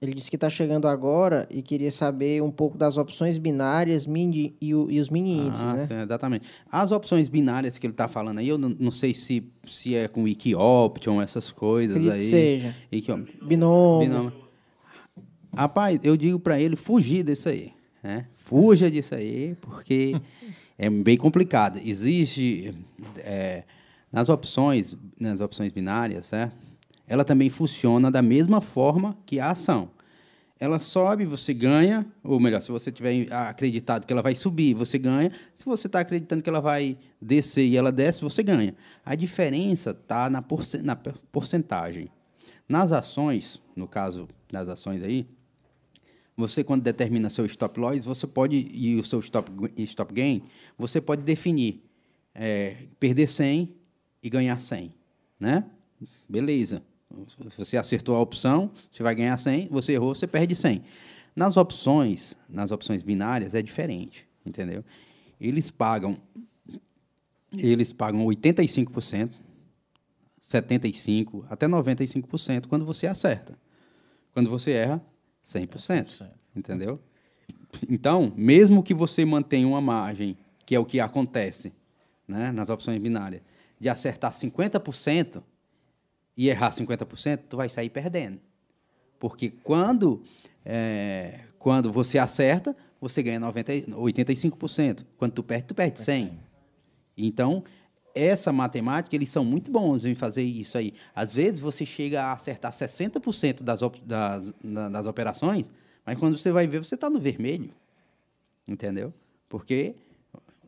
ele 0.02 0.12
disse 0.12 0.28
que 0.28 0.36
está 0.36 0.50
chegando 0.50 0.88
agora 0.88 1.46
e 1.48 1.62
queria 1.62 1.92
saber 1.92 2.42
um 2.42 2.50
pouco 2.50 2.76
das 2.76 2.96
opções 2.96 3.38
binárias 3.38 4.04
mini 4.04 4.52
e, 4.60 4.74
o, 4.74 4.90
e 4.90 5.00
os 5.00 5.08
mini 5.08 5.38
índices, 5.46 5.64
ah, 5.64 5.74
né? 5.74 5.86
Sim, 5.86 5.94
exatamente. 6.02 6.46
As 6.70 6.90
opções 6.90 7.28
binárias 7.28 7.78
que 7.78 7.86
ele 7.86 7.92
está 7.92 8.08
falando 8.08 8.38
aí, 8.38 8.48
eu 8.48 8.58
não, 8.58 8.68
não, 8.68 8.90
sei 8.90 9.14
se, 9.14 9.48
se 9.64 9.94
é 9.94 10.08
com 10.08 10.24
Wikioption, 10.24 11.22
essas 11.22 11.52
coisas 11.52 11.96
Acredito 11.96 12.14
aí. 12.14 12.20
Que 12.20 12.26
seja. 12.26 12.76
Binômio. 13.46 14.08
Binômio. 14.08 14.32
Rapaz, 15.54 16.00
eu 16.02 16.16
digo 16.16 16.40
para 16.40 16.60
ele 16.60 16.74
fugir 16.74 17.22
disso 17.22 17.48
aí. 17.48 17.72
Né? 18.02 18.26
Fuja 18.36 18.90
disso 18.90 19.14
aí, 19.14 19.56
porque 19.60 20.20
é 20.86 20.90
bem 20.90 21.16
complicado. 21.16 21.80
Existe 21.82 22.74
é, 23.18 23.62
nas 24.10 24.28
opções, 24.28 24.96
nas 25.18 25.40
opções 25.40 25.72
binárias, 25.72 26.26
certo? 26.26 26.54
ela 27.06 27.24
também 27.24 27.50
funciona 27.50 28.10
da 28.10 28.22
mesma 28.22 28.60
forma 28.60 29.16
que 29.26 29.38
a 29.38 29.50
ação. 29.50 29.90
Ela 30.58 30.78
sobe, 30.78 31.26
você 31.26 31.52
ganha, 31.52 32.06
ou 32.22 32.40
melhor, 32.40 32.60
se 32.60 32.70
você 32.70 32.90
tiver 32.90 33.26
acreditado 33.32 34.06
que 34.06 34.12
ela 34.12 34.22
vai 34.22 34.34
subir, 34.34 34.74
você 34.74 34.96
ganha. 34.96 35.30
Se 35.54 35.64
você 35.64 35.88
está 35.88 36.00
acreditando 36.00 36.42
que 36.42 36.48
ela 36.48 36.60
vai 36.60 36.96
descer 37.20 37.66
e 37.66 37.76
ela 37.76 37.92
desce, 37.92 38.22
você 38.22 38.42
ganha. 38.42 38.74
A 39.04 39.14
diferença 39.14 39.90
está 39.90 40.30
na, 40.30 40.40
porcentagem. 40.40 42.08
Nas 42.68 42.92
ações, 42.92 43.60
no 43.74 43.86
caso 43.88 44.28
das 44.50 44.68
ações 44.68 45.02
aí, 45.02 45.26
você 46.42 46.64
quando 46.64 46.82
determina 46.82 47.30
seu 47.30 47.46
stop 47.46 47.78
loss, 47.78 48.04
você 48.04 48.26
pode 48.26 48.68
e 48.72 48.96
o 48.96 49.04
seu 49.04 49.20
stop 49.20 49.50
stop 49.78 50.12
gain, 50.12 50.42
você 50.76 51.00
pode 51.00 51.22
definir 51.22 51.84
é, 52.34 52.76
perder 52.98 53.28
100 53.28 53.72
e 54.20 54.28
ganhar 54.28 54.60
100, 54.60 54.92
né? 55.38 55.64
Beleza. 56.28 56.82
Você 57.56 57.76
acertou 57.76 58.16
a 58.16 58.20
opção, 58.20 58.72
você 58.90 59.02
vai 59.02 59.14
ganhar 59.14 59.36
100, 59.36 59.68
você 59.68 59.92
errou, 59.92 60.14
você 60.14 60.26
perde 60.26 60.56
100. 60.56 60.82
Nas 61.36 61.56
opções, 61.56 62.34
nas 62.48 62.72
opções 62.72 63.02
binárias 63.02 63.54
é 63.54 63.62
diferente, 63.62 64.26
entendeu? 64.44 64.84
Eles 65.40 65.70
pagam 65.70 66.18
eles 67.56 67.92
pagam 67.92 68.24
85%, 68.24 69.30
75 70.40 71.46
até 71.48 71.68
95% 71.68 72.66
quando 72.66 72.84
você 72.84 73.06
acerta. 73.06 73.56
Quando 74.32 74.48
você 74.48 74.72
erra, 74.72 75.04
100%, 75.44 75.68
100%, 76.06 76.30
entendeu? 76.54 77.00
Então, 77.88 78.32
mesmo 78.36 78.82
que 78.82 78.94
você 78.94 79.24
mantenha 79.24 79.66
uma 79.66 79.80
margem, 79.80 80.36
que 80.66 80.74
é 80.74 80.78
o 80.78 80.84
que 80.84 81.00
acontece, 81.00 81.72
né, 82.28 82.52
nas 82.52 82.68
opções 82.70 83.00
binárias, 83.00 83.42
de 83.80 83.88
acertar 83.88 84.32
50%, 84.32 85.42
e 86.36 86.48
errar 86.48 86.72
50%, 86.72 87.40
tu 87.48 87.56
vai 87.56 87.68
sair 87.68 87.90
perdendo. 87.90 88.40
Porque 89.18 89.50
quando, 89.50 90.22
é, 90.64 91.40
quando 91.58 91.92
você 91.92 92.18
acerta, 92.18 92.76
você 93.00 93.22
ganha 93.22 93.38
90, 93.38 93.72
85%. 93.72 95.04
Quando 95.16 95.32
tu 95.32 95.42
perde, 95.42 95.66
tu 95.66 95.74
perde 95.74 96.00
100%. 96.00 96.32
Então, 97.16 97.62
essa 98.14 98.52
matemática, 98.52 99.14
eles 99.16 99.30
são 99.30 99.44
muito 99.44 99.70
bons 99.70 100.04
em 100.04 100.14
fazer 100.14 100.42
isso 100.42 100.76
aí. 100.76 100.94
Às 101.14 101.32
vezes, 101.34 101.60
você 101.60 101.84
chega 101.86 102.22
a 102.22 102.32
acertar 102.32 102.72
60% 102.72 103.62
das, 103.62 103.80
das, 104.04 104.44
das 104.90 105.06
operações, 105.06 105.64
mas 106.04 106.18
quando 106.18 106.36
você 106.36 106.50
vai 106.50 106.66
ver, 106.66 106.78
você 106.84 106.94
está 106.94 107.08
no 107.08 107.18
vermelho. 107.20 107.70
Entendeu? 108.68 109.12
Porque 109.48 109.94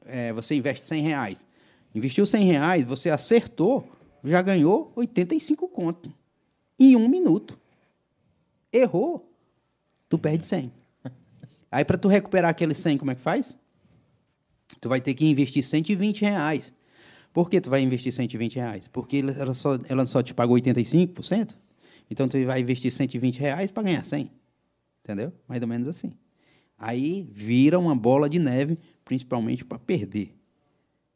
é, 0.04 0.32
você 0.32 0.54
investe 0.54 0.86
100 0.86 1.02
reais. 1.02 1.46
Investiu 1.94 2.26
100 2.26 2.44
reais, 2.44 2.84
você 2.84 3.10
acertou, 3.10 3.88
já 4.24 4.42
ganhou 4.42 4.92
85 4.96 5.68
conto 5.68 6.12
em 6.78 6.96
um 6.96 7.08
minuto. 7.08 7.58
Errou, 8.72 9.30
tu 10.08 10.18
perde 10.18 10.44
100. 10.44 10.72
Aí, 11.70 11.84
para 11.84 11.98
tu 11.98 12.08
recuperar 12.08 12.50
aquele 12.50 12.74
100, 12.74 12.98
como 12.98 13.10
é 13.10 13.14
que 13.14 13.20
faz? 13.20 13.56
Tu 14.80 14.88
vai 14.88 15.00
ter 15.00 15.14
que 15.14 15.26
investir 15.26 15.62
120 15.62 16.22
reais. 16.22 16.72
Por 17.34 17.50
que 17.50 17.60
tu 17.60 17.68
vai 17.68 17.82
investir 17.82 18.12
120 18.12 18.54
reais? 18.54 18.86
Porque 18.86 19.16
ela 19.16 19.54
só, 19.54 19.76
ela 19.88 20.06
só 20.06 20.22
te 20.22 20.32
pagou 20.32 20.56
85%. 20.56 21.56
Então, 22.08 22.28
tu 22.28 22.42
vai 22.46 22.60
investir 22.60 22.92
120 22.92 23.40
reais 23.40 23.72
para 23.72 23.82
ganhar 23.82 24.04
100. 24.04 24.30
Entendeu? 25.02 25.32
Mais 25.48 25.60
ou 25.60 25.66
menos 25.66 25.88
assim. 25.88 26.12
Aí, 26.78 27.28
vira 27.32 27.76
uma 27.76 27.96
bola 27.96 28.30
de 28.30 28.38
neve, 28.38 28.78
principalmente 29.04 29.64
para 29.64 29.80
perder. 29.80 30.32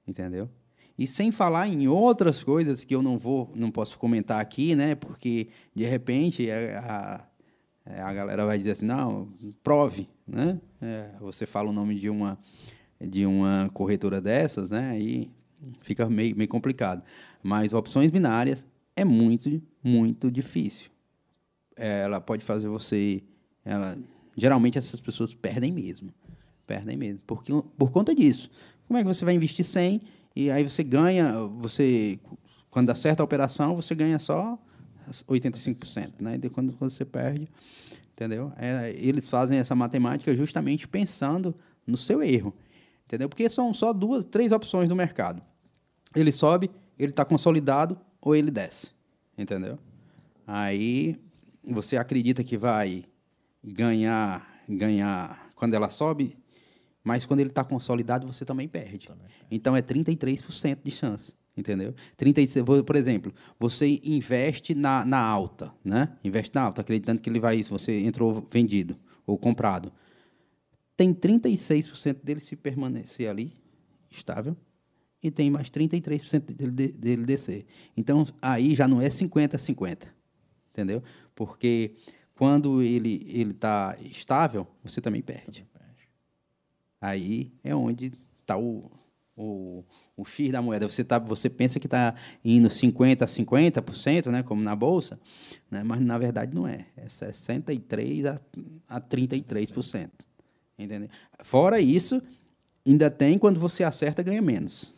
Entendeu? 0.08 0.50
E 0.98 1.06
sem 1.06 1.30
falar 1.30 1.68
em 1.68 1.86
outras 1.86 2.42
coisas 2.42 2.82
que 2.82 2.96
eu 2.96 3.00
não 3.00 3.16
vou, 3.16 3.52
não 3.54 3.70
posso 3.70 3.96
comentar 3.96 4.40
aqui, 4.40 4.74
né? 4.74 4.96
Porque 4.96 5.50
de 5.72 5.84
repente 5.84 6.50
a, 6.50 7.24
a, 7.86 8.08
a 8.08 8.12
galera 8.12 8.44
vai 8.44 8.58
dizer 8.58 8.72
assim, 8.72 8.86
não, 8.86 9.28
prove, 9.62 10.08
né? 10.26 10.60
É, 10.82 11.10
você 11.20 11.46
fala 11.46 11.70
o 11.70 11.72
nome 11.72 11.94
de 11.94 12.10
uma 12.10 12.36
de 13.00 13.24
uma 13.24 13.70
corretora 13.72 14.20
dessas, 14.20 14.70
né? 14.70 14.90
Aí 14.90 15.30
fica 15.80 16.08
meio, 16.08 16.36
meio 16.36 16.48
complicado. 16.48 17.02
Mas 17.42 17.72
opções 17.72 18.10
binárias 18.10 18.66
é 18.96 19.04
muito, 19.04 19.62
muito 19.82 20.30
difícil. 20.30 20.90
Ela 21.76 22.20
pode 22.20 22.44
fazer 22.44 22.68
você, 22.68 23.22
ela, 23.64 23.96
geralmente 24.36 24.78
essas 24.78 25.00
pessoas 25.00 25.34
perdem 25.34 25.72
mesmo, 25.72 26.12
perdem 26.66 26.96
mesmo, 26.96 27.20
porque 27.26 27.52
por 27.76 27.90
conta 27.90 28.14
disso. 28.14 28.50
Como 28.86 28.98
é 28.98 29.02
que 29.02 29.08
você 29.08 29.24
vai 29.24 29.34
investir 29.34 29.64
100 29.64 30.00
e 30.34 30.50
aí 30.50 30.64
você 30.68 30.82
ganha, 30.82 31.32
você 31.60 32.18
quando 32.70 32.90
acerta 32.90 33.22
a 33.22 33.24
operação, 33.24 33.76
você 33.76 33.94
ganha 33.94 34.18
só 34.18 34.58
85%, 35.28 36.14
né? 36.20 36.38
E 36.42 36.48
quando, 36.48 36.72
quando 36.72 36.90
você 36.90 37.04
perde, 37.04 37.48
entendeu? 38.12 38.52
É, 38.56 38.94
eles 38.96 39.28
fazem 39.28 39.58
essa 39.58 39.74
matemática 39.74 40.34
justamente 40.36 40.86
pensando 40.86 41.54
no 41.86 41.96
seu 41.96 42.22
erro, 42.22 42.54
entendeu? 43.08 43.28
Porque 43.28 43.48
são 43.48 43.72
só 43.72 43.92
duas, 43.92 44.24
três 44.26 44.52
opções 44.52 44.90
no 44.90 44.94
mercado. 44.94 45.42
Ele 46.14 46.30
sobe, 46.30 46.70
ele 46.98 47.10
está 47.10 47.24
consolidado 47.24 47.98
ou 48.20 48.36
ele 48.36 48.50
desce, 48.50 48.92
entendeu? 49.36 49.78
Aí 50.46 51.18
você 51.66 51.96
acredita 51.96 52.44
que 52.44 52.56
vai 52.56 53.04
ganhar, 53.64 54.46
ganhar 54.68 55.50
quando 55.54 55.74
ela 55.74 55.88
sobe, 55.88 56.36
mas 57.02 57.24
quando 57.24 57.40
ele 57.40 57.48
está 57.48 57.64
consolidado, 57.64 58.26
você 58.26 58.44
também 58.44 58.68
perde. 58.68 59.06
Também. 59.06 59.26
Então 59.50 59.74
é 59.74 59.80
33% 59.80 60.78
de 60.84 60.90
chance. 60.90 61.32
Entendeu? 61.56 61.92
36, 62.16 62.64
por 62.86 62.94
exemplo, 62.94 63.34
você 63.58 64.00
investe 64.04 64.76
na, 64.76 65.04
na 65.04 65.20
alta, 65.20 65.72
né? 65.84 66.16
Investe 66.22 66.54
na 66.54 66.62
alta, 66.62 66.82
acreditando 66.82 67.20
que 67.20 67.28
ele 67.28 67.40
vai. 67.40 67.60
Você 67.64 67.98
entrou 67.98 68.46
vendido 68.48 68.96
ou 69.26 69.36
comprado. 69.36 69.92
Tem 70.98 71.14
36% 71.14 72.24
dele 72.24 72.40
se 72.40 72.56
permanecer 72.56 73.30
ali, 73.30 73.52
estável, 74.10 74.56
e 75.22 75.30
tem 75.30 75.48
mais 75.48 75.70
33% 75.70 76.40
dele, 76.40 76.88
dele 76.92 77.24
descer. 77.24 77.64
Então, 77.96 78.26
aí 78.42 78.74
já 78.74 78.88
não 78.88 79.00
é 79.00 79.08
50-50. 79.08 80.08
Entendeu? 80.72 81.00
Porque 81.36 81.94
quando 82.34 82.82
ele 82.82 83.52
está 83.52 83.96
estável, 84.00 84.66
você 84.82 85.00
também 85.00 85.22
perde. 85.22 85.64
Aí 87.00 87.52
é 87.62 87.72
onde 87.76 88.12
está 88.40 88.58
o, 88.58 88.90
o, 89.36 89.84
o 90.16 90.24
X 90.24 90.50
da 90.50 90.60
moeda. 90.60 90.88
Você, 90.88 91.04
tá, 91.04 91.20
você 91.20 91.48
pensa 91.48 91.78
que 91.78 91.86
está 91.86 92.16
indo 92.44 92.66
50% 92.66 93.22
a 93.22 93.26
50%, 93.26 94.26
né, 94.32 94.42
como 94.42 94.60
na 94.60 94.74
Bolsa, 94.74 95.20
né, 95.70 95.84
mas 95.84 96.00
na 96.00 96.18
verdade 96.18 96.52
não 96.52 96.66
é. 96.66 96.86
É 96.96 97.06
63% 97.06 98.26
a, 98.88 98.96
a 98.96 99.00
33%. 99.00 100.10
Entendeu? 100.78 101.08
Fora 101.40 101.80
isso, 101.80 102.22
ainda 102.86 103.10
tem 103.10 103.38
quando 103.38 103.58
você 103.58 103.82
acerta, 103.82 104.22
ganha 104.22 104.42
menos. 104.42 104.94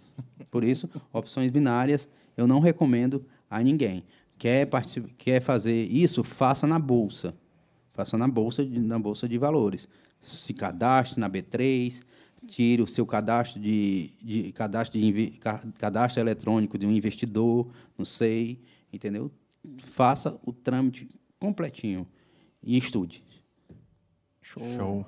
Por 0.50 0.64
isso, 0.64 0.88
opções 1.12 1.50
binárias 1.50 2.08
eu 2.36 2.46
não 2.46 2.60
recomendo 2.60 3.24
a 3.48 3.62
ninguém. 3.62 4.04
Quer, 4.38 4.68
quer 5.18 5.40
fazer 5.40 5.84
isso, 5.84 6.24
faça 6.24 6.66
na 6.66 6.78
Bolsa. 6.78 7.34
Faça 7.92 8.16
na 8.16 8.28
Bolsa, 8.28 8.64
na 8.64 8.98
bolsa 8.98 9.28
de 9.28 9.36
Valores 9.36 9.88
se 10.22 10.52
cadastre 10.52 11.20
na 11.20 11.28
B3, 11.28 12.02
tire 12.46 12.82
o 12.82 12.86
seu 12.86 13.06
cadastro 13.06 13.60
de, 13.60 14.12
de 14.20 14.52
cadastro 14.52 14.98
de 15.00 15.40
cadastro 15.78 16.20
eletrônico 16.20 16.78
de 16.78 16.86
um 16.86 16.92
investidor, 16.92 17.68
não 17.96 18.04
sei, 18.04 18.60
entendeu? 18.92 19.30
Faça 19.78 20.38
o 20.44 20.52
trâmite 20.52 21.08
completinho 21.38 22.06
e 22.62 22.76
estude. 22.76 23.22
Show. 24.40 24.76
Show. 24.76 25.06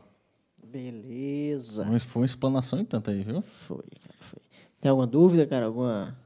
Beleza. 0.73 1.85
Foi- 1.87 1.99
Foi 1.99 2.23
uma 2.23 2.27
explanação 2.27 2.81
em 2.81 2.85
tanto 2.85 3.11
aí, 3.11 3.23
viu? 3.23 3.43
Foi, 3.43 3.83
cara, 4.01 4.15
foi. 4.21 4.41
Tem 4.81 4.91
alguma 4.91 5.07
dúvida, 5.07 5.47
cara? 5.47 5.67
Alguma. 5.67 6.17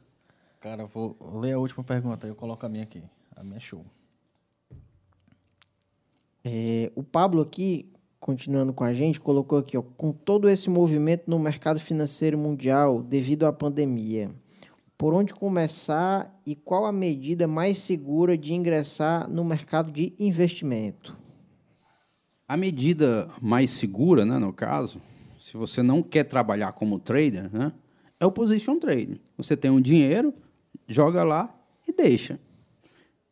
Cara, 0.61 0.83
eu 0.83 0.89
vou 0.89 1.17
ler 1.41 1.53
a 1.53 1.59
última 1.59 1.83
pergunta 1.85 2.27
aí, 2.27 2.31
eu 2.31 2.37
coloco 2.37 2.65
a 2.65 2.69
minha 2.69 2.85
aqui. 2.85 3.03
A 3.35 3.43
minha 3.43 3.57
é 3.57 3.61
show. 3.61 3.85
É, 6.45 6.93
o 6.95 7.03
Pablo 7.03 7.43
aqui, 7.43 7.91
continuando 8.21 8.73
com 8.73 8.85
a 8.85 8.95
gente, 8.95 9.19
colocou 9.21 9.59
aqui, 9.59 9.77
ó, 9.77 9.83
com 9.83 10.13
todo 10.13 10.49
esse 10.49 10.71
movimento 10.71 11.25
no 11.29 11.39
mercado 11.39 11.81
financeiro 11.81 12.39
mundial 12.39 13.03
devido 13.03 13.45
à 13.47 13.53
pandemia, 13.53 14.31
por 14.97 15.13
onde 15.13 15.35
começar 15.35 16.41
e 16.47 16.55
qual 16.55 16.87
a 16.87 16.93
medida 16.93 17.47
mais 17.49 17.79
segura 17.79 18.39
de 18.39 18.55
ingressar 18.55 19.29
no 19.29 19.45
mercado 19.45 19.91
de 19.91 20.15
investimento? 20.19 21.17
A 22.49 22.57
medida 22.57 23.29
mais 23.41 23.71
segura, 23.71 24.25
né, 24.25 24.39
no 24.39 24.53
caso, 24.53 25.01
se 25.41 25.57
você 25.57 25.83
não 25.83 26.03
quer 26.03 26.25
trabalhar 26.25 26.73
como 26.73 26.99
trader, 26.99 27.53
né, 27.53 27.73
é 28.21 28.27
o 28.27 28.33
position 28.33 28.79
trading. 28.79 29.21
Você 29.37 29.57
tem 29.57 29.71
um 29.71 29.81
dinheiro, 29.81 30.33
joga 30.89 31.25
lá 31.25 31.55
e 31.87 31.93
deixa. 31.93 32.39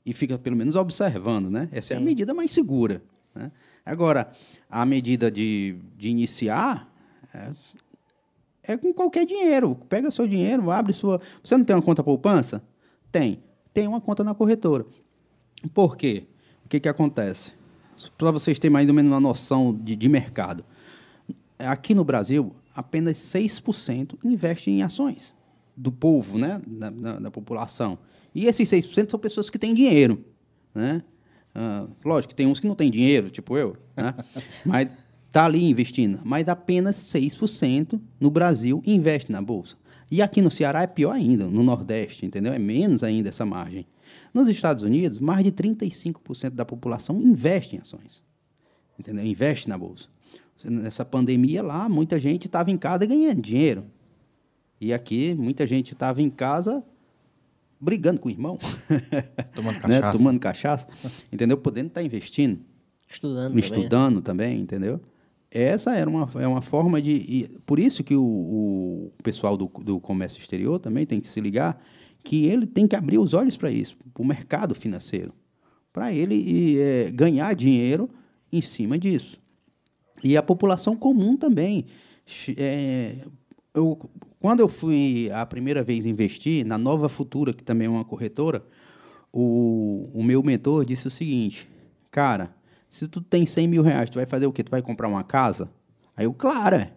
E 0.04 0.12
fica 0.12 0.38
pelo 0.38 0.56
menos 0.56 0.74
observando, 0.74 1.50
né? 1.50 1.68
Essa 1.72 1.94
é 1.94 1.96
a 1.96 2.00
medida 2.00 2.34
mais 2.34 2.50
segura. 2.50 3.02
Né? 3.34 3.50
Agora, 3.86 4.30
a 4.68 4.84
medida 4.84 5.30
de, 5.30 5.76
de 5.96 6.10
iniciar 6.10 6.92
é, 7.32 7.52
é 8.62 8.76
com 8.76 8.92
qualquer 8.92 9.24
dinheiro. 9.24 9.76
Pega 9.88 10.10
seu 10.10 10.26
dinheiro, 10.26 10.70
abre 10.70 10.92
sua. 10.92 11.20
Você 11.42 11.56
não 11.56 11.64
tem 11.64 11.74
uma 11.74 11.82
conta 11.82 12.04
poupança? 12.04 12.62
Tem. 13.10 13.42
Tem 13.72 13.88
uma 13.88 14.00
conta 14.00 14.22
na 14.22 14.34
corretora. 14.34 14.84
Por 15.72 15.96
quê? 15.96 16.26
O 16.64 16.68
que, 16.68 16.80
que 16.80 16.88
acontece? 16.88 17.52
Para 18.18 18.30
vocês 18.30 18.58
terem 18.58 18.72
mais 18.72 18.88
ou 18.88 18.94
menos 18.94 19.10
uma 19.10 19.20
noção 19.20 19.72
de, 19.74 19.94
de 19.96 20.08
mercado. 20.08 20.64
Aqui 21.58 21.94
no 21.94 22.04
Brasil, 22.04 22.54
apenas 22.74 23.16
6% 23.18 24.16
investe 24.24 24.70
em 24.70 24.82
ações 24.82 25.34
do 25.76 25.90
povo, 25.92 26.38
né? 26.38 26.60
da, 26.66 26.90
da- 26.90 27.18
da 27.20 27.30
população. 27.30 27.98
E 28.34 28.46
esses 28.46 28.68
6% 28.68 29.10
são 29.10 29.18
pessoas 29.20 29.48
que 29.48 29.58
têm 29.58 29.74
dinheiro. 29.74 30.24
Né? 30.74 31.02
Ah, 31.54 31.86
lógico 32.04 32.30
que 32.30 32.34
tem 32.34 32.46
uns 32.46 32.58
que 32.58 32.66
não 32.66 32.74
têm 32.74 32.90
dinheiro, 32.90 33.30
tipo 33.30 33.56
eu, 33.56 33.76
né? 33.96 34.12
mas 34.66 34.96
está 35.28 35.44
ali 35.44 35.62
investindo. 35.64 36.20
Mas 36.24 36.48
apenas 36.48 36.96
6% 36.96 38.00
no 38.20 38.30
Brasil 38.30 38.82
investe 38.84 39.30
na 39.30 39.40
Bolsa. 39.40 39.76
E 40.10 40.20
aqui 40.20 40.42
no 40.42 40.50
Ceará 40.50 40.82
é 40.82 40.86
pior 40.86 41.12
ainda, 41.12 41.46
no 41.46 41.62
Nordeste, 41.62 42.26
entendeu? 42.26 42.52
É 42.52 42.58
menos 42.58 43.02
ainda 43.04 43.28
essa 43.28 43.46
margem. 43.46 43.86
Nos 44.34 44.48
Estados 44.48 44.82
Unidos, 44.82 45.20
mais 45.20 45.44
de 45.44 45.52
35% 45.52 46.50
da 46.50 46.64
população 46.64 47.22
investe 47.22 47.76
em 47.76 47.78
ações. 47.78 48.20
Entendeu? 48.98 49.24
Investe 49.24 49.68
na 49.68 49.78
Bolsa. 49.78 50.08
Nessa 50.64 51.04
pandemia 51.04 51.62
lá, 51.62 51.88
muita 51.88 52.18
gente 52.18 52.46
estava 52.46 52.70
em 52.70 52.76
casa 52.76 53.06
ganhando 53.06 53.40
dinheiro. 53.40 53.84
E 54.80 54.92
aqui, 54.92 55.34
muita 55.34 55.66
gente 55.66 55.92
estava 55.92 56.20
em 56.20 56.28
casa 56.28 56.82
brigando 57.80 58.18
com 58.18 58.28
o 58.28 58.32
irmão. 58.32 58.58
Tomando 59.54 59.74
né? 59.74 59.80
cachaça. 59.80 60.18
Tomando 60.18 60.40
cachaça. 60.40 60.88
Entendeu? 61.32 61.56
Podendo 61.56 61.88
estar 61.88 62.02
investindo 62.02 62.60
Estudando 63.08 63.48
também. 63.48 63.54
né? 63.54 63.60
estudando 63.60 64.20
também, 64.20 64.60
entendeu? 64.60 65.00
Essa 65.50 65.94
era 65.94 66.10
uma, 66.10 66.28
é 66.34 66.48
uma 66.48 66.62
forma 66.62 67.00
de. 67.00 67.12
e 67.12 67.48
por 67.64 67.78
isso 67.78 68.02
que 68.02 68.16
o, 68.16 68.24
o 69.16 69.22
pessoal 69.22 69.56
do, 69.56 69.66
do 69.66 70.00
comércio 70.00 70.40
exterior 70.40 70.80
também 70.80 71.06
tem 71.06 71.20
que 71.20 71.28
se 71.28 71.40
ligar 71.40 71.80
que 72.24 72.46
ele 72.46 72.66
tem 72.66 72.88
que 72.88 72.96
abrir 72.96 73.18
os 73.18 73.34
olhos 73.34 73.56
para 73.56 73.70
isso, 73.70 73.96
para 74.12 74.22
o 74.22 74.26
mercado 74.26 74.74
financeiro, 74.74 75.32
para 75.92 76.12
ele 76.12 76.80
é, 76.80 77.10
ganhar 77.12 77.54
dinheiro 77.54 78.08
em 78.50 78.62
cima 78.62 78.98
disso. 78.98 79.38
E 80.22 80.36
a 80.36 80.42
população 80.42 80.96
comum 80.96 81.36
também. 81.36 81.84
É, 82.56 83.16
eu, 83.74 83.98
quando 84.40 84.60
eu 84.60 84.68
fui 84.68 85.30
a 85.30 85.44
primeira 85.44 85.82
vez 85.82 86.04
investir 86.06 86.64
na 86.64 86.78
Nova 86.78 87.08
Futura, 87.10 87.52
que 87.52 87.62
também 87.62 87.86
é 87.86 87.90
uma 87.90 88.04
corretora, 88.04 88.64
o, 89.30 90.08
o 90.14 90.22
meu 90.22 90.42
mentor 90.42 90.84
disse 90.84 91.06
o 91.06 91.10
seguinte, 91.10 91.68
cara, 92.10 92.54
se 92.88 93.06
tu 93.06 93.20
tem 93.20 93.44
100 93.44 93.68
mil 93.68 93.82
reais, 93.82 94.08
tu 94.08 94.14
vai 94.14 94.26
fazer 94.26 94.46
o 94.46 94.52
quê? 94.52 94.62
Tu 94.62 94.70
vai 94.70 94.80
comprar 94.80 95.08
uma 95.08 95.24
casa? 95.24 95.68
Aí 96.16 96.24
eu, 96.24 96.32
claro, 96.32 96.76
é. 96.76 96.92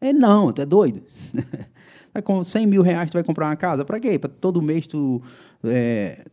Ele, 0.00 0.18
não, 0.18 0.50
tu 0.52 0.62
é 0.62 0.66
doido. 0.66 1.02
Com 2.24 2.42
100 2.42 2.66
mil 2.66 2.82
reais, 2.82 3.10
tu 3.10 3.14
vai 3.14 3.24
comprar 3.24 3.46
uma 3.46 3.56
casa? 3.56 3.84
Para 3.84 4.00
quê? 4.00 4.18
Para 4.18 4.30
todo 4.30 4.60
mês 4.60 4.86
tu, 4.86 5.22
é, 5.64 6.24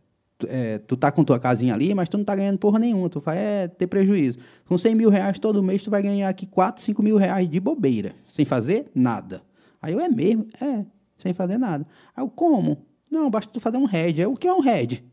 é, 0.46 0.78
tu 0.78 0.96
tá 0.96 1.10
com 1.10 1.24
tua 1.24 1.38
casinha 1.38 1.74
ali, 1.74 1.94
mas 1.94 2.08
tu 2.08 2.18
não 2.18 2.24
tá 2.24 2.34
ganhando 2.34 2.58
porra 2.58 2.78
nenhuma, 2.78 3.08
tu 3.08 3.20
vai 3.20 3.38
é, 3.38 3.68
ter 3.68 3.86
prejuízo. 3.86 4.38
Com 4.66 4.76
100 4.76 4.94
mil 4.94 5.10
reais 5.10 5.38
todo 5.38 5.62
mês, 5.62 5.82
tu 5.82 5.90
vai 5.90 6.02
ganhar 6.02 6.28
aqui 6.28 6.46
4, 6.46 6.82
5 6.82 7.02
mil 7.02 7.16
reais 7.16 7.48
de 7.48 7.58
bobeira, 7.60 8.14
sem 8.28 8.44
fazer 8.44 8.90
nada. 8.94 9.42
Aí 9.80 9.92
eu, 9.92 10.00
é 10.00 10.08
mesmo? 10.08 10.46
É, 10.60 10.84
sem 11.18 11.32
fazer 11.32 11.58
nada. 11.58 11.86
Aí 12.14 12.22
eu, 12.22 12.28
como? 12.28 12.84
Não, 13.10 13.30
basta 13.30 13.52
tu 13.52 13.60
fazer 13.60 13.76
um 13.76 13.86
head. 13.86 14.20
Aí, 14.20 14.26
o 14.26 14.34
que 14.34 14.46
é 14.46 14.52
um 14.52 14.60
head? 14.60 15.04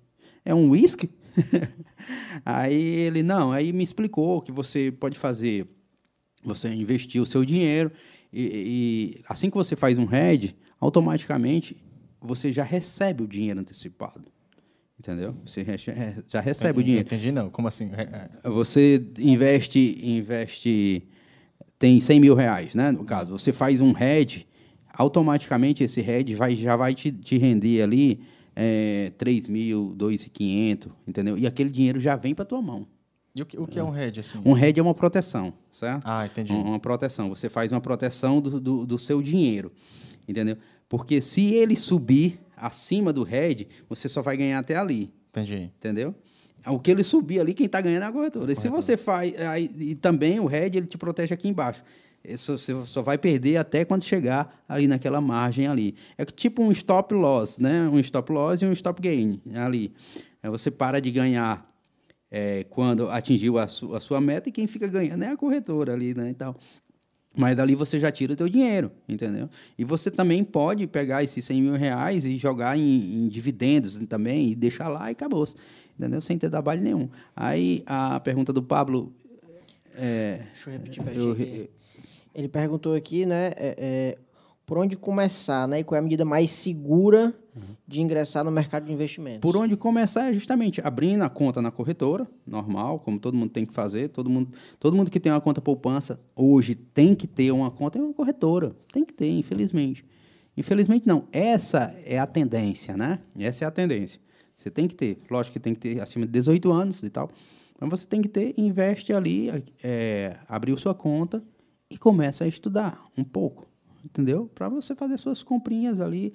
É 0.44 0.54
um 0.54 0.70
whisky? 0.70 1.10
aí 2.46 2.76
ele, 2.76 3.24
não, 3.24 3.52
aí 3.52 3.72
me 3.74 3.84
explicou 3.84 4.42
que 4.42 4.52
você 4.52 4.92
pode 4.92 5.18
fazer 5.18 5.68
você 6.44 6.70
investir 6.70 7.22
o 7.22 7.26
seu 7.26 7.44
dinheiro 7.44 7.92
e, 8.36 9.18
e 9.18 9.22
assim 9.28 9.49
que 9.49 9.56
você 9.56 9.76
faz 9.76 9.98
um 9.98 10.07
hedge, 10.14 10.56
automaticamente 10.80 11.78
você 12.22 12.52
já 12.52 12.64
recebe 12.64 13.24
o 13.24 13.28
dinheiro 13.28 13.60
antecipado. 13.60 14.26
Entendeu? 14.99 15.36
Você 15.45 15.64
já 16.28 16.40
recebe 16.40 16.80
o 16.80 16.84
dinheiro. 16.84 17.06
Entendi, 17.06 17.32
não. 17.32 17.49
Como 17.49 17.68
assim? 17.68 17.91
É, 17.94 18.49
Você 18.49 19.06
investe, 19.20 19.99
investe, 20.02 21.03
tem 21.78 21.99
100 21.99 22.20
mil 22.20 22.34
reais, 22.34 22.74
né? 22.74 22.91
No 22.91 23.03
caso, 23.03 23.32
você 23.32 23.52
faz 23.52 23.82
um 23.82 23.94
hedge, 23.95 24.48
automaticamente 24.94 25.84
esse 25.84 25.99
hedge 25.99 26.34
vai, 26.34 26.56
já 26.56 26.76
vai 26.76 26.95
te, 26.95 27.12
te 27.12 27.38
render 27.38 27.82
ali 27.82 28.22
é, 28.56 29.12
3 29.18 29.48
mil, 29.48 29.94
2.500, 29.98 30.90
entendeu? 31.06 31.38
E 31.38 31.45
aquele 31.45 31.70
dinheiro 31.70 31.99
já 31.99 32.16
vem 32.16 32.34
para 32.34 32.45
tua 32.45 32.62
mão. 32.62 32.88
E 33.36 33.41
o 33.41 33.45
que, 33.45 33.60
o 33.60 33.68
que 33.68 33.78
é 33.78 33.84
um 33.84 33.95
hedge, 33.95 34.22
assim? 34.22 34.40
Um 34.45 34.57
hedge 34.57 34.80
é 34.80 34.84
uma 34.84 34.94
proteção, 34.94 35.53
certo? 35.72 36.03
Ah, 36.06 36.26
entendi. 36.26 36.53
Um- 36.53 36.62
Uma 36.70 36.80
proteção. 36.80 37.28
Você 37.30 37.49
faz 37.49 37.70
uma 37.72 37.82
proteção 37.82 38.40
do, 38.40 38.60
do, 38.62 38.86
do 38.86 38.98
seu 38.98 39.22
dinheiro, 39.22 39.72
entendeu? 40.28 40.57
Porque 40.88 41.20
se 41.20 41.53
ele 41.53 41.76
subir 41.76 42.40
acima 42.56 43.12
do 43.12 43.28
hedge, 43.28 43.68
você 43.90 44.07
só 44.07 44.22
vai 44.22 44.38
ganhar 44.38 44.60
até 44.60 44.78
ali, 44.78 45.12
Entendi. 45.32 45.70
entendeu? 45.78 46.16
O 46.68 46.80
que 46.80 46.90
ele 46.90 47.03
subir 47.03 47.40
ali, 47.41 47.53
quem 47.53 47.66
está 47.68 47.82
ganhando 47.82 48.03
é 48.03 48.06
a 48.07 48.12
corretora. 48.12 48.52
E 48.52 48.56
se 48.56 48.70
você 48.70 48.95
faz... 48.98 49.40
Aí, 49.40 49.70
e 49.78 49.94
também 49.95 50.40
o 50.40 50.49
hedge, 50.49 50.78
ele 50.78 50.88
te 50.88 50.98
protege 50.98 51.32
aqui 51.34 51.48
embaixo. 51.49 51.84
Isso 52.24 52.57
você 52.57 52.74
só 52.86 53.03
vai 53.03 53.20
perder 53.20 53.57
até 53.57 53.86
quando 53.86 54.03
chegar 54.03 54.64
ali 54.68 54.88
naquela 54.88 55.22
margem 55.22 55.68
ali. 55.68 55.94
É 56.18 56.26
tipo 56.26 56.64
um 56.64 56.72
stop 56.72 57.14
loss, 57.14 57.60
né? 57.60 57.88
Um 57.88 57.99
stop 57.99 58.32
loss 58.32 58.62
e 58.64 58.66
um 58.66 58.72
stop 58.72 58.99
gain 58.99 59.40
ali. 59.53 59.94
Aí 60.41 60.49
você 60.49 60.72
para 60.72 60.99
de 60.99 61.12
ganhar 61.12 61.72
é, 62.31 62.64
quando 62.65 63.10
atingiu 63.10 63.57
a, 63.57 63.68
su- 63.68 63.93
a 63.95 63.99
sua 63.99 64.19
meta 64.19 64.49
e 64.49 64.52
quem 64.52 64.68
fica 64.68 64.88
ganhando 64.88 65.23
é 65.23 65.27
a 65.27 65.38
corretora 65.38 65.93
ali, 65.93 66.14
né? 66.14 66.30
Então, 66.30 66.56
mas 67.38 67.56
dali 67.56 67.76
você 67.76 67.99
já 67.99 68.11
tira 68.11 68.34
o 68.34 68.35
teu 68.35 68.47
dinheiro, 68.47 68.91
entendeu? 69.10 69.49
E 69.77 69.84
você 69.84 70.10
também 70.10 70.43
pode 70.43 70.88
pegar 70.88 71.22
esses 71.23 71.43
100 71.43 71.61
mil 71.61 71.73
reais 71.73 72.26
e 72.26 72.38
jogar 72.38 72.77
em, 72.77 73.26
em 73.26 73.27
dividendos 73.27 73.95
também 74.07 74.52
e 74.52 74.56
deixar 74.56 74.88
lá 74.88 75.10
e 75.10 75.11
acabou, 75.11 75.45
entendeu? 75.99 76.22
Sem 76.22 76.38
ter 76.38 76.49
trabalho 76.49 76.81
nenhum. 76.81 77.10
Aí 77.35 77.84
a 77.85 78.19
pergunta 78.22 78.53
do 78.53 78.64
Pablo, 78.64 79.14
Deixa 80.45 80.69
eu 80.69 80.73
repetir 80.73 81.03
eu. 81.18 81.69
Ele 82.34 82.49
perguntou 82.49 82.93
aqui, 82.95 83.26
né, 83.26 83.47
é, 83.56 83.76
é, 83.77 84.18
por 84.66 84.78
onde 84.78 84.96
começar, 84.96 85.68
né, 85.68 85.80
e 85.80 85.84
qual 85.84 85.96
é 85.96 86.00
a 86.00 86.02
medida 86.02 86.26
mais 86.26 86.52
segura 86.52 87.34
de 87.88 88.02
ingressar 88.02 88.44
no 88.44 88.52
mercado 88.52 88.86
de 88.86 88.92
investimentos. 88.92 89.40
Por 89.40 89.56
onde 89.56 89.78
começar 89.78 90.30
é 90.30 90.34
justamente 90.34 90.82
abrindo 90.84 91.22
a 91.24 91.30
conta 91.30 91.62
na 91.62 91.72
corretora, 91.72 92.28
normal, 92.46 93.00
como 93.00 93.20
todo 93.20 93.38
mundo 93.38 93.52
tem 93.52 93.66
que 93.66 93.74
fazer. 93.74 94.10
Todo 94.10 94.30
mundo, 94.30 94.52
todo 94.80 94.96
mundo 94.96 95.10
que 95.10 95.20
tem 95.20 95.32
uma 95.32 95.40
conta 95.40 95.62
poupança 95.62 96.20
hoje 96.36 96.76
tem 96.76 97.16
que 97.16 97.28
ter 97.28 97.52
uma 97.52 97.72
conta 97.72 97.98
em 97.98 98.02
uma 98.02 98.14
corretora. 98.14 98.76
Tem 98.92 99.06
que 99.06 99.14
ter, 99.14 99.30
infelizmente. 99.30 100.04
Infelizmente 100.58 101.08
não. 101.08 101.28
Essa 101.32 101.96
é 102.06 102.20
a 102.20 102.28
tendência, 102.28 102.98
né? 102.98 103.20
Essa 103.38 103.66
é 103.66 103.68
a 103.68 103.72
tendência. 103.72 104.20
Você 104.58 104.70
tem 104.70 104.88
que 104.88 104.96
ter. 104.96 105.22
Lógico 105.30 105.54
que 105.54 105.60
tem 105.60 105.74
que 105.74 105.80
ter 105.80 106.02
acima 106.02 106.26
de 106.26 106.32
18 106.32 106.72
anos 106.72 107.04
e 107.04 107.10
tal. 107.10 107.30
Mas 107.80 107.90
você 107.90 108.08
tem 108.08 108.22
que 108.22 108.30
ter, 108.30 108.54
investe 108.58 109.14
ali, 109.14 109.64
é, 109.84 110.38
abriu 110.48 110.78
sua 110.78 110.96
conta 110.96 111.44
e 111.90 111.98
começa 111.98 112.46
a 112.46 112.48
estudar 112.48 113.04
um 113.18 113.24
pouco, 113.24 113.68
entendeu? 114.06 114.49
Para 114.53 114.69
você 114.69 114.95
fazer 114.95 115.18
suas 115.18 115.41
comprinhas 115.41 115.99
ali 115.99 116.34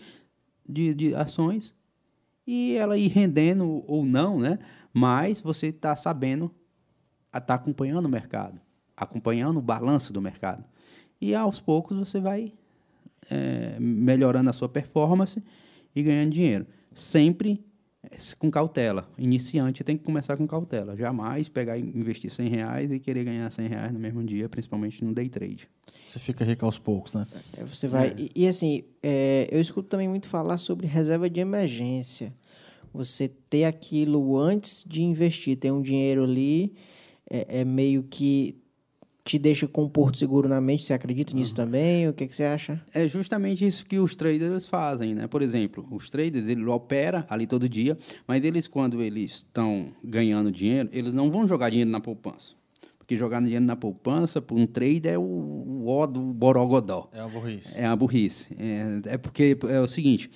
de, 0.69 0.93
de 0.95 1.15
ações 1.15 1.75
e 2.47 2.75
ela 2.75 2.99
ir 2.99 3.09
rendendo 3.09 3.85
ou 3.87 4.05
não, 4.05 4.39
né? 4.39 4.59
Mas 4.93 5.41
você 5.41 5.69
está 5.69 5.95
sabendo, 5.95 6.51
está 7.35 7.55
acompanhando 7.55 8.07
o 8.07 8.09
mercado, 8.09 8.61
acompanhando 8.97 9.59
o 9.59 9.63
balanço 9.63 10.13
do 10.13 10.21
mercado. 10.21 10.65
e 11.21 11.35
aos 11.35 11.61
poucos 11.61 11.97
você 11.97 12.19
vai 12.19 12.53
é, 13.31 13.79
melhorando 13.79 14.51
a 14.51 14.53
sua 14.53 14.69
performance 14.69 15.43
e 15.95 16.03
ganhando 16.03 16.33
dinheiro. 16.33 16.67
Sempre 16.95 17.65
com 18.39 18.51
cautela. 18.51 19.09
Iniciante 19.17 19.85
tem 19.85 19.97
que 19.97 20.05
começar 20.05 20.37
com 20.37 20.47
cautela. 20.47 20.97
Jamais 20.97 21.49
pegar 21.49 21.79
e 21.79 21.81
investir 21.81 22.31
100 22.31 22.49
reais 22.49 22.93
e 22.93 22.99
querer 22.99 23.25
ganhar 23.25 23.51
100 23.51 23.69
reais 23.69 23.93
no 23.93 23.99
mesmo 23.99 24.23
dia, 24.25 24.49
principalmente 24.49 25.05
no 25.05 25.13
day 25.13 25.29
trade. 25.29 25.69
Você 26.03 26.19
fica 26.19 26.45
rico 26.45 26.65
aos 26.65 26.79
poucos, 26.79 27.15
né? 27.15 27.27
É, 27.57 27.65
você 27.65 27.87
vai. 27.87 28.09
É. 28.09 28.15
E, 28.19 28.31
e, 28.35 28.49
assim, 28.49 28.85
é, 29.03 29.49
eu 29.51 29.61
escuto 29.61 29.89
também 29.89 30.09
muito 30.09 30.29
falar 30.29 30.59
sobre 30.59 30.87
reserva 30.87 31.31
de 31.31 31.41
emergência. 31.41 32.35
Você 32.93 33.29
ter 33.29 33.65
aquilo 33.65 34.37
antes 34.37 34.85
de 34.87 35.03
investir, 35.03 35.57
ter 35.57 35.71
um 35.71 35.81
dinheiro 35.81 36.25
ali, 36.25 36.75
é, 37.31 37.61
é 37.61 37.65
meio 37.65 38.03
que 38.03 38.60
te 39.31 39.39
deixa 39.39 39.69
com 39.69 39.85
um 39.85 39.89
porto 39.89 40.19
seguro 40.19 40.49
na 40.49 40.61
mente? 40.61 40.85
Você 40.85 40.93
acredita 40.93 41.35
nisso 41.35 41.53
uhum. 41.53 41.57
também? 41.57 42.09
O 42.09 42.13
que, 42.13 42.27
que 42.27 42.35
você 42.35 42.43
acha? 42.43 42.75
É 42.93 43.07
justamente 43.07 43.65
isso 43.65 43.87
que 43.87 43.99
os 43.99 44.17
traders 44.17 44.67
fazem, 44.67 45.15
né? 45.15 45.29
Por 45.29 45.41
exemplo, 45.41 45.87
os 45.89 46.11
traders, 46.11 46.49
ele 46.49 46.65
opera 46.67 47.25
ali 47.31 47.47
todo 47.47 47.69
dia, 47.69 47.97
mas 48.27 48.45
eles, 48.45 48.67
quando 48.67 49.01
eles 49.01 49.37
estão 49.37 49.93
ganhando 50.03 50.51
dinheiro, 50.51 50.89
eles 50.93 51.13
não 51.13 51.31
vão 51.31 51.47
jogar 51.47 51.71
dinheiro 51.71 51.91
na 51.91 52.01
poupança. 52.01 52.55
Porque 52.99 53.17
jogar 53.17 53.41
dinheiro 53.41 53.65
na 53.65 53.77
poupança, 53.77 54.43
para 54.43 54.57
um 54.57 54.67
trader, 54.67 55.13
é 55.13 55.19
o, 55.19 55.23
o 55.23 55.87
ó 55.87 56.07
do 56.07 56.21
borogodó. 56.21 57.09
É 57.13 57.23
uma 57.23 57.29
burrice. 57.29 57.81
É 57.81 57.87
uma 57.87 57.97
burrice. 57.97 58.49
É, 58.59 59.15
é 59.15 59.19
porque 59.19 59.57
é 59.69 59.81
o 59.81 59.87
seguinte, 59.87 60.29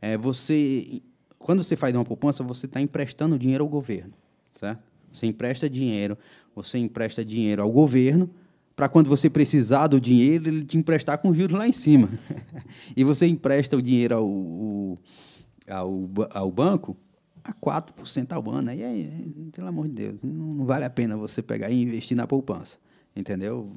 é, 0.00 0.16
você... 0.16 1.02
Quando 1.38 1.62
você 1.62 1.76
faz 1.76 1.94
uma 1.94 2.04
poupança, 2.04 2.42
você 2.42 2.64
está 2.64 2.80
emprestando 2.80 3.38
dinheiro 3.38 3.62
ao 3.62 3.68
governo, 3.68 4.12
certo? 4.54 4.82
Você 5.12 5.26
empresta 5.26 5.68
dinheiro 5.68 6.16
você 6.58 6.76
empresta 6.76 7.24
dinheiro 7.24 7.62
ao 7.62 7.70
governo 7.70 8.28
para 8.74 8.88
quando 8.88 9.08
você 9.08 9.30
precisar 9.30 9.86
do 9.86 10.00
dinheiro, 10.00 10.48
ele 10.48 10.64
te 10.64 10.76
emprestar 10.76 11.18
com 11.18 11.32
juros 11.32 11.56
lá 11.56 11.66
em 11.66 11.72
cima. 11.72 12.08
e 12.96 13.04
você 13.04 13.26
empresta 13.26 13.76
o 13.76 13.82
dinheiro 13.82 14.16
ao, 14.16 14.98
ao, 15.68 16.08
ao 16.30 16.50
banco 16.50 16.96
a 17.44 17.52
4% 17.52 18.32
ao 18.32 18.50
ano. 18.50 18.70
Aí, 18.70 18.82
é, 18.82 19.10
pelo 19.52 19.68
amor 19.68 19.88
de 19.88 19.94
Deus, 19.94 20.18
não 20.22 20.64
vale 20.64 20.84
a 20.84 20.90
pena 20.90 21.16
você 21.16 21.42
pegar 21.42 21.70
e 21.70 21.82
investir 21.82 22.16
na 22.16 22.26
poupança. 22.26 22.78
Entendeu? 23.16 23.68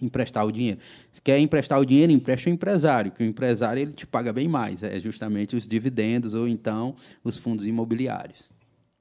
Emprestar 0.00 0.44
o 0.46 0.52
dinheiro. 0.52 0.78
Se 1.12 1.20
quer 1.20 1.38
emprestar 1.38 1.80
o 1.80 1.84
dinheiro, 1.84 2.12
empresta 2.12 2.48
o 2.48 2.52
empresário, 2.52 3.10
que 3.10 3.24
o 3.24 3.26
empresário 3.26 3.80
ele 3.80 3.92
te 3.92 4.06
paga 4.06 4.32
bem 4.32 4.46
mais. 4.46 4.82
É 4.84 5.00
justamente 5.00 5.56
os 5.56 5.66
dividendos 5.66 6.32
ou 6.34 6.46
então 6.46 6.94
os 7.24 7.36
fundos 7.36 7.66
imobiliários. 7.66 8.48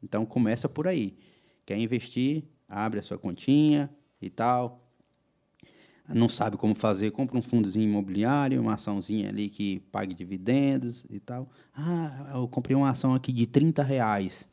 Então, 0.04 0.26
começa 0.26 0.68
por 0.68 0.88
aí. 0.88 1.16
Quer 1.66 1.78
investir? 1.78 2.44
Abre 2.74 3.00
a 3.00 3.04
sua 3.04 3.18
continha 3.18 3.90
e 4.22 4.30
tal. 4.30 4.80
Não 6.10 6.28
sabe 6.28 6.58
como 6.58 6.76
fazer, 6.76 7.12
compra 7.12 7.38
um 7.38 7.42
fundozinho 7.42 7.86
imobiliário, 7.86 8.60
uma 8.60 8.74
açãozinha 8.74 9.30
ali 9.30 9.48
que 9.48 9.80
pague 9.92 10.14
dividendos 10.14 11.06
e 11.10 11.20
tal. 11.20 11.50
Ah, 11.74 12.32
eu 12.36 12.48
comprei 12.48 12.76
uma 12.76 12.90
ação 12.90 13.14
aqui 13.14 13.32
de 13.32 13.48
30 13.48 13.82
reais. 13.82 14.46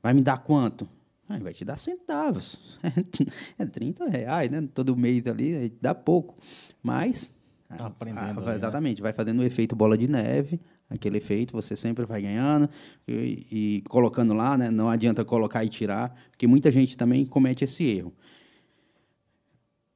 Vai 0.00 0.14
me 0.14 0.22
dar 0.22 0.38
quanto? 0.38 0.88
Ah, 1.28 1.38
vai 1.38 1.52
te 1.52 1.64
dar 1.64 1.78
centavos. 1.78 2.60
É 3.58 3.66
30 3.66 4.08
reais, 4.08 4.50
né? 4.50 4.66
Todo 4.74 4.96
mês 4.96 5.26
ali, 5.26 5.72
dá 5.80 5.94
pouco. 5.94 6.36
Mas. 6.82 7.32
Tá 7.76 7.86
aprendendo. 7.86 8.20
Ah, 8.20 8.30
ali, 8.30 8.46
né? 8.46 8.56
exatamente, 8.56 8.98
né? 8.98 9.02
vai 9.02 9.12
fazendo 9.12 9.40
o 9.40 9.44
efeito 9.44 9.74
bola 9.74 9.96
de 9.96 10.06
neve 10.06 10.60
aquele 10.92 11.18
efeito, 11.18 11.52
você 11.52 11.74
sempre 11.74 12.04
vai 12.04 12.22
ganhando 12.22 12.68
e, 13.06 13.46
e, 13.50 13.82
colocando 13.88 14.34
lá, 14.34 14.56
né? 14.56 14.70
Não 14.70 14.88
adianta 14.88 15.24
colocar 15.24 15.64
e 15.64 15.68
tirar, 15.68 16.14
porque 16.30 16.46
muita 16.46 16.70
gente 16.70 16.96
também 16.96 17.24
comete 17.24 17.64
esse 17.64 17.84
erro. 17.84 18.12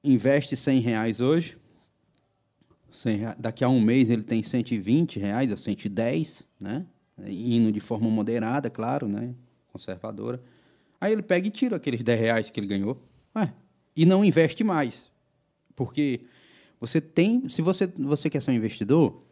Investe 0.03 0.57
100 0.57 0.81
reais 0.81 1.21
hoje, 1.21 1.57
100 2.91 3.17
reais, 3.17 3.37
daqui 3.39 3.65
a 3.65 3.69
um 3.69 3.81
mês 3.81 4.09
ele 4.09 4.23
tem 4.23 4.43
120 4.43 5.19
reais 5.19 5.51
ou 5.51 5.57
110, 5.57 6.47
né? 6.61 6.87
Indo 7.27 7.73
de 7.73 7.81
forma 7.81 8.09
moderada, 8.09 8.71
claro, 8.71 9.09
né? 9.09 9.35
Conservadora. 9.69 10.43
Aí 11.01 11.13
ele 11.13 11.23
pega 11.23 11.47
e 11.47 11.51
tira 11.51 11.77
aqueles 11.77 12.03
10 12.03 12.21
reais 12.21 12.51
que 12.51 12.59
ele 12.59 12.67
ganhou 12.67 13.03
é, 13.35 13.51
e 13.95 14.07
não 14.07 14.25
investe 14.25 14.65
mais. 14.65 15.11
Porque 15.75 16.23
você 16.81 17.01
tem, 17.01 17.49
se 17.49 17.61
você, 17.61 17.87
você 17.87 18.31
quer 18.31 18.41
ser 18.41 18.51
um 18.51 18.55
investidor, 18.55 19.26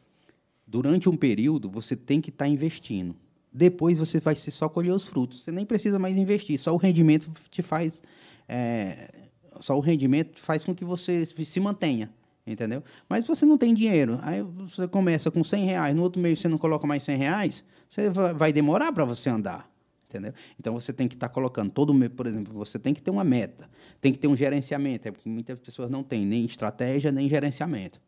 Durante 0.67 1.09
um 1.09 1.17
período, 1.17 1.69
você 1.69 1.95
tem 1.95 2.21
que 2.21 2.31
estar 2.31 2.47
tá 2.47 2.49
investindo. 2.49 3.15
Depois 3.53 3.99
você 3.99 4.19
vai 4.19 4.35
só 4.35 4.69
colher 4.69 4.93
os 4.93 5.05
frutos. 5.05 5.43
Você 5.43 5.53
nem 5.53 5.65
precisa 5.65 5.99
mais 5.99 6.17
investir. 6.17 6.59
Só 6.59 6.75
o 6.75 6.77
rendimento 6.77 7.31
te 7.51 7.63
faz. 7.63 8.03
É, 8.49 9.13
só 9.61 9.77
o 9.77 9.81
rendimento 9.81 10.41
faz 10.41 10.65
com 10.65 10.75
que 10.75 10.85
você 10.85 11.25
se 11.25 11.61
mantenha. 11.61 12.11
Entendeu? 12.47 12.83
Mas 13.09 13.27
você 13.27 13.47
não 13.47 13.57
tem 13.57 13.73
dinheiro. 13.73 14.19
Aí 14.23 14.43
você 14.43 14.87
começa 14.87 15.31
com 15.31 15.43
100 15.43 15.65
reais, 15.65 15.97
no 15.97 16.03
outro 16.03 16.21
mês 16.21 16.41
você 16.41 16.49
não 16.49 16.59
coloca 16.59 16.87
mais 16.87 17.03
100 17.03 17.17
reais, 17.17 17.65
você 17.89 18.11
vai 18.11 18.53
demorar 18.53 18.93
para 18.93 19.05
você 19.05 19.31
andar. 19.31 19.71
Entendeu? 20.09 20.33
Então 20.61 20.75
você 20.75 20.93
tem 20.93 21.09
que 21.09 21.15
estar 21.15 21.29
tá 21.29 21.35
colocando 21.35 21.71
todo 21.71 21.95
mês, 21.95 22.13
por 22.13 22.27
exemplo, 22.27 22.53
você 22.53 22.79
tem 22.79 22.93
que 22.93 23.03
ter 23.03 23.11
uma 23.11 23.25
meta, 23.25 23.69
tem 24.01 24.13
que 24.13 24.19
ter 24.19 24.29
um 24.29 24.37
gerenciamento, 24.37 25.09
é 25.09 25.11
porque 25.11 25.29
muitas 25.29 25.59
pessoas 25.59 25.91
não 25.91 26.05
têm 26.05 26.25
nem 26.25 26.45
estratégia 26.45 27.11
nem 27.11 27.29
gerenciamento. 27.29 28.01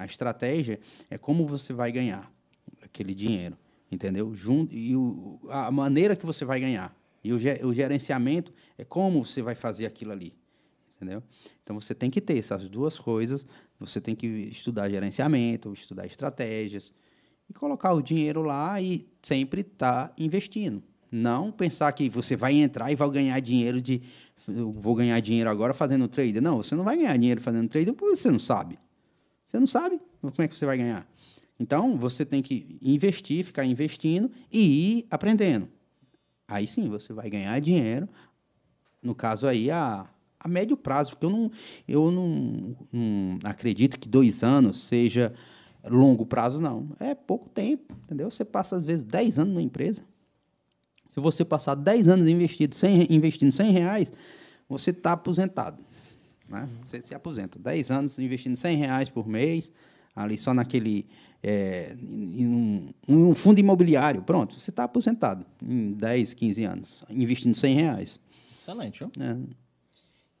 A 0.00 0.06
estratégia 0.06 0.80
é 1.10 1.18
como 1.18 1.46
você 1.46 1.74
vai 1.74 1.92
ganhar 1.92 2.32
aquele 2.82 3.14
dinheiro, 3.14 3.54
entendeu? 3.92 4.34
Junto, 4.34 4.74
e 4.74 4.96
o, 4.96 5.38
a 5.50 5.70
maneira 5.70 6.16
que 6.16 6.24
você 6.24 6.42
vai 6.42 6.58
ganhar. 6.58 6.96
E 7.22 7.30
o, 7.34 7.36
o 7.36 7.74
gerenciamento 7.74 8.50
é 8.78 8.84
como 8.84 9.22
você 9.22 9.42
vai 9.42 9.54
fazer 9.54 9.84
aquilo 9.84 10.12
ali, 10.12 10.34
entendeu? 10.96 11.22
Então 11.62 11.78
você 11.78 11.94
tem 11.94 12.08
que 12.08 12.18
ter 12.18 12.38
essas 12.38 12.66
duas 12.66 12.98
coisas. 12.98 13.46
Você 13.78 14.00
tem 14.00 14.16
que 14.16 14.26
estudar 14.26 14.88
gerenciamento, 14.88 15.70
estudar 15.74 16.06
estratégias 16.06 16.90
e 17.46 17.52
colocar 17.52 17.92
o 17.92 18.00
dinheiro 18.00 18.40
lá 18.40 18.80
e 18.80 19.06
sempre 19.22 19.60
estar 19.60 20.08
tá 20.08 20.14
investindo. 20.16 20.82
Não 21.12 21.52
pensar 21.52 21.92
que 21.92 22.08
você 22.08 22.36
vai 22.36 22.54
entrar 22.54 22.90
e 22.90 22.94
vai 22.96 23.10
ganhar 23.10 23.38
dinheiro 23.40 23.82
de 23.82 24.00
eu 24.48 24.72
vou 24.72 24.94
ganhar 24.94 25.20
dinheiro 25.20 25.50
agora 25.50 25.74
fazendo 25.74 26.08
trade. 26.08 26.40
Não, 26.40 26.56
você 26.56 26.74
não 26.74 26.84
vai 26.84 26.96
ganhar 26.96 27.18
dinheiro 27.18 27.42
fazendo 27.42 27.68
trade 27.68 27.92
porque 27.92 28.16
você 28.16 28.30
não 28.30 28.38
sabe. 28.38 28.78
Você 29.50 29.58
não 29.58 29.66
sabe 29.66 30.00
como 30.20 30.32
é 30.38 30.46
que 30.46 30.56
você 30.56 30.64
vai 30.64 30.78
ganhar. 30.78 31.04
Então, 31.58 31.96
você 31.96 32.24
tem 32.24 32.40
que 32.40 32.78
investir, 32.80 33.44
ficar 33.44 33.64
investindo 33.64 34.30
e 34.50 34.98
ir 34.98 35.06
aprendendo. 35.10 35.68
Aí 36.46 36.68
sim, 36.68 36.88
você 36.88 37.12
vai 37.12 37.28
ganhar 37.28 37.60
dinheiro. 37.60 38.08
No 39.02 39.12
caso 39.12 39.48
aí, 39.48 39.68
a, 39.68 40.06
a 40.38 40.48
médio 40.48 40.76
prazo, 40.76 41.10
porque 41.10 41.26
eu 41.26 41.30
não, 41.30 41.50
eu 41.88 42.10
não, 42.12 42.76
não 42.92 43.38
acredito 43.42 43.98
que 43.98 44.08
dois 44.08 44.44
anos 44.44 44.84
seja 44.84 45.34
longo 45.84 46.24
prazo, 46.24 46.60
não. 46.60 46.88
É 47.00 47.12
pouco 47.12 47.48
tempo, 47.48 47.92
entendeu? 48.04 48.30
Você 48.30 48.44
passa, 48.44 48.76
às 48.76 48.84
vezes, 48.84 49.02
10 49.02 49.40
anos 49.40 49.52
numa 49.52 49.62
empresa. 49.62 50.00
Se 51.08 51.18
você 51.18 51.44
passar 51.44 51.74
10 51.74 52.06
anos 52.06 52.28
investido, 52.28 52.76
100, 52.76 53.08
investindo 53.12 53.50
100 53.50 53.72
reais, 53.72 54.12
você 54.68 54.90
está 54.90 55.12
aposentado. 55.12 55.84
Né? 56.50 56.68
Você 56.84 57.00
se 57.00 57.14
aposenta. 57.14 57.58
10 57.58 57.90
anos 57.90 58.18
investindo 58.18 58.56
100 58.56 58.76
reais 58.76 59.08
por 59.08 59.26
mês, 59.26 59.70
ali 60.14 60.36
só 60.36 60.52
naquele. 60.52 61.06
É, 61.42 61.96
em 62.02 62.46
um, 62.46 62.88
um, 63.08 63.34
fundo 63.34 63.60
imobiliário. 63.60 64.22
Pronto, 64.22 64.58
você 64.58 64.68
está 64.70 64.84
aposentado 64.84 65.46
em 65.62 65.92
10, 65.92 66.34
15 66.34 66.64
anos, 66.64 67.04
investindo 67.08 67.54
100 67.54 67.74
reais. 67.74 68.20
Excelente, 68.54 68.98
viu? 68.98 69.10
É. 69.18 69.36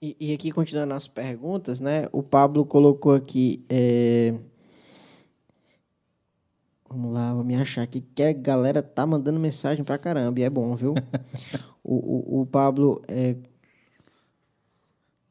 E, 0.02 0.16
e, 0.18 0.34
aqui, 0.34 0.50
continuando 0.50 0.94
as 0.94 1.06
perguntas, 1.06 1.80
né? 1.80 2.08
O 2.10 2.22
Pablo 2.22 2.64
colocou 2.66 3.14
aqui. 3.14 3.64
É... 3.68 4.34
Vamos 6.88 7.12
lá, 7.12 7.32
vou 7.32 7.44
me 7.44 7.54
achar 7.54 7.82
aqui 7.82 8.00
que 8.00 8.22
a 8.22 8.32
galera 8.32 8.82
tá 8.82 9.06
mandando 9.06 9.38
mensagem 9.38 9.84
pra 9.84 9.96
caramba, 9.96 10.40
e 10.40 10.42
é 10.42 10.50
bom, 10.50 10.74
viu? 10.74 10.94
o, 11.84 11.94
o, 11.94 12.40
o, 12.40 12.46
Pablo 12.46 13.00
é, 13.06 13.36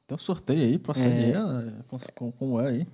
tem 0.10 0.16
um 0.16 0.18
sorteio 0.18 0.62
aí, 0.64 0.80
procede 0.80 1.32
é... 1.32 1.38
aí, 1.38 2.32
como 2.36 2.60
é 2.60 2.68
aí. 2.68 2.88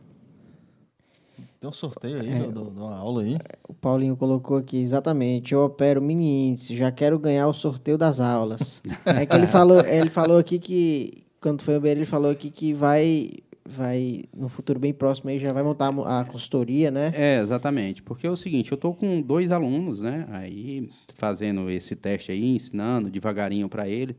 Tem 1.61 1.69
um 1.69 1.71
sorteio 1.71 2.19
aí, 2.19 2.29
é, 2.29 2.47
do, 2.51 2.63
uma 2.63 2.93
aula 2.93 3.21
aí. 3.21 3.37
O 3.69 3.73
Paulinho 3.73 4.17
colocou 4.17 4.57
aqui, 4.57 4.79
exatamente. 4.79 5.53
Eu 5.53 5.61
opero 5.61 6.01
mini 6.01 6.49
índice, 6.49 6.75
já 6.75 6.91
quero 6.91 7.17
ganhar 7.17 7.47
o 7.47 7.53
sorteio 7.53 7.97
das 7.97 8.19
aulas. 8.19 8.83
é 9.05 9.25
que 9.25 9.33
ele 9.33 9.47
falou, 9.47 9.79
ele 9.79 10.09
falou 10.09 10.37
aqui 10.37 10.59
que, 10.59 11.23
quando 11.39 11.61
foi 11.61 11.77
o 11.77 11.79
BR, 11.79 11.87
ele 11.87 12.05
falou 12.05 12.29
aqui 12.29 12.49
que 12.49 12.73
vai, 12.73 13.31
vai, 13.65 14.23
no 14.35 14.49
futuro 14.49 14.77
bem 14.77 14.93
próximo 14.93 15.29
aí, 15.29 15.39
já 15.39 15.53
vai 15.53 15.63
montar 15.63 15.93
a 16.05 16.25
consultoria, 16.25 16.91
né? 16.91 17.13
É, 17.15 17.39
exatamente. 17.39 18.03
Porque 18.03 18.27
é 18.27 18.29
o 18.29 18.35
seguinte, 18.35 18.73
eu 18.73 18.75
estou 18.75 18.93
com 18.93 19.21
dois 19.21 19.53
alunos, 19.53 20.01
né? 20.01 20.27
Aí, 20.31 20.89
fazendo 21.13 21.69
esse 21.69 21.95
teste 21.95 22.33
aí, 22.33 22.57
ensinando 22.57 23.09
devagarinho 23.09 23.69
para 23.69 23.87
ele. 23.87 24.17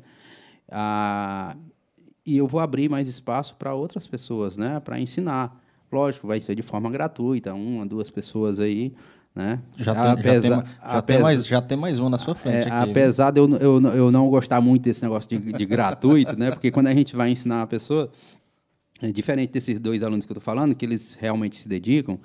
Ah, 0.71 1.55
e 2.27 2.37
eu 2.37 2.47
vou 2.47 2.61
abrir 2.61 2.89
mais 2.89 3.09
espaço 3.09 3.55
para 3.57 3.73
outras 3.73 4.07
pessoas, 4.07 4.57
né, 4.57 4.81
para 4.81 4.99
ensinar. 4.99 5.63
Lógico, 5.93 6.27
vai 6.27 6.41
ser 6.41 6.55
de 6.55 6.63
forma 6.63 6.91
gratuita, 6.91 7.55
uma, 7.55 7.87
duas 7.87 8.11
pessoas 8.11 8.59
aí, 8.59 8.93
né? 9.35 9.61
Já, 9.77 9.95
tem, 9.95 10.11
apesar, 10.11 10.49
já, 10.49 10.63
tem, 10.63 10.93
já, 10.93 11.03
tem, 11.03 11.19
mais, 11.21 11.47
já 11.47 11.63
tem 11.63 11.79
mais 11.79 11.99
um 12.01 12.09
na 12.09 12.19
sua 12.19 12.35
frente. 12.35 12.69
É, 12.69 12.73
aqui, 12.73 12.91
apesar 12.91 13.33
viu? 13.33 13.47
de 13.47 13.63
eu, 13.63 13.81
eu, 13.81 13.91
eu 13.93 14.11
não 14.11 14.29
gostar 14.29 14.61
muito 14.61 14.83
desse 14.83 15.03
negócio 15.03 15.29
de, 15.29 15.53
de 15.53 15.67
gratuito, 15.67 16.37
né? 16.39 16.51
Porque 16.51 16.71
quando 16.71 16.89
a 16.89 16.95
gente 16.95 17.15
vai 17.15 17.31
ensinar 17.31 17.59
uma 17.59 17.67
pessoa, 17.67 18.11
É 19.01 19.13
diferente 19.13 19.53
desses 19.53 19.79
dois 19.79 20.03
alunos 20.03 20.25
que 20.25 20.33
eu 20.33 20.39
estou 20.39 20.43
falando, 20.43 20.75
que 20.75 20.85
eles 20.85 21.17
realmente 21.21 21.57
se 21.57 21.69
dedicam, 21.69 22.19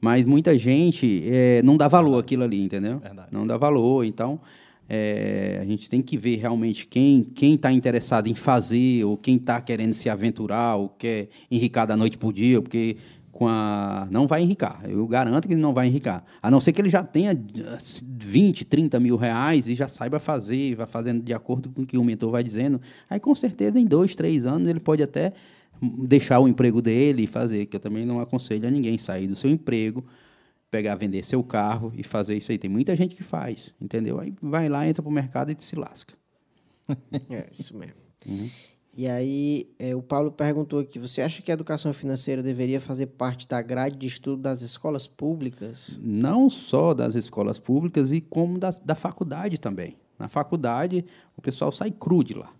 mas 0.00 0.24
muita 0.24 0.58
gente 0.58 1.22
é, 1.24 1.62
não 1.62 1.76
dá 1.76 1.88
valor 1.88 2.18
àquilo 2.18 2.42
ali, 2.42 2.60
entendeu? 2.60 2.98
Verdade. 2.98 3.28
Não 3.30 3.46
dá 3.46 3.56
valor, 3.56 4.04
então 4.04 4.40
é, 4.88 5.58
a 5.60 5.64
gente 5.64 5.90
tem 5.90 6.00
que 6.00 6.16
ver 6.16 6.36
realmente 6.36 6.86
quem 6.86 7.24
quem 7.24 7.54
está 7.54 7.72
interessado 7.72 8.28
em 8.28 8.34
fazer 8.34 9.04
ou 9.04 9.16
quem 9.16 9.36
está 9.36 9.60
querendo 9.60 9.92
se 9.92 10.08
aventurar 10.08 10.76
ou 10.76 10.88
quer 10.88 11.28
enricar 11.50 11.86
da 11.86 11.96
noite 11.96 12.16
por 12.16 12.32
dia, 12.32 12.62
porque 12.62 12.96
com 13.32 13.46
a 13.48 14.08
não 14.10 14.26
vai 14.26 14.42
enricar. 14.42 14.80
Eu 14.88 15.06
garanto 15.06 15.46
que 15.46 15.54
ele 15.54 15.60
não 15.60 15.74
vai 15.74 15.88
enricar, 15.88 16.24
a 16.40 16.50
não 16.50 16.60
ser 16.60 16.72
que 16.72 16.80
ele 16.80 16.88
já 16.88 17.02
tenha 17.02 17.38
20, 18.02 18.64
30 18.64 18.98
mil 18.98 19.16
reais 19.16 19.68
e 19.68 19.74
já 19.74 19.88
saiba 19.88 20.18
fazer, 20.18 20.74
vai 20.74 20.86
fazendo 20.86 21.22
de 21.22 21.34
acordo 21.34 21.68
com 21.68 21.82
o 21.82 21.86
que 21.86 21.98
o 21.98 22.04
mentor 22.04 22.30
vai 22.30 22.42
dizendo. 22.42 22.80
Aí 23.10 23.20
com 23.20 23.34
certeza 23.34 23.78
em 23.78 23.84
dois, 23.84 24.14
três 24.14 24.46
anos 24.46 24.68
ele 24.68 24.80
pode 24.80 25.02
até 25.02 25.32
deixar 25.82 26.40
o 26.40 26.48
emprego 26.48 26.80
dele 26.80 27.24
e 27.24 27.26
fazer, 27.26 27.66
que 27.66 27.76
eu 27.76 27.80
também 27.80 28.06
não 28.06 28.20
aconselho 28.20 28.66
a 28.66 28.70
ninguém 28.70 28.96
sair 28.96 29.26
do 29.26 29.36
seu 29.36 29.50
emprego, 29.50 30.04
pegar, 30.76 30.94
vender 30.94 31.24
seu 31.24 31.42
carro 31.42 31.90
e 31.96 32.02
fazer 32.02 32.36
isso 32.36 32.52
aí. 32.52 32.58
Tem 32.58 32.68
muita 32.68 32.94
gente 32.94 33.16
que 33.16 33.22
faz, 33.22 33.72
entendeu? 33.80 34.20
Aí 34.20 34.34
vai 34.42 34.68
lá, 34.68 34.86
entra 34.86 35.02
pro 35.02 35.10
mercado 35.10 35.50
e 35.50 35.56
se 35.58 35.76
lasca. 35.76 36.14
É, 37.28 37.48
isso 37.50 37.76
mesmo. 37.76 37.96
E 38.96 39.08
aí, 39.08 39.68
é, 39.78 39.96
o 39.96 40.02
Paulo 40.02 40.30
perguntou 40.30 40.78
aqui: 40.78 40.98
você 40.98 41.20
acha 41.20 41.42
que 41.42 41.50
a 41.50 41.54
educação 41.54 41.92
financeira 41.92 42.42
deveria 42.42 42.80
fazer 42.80 43.06
parte 43.06 43.48
da 43.48 43.60
grade 43.60 43.96
de 43.96 44.06
estudo 44.06 44.40
das 44.40 44.62
escolas 44.62 45.06
públicas? 45.06 45.98
Não 46.00 46.48
só 46.48 46.94
das 46.94 47.14
escolas 47.16 47.58
públicas, 47.58 48.12
e 48.12 48.20
como 48.20 48.58
da, 48.58 48.70
da 48.84 48.94
faculdade 48.94 49.58
também. 49.58 49.96
Na 50.18 50.28
faculdade, 50.28 51.04
o 51.36 51.42
pessoal 51.42 51.72
sai 51.72 51.90
cru 51.90 52.22
de 52.22 52.34
lá. 52.34 52.52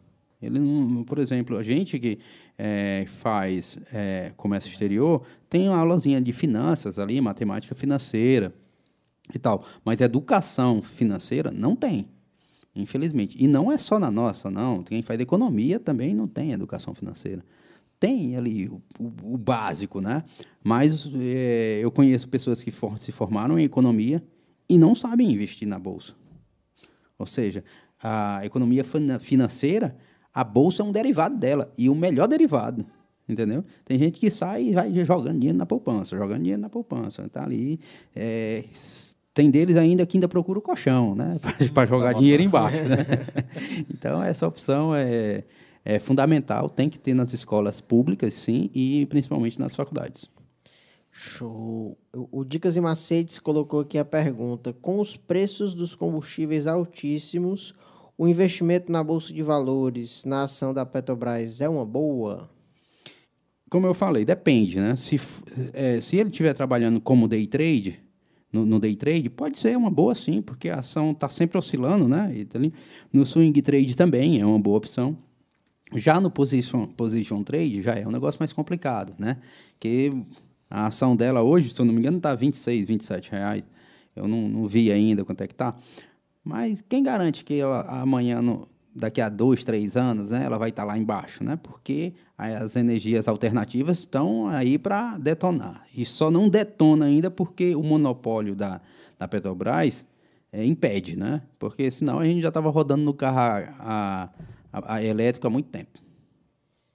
Ele 0.42 0.58
não, 0.58 1.04
por 1.04 1.18
exemplo, 1.18 1.56
a 1.56 1.62
gente 1.62 1.98
que 1.98 2.18
é, 2.58 3.04
faz 3.06 3.78
é, 3.92 4.32
comércio 4.36 4.70
exterior 4.70 5.22
tem 5.48 5.68
uma 5.68 5.78
aulazinha 5.78 6.20
de 6.20 6.32
finanças 6.32 6.98
ali, 6.98 7.20
matemática 7.20 7.74
financeira 7.74 8.52
e 9.32 9.38
tal. 9.38 9.64
Mas 9.84 10.00
educação 10.00 10.82
financeira 10.82 11.50
não 11.50 11.76
tem, 11.76 12.08
infelizmente. 12.74 13.42
E 13.42 13.46
não 13.46 13.70
é 13.70 13.78
só 13.78 13.98
na 13.98 14.10
nossa, 14.10 14.50
não. 14.50 14.82
Quem 14.82 15.02
faz 15.02 15.20
economia 15.20 15.78
também 15.78 16.14
não 16.14 16.26
tem 16.26 16.52
educação 16.52 16.94
financeira. 16.94 17.44
Tem 17.98 18.36
ali 18.36 18.68
o, 18.68 18.82
o, 18.98 19.34
o 19.34 19.38
básico, 19.38 20.00
né? 20.00 20.24
Mas 20.62 21.10
é, 21.14 21.78
eu 21.80 21.90
conheço 21.90 22.28
pessoas 22.28 22.62
que 22.62 22.70
for, 22.70 22.98
se 22.98 23.12
formaram 23.12 23.58
em 23.58 23.64
economia 23.64 24.22
e 24.68 24.76
não 24.76 24.94
sabem 24.94 25.30
investir 25.30 25.66
na 25.66 25.78
bolsa. 25.78 26.14
Ou 27.18 27.26
seja, 27.26 27.64
a 28.02 28.44
economia 28.44 28.84
financeira 29.18 29.96
a 30.36 30.44
bolsa 30.44 30.82
é 30.82 30.84
um 30.84 30.92
derivado 30.92 31.34
dela 31.34 31.72
e 31.78 31.88
o 31.88 31.94
melhor 31.94 32.28
derivado, 32.28 32.84
entendeu? 33.26 33.64
Tem 33.86 33.98
gente 33.98 34.20
que 34.20 34.30
sai 34.30 34.64
e 34.64 34.74
vai 34.74 34.92
jogando 35.02 35.38
dinheiro 35.38 35.56
na 35.56 35.64
poupança, 35.64 36.14
jogando 36.14 36.42
dinheiro 36.42 36.60
na 36.60 36.68
poupança, 36.68 37.22
está 37.22 37.42
ali. 37.42 37.80
É, 38.14 38.62
tem 39.32 39.50
deles 39.50 39.78
ainda 39.78 40.04
que 40.04 40.18
ainda 40.18 40.28
procura 40.28 40.58
o 40.58 40.62
colchão, 40.62 41.14
né, 41.14 41.40
para 41.72 41.86
jogar 41.86 42.12
tá 42.12 42.18
dinheiro 42.18 42.42
embaixo. 42.42 42.84
Né? 42.84 42.98
então 43.90 44.22
essa 44.22 44.46
opção 44.46 44.94
é, 44.94 45.44
é 45.82 45.98
fundamental, 45.98 46.68
tem 46.68 46.90
que 46.90 46.98
ter 46.98 47.14
nas 47.14 47.32
escolas 47.32 47.80
públicas, 47.80 48.34
sim, 48.34 48.68
e 48.74 49.06
principalmente 49.06 49.58
nas 49.58 49.74
faculdades. 49.74 50.28
Show. 51.10 51.96
O 52.12 52.44
Dicas 52.44 52.76
e 52.76 52.80
Macetes 52.82 53.38
colocou 53.38 53.80
aqui 53.80 53.96
a 53.96 54.04
pergunta: 54.04 54.74
com 54.82 55.00
os 55.00 55.16
preços 55.16 55.74
dos 55.74 55.94
combustíveis 55.94 56.66
altíssimos, 56.66 57.74
o 58.18 58.26
investimento 58.26 58.90
na 58.90 59.02
bolsa 59.04 59.32
de 59.32 59.42
valores, 59.42 60.24
na 60.24 60.44
ação 60.44 60.72
da 60.72 60.86
Petrobras, 60.86 61.60
é 61.60 61.68
uma 61.68 61.84
boa? 61.84 62.48
Como 63.68 63.86
eu 63.86 63.94
falei, 63.94 64.24
depende, 64.24 64.80
né? 64.80 64.96
Se, 64.96 65.20
é, 65.72 66.00
se 66.00 66.16
ele 66.16 66.30
estiver 66.30 66.54
trabalhando 66.54 67.00
como 67.00 67.28
day 67.28 67.46
trade, 67.46 68.00
no, 68.52 68.64
no, 68.64 68.78
day 68.78 68.96
trade, 68.96 69.28
pode 69.28 69.58
ser 69.58 69.76
uma 69.76 69.90
boa 69.90 70.14
sim, 70.14 70.40
porque 70.40 70.68
a 70.68 70.76
ação 70.76 71.10
está 71.10 71.28
sempre 71.28 71.58
oscilando, 71.58 72.08
né? 72.08 72.46
Tá 72.48 72.58
no 73.12 73.26
swing 73.26 73.60
trade 73.60 73.96
também 73.96 74.40
é 74.40 74.46
uma 74.46 74.58
boa 74.58 74.78
opção. 74.78 75.18
Já 75.94 76.20
no 76.20 76.30
position, 76.30 76.86
position 76.86 77.42
trade 77.42 77.82
já 77.82 77.94
é 77.94 78.06
um 78.06 78.10
negócio 78.10 78.38
mais 78.40 78.52
complicado, 78.52 79.14
né? 79.18 79.38
Que 79.78 80.12
a 80.70 80.86
ação 80.86 81.14
dela 81.14 81.42
hoje, 81.42 81.70
se 81.70 81.80
eu 81.80 81.84
não 81.84 81.92
me 81.92 82.00
engano, 82.00 82.16
está 82.16 82.34
26, 82.34 82.88
27 82.88 83.30
reais. 83.30 83.68
Eu 84.14 84.26
não, 84.26 84.48
não 84.48 84.66
vi 84.66 84.90
ainda 84.90 85.24
quanto 85.24 85.42
é 85.42 85.46
que 85.46 85.52
está. 85.52 85.76
Mas 86.46 86.80
quem 86.88 87.02
garante 87.02 87.44
que 87.44 87.54
ela 87.54 87.80
amanhã, 88.00 88.40
no, 88.40 88.68
daqui 88.94 89.20
a 89.20 89.28
dois, 89.28 89.64
três 89.64 89.96
anos, 89.96 90.30
né, 90.30 90.44
ela 90.44 90.56
vai 90.56 90.68
estar 90.68 90.84
lá 90.84 90.96
embaixo, 90.96 91.42
né? 91.42 91.58
Porque 91.60 92.14
as 92.38 92.76
energias 92.76 93.26
alternativas 93.26 93.98
estão 93.98 94.46
aí 94.46 94.78
para 94.78 95.18
detonar. 95.18 95.84
E 95.92 96.04
só 96.04 96.30
não 96.30 96.48
detona 96.48 97.06
ainda 97.06 97.32
porque 97.32 97.74
o 97.74 97.82
monopólio 97.82 98.54
da, 98.54 98.80
da 99.18 99.26
Petrobras 99.26 100.04
é, 100.52 100.64
impede, 100.64 101.18
né? 101.18 101.42
Porque 101.58 101.90
senão 101.90 102.20
a 102.20 102.24
gente 102.24 102.40
já 102.40 102.48
estava 102.48 102.70
rodando 102.70 103.02
no 103.02 103.12
carro 103.12 103.40
a, 103.80 104.30
a, 104.72 104.94
a, 104.94 105.02
elétrico 105.02 105.48
há 105.48 105.50
muito 105.50 105.68
tempo. 105.68 105.98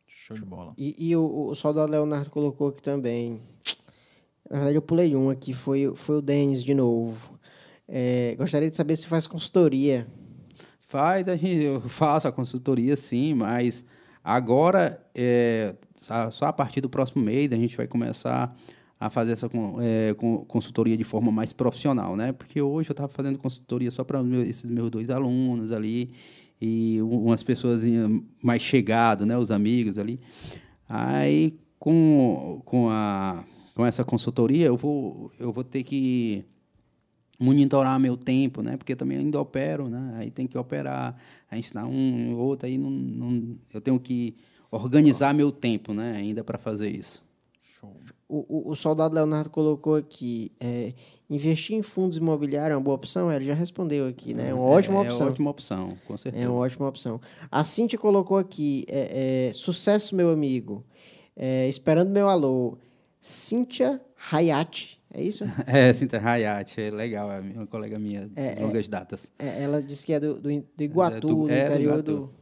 Show 0.07 0.37
de 0.37 0.45
bola. 0.45 0.71
E, 0.77 0.95
e 0.97 1.13
o, 1.13 1.49
o 1.49 1.55
soldado 1.55 1.91
Leonardo 1.91 2.29
colocou 2.29 2.69
aqui 2.69 2.81
também. 2.81 3.41
Na 4.49 4.59
verdade, 4.59 4.77
eu 4.77 4.81
pulei 4.81 5.13
um 5.13 5.29
aqui, 5.29 5.53
foi, 5.53 5.91
foi 5.93 6.19
o 6.19 6.21
Denis 6.21 6.63
de 6.63 6.73
novo. 6.73 7.30
É, 7.93 8.35
gostaria 8.37 8.71
de 8.71 8.77
saber 8.77 8.95
se 8.95 9.05
faz 9.05 9.27
consultoria. 9.27 10.07
Faz, 10.87 11.27
a 11.27 11.35
gente, 11.35 11.65
eu 11.65 11.81
faço 11.81 12.25
a 12.25 12.31
consultoria, 12.31 12.95
sim, 12.95 13.33
mas 13.33 13.83
agora, 14.23 15.05
é, 15.13 15.75
só 16.31 16.45
a 16.45 16.53
partir 16.53 16.79
do 16.79 16.89
próximo 16.89 17.21
mês, 17.21 17.51
a 17.51 17.57
gente 17.57 17.75
vai 17.75 17.87
começar 17.87 18.55
a 18.97 19.09
fazer 19.09 19.33
essa 19.33 19.49
é, 19.81 20.15
consultoria 20.47 20.95
de 20.95 21.03
forma 21.03 21.31
mais 21.33 21.51
profissional, 21.51 22.15
né? 22.15 22.31
Porque 22.31 22.61
hoje 22.61 22.89
eu 22.89 22.93
estava 22.93 23.09
fazendo 23.09 23.37
consultoria 23.37 23.91
só 23.91 24.05
para 24.05 24.21
esses 24.47 24.63
meus 24.63 24.89
dois 24.89 25.09
alunos 25.09 25.73
ali 25.73 26.13
e 26.61 27.01
umas 27.01 27.43
pessoas 27.43 27.81
mais 28.41 28.61
chegadas, 28.61 29.27
né? 29.27 29.37
Os 29.37 29.51
amigos 29.51 29.97
ali. 29.97 30.19
Aí, 30.87 31.59
com, 31.77 32.61
com, 32.63 32.89
a, 32.89 33.43
com 33.75 33.85
essa 33.85 34.05
consultoria, 34.05 34.67
eu 34.67 34.77
vou, 34.77 35.31
eu 35.39 35.51
vou 35.51 35.63
ter 35.63 35.83
que 35.83 36.45
monitorar 37.41 37.99
meu 37.99 38.15
tempo, 38.15 38.61
né? 38.61 38.77
Porque 38.77 38.95
também 38.95 39.17
ainda 39.17 39.41
opero, 39.41 39.89
né? 39.89 40.13
Aí 40.17 40.29
tem 40.29 40.45
que 40.45 40.57
operar, 40.57 41.17
aí 41.49 41.59
ensinar 41.59 41.87
um 41.87 42.37
outro, 42.37 42.67
aí 42.67 42.77
não, 42.77 42.91
não, 42.91 43.57
eu 43.73 43.81
tenho 43.81 43.99
que 43.99 44.35
organizar 44.69 45.33
meu 45.33 45.51
tempo, 45.51 45.91
né? 45.91 46.15
Ainda 46.17 46.43
para 46.43 46.59
fazer 46.59 46.89
isso. 46.89 47.23
Show. 47.59 47.95
O, 48.29 48.45
o, 48.47 48.71
o, 48.71 48.75
soldado 48.75 49.15
Leonardo 49.15 49.49
colocou 49.49 49.95
aqui, 49.95 50.51
é, 50.59 50.93
investir 51.29 51.75
em 51.75 51.81
fundos 51.81 52.15
imobiliários 52.17 52.73
é 52.73 52.77
uma 52.77 52.83
boa 52.83 52.95
opção? 52.95 53.31
Ele 53.31 53.43
já 53.43 53.55
respondeu 53.55 54.07
aqui, 54.07 54.33
né? 54.35 54.49
É 54.49 54.53
uma 54.53 54.63
ótima 54.63 54.99
é, 54.99 55.01
opção. 55.01 55.21
É 55.21 55.23
uma 55.23 55.31
ótima 55.31 55.49
opção, 55.49 55.97
com 56.07 56.15
certeza. 56.15 56.45
É 56.45 56.47
uma 56.47 56.59
ótima 56.59 56.87
opção. 56.87 57.19
A 57.51 57.63
Cintia 57.63 57.97
colocou 57.97 58.37
aqui, 58.37 58.85
é, 58.87 59.49
é 59.49 59.53
sucesso, 59.53 60.15
meu 60.15 60.29
amigo. 60.29 60.85
É, 61.35 61.67
esperando 61.67 62.09
meu 62.09 62.29
alô. 62.29 62.77
Cíntia 63.19 63.99
Hayat 64.31 65.00
é 65.13 65.21
isso? 65.21 65.43
É, 65.67 65.93
Cinta 65.93 66.17
Hayat, 66.17 66.79
é 66.79 66.89
legal, 66.89 67.31
é 67.31 67.39
uma 67.39 67.67
colega 67.67 67.97
minha 67.99 68.27
de 68.27 68.39
é, 68.39 68.59
é, 68.59 68.65
longas 68.65 68.87
datas. 68.87 69.31
É, 69.37 69.63
ela 69.63 69.81
disse 69.81 70.05
que 70.05 70.13
é 70.13 70.19
do, 70.19 70.35
do, 70.35 70.49
do 70.49 70.83
Iguatu, 70.83 71.15
é 71.15 71.19
do, 71.19 71.35
do 71.35 71.43
interior 71.45 72.01
do. 72.01 72.33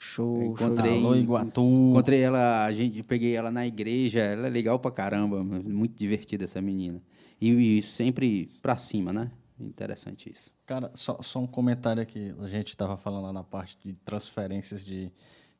Show, 0.00 0.44
encontrei, 0.44 1.00
show. 1.00 1.16
Iguatu. 1.16 1.60
Encontrei 1.60 2.20
ela, 2.20 2.64
a 2.64 2.72
gente 2.72 3.02
peguei 3.02 3.34
ela 3.34 3.50
na 3.50 3.66
igreja, 3.66 4.20
ela 4.20 4.46
é 4.46 4.50
legal 4.50 4.78
pra 4.78 4.92
caramba, 4.92 5.42
muito 5.42 5.96
divertida 5.96 6.44
essa 6.44 6.62
menina. 6.62 7.02
E, 7.40 7.78
e 7.78 7.82
sempre 7.82 8.48
pra 8.62 8.76
cima, 8.76 9.12
né? 9.12 9.30
Interessante 9.58 10.30
isso. 10.32 10.52
Cara, 10.64 10.90
só, 10.94 11.20
só 11.20 11.40
um 11.40 11.46
comentário 11.46 12.00
aqui. 12.00 12.32
A 12.38 12.46
gente 12.46 12.68
estava 12.68 12.96
falando 12.96 13.24
lá 13.24 13.32
na 13.32 13.42
parte 13.42 13.76
de 13.84 13.92
transferências 14.04 14.86
de, 14.86 15.10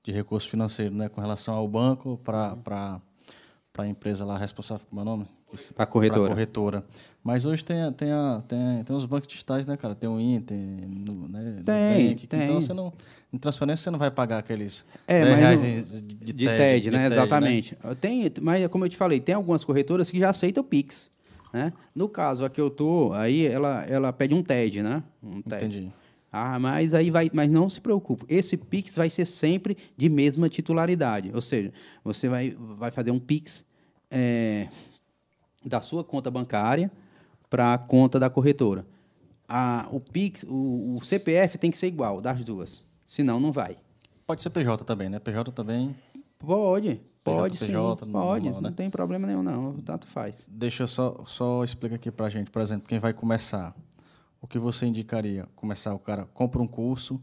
de 0.05 0.13
recurso 0.13 0.49
financeiro, 0.49 0.95
né? 0.95 1.09
Com 1.09 1.21
relação 1.21 1.55
ao 1.55 1.67
banco 1.67 2.21
para 2.23 2.53
uhum 2.55 3.01
para 3.79 3.85
a 3.85 3.89
empresa 3.89 4.25
lá 4.25 4.37
responsável, 4.37 4.85
como 4.89 5.01
é 5.01 5.03
o 5.03 5.05
nome? 5.05 5.29
Para 5.75 5.85
a 5.85 5.87
corretora. 5.87 6.29
corretora. 6.29 6.85
Mas 7.25 7.45
hoje 7.45 7.65
tem, 7.65 7.93
tem, 7.93 8.13
a, 8.13 8.43
tem, 8.47 8.85
tem 8.85 8.97
os 8.97 9.07
bancos 9.07 9.27
digitais, 9.27 9.67
né, 9.67 9.77
cara? 9.77 9.95
Tem 9.95 10.09
o 10.09 10.21
Inter, 10.21 10.57
né? 10.57 11.63
Tem, 11.65 12.05
Nubank, 12.05 12.27
tem. 12.27 12.45
Então, 12.45 12.61
você 12.61 12.75
não, 12.75 12.93
em 13.33 13.39
transferência, 13.39 13.85
você 13.85 13.91
não 13.91 13.99
vai 13.99 14.11
pagar 14.11 14.39
aqueles 14.39 14.85
é, 15.07 15.25
reais 15.25 15.61
no, 15.61 16.03
de, 16.03 16.15
de, 16.15 16.33
de, 16.33 16.47
TED, 16.47 16.57
TED, 16.57 16.91
né? 16.91 17.05
TED, 17.05 17.15
Exatamente. 17.15 17.79
Né? 17.83 17.97
Tem, 18.01 18.33
mas, 18.43 18.67
como 18.69 18.85
eu 18.85 18.89
te 18.89 18.97
falei, 18.97 19.21
tem 19.21 19.35
algumas 19.35 19.65
corretoras 19.65 20.11
que 20.11 20.19
já 20.19 20.31
aceitam 20.31 20.63
o 20.63 20.67
Pix. 20.67 21.11
Né? 21.53 21.73
No 21.95 22.09
caso, 22.09 22.45
a 22.45 22.51
que 22.51 22.61
eu 22.61 22.69
tô, 22.69 23.13
aí 23.15 23.47
ela, 23.47 23.85
ela 23.85 24.13
pede 24.13 24.35
um 24.35 24.43
TED, 24.43 24.83
né? 24.83 25.03
Um 25.23 25.41
TED. 25.41 25.65
Entendi. 25.65 25.93
Ah, 26.31 26.59
mas 26.59 26.93
aí 26.93 27.11
vai, 27.11 27.31
mas 27.33 27.49
não 27.49 27.71
se 27.71 27.81
preocupe. 27.81 28.27
Esse 28.29 28.57
Pix 28.57 28.95
vai 28.97 29.09
ser 29.09 29.25
sempre 29.25 29.77
de 29.97 30.11
mesma 30.11 30.49
titularidade, 30.49 31.31
ou 31.35 31.41
seja, 31.41 31.73
você 32.05 32.29
vai, 32.29 32.55
vai 32.77 32.91
fazer 32.91 33.11
um 33.11 33.19
Pix 33.19 33.65
é, 34.11 34.69
da 35.69 35.81
sua 35.81 36.03
conta 36.03 36.31
bancária 36.31 36.91
para 37.49 37.75
a 37.75 37.79
conta 37.79 38.19
da 38.19 38.29
corretora. 38.29 38.87
A, 39.49 39.89
o 39.91 40.01
Pix, 40.01 40.45
o, 40.45 40.97
o, 40.97 41.05
CPF 41.05 41.57
tem 41.57 41.71
que 41.71 41.79
ser 41.79 41.87
igual 41.87 42.21
das 42.21 42.45
duas, 42.45 42.85
senão 43.07 43.41
não 43.41 43.51
vai. 43.51 43.79
Pode 44.27 44.43
ser 44.43 44.51
PJ 44.51 44.85
também, 44.85 45.09
né? 45.09 45.19
PJ 45.19 45.51
também. 45.53 45.97
Pode, 46.39 47.01
pode 47.25 47.57
sim. 47.57 47.67
PJ, 47.67 48.07
Pode, 48.07 48.45
normal, 48.45 48.61
né? 48.61 48.69
não 48.69 48.73
tem 48.73 48.91
problema 48.91 49.27
nenhum, 49.27 49.43
não. 49.43 49.75
Tanto 49.81 50.07
faz. 50.07 50.47
Deixa 50.47 50.83
eu 50.83 50.87
só, 50.87 51.23
só 51.25 51.65
explicar 51.65 51.97
aqui 51.97 52.11
pra 52.11 52.29
gente. 52.29 52.51
Por 52.51 52.61
exemplo, 52.61 52.87
quem 52.87 52.99
vai 52.99 53.15
começar, 53.15 53.75
o 54.41 54.47
que 54.47 54.59
você 54.59 54.85
indicaria? 54.85 55.49
Começar, 55.57 55.95
o 55.95 55.99
cara 55.99 56.27
compra 56.35 56.61
um 56.61 56.67
curso, 56.67 57.19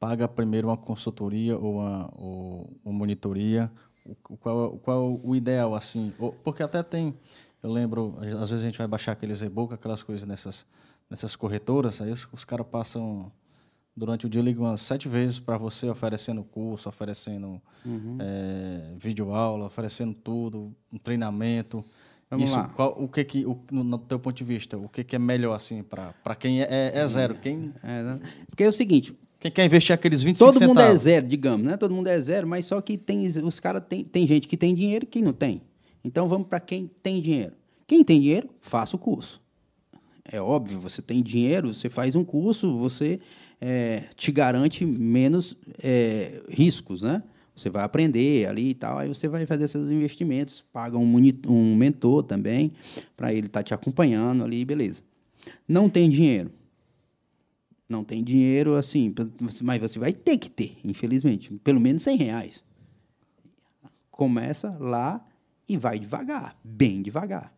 paga 0.00 0.26
primeiro 0.26 0.68
uma 0.68 0.76
consultoria 0.76 1.58
ou 1.58 1.76
uma, 1.76 2.10
ou 2.16 2.72
uma 2.82 2.94
monitoria. 2.94 3.70
O, 4.06 4.38
qual, 4.38 4.78
qual 4.78 5.20
o 5.22 5.36
ideal, 5.36 5.74
assim? 5.74 6.14
Porque 6.42 6.62
até 6.62 6.82
tem, 6.82 7.14
eu 7.62 7.72
lembro, 7.72 8.16
às 8.40 8.50
vezes 8.50 8.62
a 8.62 8.66
gente 8.66 8.78
vai 8.78 8.86
baixar 8.86 9.12
aqueles 9.12 9.42
e-book, 9.42 9.74
aquelas 9.74 10.02
coisas 10.02 10.26
nessas, 10.26 10.64
nessas 11.10 11.34
corretoras, 11.36 12.00
aí 12.00 12.10
os, 12.10 12.28
os 12.32 12.44
caras 12.44 12.66
passam, 12.70 13.30
durante 13.96 14.26
o 14.26 14.28
dia, 14.28 14.40
ligam 14.42 14.64
umas 14.64 14.80
sete 14.80 15.08
vezes 15.08 15.38
para 15.38 15.58
você, 15.58 15.88
oferecendo 15.88 16.44
curso, 16.44 16.88
oferecendo 16.88 17.60
eh, 18.20 18.92
videoaula, 18.96 19.66
oferecendo 19.66 20.14
tudo, 20.14 20.72
um 20.92 20.98
treinamento. 20.98 21.84
Vamos 22.30 22.50
Isso, 22.50 22.58
lá. 22.58 22.68
qual, 22.68 22.94
o 23.02 23.08
que 23.08 23.24
que, 23.24 23.44
o, 23.46 23.58
no, 23.72 23.82
no 23.82 23.98
teu 23.98 24.18
ponto 24.18 24.36
de 24.36 24.44
vista, 24.44 24.76
o 24.76 24.88
que 24.88 25.02
que 25.02 25.16
é 25.16 25.18
melhor, 25.18 25.54
assim, 25.54 25.82
para 25.82 26.34
quem 26.38 26.62
é, 26.62 26.66
é- 26.70 26.92
é 26.98 27.06
zero? 27.06 27.34
Quem, 27.36 27.72
É, 27.82 28.02
né? 28.02 28.20
Porque 28.48 28.62
é 28.62 28.68
o 28.68 28.72
seguinte, 28.72 29.18
quem 29.40 29.50
quer 29.50 29.64
investir 29.64 29.94
aqueles 29.94 30.22
25 30.22 30.52
todo 30.52 30.66
mundo 30.68 30.80
é 30.80 30.94
zero, 30.96 31.26
digamos, 31.26 31.66
né? 31.66 31.76
Todo 31.76 31.94
mundo 31.94 32.08
é 32.08 32.20
zero, 32.20 32.46
mas 32.46 32.66
só 32.66 32.80
que 32.80 32.98
tem 32.98 33.26
os 33.26 33.58
caras 33.60 33.82
tem, 33.88 34.04
tem 34.04 34.26
gente 34.26 34.46
que 34.46 34.56
tem 34.56 34.74
dinheiro 34.74 35.04
e 35.04 35.08
quem 35.08 35.22
não 35.22 35.32
tem. 35.32 35.62
Então 36.04 36.28
vamos 36.28 36.48
para 36.48 36.60
quem 36.60 36.90
tem 37.02 37.20
dinheiro. 37.20 37.54
Quem 37.86 38.04
tem 38.04 38.20
dinheiro, 38.20 38.48
faça 38.60 38.96
o 38.96 38.98
curso. 38.98 39.40
É 40.24 40.40
óbvio, 40.40 40.78
você 40.78 41.00
tem 41.00 41.22
dinheiro, 41.22 41.72
você 41.72 41.88
faz 41.88 42.14
um 42.14 42.22
curso, 42.22 42.76
você 42.78 43.18
é, 43.60 44.04
te 44.14 44.30
garante 44.30 44.84
menos 44.84 45.56
é, 45.82 46.42
riscos, 46.50 47.02
né? 47.02 47.22
Você 47.56 47.70
vai 47.70 47.82
aprender 47.82 48.46
ali 48.46 48.70
e 48.70 48.74
tal, 48.74 48.98
aí 48.98 49.08
você 49.08 49.26
vai 49.26 49.44
fazer 49.44 49.66
seus 49.66 49.90
investimentos, 49.90 50.64
paga 50.72 50.96
um, 50.96 51.04
moni- 51.04 51.40
um 51.48 51.74
mentor 51.74 52.22
também, 52.22 52.72
para 53.16 53.32
ele 53.32 53.46
estar 53.46 53.62
te 53.64 53.74
acompanhando 53.74 54.44
ali, 54.44 54.64
beleza. 54.64 55.02
Não 55.66 55.88
tem 55.88 56.08
dinheiro. 56.08 56.52
Não 57.88 58.04
tem 58.04 58.22
dinheiro, 58.22 58.74
assim, 58.74 59.12
mas 59.62 59.80
você 59.80 59.98
vai 59.98 60.12
ter 60.12 60.36
que 60.36 60.50
ter, 60.50 60.76
infelizmente, 60.84 61.52
pelo 61.64 61.80
menos 61.80 62.02
100 62.02 62.16
reais. 62.18 62.64
Começa 64.10 64.76
lá 64.78 65.26
e 65.68 65.76
vai 65.76 65.98
devagar, 65.98 66.56
bem 66.64 67.02
devagar. 67.02 67.52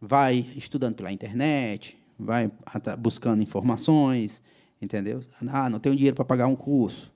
Vai 0.00 0.46
estudando 0.56 0.94
pela 0.94 1.12
internet, 1.12 1.98
vai 2.18 2.50
buscando 2.98 3.42
informações, 3.42 4.40
entendeu? 4.80 5.20
Ah, 5.48 5.68
não 5.68 5.78
tenho 5.78 5.94
dinheiro 5.94 6.16
para 6.16 6.24
pagar 6.24 6.46
um 6.46 6.56
curso. 6.56 7.12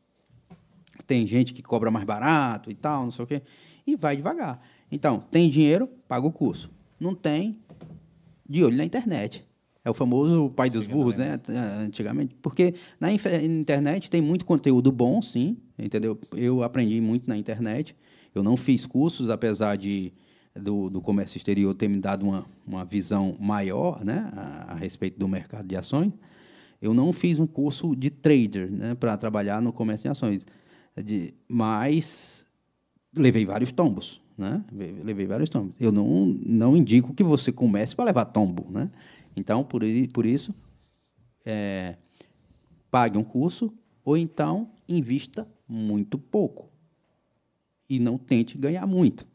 Tem 1.06 1.26
gente 1.26 1.54
que 1.54 1.62
cobra 1.62 1.90
mais 1.90 2.04
barato 2.04 2.70
e 2.70 2.74
tal, 2.74 3.04
não 3.04 3.10
sei 3.10 3.24
o 3.24 3.28
quê. 3.28 3.42
E 3.86 3.96
vai 3.96 4.16
devagar. 4.16 4.60
Então, 4.90 5.20
tem 5.30 5.48
dinheiro, 5.48 5.88
paga 6.06 6.26
o 6.26 6.32
curso. 6.32 6.70
Não 7.00 7.14
tem, 7.14 7.58
de 8.48 8.62
olho 8.62 8.76
na 8.76 8.84
internet. 8.84 9.44
É 9.84 9.90
o 9.90 9.94
famoso 9.94 10.50
pai 10.50 10.70
dos 10.70 10.86
burros, 10.86 11.16
né? 11.16 11.40
Antigamente. 11.84 12.36
Porque 12.40 12.74
na 13.00 13.10
internet 13.12 14.08
tem 14.08 14.20
muito 14.20 14.44
conteúdo 14.44 14.92
bom, 14.92 15.20
sim, 15.20 15.56
entendeu? 15.76 16.16
Eu 16.36 16.62
aprendi 16.62 17.00
muito 17.00 17.28
na 17.28 17.36
internet. 17.36 17.96
Eu 18.34 18.42
não 18.42 18.56
fiz 18.56 18.86
cursos, 18.86 19.28
apesar 19.30 19.76
de 19.76 20.12
do, 20.54 20.90
do 20.90 21.00
comércio 21.00 21.36
exterior 21.38 21.74
ter 21.74 21.88
me 21.88 21.98
dado 21.98 22.24
uma, 22.26 22.46
uma 22.66 22.84
visão 22.84 23.36
maior, 23.40 24.04
né, 24.04 24.30
a, 24.34 24.72
a 24.72 24.74
respeito 24.74 25.18
do 25.18 25.26
mercado 25.26 25.66
de 25.66 25.76
ações. 25.76 26.12
Eu 26.80 26.92
não 26.92 27.12
fiz 27.12 27.38
um 27.38 27.46
curso 27.46 27.94
de 27.94 28.10
trader, 28.10 28.70
né, 28.70 28.94
para 28.94 29.16
trabalhar 29.16 29.62
no 29.62 29.72
comércio 29.72 30.04
de 30.04 30.10
ações, 30.10 30.46
de, 31.02 31.32
mas 31.48 32.44
levei 33.16 33.46
vários 33.46 33.72
tombos, 33.72 34.20
né? 34.36 34.64
Levei- 34.72 35.26
vários 35.26 35.48
tombos. 35.48 35.74
Eu 35.78 35.92
não, 35.92 36.26
não 36.44 36.76
indico 36.76 37.14
que 37.14 37.22
você 37.22 37.52
comece 37.52 37.94
para 37.94 38.06
levar 38.06 38.24
tombo, 38.26 38.66
né? 38.70 38.90
Então, 39.36 39.62
por, 39.64 39.82
por 40.12 40.26
isso, 40.26 40.54
é, 41.46 41.96
pague 42.90 43.16
um 43.16 43.24
curso 43.24 43.72
ou 44.04 44.16
então 44.16 44.70
invista 44.88 45.46
muito 45.68 46.18
pouco 46.18 46.71
e 47.96 47.98
não 47.98 48.16
tente 48.18 48.56
ganhar 48.58 48.86
muito, 48.86 49.26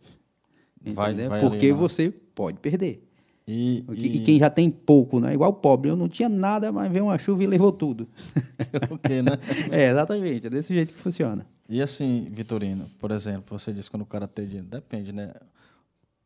Vai- 0.81 1.13
vai 1.27 1.39
Porque 1.41 1.71
na- 1.71 1.77
você 1.77 2.09
pode 2.09 2.59
perder. 2.59 3.03
E, 3.47 3.83
E, 3.93 4.17
e 4.17 4.19
quem 4.23 4.39
já 4.39 4.49
tem 4.49 4.69
pouco, 4.69 5.19
né? 5.21 5.33
Igual 5.33 5.53
pobre, 5.53 5.89
eu 5.89 5.95
não 5.95 6.09
tinha 6.09 6.27
nada, 6.27 6.69
mas 6.71 6.91
veio 6.91 7.05
uma 7.05 7.17
chuva 7.17 7.43
e 7.43 7.47
levou 7.47 7.71
tudo. 7.71 8.07
o 8.91 8.97
quê, 8.97 9.21
né? 9.21 9.31
é, 9.71 9.89
exatamente, 9.89 10.47
é 10.47 10.49
desse 10.49 10.73
jeito 10.73 10.93
que 10.93 10.99
funciona. 10.99 11.45
E 11.69 11.81
assim, 11.81 12.27
Vitorino, 12.31 12.89
por 12.99 13.11
exemplo, 13.11 13.57
você 13.57 13.71
disse 13.73 13.89
quando 13.89 14.01
o 14.03 14.05
cara 14.05 14.27
tem 14.27 14.45
dinheiro. 14.45 14.67
Depende, 14.67 15.13
né? 15.13 15.31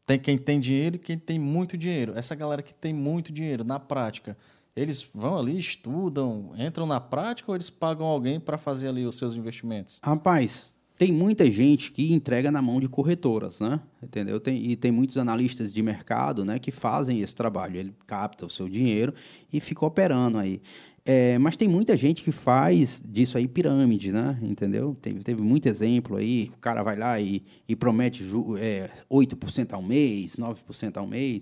Tem 0.06 0.20
quem 0.20 0.38
tem 0.38 0.60
dinheiro 0.60 0.96
e 0.96 1.00
quem 1.00 1.18
tem 1.18 1.38
muito 1.40 1.78
dinheiro. 1.78 2.14
Essa 2.16 2.34
galera 2.36 2.62
que 2.62 2.74
tem 2.74 2.92
muito 2.94 3.32
dinheiro, 3.32 3.64
na 3.64 3.80
prática, 3.80 4.36
eles 4.76 5.08
vão 5.14 5.38
ali, 5.38 5.58
estudam, 5.58 6.52
entram 6.58 6.86
na 6.88 7.00
prática 7.00 7.52
ou 7.52 7.56
eles 7.56 7.70
pagam 7.70 8.06
alguém 8.08 8.40
para 8.40 8.58
fazer 8.58 8.88
ali 8.88 9.06
os 9.06 9.16
seus 9.18 9.36
investimentos? 9.36 10.00
Rapaz, 10.04 10.76
tem 11.02 11.12
muita 11.12 11.50
gente 11.50 11.92
que 11.92 12.14
entrega 12.14 12.52
na 12.52 12.62
mão 12.62 12.80
de 12.80 12.88
corretoras, 12.88 13.60
né? 13.60 13.82
Entendeu? 14.04 14.40
Tem, 14.40 14.70
e 14.70 14.76
tem 14.76 14.92
muitos 14.92 15.18
analistas 15.18 15.74
de 15.74 15.82
mercado, 15.82 16.46
né, 16.46 16.60
que 16.60 16.70
fazem 16.70 17.22
esse 17.22 17.34
trabalho. 17.34 17.76
Ele 17.76 17.96
capta 18.06 18.46
o 18.46 18.50
seu 18.52 18.70
dinheiro 18.70 19.12
e 19.52 19.60
fica 19.60 19.84
operando 19.84 20.38
aí. 20.38 20.62
É, 21.04 21.40
mas 21.40 21.58
tem 21.58 21.68
muita 21.68 21.98
gente 21.98 22.22
que 22.22 22.32
faz 22.32 23.02
disso 23.04 23.36
aí 23.36 23.48
pirâmide, 23.48 24.12
né? 24.12 24.38
Entendeu? 24.44 24.96
Teve, 25.02 25.24
teve 25.24 25.42
muito 25.42 25.66
exemplo 25.66 26.18
aí. 26.18 26.52
O 26.56 26.60
cara 26.60 26.84
vai 26.84 26.96
lá 26.96 27.20
e, 27.20 27.44
e 27.68 27.76
promete 27.76 28.24
é, 28.60 28.92
8% 29.10 29.74
ao 29.74 29.82
mês, 29.82 30.36
9% 30.36 30.98
ao 30.98 31.08
mês. 31.08 31.42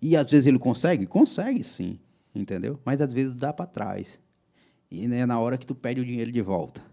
E 0.00 0.16
às 0.16 0.30
vezes 0.30 0.46
ele 0.46 0.60
consegue? 0.60 1.04
Consegue 1.04 1.64
sim, 1.64 1.98
entendeu? 2.32 2.78
Mas 2.84 3.00
às 3.00 3.12
vezes 3.12 3.34
dá 3.34 3.52
para 3.52 3.66
trás. 3.66 4.20
E 4.88 5.08
né, 5.08 5.26
na 5.26 5.40
hora 5.40 5.58
que 5.58 5.66
tu 5.66 5.74
pede 5.74 6.00
o 6.00 6.04
dinheiro 6.04 6.30
de 6.30 6.40
volta. 6.40 6.89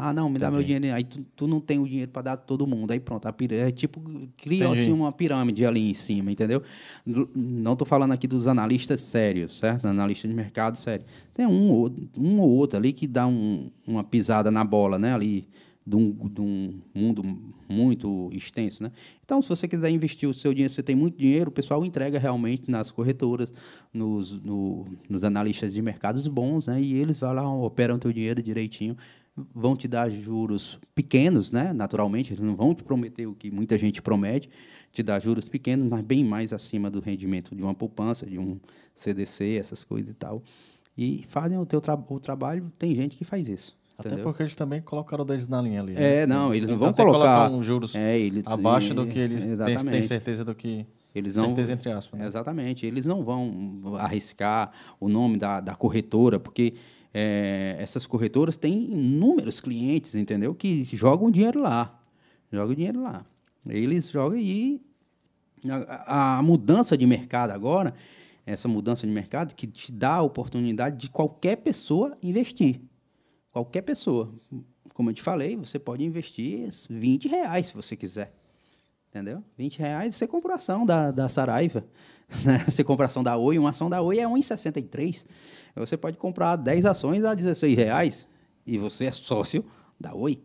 Ah, 0.00 0.12
não, 0.12 0.30
me 0.30 0.38
dá 0.38 0.48
meu 0.50 0.62
dinheiro. 0.62 0.94
Aí 0.94 1.02
tu, 1.02 1.24
tu 1.34 1.46
não 1.48 1.60
tem 1.60 1.78
o 1.78 1.86
dinheiro 1.88 2.10
para 2.10 2.22
dar 2.22 2.36
todo 2.36 2.66
mundo. 2.66 2.90
Aí 2.92 3.00
pronto, 3.00 3.26
a 3.26 3.32
pirâmide, 3.32 3.68
é 3.68 3.72
tipo, 3.72 4.00
cria 4.36 4.66
Entendi. 4.66 4.82
assim 4.82 4.92
uma 4.92 5.10
pirâmide 5.10 5.66
ali 5.66 5.90
em 5.90 5.94
cima, 5.94 6.30
entendeu? 6.30 6.62
Não 7.34 7.72
estou 7.72 7.86
falando 7.86 8.12
aqui 8.12 8.26
dos 8.28 8.46
analistas 8.46 9.00
sérios, 9.00 9.58
certo? 9.58 9.86
Analistas 9.86 10.30
de 10.30 10.36
mercado 10.36 10.78
sério. 10.78 11.04
Tem 11.34 11.46
um, 11.46 11.70
ou- 11.72 11.92
um 12.16 12.40
ou 12.40 12.48
outro 12.50 12.78
ali 12.78 12.92
que 12.92 13.06
dá 13.06 13.26
um- 13.26 13.70
uma 13.86 14.04
pisada 14.04 14.50
na 14.50 14.64
bola, 14.64 14.98
né? 14.98 15.12
Ali, 15.14 15.48
de 15.86 15.96
um, 15.96 16.10
de 16.28 16.40
um 16.42 16.74
mundo 16.94 17.22
muito 17.68 18.28
extenso, 18.32 18.82
né? 18.82 18.92
Então, 19.24 19.40
se 19.40 19.48
você 19.48 19.66
quiser 19.66 19.88
investir 19.90 20.28
o 20.28 20.34
seu 20.34 20.52
dinheiro, 20.52 20.72
você 20.72 20.82
tem 20.82 20.94
muito 20.94 21.16
dinheiro, 21.18 21.48
o 21.48 21.52
pessoal 21.52 21.84
entrega 21.84 22.18
realmente 22.18 22.70
nas 22.70 22.90
corretoras, 22.90 23.52
nos, 23.92 24.32
no- 24.42 24.86
nos 25.08 25.24
analistas 25.24 25.72
de 25.72 25.80
mercados 25.80 26.26
bons, 26.28 26.66
né? 26.66 26.80
E 26.80 26.92
eles 26.94 27.18
vão 27.20 27.32
lá, 27.32 27.50
operam 27.50 27.96
o 27.96 27.98
teu 27.98 28.12
dinheiro 28.12 28.42
direitinho, 28.42 28.96
vão 29.54 29.76
te 29.76 29.86
dar 29.88 30.10
juros 30.10 30.78
pequenos, 30.94 31.50
né? 31.50 31.72
Naturalmente, 31.72 32.32
eles 32.32 32.42
não 32.44 32.54
vão 32.56 32.74
te 32.74 32.82
prometer 32.82 33.26
o 33.26 33.34
que 33.34 33.50
muita 33.50 33.78
gente 33.78 34.00
promete, 34.02 34.48
te 34.92 35.02
dar 35.02 35.20
juros 35.20 35.48
pequenos, 35.48 35.86
mas 35.88 36.02
bem 36.02 36.24
mais 36.24 36.52
acima 36.52 36.90
do 36.90 37.00
rendimento 37.00 37.54
de 37.54 37.62
uma 37.62 37.74
poupança, 37.74 38.26
de 38.26 38.38
um 38.38 38.58
CDC, 38.94 39.56
essas 39.58 39.84
coisas 39.84 40.10
e 40.10 40.14
tal. 40.14 40.42
E 40.96 41.24
fazem 41.28 41.58
o 41.58 41.64
teu 41.66 41.80
tra 41.80 41.94
o 42.08 42.20
trabalho, 42.20 42.72
tem 42.78 42.94
gente 42.94 43.16
que 43.16 43.24
faz 43.24 43.48
isso. 43.48 43.76
Até 43.98 44.10
entendeu? 44.10 44.24
porque 44.26 44.42
eles 44.44 44.54
também 44.54 44.80
colocaram 44.80 45.24
deles 45.24 45.48
na 45.48 45.60
linha 45.60 45.80
ali. 45.80 45.92
né? 45.94 46.22
É, 46.22 46.26
não, 46.26 46.54
eles 46.54 46.68
não 46.70 46.76
Então 46.76 46.86
vão 46.86 46.94
que 46.94 47.02
colocar 47.02 47.50
um 47.50 47.62
juros 47.64 47.96
É, 47.96 48.16
eles- 48.18 48.44
abaixo 48.46 48.94
do 48.94 49.02
é, 49.02 49.06
que 49.06 49.18
eles 49.18 49.48
têm, 49.90 50.02
certeza 50.02 50.44
do 50.44 50.54
que. 50.54 50.86
Eles 51.12 51.34
não, 51.36 51.46
certeza 51.46 51.72
entre 51.72 51.90
aspas. 51.90 52.20
Né? 52.20 52.26
Exatamente. 52.26 52.86
Eles 52.86 53.04
não 53.06 53.24
vão 53.24 53.80
arriscar 53.96 54.70
o 55.00 55.08
nome 55.08 55.36
da, 55.36 55.58
da 55.60 55.74
corretora, 55.74 56.38
porque 56.38 56.74
é, 57.20 57.76
essas 57.80 58.06
corretoras 58.06 58.56
têm 58.56 58.92
inúmeros 58.92 59.60
clientes, 59.60 60.14
entendeu? 60.14 60.54
Que 60.54 60.84
jogam 60.84 61.32
dinheiro 61.32 61.60
lá. 61.60 62.00
Jogam 62.52 62.76
dinheiro 62.76 63.02
lá. 63.02 63.26
Eles 63.68 64.08
jogam 64.08 64.38
e 64.38 64.80
a, 65.68 66.38
a 66.38 66.42
mudança 66.42 66.96
de 66.96 67.04
mercado 67.06 67.50
agora, 67.50 67.92
essa 68.46 68.68
mudança 68.68 69.04
de 69.04 69.12
mercado 69.12 69.52
que 69.56 69.66
te 69.66 69.90
dá 69.90 70.14
a 70.14 70.22
oportunidade 70.22 70.96
de 70.96 71.10
qualquer 71.10 71.56
pessoa 71.56 72.16
investir. 72.22 72.80
Qualquer 73.50 73.82
pessoa. 73.82 74.32
Como 74.94 75.10
eu 75.10 75.14
te 75.14 75.22
falei, 75.22 75.56
você 75.56 75.76
pode 75.76 76.04
investir 76.04 76.70
20 76.88 77.26
reais 77.26 77.66
se 77.66 77.74
você 77.74 77.96
quiser. 77.96 78.32
Entendeu? 79.10 79.42
20 79.56 79.78
reais 79.80 80.14
você 80.14 80.26
compra 80.26 80.54
ação 80.54 80.86
da, 80.86 81.10
da 81.10 81.28
Saraiva. 81.28 81.84
Né? 82.44 82.62
Você 82.68 82.84
compra 82.84 83.06
ação 83.06 83.24
da 83.24 83.38
Oi, 83.38 83.58
uma 83.58 83.70
ação 83.70 83.88
da 83.88 84.02
Oi 84.02 84.18
é 84.18 84.26
1,63. 84.26 85.24
Você 85.78 85.96
pode 85.96 86.16
comprar 86.16 86.56
10 86.56 86.84
ações 86.84 87.24
a 87.24 87.34
16 87.34 87.74
reais 87.76 88.26
e 88.66 88.76
você 88.78 89.06
é 89.06 89.12
sócio 89.12 89.64
da 89.98 90.14
Oi. 90.14 90.40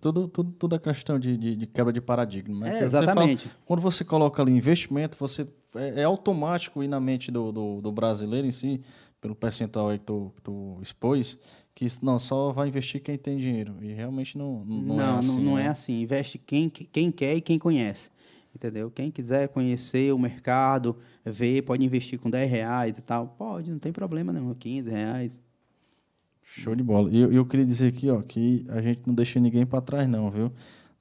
Tudo, 0.00 0.28
tudo, 0.28 0.52
tudo 0.52 0.74
é 0.74 0.78
questão 0.78 1.18
de, 1.18 1.36
de, 1.36 1.56
de 1.56 1.66
quebra 1.66 1.92
de 1.92 2.00
paradigma. 2.00 2.60
né? 2.60 2.68
É, 2.68 2.70
Porque 2.72 2.90
você 2.90 2.96
exatamente. 2.96 3.48
fala- 3.48 3.56
quando 3.64 3.80
você 3.80 4.04
coloca 4.04 4.42
ali 4.42 4.52
investimento, 4.52 5.16
você 5.18 5.46
é, 5.74 6.02
é 6.02 6.04
automático 6.04 6.82
ir 6.82 6.88
na 6.88 7.00
mente 7.00 7.30
do, 7.30 7.50
do, 7.50 7.80
do 7.80 7.90
brasileiro 7.92 8.46
em 8.46 8.50
si, 8.50 8.80
pelo 9.20 9.34
percentual 9.34 9.88
aí 9.88 9.98
que 9.98 10.04
tu, 10.04 10.32
que 10.36 10.42
tu 10.42 10.78
expôs, 10.82 11.38
que 11.74 11.84
isso, 11.86 12.04
não, 12.04 12.18
só 12.18 12.52
vai 12.52 12.68
investir 12.68 13.02
quem 13.02 13.16
tem 13.16 13.38
dinheiro. 13.38 13.74
E 13.80 13.92
realmente 13.94 14.36
não, 14.36 14.62
não, 14.66 14.96
Não, 14.96 15.00
é 15.00 15.18
assim. 15.18 15.36
não, 15.38 15.44
não 15.52 15.58
é 15.58 15.62
né? 15.64 15.68
assim. 15.70 16.02
Investe 16.02 16.38
quem, 16.38 16.68
quem 16.68 17.10
quer 17.10 17.34
e 17.34 17.40
quem 17.40 17.58
conhece. 17.58 18.10
Entendeu? 18.56 18.90
Quem 18.90 19.10
quiser 19.10 19.48
conhecer 19.48 20.14
o 20.14 20.18
mercado, 20.18 20.96
ver, 21.22 21.60
pode 21.60 21.84
investir 21.84 22.18
com 22.18 22.30
10 22.30 22.50
reais 22.50 22.96
e 22.96 23.02
tal. 23.02 23.34
Pode, 23.38 23.70
não 23.70 23.78
tem 23.78 23.92
problema 23.92 24.32
não. 24.32 24.54
15 24.54 24.88
reais. 24.90 25.30
Show 26.42 26.74
de 26.74 26.82
bola. 26.82 27.10
E 27.10 27.20
eu, 27.20 27.30
eu 27.30 27.44
queria 27.44 27.66
dizer 27.66 27.88
aqui, 27.88 28.08
ó, 28.08 28.22
que 28.22 28.64
a 28.70 28.80
gente 28.80 29.02
não 29.06 29.14
deixa 29.14 29.38
ninguém 29.38 29.66
para 29.66 29.82
trás, 29.82 30.08
não, 30.08 30.30
viu? 30.30 30.50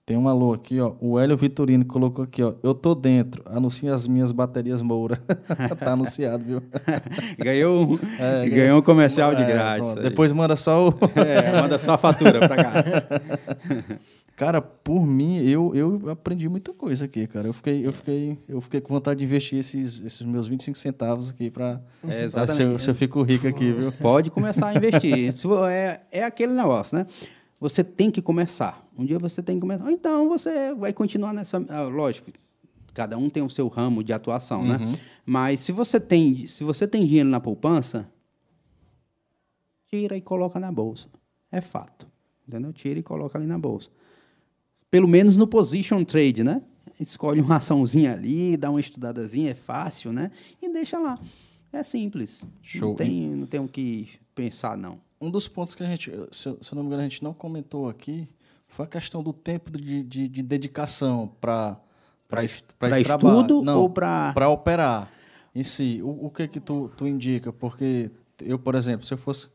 Tem 0.06 0.18
um 0.18 0.28
alô 0.28 0.52
aqui, 0.54 0.82
ó. 0.82 0.96
O 1.00 1.18
Hélio 1.18 1.38
Vitorino 1.38 1.86
colocou 1.86 2.26
aqui, 2.26 2.44
ó. 2.44 2.56
Eu 2.62 2.76
tô 2.76 2.94
dentro. 2.94 3.42
Anuncia 3.46 3.94
as 3.94 4.06
minhas 4.06 4.34
baterias 4.34 4.82
Moura. 4.82 5.16
tá 5.80 5.94
anunciado, 5.94 6.44
viu? 6.44 6.62
Ganhou, 7.40 7.94
um- 7.94 7.98
É, 8.20 8.50
ganhou 8.50 8.80
um 8.80 8.82
comercial 8.82 9.34
de 9.34 9.44
É, 9.44 9.48
grátis. 9.48 9.96
Depois 10.04 10.32
manda 10.34 10.58
só 10.58 10.90
o. 10.90 10.94
É, 11.16 11.62
manda 11.62 11.80
só 11.80 11.94
a 11.94 11.98
fatura 11.98 12.38
pra 12.40 12.56
cá. 12.58 12.74
Cara, 14.36 14.62
por 14.62 15.06
mim, 15.08 15.38
eu, 15.38 15.74
eu 15.74 16.10
aprendi 16.10 16.50
muita 16.50 16.74
coisa 16.74 17.06
aqui, 17.06 17.26
cara. 17.26 17.48
Eu 17.48 17.54
fiquei, 17.54 17.88
eu 17.88 17.94
fiquei, 17.94 18.38
eu 18.50 18.60
fiquei 18.60 18.82
com 18.82 18.94
vontade 18.94 19.20
de 19.20 19.26
investir 19.26 19.58
esses, 19.58 20.02
esses 20.02 20.22
meus 20.24 20.46
25 20.48 20.78
centavos 20.78 21.30
aqui 21.30 21.50
para 21.50 21.82
É, 22.04 22.08
ver 22.08 22.32
se, 22.32 22.38
eu- 22.38 22.42
exatamente. 22.44 22.82
se 22.82 22.90
eu 22.90 22.96
fico 22.96 23.22
rico 23.24 23.48
aqui, 23.48 23.72
viu? 23.72 23.92
Pode 24.02 24.30
começar 24.30 24.68
a 24.68 24.76
investir. 24.76 25.34
É, 25.70 26.02
é 26.12 26.24
aquele 26.26 26.52
negócio, 26.52 26.98
né? 26.98 27.08
Você 27.62 27.82
tem 27.82 28.12
que 28.12 28.22
começar. 28.22 28.86
Um 28.98 29.06
dia 29.06 29.18
você 29.18 29.42
tem 29.42 29.56
que 29.56 29.62
começar. 29.62 29.86
Ou 29.86 29.90
Então 29.92 30.28
você 30.28 30.76
vai 30.76 30.92
continuar 30.92 31.32
nessa. 31.34 31.64
ah, 31.70 31.84
Lógico, 31.84 32.30
cada 32.94 33.18
um 33.18 33.30
tem 33.30 33.42
o 33.42 33.50
seu 33.50 33.70
ramo 33.70 34.04
de 34.04 34.12
atuação, 34.12 34.66
né? 34.68 34.76
Mas 35.26 35.62
se 35.62 35.72
você 35.72 35.98
tem, 35.98 36.46
se 36.46 36.62
você 36.66 36.86
tem 36.86 37.06
dinheiro 37.08 37.30
na 37.30 37.40
poupança, 37.40 38.06
tira 39.90 40.18
e 40.18 40.22
coloca 40.22 40.60
na 40.60 40.72
bolsa. 40.74 41.08
É 41.50 41.62
fato. 41.62 42.06
Entendeu? 42.48 42.74
Tira 42.74 43.00
e 43.00 43.04
coloca 43.04 43.38
ali 43.38 43.48
na 43.48 43.58
bolsa. 43.58 43.90
Pelo 44.96 45.08
menos 45.10 45.36
no 45.36 45.46
position 45.46 46.04
trade, 46.06 46.42
né? 46.44 46.62
Escolhe 46.98 47.42
uma 47.42 47.58
açãozinha 47.58 48.14
ali, 48.14 48.56
dá 48.56 48.70
uma 48.70 48.80
estudadazinha, 48.80 49.52
é 49.52 49.54
fácil, 49.54 50.14
né? 50.14 50.32
E 50.62 50.70
deixa 50.72 50.98
lá. 50.98 51.20
É 51.74 51.84
simples. 51.84 52.42
Show. 52.62 52.90
Não 52.92 52.96
tem, 52.96 53.30
não 53.36 53.46
tem 53.46 53.60
o 53.60 53.68
que 53.68 54.08
pensar, 54.34 54.78
não. 54.78 54.98
Um 55.20 55.30
dos 55.30 55.48
pontos 55.50 55.76
que 55.76 55.84
a 55.84 55.86
gente, 55.86 56.10
se, 56.32 56.48
eu- 56.48 56.58
não 56.74 56.84
me 56.84 56.88
engano, 56.88 57.02
a 57.02 57.04
gente 57.04 57.22
não 57.22 57.34
comentou 57.34 57.90
aqui 57.90 58.26
foi 58.70 58.86
a 58.86 58.88
questão 58.88 59.22
do 59.22 59.34
tempo 59.34 59.70
de, 59.72 60.04
de, 60.04 60.28
de 60.30 60.42
dedicação 60.42 61.28
para 61.42 61.78
para 62.28 62.44
estudo 63.02 63.64
ou 63.78 63.90
pra- 63.90 64.32
para 64.34 64.50
operar 64.50 65.12
em 65.54 65.64
si. 65.64 66.00
O, 66.04 66.28
o 66.28 66.30
que 66.30 66.48
que 66.48 66.60
tu, 66.62 66.90
tu 66.96 67.06
indica? 67.06 67.52
Porque 67.52 68.10
eu, 68.42 68.58
por 68.58 68.74
exemplo, 68.76 69.06
se 69.06 69.14
eu 69.14 69.18
fosse 69.18 69.48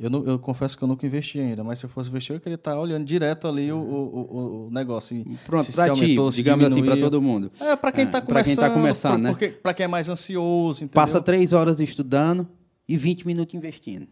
eu, 0.00 0.08
não, 0.08 0.24
eu 0.24 0.38
confesso 0.38 0.78
que 0.78 0.82
eu 0.82 0.88
nunca 0.88 1.06
investi 1.06 1.38
ainda, 1.38 1.62
mas 1.62 1.78
se 1.78 1.84
eu 1.84 1.90
fosse 1.90 2.08
investir, 2.08 2.34
eu 2.34 2.40
queria 2.40 2.54
estar 2.54 2.78
olhando 2.80 3.04
direto 3.04 3.46
ali 3.46 3.70
o, 3.70 3.76
o, 3.78 4.66
o, 4.66 4.70
negócio. 4.70 5.14
e 5.14 5.24
Pronto, 5.46 5.70
pra 5.72 5.94
se 5.94 6.00
ti, 6.00 6.16
digamos 6.34 6.64
assim, 6.64 6.82
para 6.82 6.96
todo 6.96 7.20
mundo. 7.20 7.52
É, 7.60 7.76
para 7.76 7.92
quem 7.92 8.04
É, 8.04 8.06
está 8.06 8.20
pra 8.22 8.42
começando. 8.42 8.46
quem 8.56 8.56
tá 8.68 8.70
começando, 8.70 9.22
né? 9.22 9.28
Porque, 9.30 9.48
para 9.48 9.74
quem 9.74 9.84
é 9.84 9.88
mais 9.88 10.08
ansioso, 10.08 10.84
entendeu? 10.84 10.94
Passa 10.94 11.20
três 11.20 11.52
horas 11.52 11.78
estudando 11.80 12.48
e 12.88 12.96
20 12.96 13.26
minutos 13.26 13.54
investindo. 13.54 14.08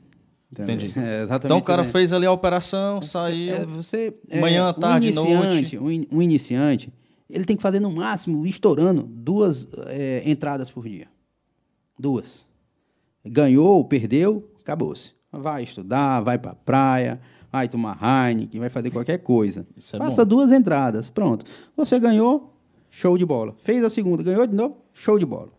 Entendeu? 0.52 0.74
Entendi. 0.76 0.94
É. 0.98 1.26
Então 1.44 1.58
o 1.58 1.62
cara 1.62 1.82
né? 1.84 1.90
fez 1.90 2.12
ali 2.12 2.26
a 2.26 2.32
operação, 2.32 3.00
saiu. 3.02 3.54
É, 3.54 3.66
você, 3.66 4.14
é, 4.28 4.40
Manhã, 4.40 4.70
um 4.70 4.72
tarde, 4.74 5.08
iniciante, 5.08 5.54
noite. 5.54 5.78
Um, 5.78 5.90
in- 5.90 6.06
um 6.12 6.22
iniciante, 6.22 6.92
ele 7.30 7.44
tem 7.44 7.56
que 7.56 7.62
fazer 7.62 7.80
no 7.80 7.90
máximo, 7.90 8.46
estourando, 8.46 9.02
duas 9.02 9.66
é, 9.86 10.22
entradas 10.24 10.70
por 10.70 10.86
dia. 10.88 11.06
Duas. 11.98 12.44
Ganhou, 13.24 13.84
perdeu, 13.84 14.50
acabou-se. 14.60 15.17
Vai 15.30 15.62
estudar, 15.62 16.20
vai 16.20 16.38
para 16.38 16.54
praia, 16.54 17.20
vai 17.52 17.68
tomar 17.68 17.98
Heineken, 18.02 18.60
vai 18.60 18.70
fazer 18.70 18.90
qualquer 18.90 19.18
coisa. 19.18 19.66
Isso 19.76 19.96
é 19.96 19.98
Passa 19.98 20.24
duas 20.24 20.50
entradas, 20.52 21.10
pronto. 21.10 21.44
Você 21.76 21.98
ganhou, 22.00 22.54
show 22.90 23.16
de 23.18 23.26
bola. 23.26 23.54
Fez 23.58 23.84
a 23.84 23.90
segunda, 23.90 24.22
ganhou 24.22 24.46
de 24.46 24.54
novo, 24.54 24.78
show 24.94 25.18
de 25.18 25.26
bola. 25.26 25.50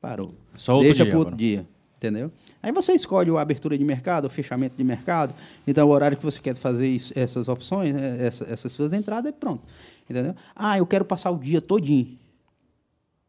Parou. 0.00 0.30
Só 0.56 0.74
outro 0.74 0.86
Deixa 0.88 1.04
para 1.06 1.18
outro 1.18 1.36
dia, 1.36 1.66
entendeu? 1.96 2.30
Aí 2.62 2.70
você 2.72 2.92
escolhe 2.92 3.30
a 3.30 3.40
abertura 3.40 3.76
de 3.76 3.84
mercado, 3.84 4.26
o 4.26 4.30
fechamento 4.30 4.76
de 4.76 4.84
mercado. 4.84 5.34
Então, 5.66 5.88
o 5.88 5.90
horário 5.90 6.16
que 6.16 6.24
você 6.24 6.40
quer 6.40 6.54
fazer 6.54 6.88
isso- 6.88 7.12
essas 7.16 7.48
opções, 7.48 7.94
né, 7.94 8.18
essa- 8.24 8.44
essas 8.44 8.70
suas 8.70 8.92
entradas, 8.92 9.30
é 9.30 9.32
pronto. 9.32 9.62
Entendeu? 10.08 10.34
Ah, 10.54 10.76
eu 10.78 10.86
quero 10.86 11.04
passar 11.04 11.30
o 11.30 11.38
dia 11.38 11.60
todinho. 11.60 12.18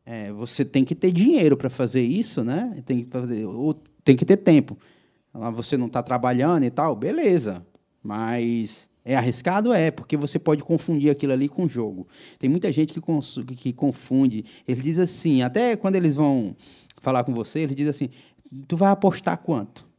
É, 0.05 0.31
você 0.31 0.65
tem 0.65 0.83
que 0.83 0.95
ter 0.95 1.11
dinheiro 1.11 1.55
para 1.55 1.69
fazer 1.69 2.01
isso, 2.01 2.43
né? 2.43 2.81
Tem 2.85 3.03
que, 3.03 3.09
fazer, 3.09 3.45
ou 3.45 3.73
tem 4.03 4.15
que 4.15 4.25
ter 4.25 4.37
tempo. 4.37 4.77
Ah, 5.33 5.49
Você 5.51 5.77
não 5.77 5.87
está 5.87 6.01
trabalhando 6.03 6.63
e 6.63 6.69
tal, 6.69 6.95
beleza. 6.95 7.65
Mas 8.03 8.89
é 9.05 9.15
arriscado? 9.15 9.71
É, 9.73 9.91
porque 9.91 10.17
você 10.17 10.37
pode 10.39 10.63
confundir 10.63 11.09
aquilo 11.11 11.33
ali 11.33 11.47
com 11.47 11.67
jogo. 11.67 12.07
Tem 12.39 12.49
muita 12.49 12.71
gente 12.71 12.93
que, 12.93 13.55
que 13.55 13.73
confunde. 13.73 14.43
Ele 14.67 14.81
diz 14.81 14.97
assim, 14.99 15.41
até 15.41 15.75
quando 15.75 15.95
eles 15.95 16.15
vão 16.15 16.55
falar 16.99 17.23
com 17.23 17.33
você, 17.33 17.59
ele 17.59 17.75
diz 17.75 17.87
assim, 17.87 18.09
tu 18.67 18.75
vai 18.75 18.91
apostar 18.91 19.37
quanto? 19.37 19.89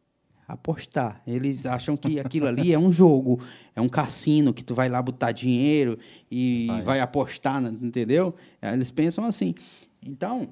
Apostar. 0.46 1.22
Eles 1.26 1.64
acham 1.64 1.96
que 1.96 2.20
aquilo 2.20 2.46
ali 2.46 2.72
é 2.72 2.78
um 2.78 2.92
jogo, 2.92 3.40
é 3.74 3.80
um 3.80 3.88
cassino 3.88 4.52
que 4.52 4.62
tu 4.62 4.74
vai 4.74 4.88
lá 4.88 5.00
botar 5.00 5.32
dinheiro 5.32 5.98
e 6.30 6.66
Vai. 6.68 6.82
vai, 6.82 7.00
apostar, 7.00 7.60
na- 7.60 7.70
entendeu? 7.70 8.34
Eles 8.60 8.90
pensam 8.90 9.24
assim. 9.24 9.54
Então, 10.04 10.48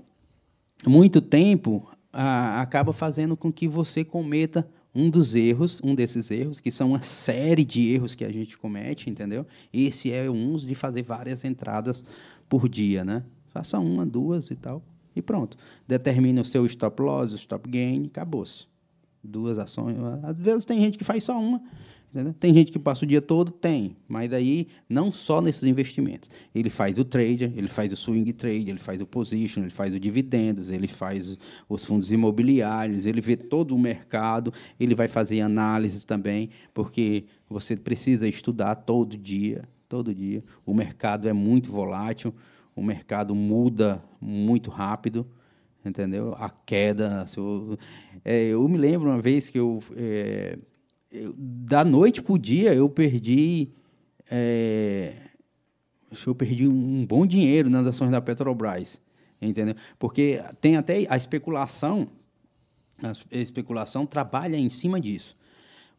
muito 0.87 1.21
tempo 1.21 1.87
ah, 2.13 2.61
acaba 2.61 2.93
fazendo 2.93 3.37
com 3.37 3.53
que 3.53 3.69
você 3.69 4.05
cometa 4.05 4.69
um 4.95 5.09
dos 5.09 5.35
erros, 5.35 5.81
um 5.85 5.95
desses 5.95 6.31
erros, 6.31 6.59
que 6.59 6.71
são 6.71 6.89
uma 6.89 7.03
série 7.03 7.65
de 7.65 7.89
erros 7.89 8.15
que 8.15 8.25
a 8.25 8.33
gente 8.33 8.59
comete, 8.59 9.09
entendeu? 9.09 9.47
Esse 9.73 10.13
é 10.13 10.29
um 10.29 10.57
de 10.57 10.75
fazer 10.75 11.03
várias 11.03 11.45
entradas 11.45 12.05
por 12.49 12.69
dia, 12.69 13.05
né? 13.05 13.23
Faça 13.49 13.79
uma, 13.79 14.05
duas 14.05 14.51
e 14.51 14.57
tal, 14.57 14.83
e 15.15 15.23
pronto. 15.23 15.57
Determine 15.87 16.41
o 16.41 16.45
seu 16.45 16.67
stop 16.67 17.01
loss, 17.03 17.33
o 17.33 17.37
stop 17.37 17.69
gain, 17.69 18.07
acabou-se. 18.07 18.67
Duas 19.23 19.59
ações. 19.59 19.97
Às 20.23 20.37
vezes 20.37 20.65
tem 20.65 20.81
gente 20.81 20.97
que 20.97 21.05
faz 21.05 21.25
só 21.25 21.39
uma, 21.39 21.63
entendeu? 22.11 22.35
Tem 22.39 22.53
gente 22.53 22.73
que 22.73 22.79
passa 22.79 23.05
o 23.05 23.09
dia 23.09 23.23
todo, 23.23 23.51
tem. 23.51 23.97
Mas 24.09 24.29
daí, 24.29 24.69
não 24.89 25.13
só 25.13 25.41
nesses 25.41 25.63
investimentos. 25.63 26.29
Ele 26.55 26.69
faz 26.69 26.99
o 26.99 27.05
trader, 27.05 27.53
ele 27.57 27.69
faz 27.69 27.93
o 27.93 27.97
swing 27.97 28.33
trade, 28.33 28.71
ele 28.71 28.79
faz 28.79 29.01
o 29.01 29.07
position, 29.07 29.63
ele 29.63 29.71
faz 29.71 29.95
o 29.95 30.01
dividendos, 30.01 30.71
ele 30.71 30.89
faz 30.89 31.39
os 31.69 31.85
fundos 31.85 32.11
imobiliários, 32.11 33.07
ele 33.07 33.21
vê 33.21 33.37
todo 33.37 33.75
o 33.75 33.79
mercado, 33.79 34.53
ele 34.79 34.95
vai 34.95 35.09
fazer 35.09 35.41
análise 35.41 36.05
também, 36.05 36.51
porque 36.75 37.25
você 37.49 37.77
precisa 37.77 38.29
estudar 38.29 38.75
todo 38.75 39.17
dia, 39.17 39.63
todo 39.89 40.15
dia. 40.15 40.43
O 40.67 40.75
mercado 40.75 41.29
é 41.29 41.33
muito 41.33 41.71
volátil, 41.71 42.35
o 42.75 42.83
mercado 42.83 43.35
muda 43.35 44.03
muito 44.21 44.71
rápido 44.71 45.27
entendeu? 45.85 46.35
A 46.37 46.51
queda. 46.51 47.27
eu, 47.37 47.79
é, 48.25 48.49
eu 48.49 48.69
me 48.69 48.77
lembro 48.77 49.09
uma 49.09 49.21
vez 49.21 49.49
que 49.49 49.59
eu, 49.59 49.83
é, 49.97 50.59
eu- 51.11 51.35
da 51.37 51.85
noite 51.85 52.23
para 52.23 52.33
o 52.35 52.39
dia 52.39 52.75
eu 52.75 52.89
perdi, 52.89 53.69
é, 54.31 55.15
eu 56.27 56.35
perdi 56.35 56.67
um 56.69 57.05
bom 57.07 57.27
dinheiro 57.27 57.69
nas 57.71 57.87
ações 57.87 58.11
da 58.11 58.21
Petrobras, 58.21 59.01
entendeu? 59.41 59.75
Porque 59.99 60.41
tem 60.61 60.77
até 60.77 61.07
a 61.09 61.17
especulação, 61.17 62.09
a 63.03 63.11
es- 63.11 63.25
a 63.31 63.37
especulação 63.39 64.07
trabalha 64.07 64.57
em 64.57 64.71
cima 64.71 65.01
disso. 65.01 65.37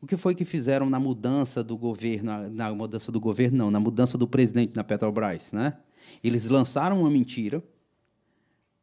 O 0.01 0.07
que 0.07 0.17
foi 0.17 0.33
que 0.33 0.43
fizeram 0.43 0.89
na 0.89 0.99
mudança 0.99 1.63
do 1.63 1.77
governo, 1.77 2.31
na, 2.31 2.49
na 2.49 2.73
mudança 2.73 3.11
do 3.11 3.19
governo 3.19 3.57
não, 3.57 3.71
na 3.71 3.79
mudança 3.79 4.17
do 4.17 4.27
presidente 4.27 4.75
na 4.75 4.83
Petrobras, 4.83 5.51
né? 5.51 5.77
Eles 6.23 6.47
lançaram 6.47 7.01
uma 7.01 7.09
mentira, 7.09 7.63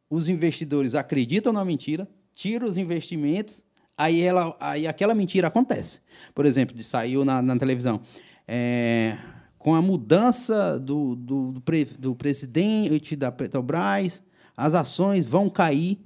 os 0.09 0.29
investidores 0.29 0.95
acreditam 0.95 1.51
na 1.53 1.63
mentira, 1.65 2.09
tiram 2.33 2.65
os 2.67 2.77
investimentos, 2.77 3.63
aí, 3.99 4.21
ela, 4.21 4.55
aí 4.59 4.87
aquela 4.87 5.13
mentira 5.13 5.47
acontece. 5.47 5.99
Por 6.33 6.45
exemplo, 6.45 6.81
saiu 6.83 7.23
na, 7.23 7.41
na 7.41 7.57
televisão. 7.57 8.01
é, 8.47 9.17
com 9.57 9.75
a 9.75 9.81
mudança 9.81 10.79
do, 10.79 11.15
do, 11.15 11.51
do, 11.51 11.61
pre- 11.61 11.83
do 11.85 12.15
presidente 12.15 13.15
da 13.15 13.29
Petrobras, 13.31 14.23
as 14.55 14.73
ações 14.73 15.25
vão 15.25 15.49
cair 15.49 15.99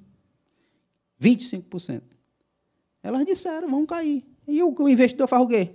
25%. 1.22 2.02
Elas 3.02 3.26
disseram, 3.26 3.70
vão 3.70 3.86
cair. 3.86 4.26
E 4.48 4.62
o, 4.64 4.74
o 4.78 4.90
investidor 4.90 5.28
faz 5.28 5.44
o 5.44 5.48
quê? 5.48 5.72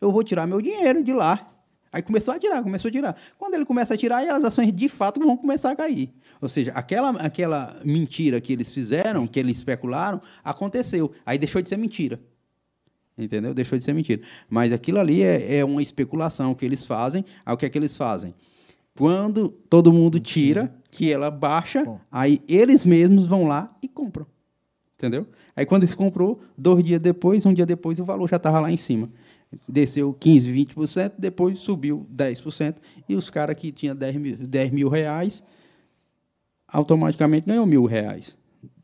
Eu 0.00 0.10
vou 0.12 0.22
tirar 0.22 0.46
meu 0.46 0.60
dinheiro 0.60 1.02
de 1.02 1.12
lá. 1.12 1.51
Aí 1.92 2.02
começou 2.02 2.32
a 2.32 2.38
tirar, 2.38 2.62
começou 2.62 2.88
a 2.88 2.92
tirar. 2.92 3.16
Quando 3.38 3.54
ele 3.54 3.66
começa 3.66 3.92
a 3.92 3.96
tirar, 3.96 4.22
as 4.22 4.42
ações 4.44 4.72
de 4.72 4.88
fato 4.88 5.20
vão 5.20 5.36
começar 5.36 5.70
a 5.70 5.76
cair. 5.76 6.10
Ou 6.40 6.48
seja, 6.48 6.72
aquela, 6.72 7.10
aquela 7.20 7.80
mentira 7.84 8.40
que 8.40 8.52
eles 8.52 8.72
fizeram, 8.72 9.26
que 9.26 9.38
eles 9.38 9.58
especularam, 9.58 10.20
aconteceu. 10.42 11.12
Aí 11.26 11.38
deixou 11.38 11.60
de 11.60 11.68
ser 11.68 11.76
mentira. 11.76 12.18
Entendeu? 13.16 13.52
Deixou 13.52 13.78
de 13.78 13.84
ser 13.84 13.92
mentira. 13.92 14.22
Mas 14.48 14.72
aquilo 14.72 14.98
ali 14.98 15.22
é, 15.22 15.58
é 15.58 15.64
uma 15.64 15.82
especulação 15.82 16.54
que 16.54 16.64
eles 16.64 16.82
fazem. 16.82 17.26
Aí 17.44 17.54
o 17.54 17.58
que 17.58 17.66
é 17.66 17.68
que 17.68 17.76
eles 17.76 17.94
fazem? 17.94 18.34
Quando 18.96 19.50
todo 19.50 19.92
mundo 19.92 20.18
tira, 20.18 20.74
que 20.90 21.12
ela 21.12 21.30
baixa, 21.30 21.84
Bom. 21.84 22.00
aí 22.10 22.42
eles 22.48 22.84
mesmos 22.84 23.26
vão 23.26 23.46
lá 23.46 23.74
e 23.82 23.88
compram. 23.88 24.26
entendeu? 24.94 25.26
Aí 25.54 25.66
quando 25.66 25.84
ele 25.84 25.94
comprou, 25.94 26.40
dois 26.56 26.82
dias 26.82 27.00
depois, 27.00 27.44
um 27.44 27.52
dia 27.52 27.66
depois, 27.66 27.98
o 27.98 28.04
valor 28.04 28.28
já 28.28 28.36
estava 28.36 28.60
lá 28.60 28.70
em 28.70 28.76
cima. 28.76 29.10
Desceu 29.68 30.12
15, 30.14 30.52
20%, 30.52 31.14
depois 31.18 31.58
subiu 31.58 32.06
10%, 32.14 32.76
e 33.08 33.14
os 33.14 33.28
caras 33.28 33.56
que 33.56 33.70
tinham 33.70 33.94
10 33.94 34.16
mil, 34.16 34.36
10 34.36 34.70
mil 34.70 34.88
reais, 34.88 35.42
automaticamente 36.66 37.46
ganhou 37.46 37.66
mil 37.66 37.84
reais 37.84 38.36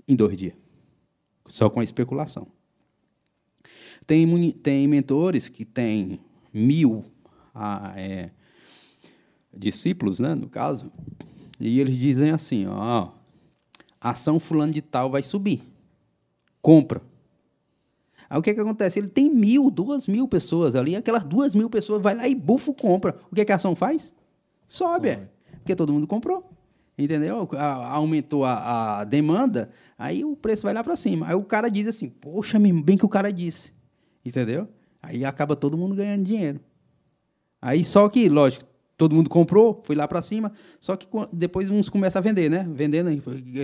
em 0.07 0.15
dois 0.15 0.37
dias. 0.37 0.55
Só 1.47 1.71
com 1.71 1.81
a 1.81 1.85
especulação. 1.85 2.47
Tem, 4.07 4.53
tem 4.53 4.87
mentores 4.87 5.49
que 5.49 5.65
têm 5.65 6.21
mil 6.53 7.05
ah, 7.55 7.93
é, 7.97 8.31
discípulos, 9.55 10.19
né, 10.19 10.35
no 10.35 10.49
caso, 10.49 10.91
e 11.61 11.81
eles 11.81 11.97
dizem 11.97 12.31
assim, 12.31 12.67
ó, 12.67 13.11
ação 14.01 14.39
fulano 14.39 14.73
de 14.73 14.81
tal 14.81 15.11
vai 15.11 15.23
subir, 15.23 15.63
compra. 16.63 17.03
Aí 18.29 18.39
o 18.39 18.43
que, 18.43 18.53
que 18.53 18.61
acontece? 18.61 18.99
Ele 18.99 19.09
tem 19.09 19.31
mil, 19.31 19.71
duas 19.71 20.07
mil 20.07 20.29
pessoas 20.29 20.75
ali, 20.75 20.95
aquelas 20.95 21.25
duas 21.25 21.55
mil 21.55 21.71
pessoas 21.71 22.03
vai 22.03 22.15
lá 22.15 22.29
e 22.29 22.35
bufo 22.35 22.75
compra. 22.75 23.17
O 23.31 23.35
que, 23.35 23.45
que 23.45 23.53
a 23.53 23.57
ação 23.57 23.75
faz? 23.75 24.13
Sobe, 24.69 25.09
é. 25.09 25.29
porque 25.59 25.75
todo 25.75 25.93
mundo 25.93 26.07
comprou. 26.07 26.51
Entendeu? 26.99 27.49
A- 27.53 27.95
aumentou 27.95 28.45
a, 28.45 29.01
a 29.01 29.05
demanda, 29.05 29.71
aí 29.97 30.25
o 30.25 30.35
preço 30.37 30.65
vai 30.65 30.75
lá 30.75 30.83
para 30.83 30.97
cima. 30.97 31.29
Aí 31.29 31.35
o 31.35 31.45
cara 31.45 31.69
diz 31.71 31.87
assim, 31.87 32.09
poxa, 32.09 32.59
meu, 32.59 32.83
bem 32.83 32.99
que 32.99 33.07
o 33.07 33.09
cara 33.09 33.33
disse. 33.33 33.73
Entendeu? 34.25 34.69
Aí 35.01 35.25
acaba 35.25 35.55
todo 35.55 35.79
mundo 35.79 35.95
ganhando 35.95 36.25
dinheiro. 36.25 36.61
Aí 37.63 37.85
só 37.85 38.09
que, 38.09 38.29
lógico, 38.29 38.67
todo 38.99 39.15
mundo 39.15 39.31
comprou, 39.31 39.81
foi 39.85 39.95
lá 39.95 40.09
para 40.09 40.21
cima, 40.21 40.53
só 40.81 40.97
que 40.97 41.07
depois 41.33 41.71
uns 41.71 41.89
começam 41.89 42.19
a 42.19 42.23
vender, 42.23 42.51
né? 42.51 42.69
Vendendo, 42.69 43.09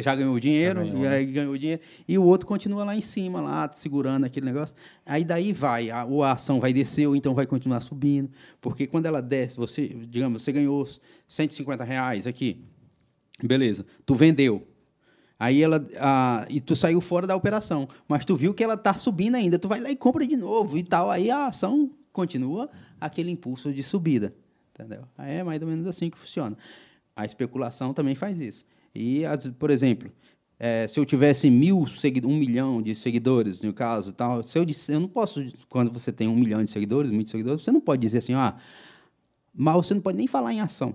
já 0.00 0.14
ganhou 0.14 0.38
dinheiro, 0.38 0.86
Já 0.86 0.92
ganhou, 0.92 1.04
e 1.04 1.08
aí 1.08 1.26
ganhou 1.26 1.58
dinheiro, 1.58 1.82
e 2.06 2.16
o 2.16 2.22
outro 2.22 2.46
continua 2.46 2.84
lá 2.84 2.96
em 2.96 3.00
cima, 3.00 3.40
lá, 3.40 3.68
segurando 3.74 4.24
aquele 4.24 4.46
negócio. 4.46 4.76
Aí 5.04 5.24
daí 5.24 5.52
vai, 5.52 5.90
a, 5.90 6.04
ou 6.04 6.22
a 6.22 6.32
ação 6.32 6.60
vai 6.60 6.72
descer, 6.72 7.08
ou 7.08 7.16
então 7.16 7.34
vai 7.34 7.46
continuar 7.46 7.80
subindo, 7.80 8.30
porque 8.60 8.86
quando 8.86 9.06
ela 9.06 9.20
desce, 9.20 9.56
você, 9.56 9.88
digamos, 9.88 10.40
você 10.40 10.52
ganhou 10.52 10.88
150 11.26 11.82
reais 11.82 12.28
aqui, 12.28 12.64
beleza, 13.42 13.84
tu 14.06 14.14
vendeu, 14.14 14.64
Aí 15.36 15.60
ela. 15.64 15.84
ah, 15.98 16.46
e 16.48 16.60
tu 16.60 16.76
saiu 16.76 17.00
fora 17.00 17.26
da 17.26 17.34
operação. 17.34 17.88
Mas 18.08 18.24
tu 18.24 18.36
viu 18.36 18.54
que 18.54 18.62
ela 18.62 18.76
tá 18.76 18.94
subindo 18.94 19.34
ainda. 19.34 19.58
Tu 19.58 19.66
vai 19.66 19.80
lá 19.80 19.90
e 19.90 19.96
compra 19.96 20.24
de 20.24 20.36
novo 20.36 20.78
e 20.78 20.84
tal. 20.84 21.10
Aí 21.10 21.28
a 21.28 21.46
ação 21.46 21.90
continua 22.12 22.70
aquele 23.00 23.32
impulso 23.32 23.72
de 23.72 23.82
subida. 23.82 24.32
Entendeu? 24.74 25.02
Aí 25.16 25.34
é 25.36 25.42
mais 25.44 25.62
ou 25.62 25.68
menos 25.68 25.86
assim 25.86 26.10
que 26.10 26.18
funciona. 26.18 26.56
A 27.14 27.24
especulação 27.24 27.94
também 27.94 28.14
faz 28.14 28.40
isso. 28.40 28.64
E, 28.94 29.24
as- 29.24 29.46
por 29.48 29.70
exemplo, 29.70 30.10
eh, 30.58 30.86
se 30.88 30.98
eu 30.98 31.04
tivesse 31.04 31.48
mil 31.48 31.84
um 32.24 32.36
milhão 32.36 32.82
de 32.82 32.94
seguidores, 32.94 33.62
no 33.62 33.72
caso, 33.72 34.12
tal, 34.12 34.42
se 34.42 34.58
eu 34.58 34.64
disse, 34.64 34.92
eu 34.92 34.98
não 35.00 35.08
posso, 35.08 35.44
quando 35.68 35.92
você 35.92 36.10
tem 36.12 36.26
um 36.26 36.34
milhão 36.34 36.64
de 36.64 36.70
seguidores, 36.72 37.10
muitos 37.12 37.30
seguidores, 37.30 37.62
você 37.62 37.70
não 37.70 37.80
pode 37.80 38.02
dizer 38.02 38.18
assim, 38.18 38.34
ah, 38.34 38.56
mas 39.54 39.76
você 39.76 39.94
não 39.94 40.00
pode 40.00 40.18
nem 40.18 40.26
falar 40.26 40.52
em 40.52 40.60
ação. 40.60 40.94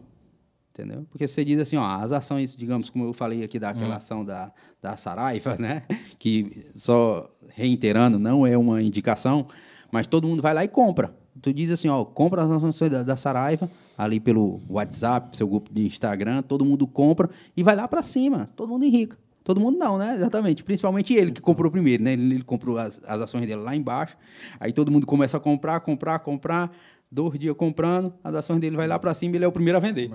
Entendeu? 0.74 1.06
Porque 1.10 1.28
você 1.28 1.44
diz 1.44 1.60
assim, 1.62 1.76
ó, 1.76 1.84
as 1.86 2.12
ações, 2.14 2.56
digamos, 2.56 2.90
como 2.90 3.04
eu 3.06 3.12
falei 3.14 3.44
aqui 3.44 3.60
daquela 3.60 3.96
ação 3.98 4.24
da, 4.24 4.52
da 4.82 4.96
Saraiva, 4.96 5.56
né? 5.60 5.82
Que, 6.18 6.68
só 6.76 7.30
reiterando, 7.50 8.18
não 8.20 8.46
é 8.48 8.58
uma 8.58 8.82
indicação, 8.82 9.48
mas 9.92 10.08
todo 10.08 10.28
mundo 10.28 10.42
vai 10.42 10.54
lá 10.54 10.64
e 10.64 10.68
compra. 10.70 11.14
Tu 11.42 11.54
diz 11.54 11.72
assim, 11.72 11.88
ó, 11.88 12.04
compra 12.04 12.44
as 12.44 12.52
ações 12.64 12.92
da, 12.92 13.04
da 13.04 13.16
Saraiva, 13.16 13.70
ali 13.98 14.20
pelo 14.20 14.60
WhatsApp, 14.70 15.36
seu 15.36 15.48
grupo 15.48 15.74
de 15.74 15.86
Instagram, 15.86 16.42
todo 16.42 16.66
mundo 16.66 16.86
compra 16.88 17.30
e 17.56 17.64
vai 17.64 17.76
lá 17.76 17.88
para 17.88 18.02
cima, 18.04 18.50
todo 18.56 18.70
mundo 18.70 18.86
enrica. 18.86 19.18
Todo 19.44 19.60
mundo 19.60 19.80
não, 19.80 19.98
né? 19.98 20.14
Exatamente. 20.16 20.64
Principalmente 20.64 21.14
ele 21.14 21.32
que 21.32 21.42
comprou 21.42 21.72
primeiro, 21.72 22.04
né? 22.04 22.14
Ele, 22.14 22.36
ele 22.36 22.44
comprou 22.44 22.78
as, 22.78 23.02
as 23.08 23.22
ações 23.22 23.48
dele 23.48 23.62
lá 23.62 23.76
embaixo. 23.76 24.16
Aí 24.60 24.72
todo 24.72 24.92
mundo 24.92 25.08
começa 25.08 25.38
a 25.38 25.40
comprar, 25.40 25.80
comprar, 25.80 26.20
comprar. 26.20 26.72
Dois 27.12 27.40
dias 27.40 27.56
comprando, 27.58 28.14
as 28.24 28.36
ações 28.36 28.60
dele 28.60 28.78
vai 28.78 28.88
lá 28.88 29.00
para 29.00 29.12
cima 29.16 29.34
e 29.34 29.38
ele 29.40 29.46
é 29.46 29.48
o 29.48 29.52
primeiro 29.52 29.78
a 29.78 29.80
vender. 29.80 30.12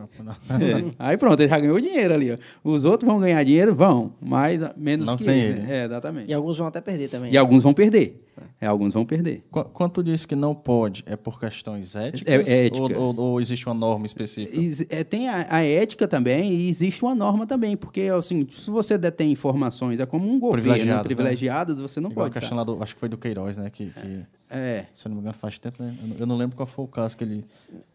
É. 0.49 0.95
Aí 0.97 1.17
pronto, 1.17 1.41
ele 1.41 1.49
já 1.49 1.59
ganhou 1.59 1.81
dinheiro 1.81 2.15
ali. 2.15 2.31
Ó. 2.31 2.37
Os 2.63 2.85
outros 2.85 3.11
vão 3.11 3.19
ganhar 3.19 3.43
dinheiro? 3.43 3.75
Vão, 3.75 4.13
mas 4.21 4.61
menos 4.77 5.09
Não 5.09 5.17
que 5.17 5.25
tem 5.25 5.41
ele. 5.41 5.59
ele. 5.59 5.61
né? 5.63 5.81
É, 5.81 5.85
exatamente. 5.87 6.31
E 6.31 6.35
alguns 6.35 6.57
vão 6.57 6.69
até 6.69 6.81
perder 6.81 7.09
também. 7.09 7.33
E 7.33 7.37
alguns 7.37 7.65
vão 7.65 7.75
perder. 7.75 8.25
É, 8.61 8.67
alguns 8.67 8.93
vão 8.95 9.05
perder. 9.05 9.43
Qu- 9.51 9.65
Quando 9.65 9.93
tu 9.93 10.03
disse 10.03 10.27
que 10.27 10.35
não 10.35 10.55
pode, 10.55 11.03
é 11.07 11.17
por 11.17 11.39
questões 11.39 11.95
éticas? 11.97 12.27
É- 12.49 12.53
é 12.53 12.67
ética. 12.67 12.99
Ou, 12.99 13.15
ou- 13.17 13.21
ou 13.21 13.41
existe 13.41 13.67
uma 13.67 13.75
norma 13.75 14.07
específica? 14.07 14.87
É, 14.95 15.05
tem 15.05 15.29
a, 15.29 15.47
a 15.57 15.63
ética 15.65 16.09
também 16.09 16.53
e 16.53 16.69
existe 16.69 17.03
uma 17.05 17.15
norma 17.15 17.47
também, 17.47 17.77
porque 17.77 18.03
assim, 18.03 18.47
se 18.51 18.71
você 18.71 18.97
detém 18.99 19.31
informações, 19.33 20.01
é 20.01 20.07
como 20.07 20.25
um 20.27 20.39
governo 20.39 20.63
Privilegiadas, 20.63 21.03
né? 21.03 21.15
privilegiadas, 21.15 21.79
você 21.81 22.01
não 22.01 22.11
Igual 22.11 22.27
a 22.27 22.31
pode. 22.31 22.41
questão 22.41 22.57
lá 22.59 22.65
do, 22.65 22.83
acho 22.83 22.95
que 22.95 23.01
foi 23.01 23.09
do 23.09 23.17
Queiroz, 23.19 23.57
né? 23.59 23.71
Que, 23.71 23.91
que, 23.91 24.25
É. 24.51 24.87
se 24.93 25.07
eu 25.07 25.11
não 25.11 25.17
me 25.17 25.21
engano, 25.21 25.35
faz 25.35 25.59
tempo, 25.59 25.83
né? 25.83 25.95
Eu 26.03 26.09
não, 26.09 26.17
eu 26.21 26.27
não 26.27 26.37
lembro 26.37 26.57
qual 26.57 26.67
foi 26.67 26.85
o 26.85 26.89
caso 26.89 27.17
que 27.17 27.25
ele. 27.25 27.45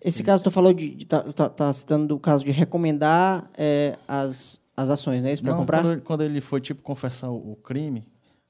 Esse 0.01 0.23
caso, 0.23 0.43
tu 0.43 0.51
falou 0.51 0.73
de. 0.73 0.89
de 0.95 1.05
tá, 1.05 1.21
tá- 1.21 1.49
tá 1.49 1.73
citando 1.73 2.07
do 2.07 2.19
caso 2.19 2.43
de 2.45 2.51
recomendar 2.51 3.49
é, 3.57 3.97
as, 4.07 4.61
as 4.75 4.89
ações, 4.89 5.23
né? 5.23 5.33
Isso 5.33 5.43
para 5.43 5.53
comprar? 5.55 5.81
Quando, 5.81 5.91
ele- 5.91 6.01
quando 6.01 6.21
ele 6.23 6.41
foi, 6.41 6.61
tipo, 6.61 6.81
confessar 6.81 7.29
o, 7.29 7.51
o 7.53 7.55
crime. 7.55 8.03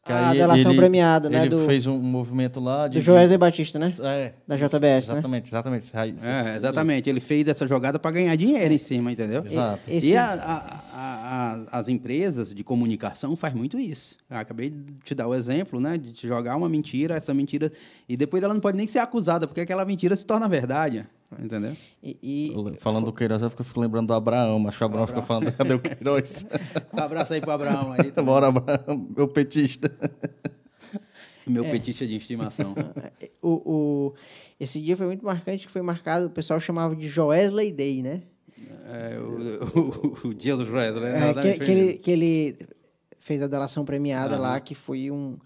Que 0.05 0.11
a 0.11 0.29
aí 0.29 0.37
delação 0.37 0.71
ele- 0.71 0.79
premiada, 0.79 1.29
né, 1.29 1.41
Ele 1.41 1.49
do- 1.49 1.65
fez 1.65 1.85
um, 1.85 1.97
movimento 1.99 2.59
lá 2.59 2.87
de. 2.87 2.97
Do 2.97 3.01
Joesley 3.01 3.37
Batista, 3.37 3.77
né? 3.77 3.93
É. 4.01 4.33
Da 4.47 4.55
JBS, 4.55 4.81
né? 5.09 5.13
Exatamente, 5.15 5.47
exatamente. 5.49 5.81
Isso 5.83 5.97
aí- 5.97 6.15
É, 6.25 6.55
exatamente. 6.57 7.09
Ele 7.09 7.19
fez 7.19 7.47
essa 7.47 7.67
jogada 7.67 7.99
para 7.99 8.11
ganhar 8.11 8.35
dinheiro 8.35 8.73
em 8.73 8.77
cima, 8.77 9.11
entendeu? 9.11 9.43
Exato. 9.45 9.89
Esse- 9.89 10.09
E 10.11 10.17
a- 10.17 10.33
a- 10.33 10.83
a- 10.93 11.65
a- 11.73 11.79
as 11.79 11.87
empresas 11.89 12.53
de 12.55 12.63
comunicação 12.63 13.35
faz 13.35 13.53
muito 13.53 13.77
isso. 13.77 14.15
Eu 14.29 14.37
acabei 14.37 14.69
de 14.69 14.93
te 15.03 15.13
dar 15.13 15.27
o 15.27 15.35
exemplo, 15.35 15.79
né? 15.79 15.97
De 15.97 16.13
te 16.13 16.27
jogar 16.27 16.55
uma 16.55 16.69
mentira, 16.69 17.15
essa 17.15 17.33
mentira. 17.33 17.71
E 18.07 18.15
depois 18.17 18.41
ela 18.41 18.53
não 18.53 18.61
pode 18.61 18.77
nem 18.77 18.87
ser 18.87 18.99
acusada, 18.99 19.45
porque 19.47 19.61
aquela 19.61 19.85
mentira 19.85 20.15
se 20.15 20.25
torna 20.25 20.47
verdade. 20.47 21.05
Entendeu? 21.37 21.75
E, 22.01 22.17
e- 22.23 22.77
Falando 22.79 23.05
do 23.05 23.13
Queiroz 23.13 23.43
é 23.43 23.49
porque 23.49 23.61
eu 23.61 23.65
fico 23.65 23.79
lembrando 23.79 24.07
do 24.07 24.13
Abraão, 24.13 24.57
mas 24.59 24.79
o 24.79 24.83
Abraão 24.83 25.05
fica 25.05 25.21
falando, 25.21 25.51
cadê 25.55 25.73
o 25.75 25.79
Queiroz? 25.79 26.45
Um 26.97 27.01
abraço 27.03 27.33
aí 27.33 27.41
pro 27.41 27.51
Abraão 27.51 27.93
aí. 27.93 28.11
Bora, 28.23 28.47
Abraão, 28.47 29.07
meu 29.15 29.27
petista. 29.27 29.91
Meu 31.45 31.63
petista 31.65 32.05
de 32.05 32.15
estimação. 32.15 32.73
o, 33.41 33.49
o- 34.09 34.13
esse 34.59 34.81
dia 34.81 34.95
foi 34.97 35.05
muito 35.07 35.25
marcante, 35.25 35.65
que 35.65 35.71
foi 35.71 35.81
marcado, 35.81 36.27
o 36.27 36.29
pessoal 36.29 36.59
chamava 36.59 36.95
de 36.95 37.07
Joesley 37.07 37.71
Day, 37.71 38.01
né? 38.03 38.21
É, 38.87 39.17
o, 39.19 39.79
o- 40.25 40.27
o 40.29 40.33
dia 40.33 40.55
do 40.57 40.65
Joesley, 40.65 41.11
né? 41.13 41.29
É, 41.29 41.33
que, 41.33 41.65
que 41.65 41.71
ele, 41.71 41.93
que 41.99 42.11
ele 42.11 42.57
fez 43.19 43.41
a 43.41 43.47
delação 43.47 43.85
premiada 43.85 44.33
Aham. 44.35 44.41
lá, 44.41 44.59
que 44.59 44.75
foi 44.75 45.09
um, 45.09 45.37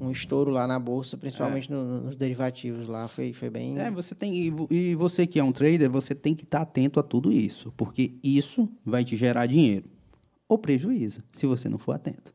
um 0.00 0.10
estouro 0.10 0.50
lá 0.50 0.66
na 0.66 0.78
bolsa, 0.78 1.16
principalmente 1.16 1.70
no- 1.70 2.02
nos 2.02 2.16
derivativos 2.16 2.86
lá, 2.86 3.08
foi, 3.08 3.32
foi 3.32 3.50
bem... 3.50 3.78
É, 3.78 3.90
você 3.90 4.14
tem 4.14 4.34
e 4.36 4.50
vo- 4.50 4.68
e 4.70 4.94
você 4.94 5.26
que 5.26 5.38
é 5.38 5.44
um 5.44 5.50
trader, 5.52 5.90
você 5.90 6.14
tem 6.14 6.34
que 6.34 6.44
estar 6.44 6.60
atento 6.62 7.00
a 7.00 7.02
tudo 7.02 7.32
isso, 7.32 7.72
porque 7.76 8.12
isso 8.22 8.68
vai 8.84 9.04
te 9.04 9.16
gerar 9.16 9.46
dinheiro 9.46 9.88
ou 10.48 10.56
prejuízo, 10.58 11.22
se 11.32 11.46
você 11.46 11.68
não 11.68 11.78
for 11.78 11.92
atento. 11.94 12.32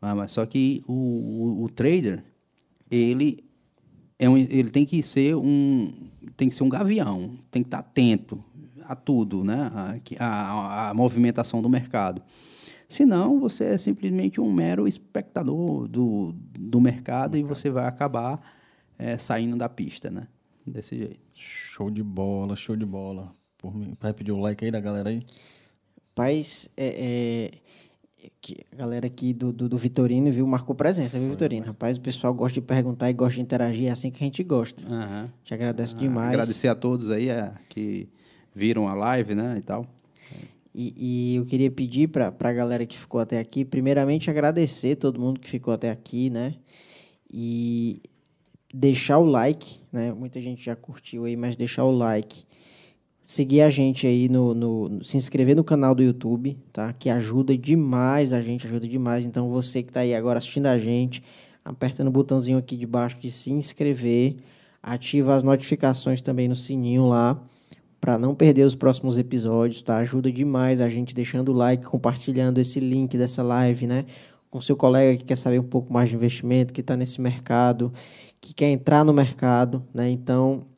Ah, 0.00 0.14
mas 0.14 0.32
só 0.32 0.44
que 0.46 0.82
o, 0.86 0.92
o- 0.92 1.64
o 1.64 1.68
trader, 1.68 2.24
ele 2.90 3.44
é 4.18 4.28
um, 4.28 4.36
ele 4.36 4.70
tem 4.70 4.84
que 4.86 5.02
ser 5.02 5.36
um 5.36 5.92
tem 6.36 6.48
que 6.48 6.54
ser 6.54 6.64
um 6.64 6.68
gavião, 6.68 7.32
tem 7.50 7.62
que 7.62 7.68
estar 7.68 7.78
atento 7.78 8.42
a 8.84 8.94
tudo, 8.96 9.42
né? 9.44 9.70
A, 10.18 10.24
a, 10.24 10.90
a 10.90 10.94
movimentação 10.94 11.60
do 11.62 11.68
mercado. 11.68 12.22
Senão, 12.88 13.40
você 13.40 13.64
é 13.64 13.78
simplesmente 13.78 14.40
um 14.40 14.52
mero 14.52 14.86
espectador 14.86 15.88
do, 15.88 16.34
do 16.58 16.80
mercado 16.80 17.36
e 17.36 17.42
você 17.42 17.68
vai 17.68 17.86
acabar 17.86 18.40
eh, 18.98 19.18
saindo 19.18 19.56
da 19.56 19.68
pista, 19.68 20.10
né? 20.10 20.28
Desse 20.64 20.96
jeito. 20.96 21.20
Show 21.34 21.90
de 21.90 22.02
bola, 22.02 22.54
show 22.56 22.76
de 22.76 22.86
bola. 22.86 23.32
Por 23.58 23.74
mim, 23.74 23.96
vai 24.00 24.12
pedir 24.12 24.32
o 24.32 24.38
like 24.38 24.64
aí 24.64 24.70
da 24.70 24.80
galera 24.80 25.10
aí? 25.10 25.22
Rapaz, 26.10 26.70
é, 26.76 27.50
é, 28.24 28.30
que 28.40 28.64
a 28.72 28.76
galera 28.76 29.06
aqui 29.06 29.34
do, 29.34 29.52
do, 29.52 29.68
do 29.68 29.76
Vitorino, 29.76 30.30
viu, 30.30 30.46
marcou 30.46 30.74
presença, 30.74 31.18
viu, 31.18 31.30
Vitorino? 31.30 31.66
Rapaz, 31.66 31.96
o 31.96 32.00
pessoal 32.00 32.32
gosta 32.32 32.54
de 32.54 32.66
perguntar 32.66 33.10
e 33.10 33.12
gosta 33.12 33.34
de 33.34 33.42
interagir, 33.42 33.88
é 33.88 33.90
assim 33.90 34.10
que 34.10 34.22
a 34.22 34.26
gente 34.26 34.42
gosta. 34.42 34.86
Aham. 34.88 35.30
Te 35.44 35.54
agradeço 35.54 35.96
demais. 35.96 36.30
Agradecer 36.30 36.68
a 36.68 36.74
todos 36.74 37.10
aí 37.10 37.28
eh, 37.28 37.52
que 37.68 38.08
viram 38.54 38.88
a 38.88 38.94
live, 38.94 39.34
né? 39.34 39.56
E 39.58 39.62
tal. 39.62 39.86
E, 40.78 40.92
e 40.98 41.36
eu 41.36 41.46
queria 41.46 41.70
pedir 41.70 42.06
para 42.06 42.34
a 42.38 42.52
galera 42.52 42.84
que 42.84 42.98
ficou 42.98 43.18
até 43.18 43.38
aqui, 43.38 43.64
primeiramente 43.64 44.28
agradecer 44.28 44.96
todo 44.96 45.18
mundo 45.18 45.40
que 45.40 45.48
ficou 45.48 45.72
até 45.72 45.90
aqui, 45.90 46.28
né? 46.28 46.56
E 47.32 48.02
deixar 48.74 49.16
o 49.16 49.24
like, 49.24 49.78
né? 49.90 50.12
Muita 50.12 50.38
gente 50.38 50.62
já 50.62 50.76
curtiu 50.76 51.24
aí, 51.24 51.34
mas 51.34 51.56
deixar 51.56 51.84
o 51.84 51.90
like. 51.90 52.44
Seguir 53.22 53.62
a 53.62 53.70
gente 53.70 54.06
aí 54.06 54.28
no, 54.28 54.52
no, 54.52 55.02
se 55.02 55.16
inscrever 55.16 55.56
no 55.56 55.64
canal 55.64 55.94
do 55.94 56.02
YouTube, 56.02 56.58
tá? 56.74 56.92
Que 56.92 57.08
ajuda 57.08 57.56
demais 57.56 58.34
a 58.34 58.42
gente, 58.42 58.66
ajuda 58.66 58.86
demais. 58.86 59.24
Então 59.24 59.48
você 59.48 59.82
que 59.82 59.88
está 59.88 60.00
aí 60.00 60.14
agora 60.14 60.36
assistindo 60.40 60.66
a 60.66 60.76
gente, 60.76 61.22
aperta 61.64 62.04
no 62.04 62.10
botãozinho 62.10 62.58
aqui 62.58 62.76
de 62.76 62.86
baixo 62.86 63.18
de 63.18 63.30
se 63.30 63.50
inscrever, 63.50 64.36
ativa 64.82 65.34
as 65.34 65.42
notificações 65.42 66.20
também 66.20 66.48
no 66.48 66.54
sininho 66.54 67.08
lá 67.08 67.42
para 68.06 68.16
não 68.16 68.36
perder 68.36 68.62
os 68.62 68.76
próximos 68.76 69.18
episódios, 69.18 69.82
tá? 69.82 69.96
Ajuda 69.96 70.30
demais 70.30 70.80
a 70.80 70.88
gente 70.88 71.12
deixando 71.12 71.48
o 71.48 71.52
like, 71.52 71.84
compartilhando 71.84 72.58
esse 72.58 72.78
link 72.78 73.18
dessa 73.18 73.42
live, 73.42 73.84
né? 73.88 74.04
com 74.48 74.62
seu 74.62 74.76
colega 74.76 75.18
que 75.18 75.24
quer 75.24 75.36
saber 75.36 75.58
um 75.58 75.66
pouco 75.66 75.92
mais 75.92 76.08
de 76.08 76.14
investimento, 76.14 76.72
que 76.72 76.80
está 76.80 76.96
nesse 76.96 77.20
mercado, 77.20 77.92
que 78.40 78.54
quer 78.54 78.70
entrar 78.70 79.04
no 79.04 79.12
mercado, 79.12 79.84
né? 79.92 80.08
Então, 80.08 80.68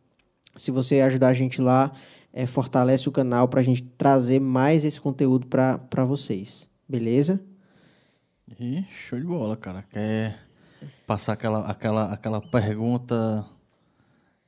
se 0.57 0.71
você 0.71 1.03
ajudar 1.03 1.29
a 1.29 1.33
gente 1.35 1.61
lá, 1.61 1.93
é, 2.33 2.47
fortalece 2.47 3.11
o 3.11 3.13
canal 3.13 3.47
para 3.47 3.61
a 3.61 3.63
gente 3.63 3.83
trazer 3.83 4.41
mais 4.41 4.87
esse 4.87 4.99
conteúdo 4.99 5.47
para 5.47 6.05
vocês. 6.07 6.67
Beleza? 6.89 7.39
E 8.59 8.83
show 8.91 9.21
de 9.21 9.27
bola, 9.27 9.55
cara. 9.55 9.85
Quer 9.93 10.35
passar 11.07 11.35
aquela, 11.35 11.67
aquela, 11.67 12.11
aquela 12.11 12.41
pergunta 12.41 13.45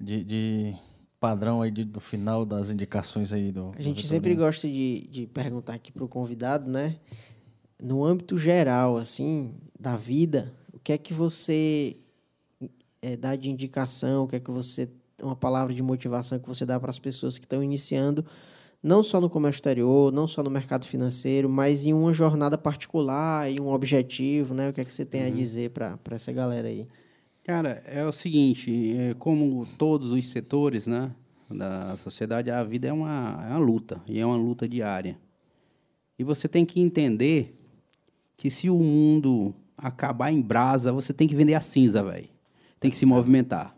de, 0.00 0.24
de 0.24 0.74
padrão 1.20 1.60
aí 1.60 1.70
de, 1.70 1.84
do 1.84 2.00
final 2.00 2.46
das 2.46 2.70
indicações 2.70 3.32
aí 3.32 3.52
do. 3.52 3.72
A 3.78 3.82
gente 3.82 4.06
sempre 4.06 4.34
gosta 4.34 4.66
de, 4.66 5.06
de 5.10 5.26
perguntar 5.26 5.74
aqui 5.74 5.92
para 5.92 6.02
o 6.02 6.08
convidado, 6.08 6.68
né? 6.68 6.96
No 7.80 8.02
âmbito 8.02 8.38
geral, 8.38 8.96
assim, 8.96 9.54
da 9.78 9.96
vida, 9.96 10.52
o 10.72 10.78
que 10.78 10.92
é 10.92 10.98
que 10.98 11.12
você 11.12 11.96
é, 13.02 13.16
dá 13.16 13.36
de 13.36 13.50
indicação, 13.50 14.24
o 14.24 14.28
que 14.28 14.36
é 14.36 14.40
que 14.40 14.50
você. 14.50 14.88
Uma 15.22 15.36
palavra 15.36 15.74
de 15.74 15.82
motivação 15.82 16.38
que 16.38 16.48
você 16.48 16.64
dá 16.64 16.80
para 16.80 16.88
as 16.88 16.98
pessoas 16.98 17.36
que 17.36 17.44
estão 17.44 17.62
iniciando, 17.62 18.24
não 18.82 19.02
só 19.02 19.20
no 19.20 19.28
comércio 19.28 19.58
exterior, 19.58 20.10
não 20.10 20.26
só 20.26 20.42
no 20.42 20.50
mercado 20.50 20.86
financeiro, 20.86 21.46
mas 21.46 21.84
em 21.84 21.92
uma 21.92 22.14
jornada 22.14 22.56
particular, 22.56 23.50
em 23.50 23.60
um 23.60 23.68
objetivo, 23.68 24.54
né? 24.54 24.70
O 24.70 24.72
que 24.72 24.80
é 24.80 24.84
que 24.84 24.92
você 24.92 25.04
tem 25.04 25.20
uhum. 25.20 25.28
a 25.28 25.30
dizer 25.30 25.70
para 25.70 25.98
essa 26.12 26.32
galera 26.32 26.68
aí? 26.68 26.88
Cara, 27.44 27.82
é 27.86 28.04
o 28.04 28.12
seguinte, 28.12 28.94
é, 28.96 29.14
como 29.14 29.66
todos 29.78 30.12
os 30.12 30.26
setores, 30.26 30.86
né, 30.86 31.10
da 31.50 31.96
sociedade, 31.96 32.50
a 32.50 32.62
vida 32.62 32.88
é 32.88 32.92
uma, 32.92 33.44
é 33.48 33.50
uma 33.50 33.58
luta, 33.58 34.00
e 34.06 34.18
é 34.18 34.26
uma 34.26 34.36
luta 34.36 34.68
diária. 34.68 35.18
E 36.18 36.22
você 36.22 36.46
tem 36.46 36.64
que 36.66 36.80
entender 36.80 37.58
que 38.36 38.50
se 38.50 38.68
o 38.68 38.78
mundo 38.78 39.54
acabar 39.76 40.30
em 40.30 40.40
brasa, 40.40 40.92
você 40.92 41.12
tem 41.12 41.26
que 41.26 41.34
vender 41.34 41.54
a 41.54 41.60
cinza, 41.60 42.02
velho. 42.02 42.28
Tem 42.78 42.90
que 42.90 42.96
se 42.96 43.06
movimentar. 43.06 43.74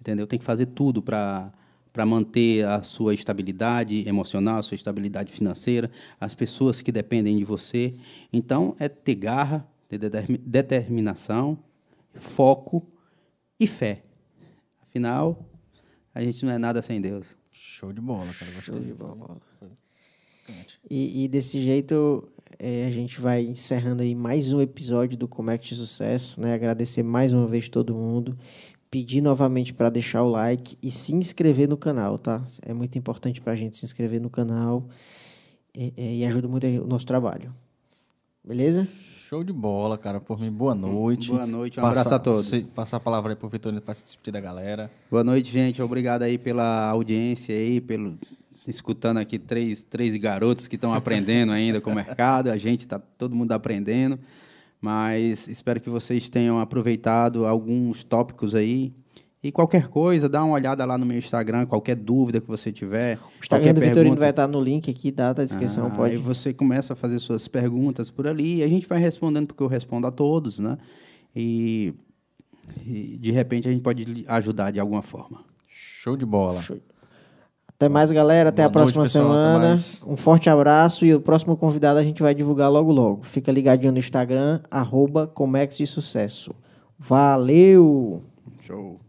Entendeu? 0.00 0.26
Tem 0.26 0.38
que 0.38 0.44
fazer 0.44 0.66
tudo 0.66 1.02
para 1.02 1.52
para 1.92 2.06
manter 2.06 2.64
a 2.64 2.82
sua 2.82 3.12
estabilidade 3.12 4.08
emocional, 4.08 4.58
a 4.58 4.62
sua 4.62 4.74
estabilidade 4.74 5.30
financeira, 5.30 5.90
as 6.18 6.34
pessoas 6.34 6.80
que 6.80 6.90
dependem 6.90 7.36
de 7.36 7.44
você. 7.44 7.94
Então, 8.32 8.74
é 8.78 8.88
ter 8.88 9.14
garra, 9.14 9.68
ter 9.88 9.98
determinação, 9.98 11.58
foco 12.14 12.86
e 13.58 13.66
fé. 13.66 14.02
Afinal, 14.82 15.48
a 16.14 16.22
gente 16.22 16.44
não 16.44 16.52
é 16.52 16.58
nada 16.58 16.82
sem 16.82 17.00
Deus. 17.00 17.36
Show 17.50 17.92
de 17.92 18.00
bola, 18.00 18.32
cara. 18.32 18.52
Gostei. 18.52 18.74
Show 18.74 18.82
de 18.82 18.92
bola. 18.92 19.40
E, 20.90 21.24
e 21.24 21.28
desse 21.28 21.60
jeito, 21.60 22.28
é, 22.58 22.86
a 22.86 22.90
gente 22.90 23.20
vai 23.20 23.42
encerrando 23.42 24.02
aí 24.02 24.14
mais 24.14 24.52
um 24.52 24.60
episódio 24.60 25.16
do 25.16 25.28
Comect 25.28 25.68
de 25.68 25.80
Sucesso, 25.80 26.40
né? 26.40 26.54
Agradecer 26.54 27.02
mais 27.02 27.32
uma 27.32 27.46
vez 27.46 27.68
todo 27.68 27.94
mundo. 27.94 28.36
Pedir 28.90 29.22
novamente 29.22 29.72
para 29.72 29.88
deixar 29.88 30.22
o 30.22 30.28
like 30.28 30.76
e 30.82 30.90
se 30.90 31.14
inscrever 31.14 31.68
no 31.68 31.76
canal, 31.76 32.18
tá? 32.18 32.44
É 32.62 32.74
muito 32.74 32.98
importante 32.98 33.40
para 33.40 33.52
a 33.52 33.56
gente 33.56 33.78
se 33.78 33.84
inscrever 33.84 34.20
no 34.20 34.28
canal 34.28 34.88
e, 35.74 36.18
e 36.18 36.24
ajuda 36.24 36.46
muito 36.48 36.66
o 36.66 36.86
nosso 36.86 37.06
trabalho. 37.06 37.54
Beleza? 38.44 38.86
Show 39.32 39.42
de 39.42 39.50
bola, 39.50 39.96
cara. 39.96 40.20
Por 40.20 40.38
mim, 40.38 40.50
boa 40.50 40.74
noite. 40.74 41.30
Boa 41.30 41.46
noite, 41.46 41.80
um 41.80 41.86
abraço 41.86 42.14
a 42.14 42.18
todos. 42.18 42.44
Se, 42.44 42.64
passar 42.64 42.98
a 42.98 43.00
palavra 43.00 43.32
aí 43.32 43.36
pro 43.36 43.48
Vitorino 43.48 43.80
para 43.80 43.94
se 43.94 44.04
despedir 44.04 44.30
da 44.30 44.40
galera. 44.40 44.90
Boa 45.10 45.24
noite, 45.24 45.50
gente. 45.50 45.80
Obrigado 45.80 46.20
aí 46.20 46.36
pela 46.36 46.90
audiência 46.90 47.54
aí, 47.54 47.80
pelo 47.80 48.18
escutando 48.68 49.16
aqui 49.16 49.38
três, 49.38 49.82
três 49.82 50.14
garotos 50.18 50.68
que 50.68 50.74
estão 50.74 50.92
aprendendo 50.92 51.50
ainda 51.50 51.80
com 51.80 51.92
o 51.92 51.94
mercado. 51.94 52.50
A 52.50 52.58
gente 52.58 52.80
está 52.80 52.98
todo 52.98 53.34
mundo 53.34 53.52
aprendendo. 53.52 54.18
Mas 54.78 55.48
espero 55.48 55.80
que 55.80 55.88
vocês 55.88 56.28
tenham 56.28 56.60
aproveitado 56.60 57.46
alguns 57.46 58.04
tópicos 58.04 58.54
aí 58.54 58.92
e 59.42 59.50
qualquer 59.50 59.88
coisa, 59.88 60.28
dá 60.28 60.44
uma 60.44 60.54
olhada 60.54 60.84
lá 60.84 60.96
no 60.96 61.04
meu 61.04 61.18
Instagram, 61.18 61.66
qualquer 61.66 61.96
dúvida 61.96 62.40
que 62.40 62.46
você 62.46 62.70
tiver. 62.70 63.16
O 63.16 63.40
Instagram 63.40 63.74
do 63.74 63.80
Vitorino 63.80 64.16
vai 64.16 64.30
estar 64.30 64.46
no 64.46 64.60
link 64.60 64.88
aqui, 64.88 65.10
dá 65.10 65.34
na 65.34 65.44
descrição, 65.44 65.86
ah, 65.86 65.90
pode. 65.90 66.14
Aí 66.14 66.16
você 66.16 66.54
começa 66.54 66.92
a 66.92 66.96
fazer 66.96 67.18
suas 67.18 67.48
perguntas 67.48 68.08
por 68.08 68.28
ali 68.28 68.58
e 68.58 68.62
a 68.62 68.68
gente 68.68 68.86
vai 68.86 69.00
respondendo, 69.00 69.48
porque 69.48 69.60
eu 69.60 69.66
respondo 69.66 70.06
a 70.06 70.12
todos, 70.12 70.60
né? 70.60 70.78
E, 71.34 71.92
e 72.86 73.18
de 73.18 73.32
repente 73.32 73.68
a 73.68 73.72
gente 73.72 73.82
pode 73.82 74.24
ajudar 74.28 74.70
de 74.70 74.78
alguma 74.78 75.02
forma. 75.02 75.40
Show 75.66 76.16
de 76.16 76.24
bola. 76.24 76.60
Show. 76.60 76.78
Até 77.66 77.88
mais, 77.88 78.12
galera. 78.12 78.50
Até 78.50 78.62
Boa 78.62 78.68
a 78.68 78.72
próxima 78.72 79.00
noite, 79.00 79.10
semana. 79.10 79.74
Um 80.06 80.16
forte 80.16 80.48
abraço 80.48 81.04
e 81.04 81.12
o 81.12 81.20
próximo 81.20 81.56
convidado 81.56 81.98
a 81.98 82.04
gente 82.04 82.22
vai 82.22 82.32
divulgar 82.32 82.70
logo 82.70 82.92
logo. 82.92 83.24
Fica 83.24 83.50
ligadinho 83.50 83.90
no 83.90 83.98
Instagram, 83.98 84.60
arroba 84.70 85.26
Comex 85.26 85.78
de 85.78 85.86
Sucesso. 85.86 86.54
Valeu! 86.96 88.22
Show! 88.60 89.01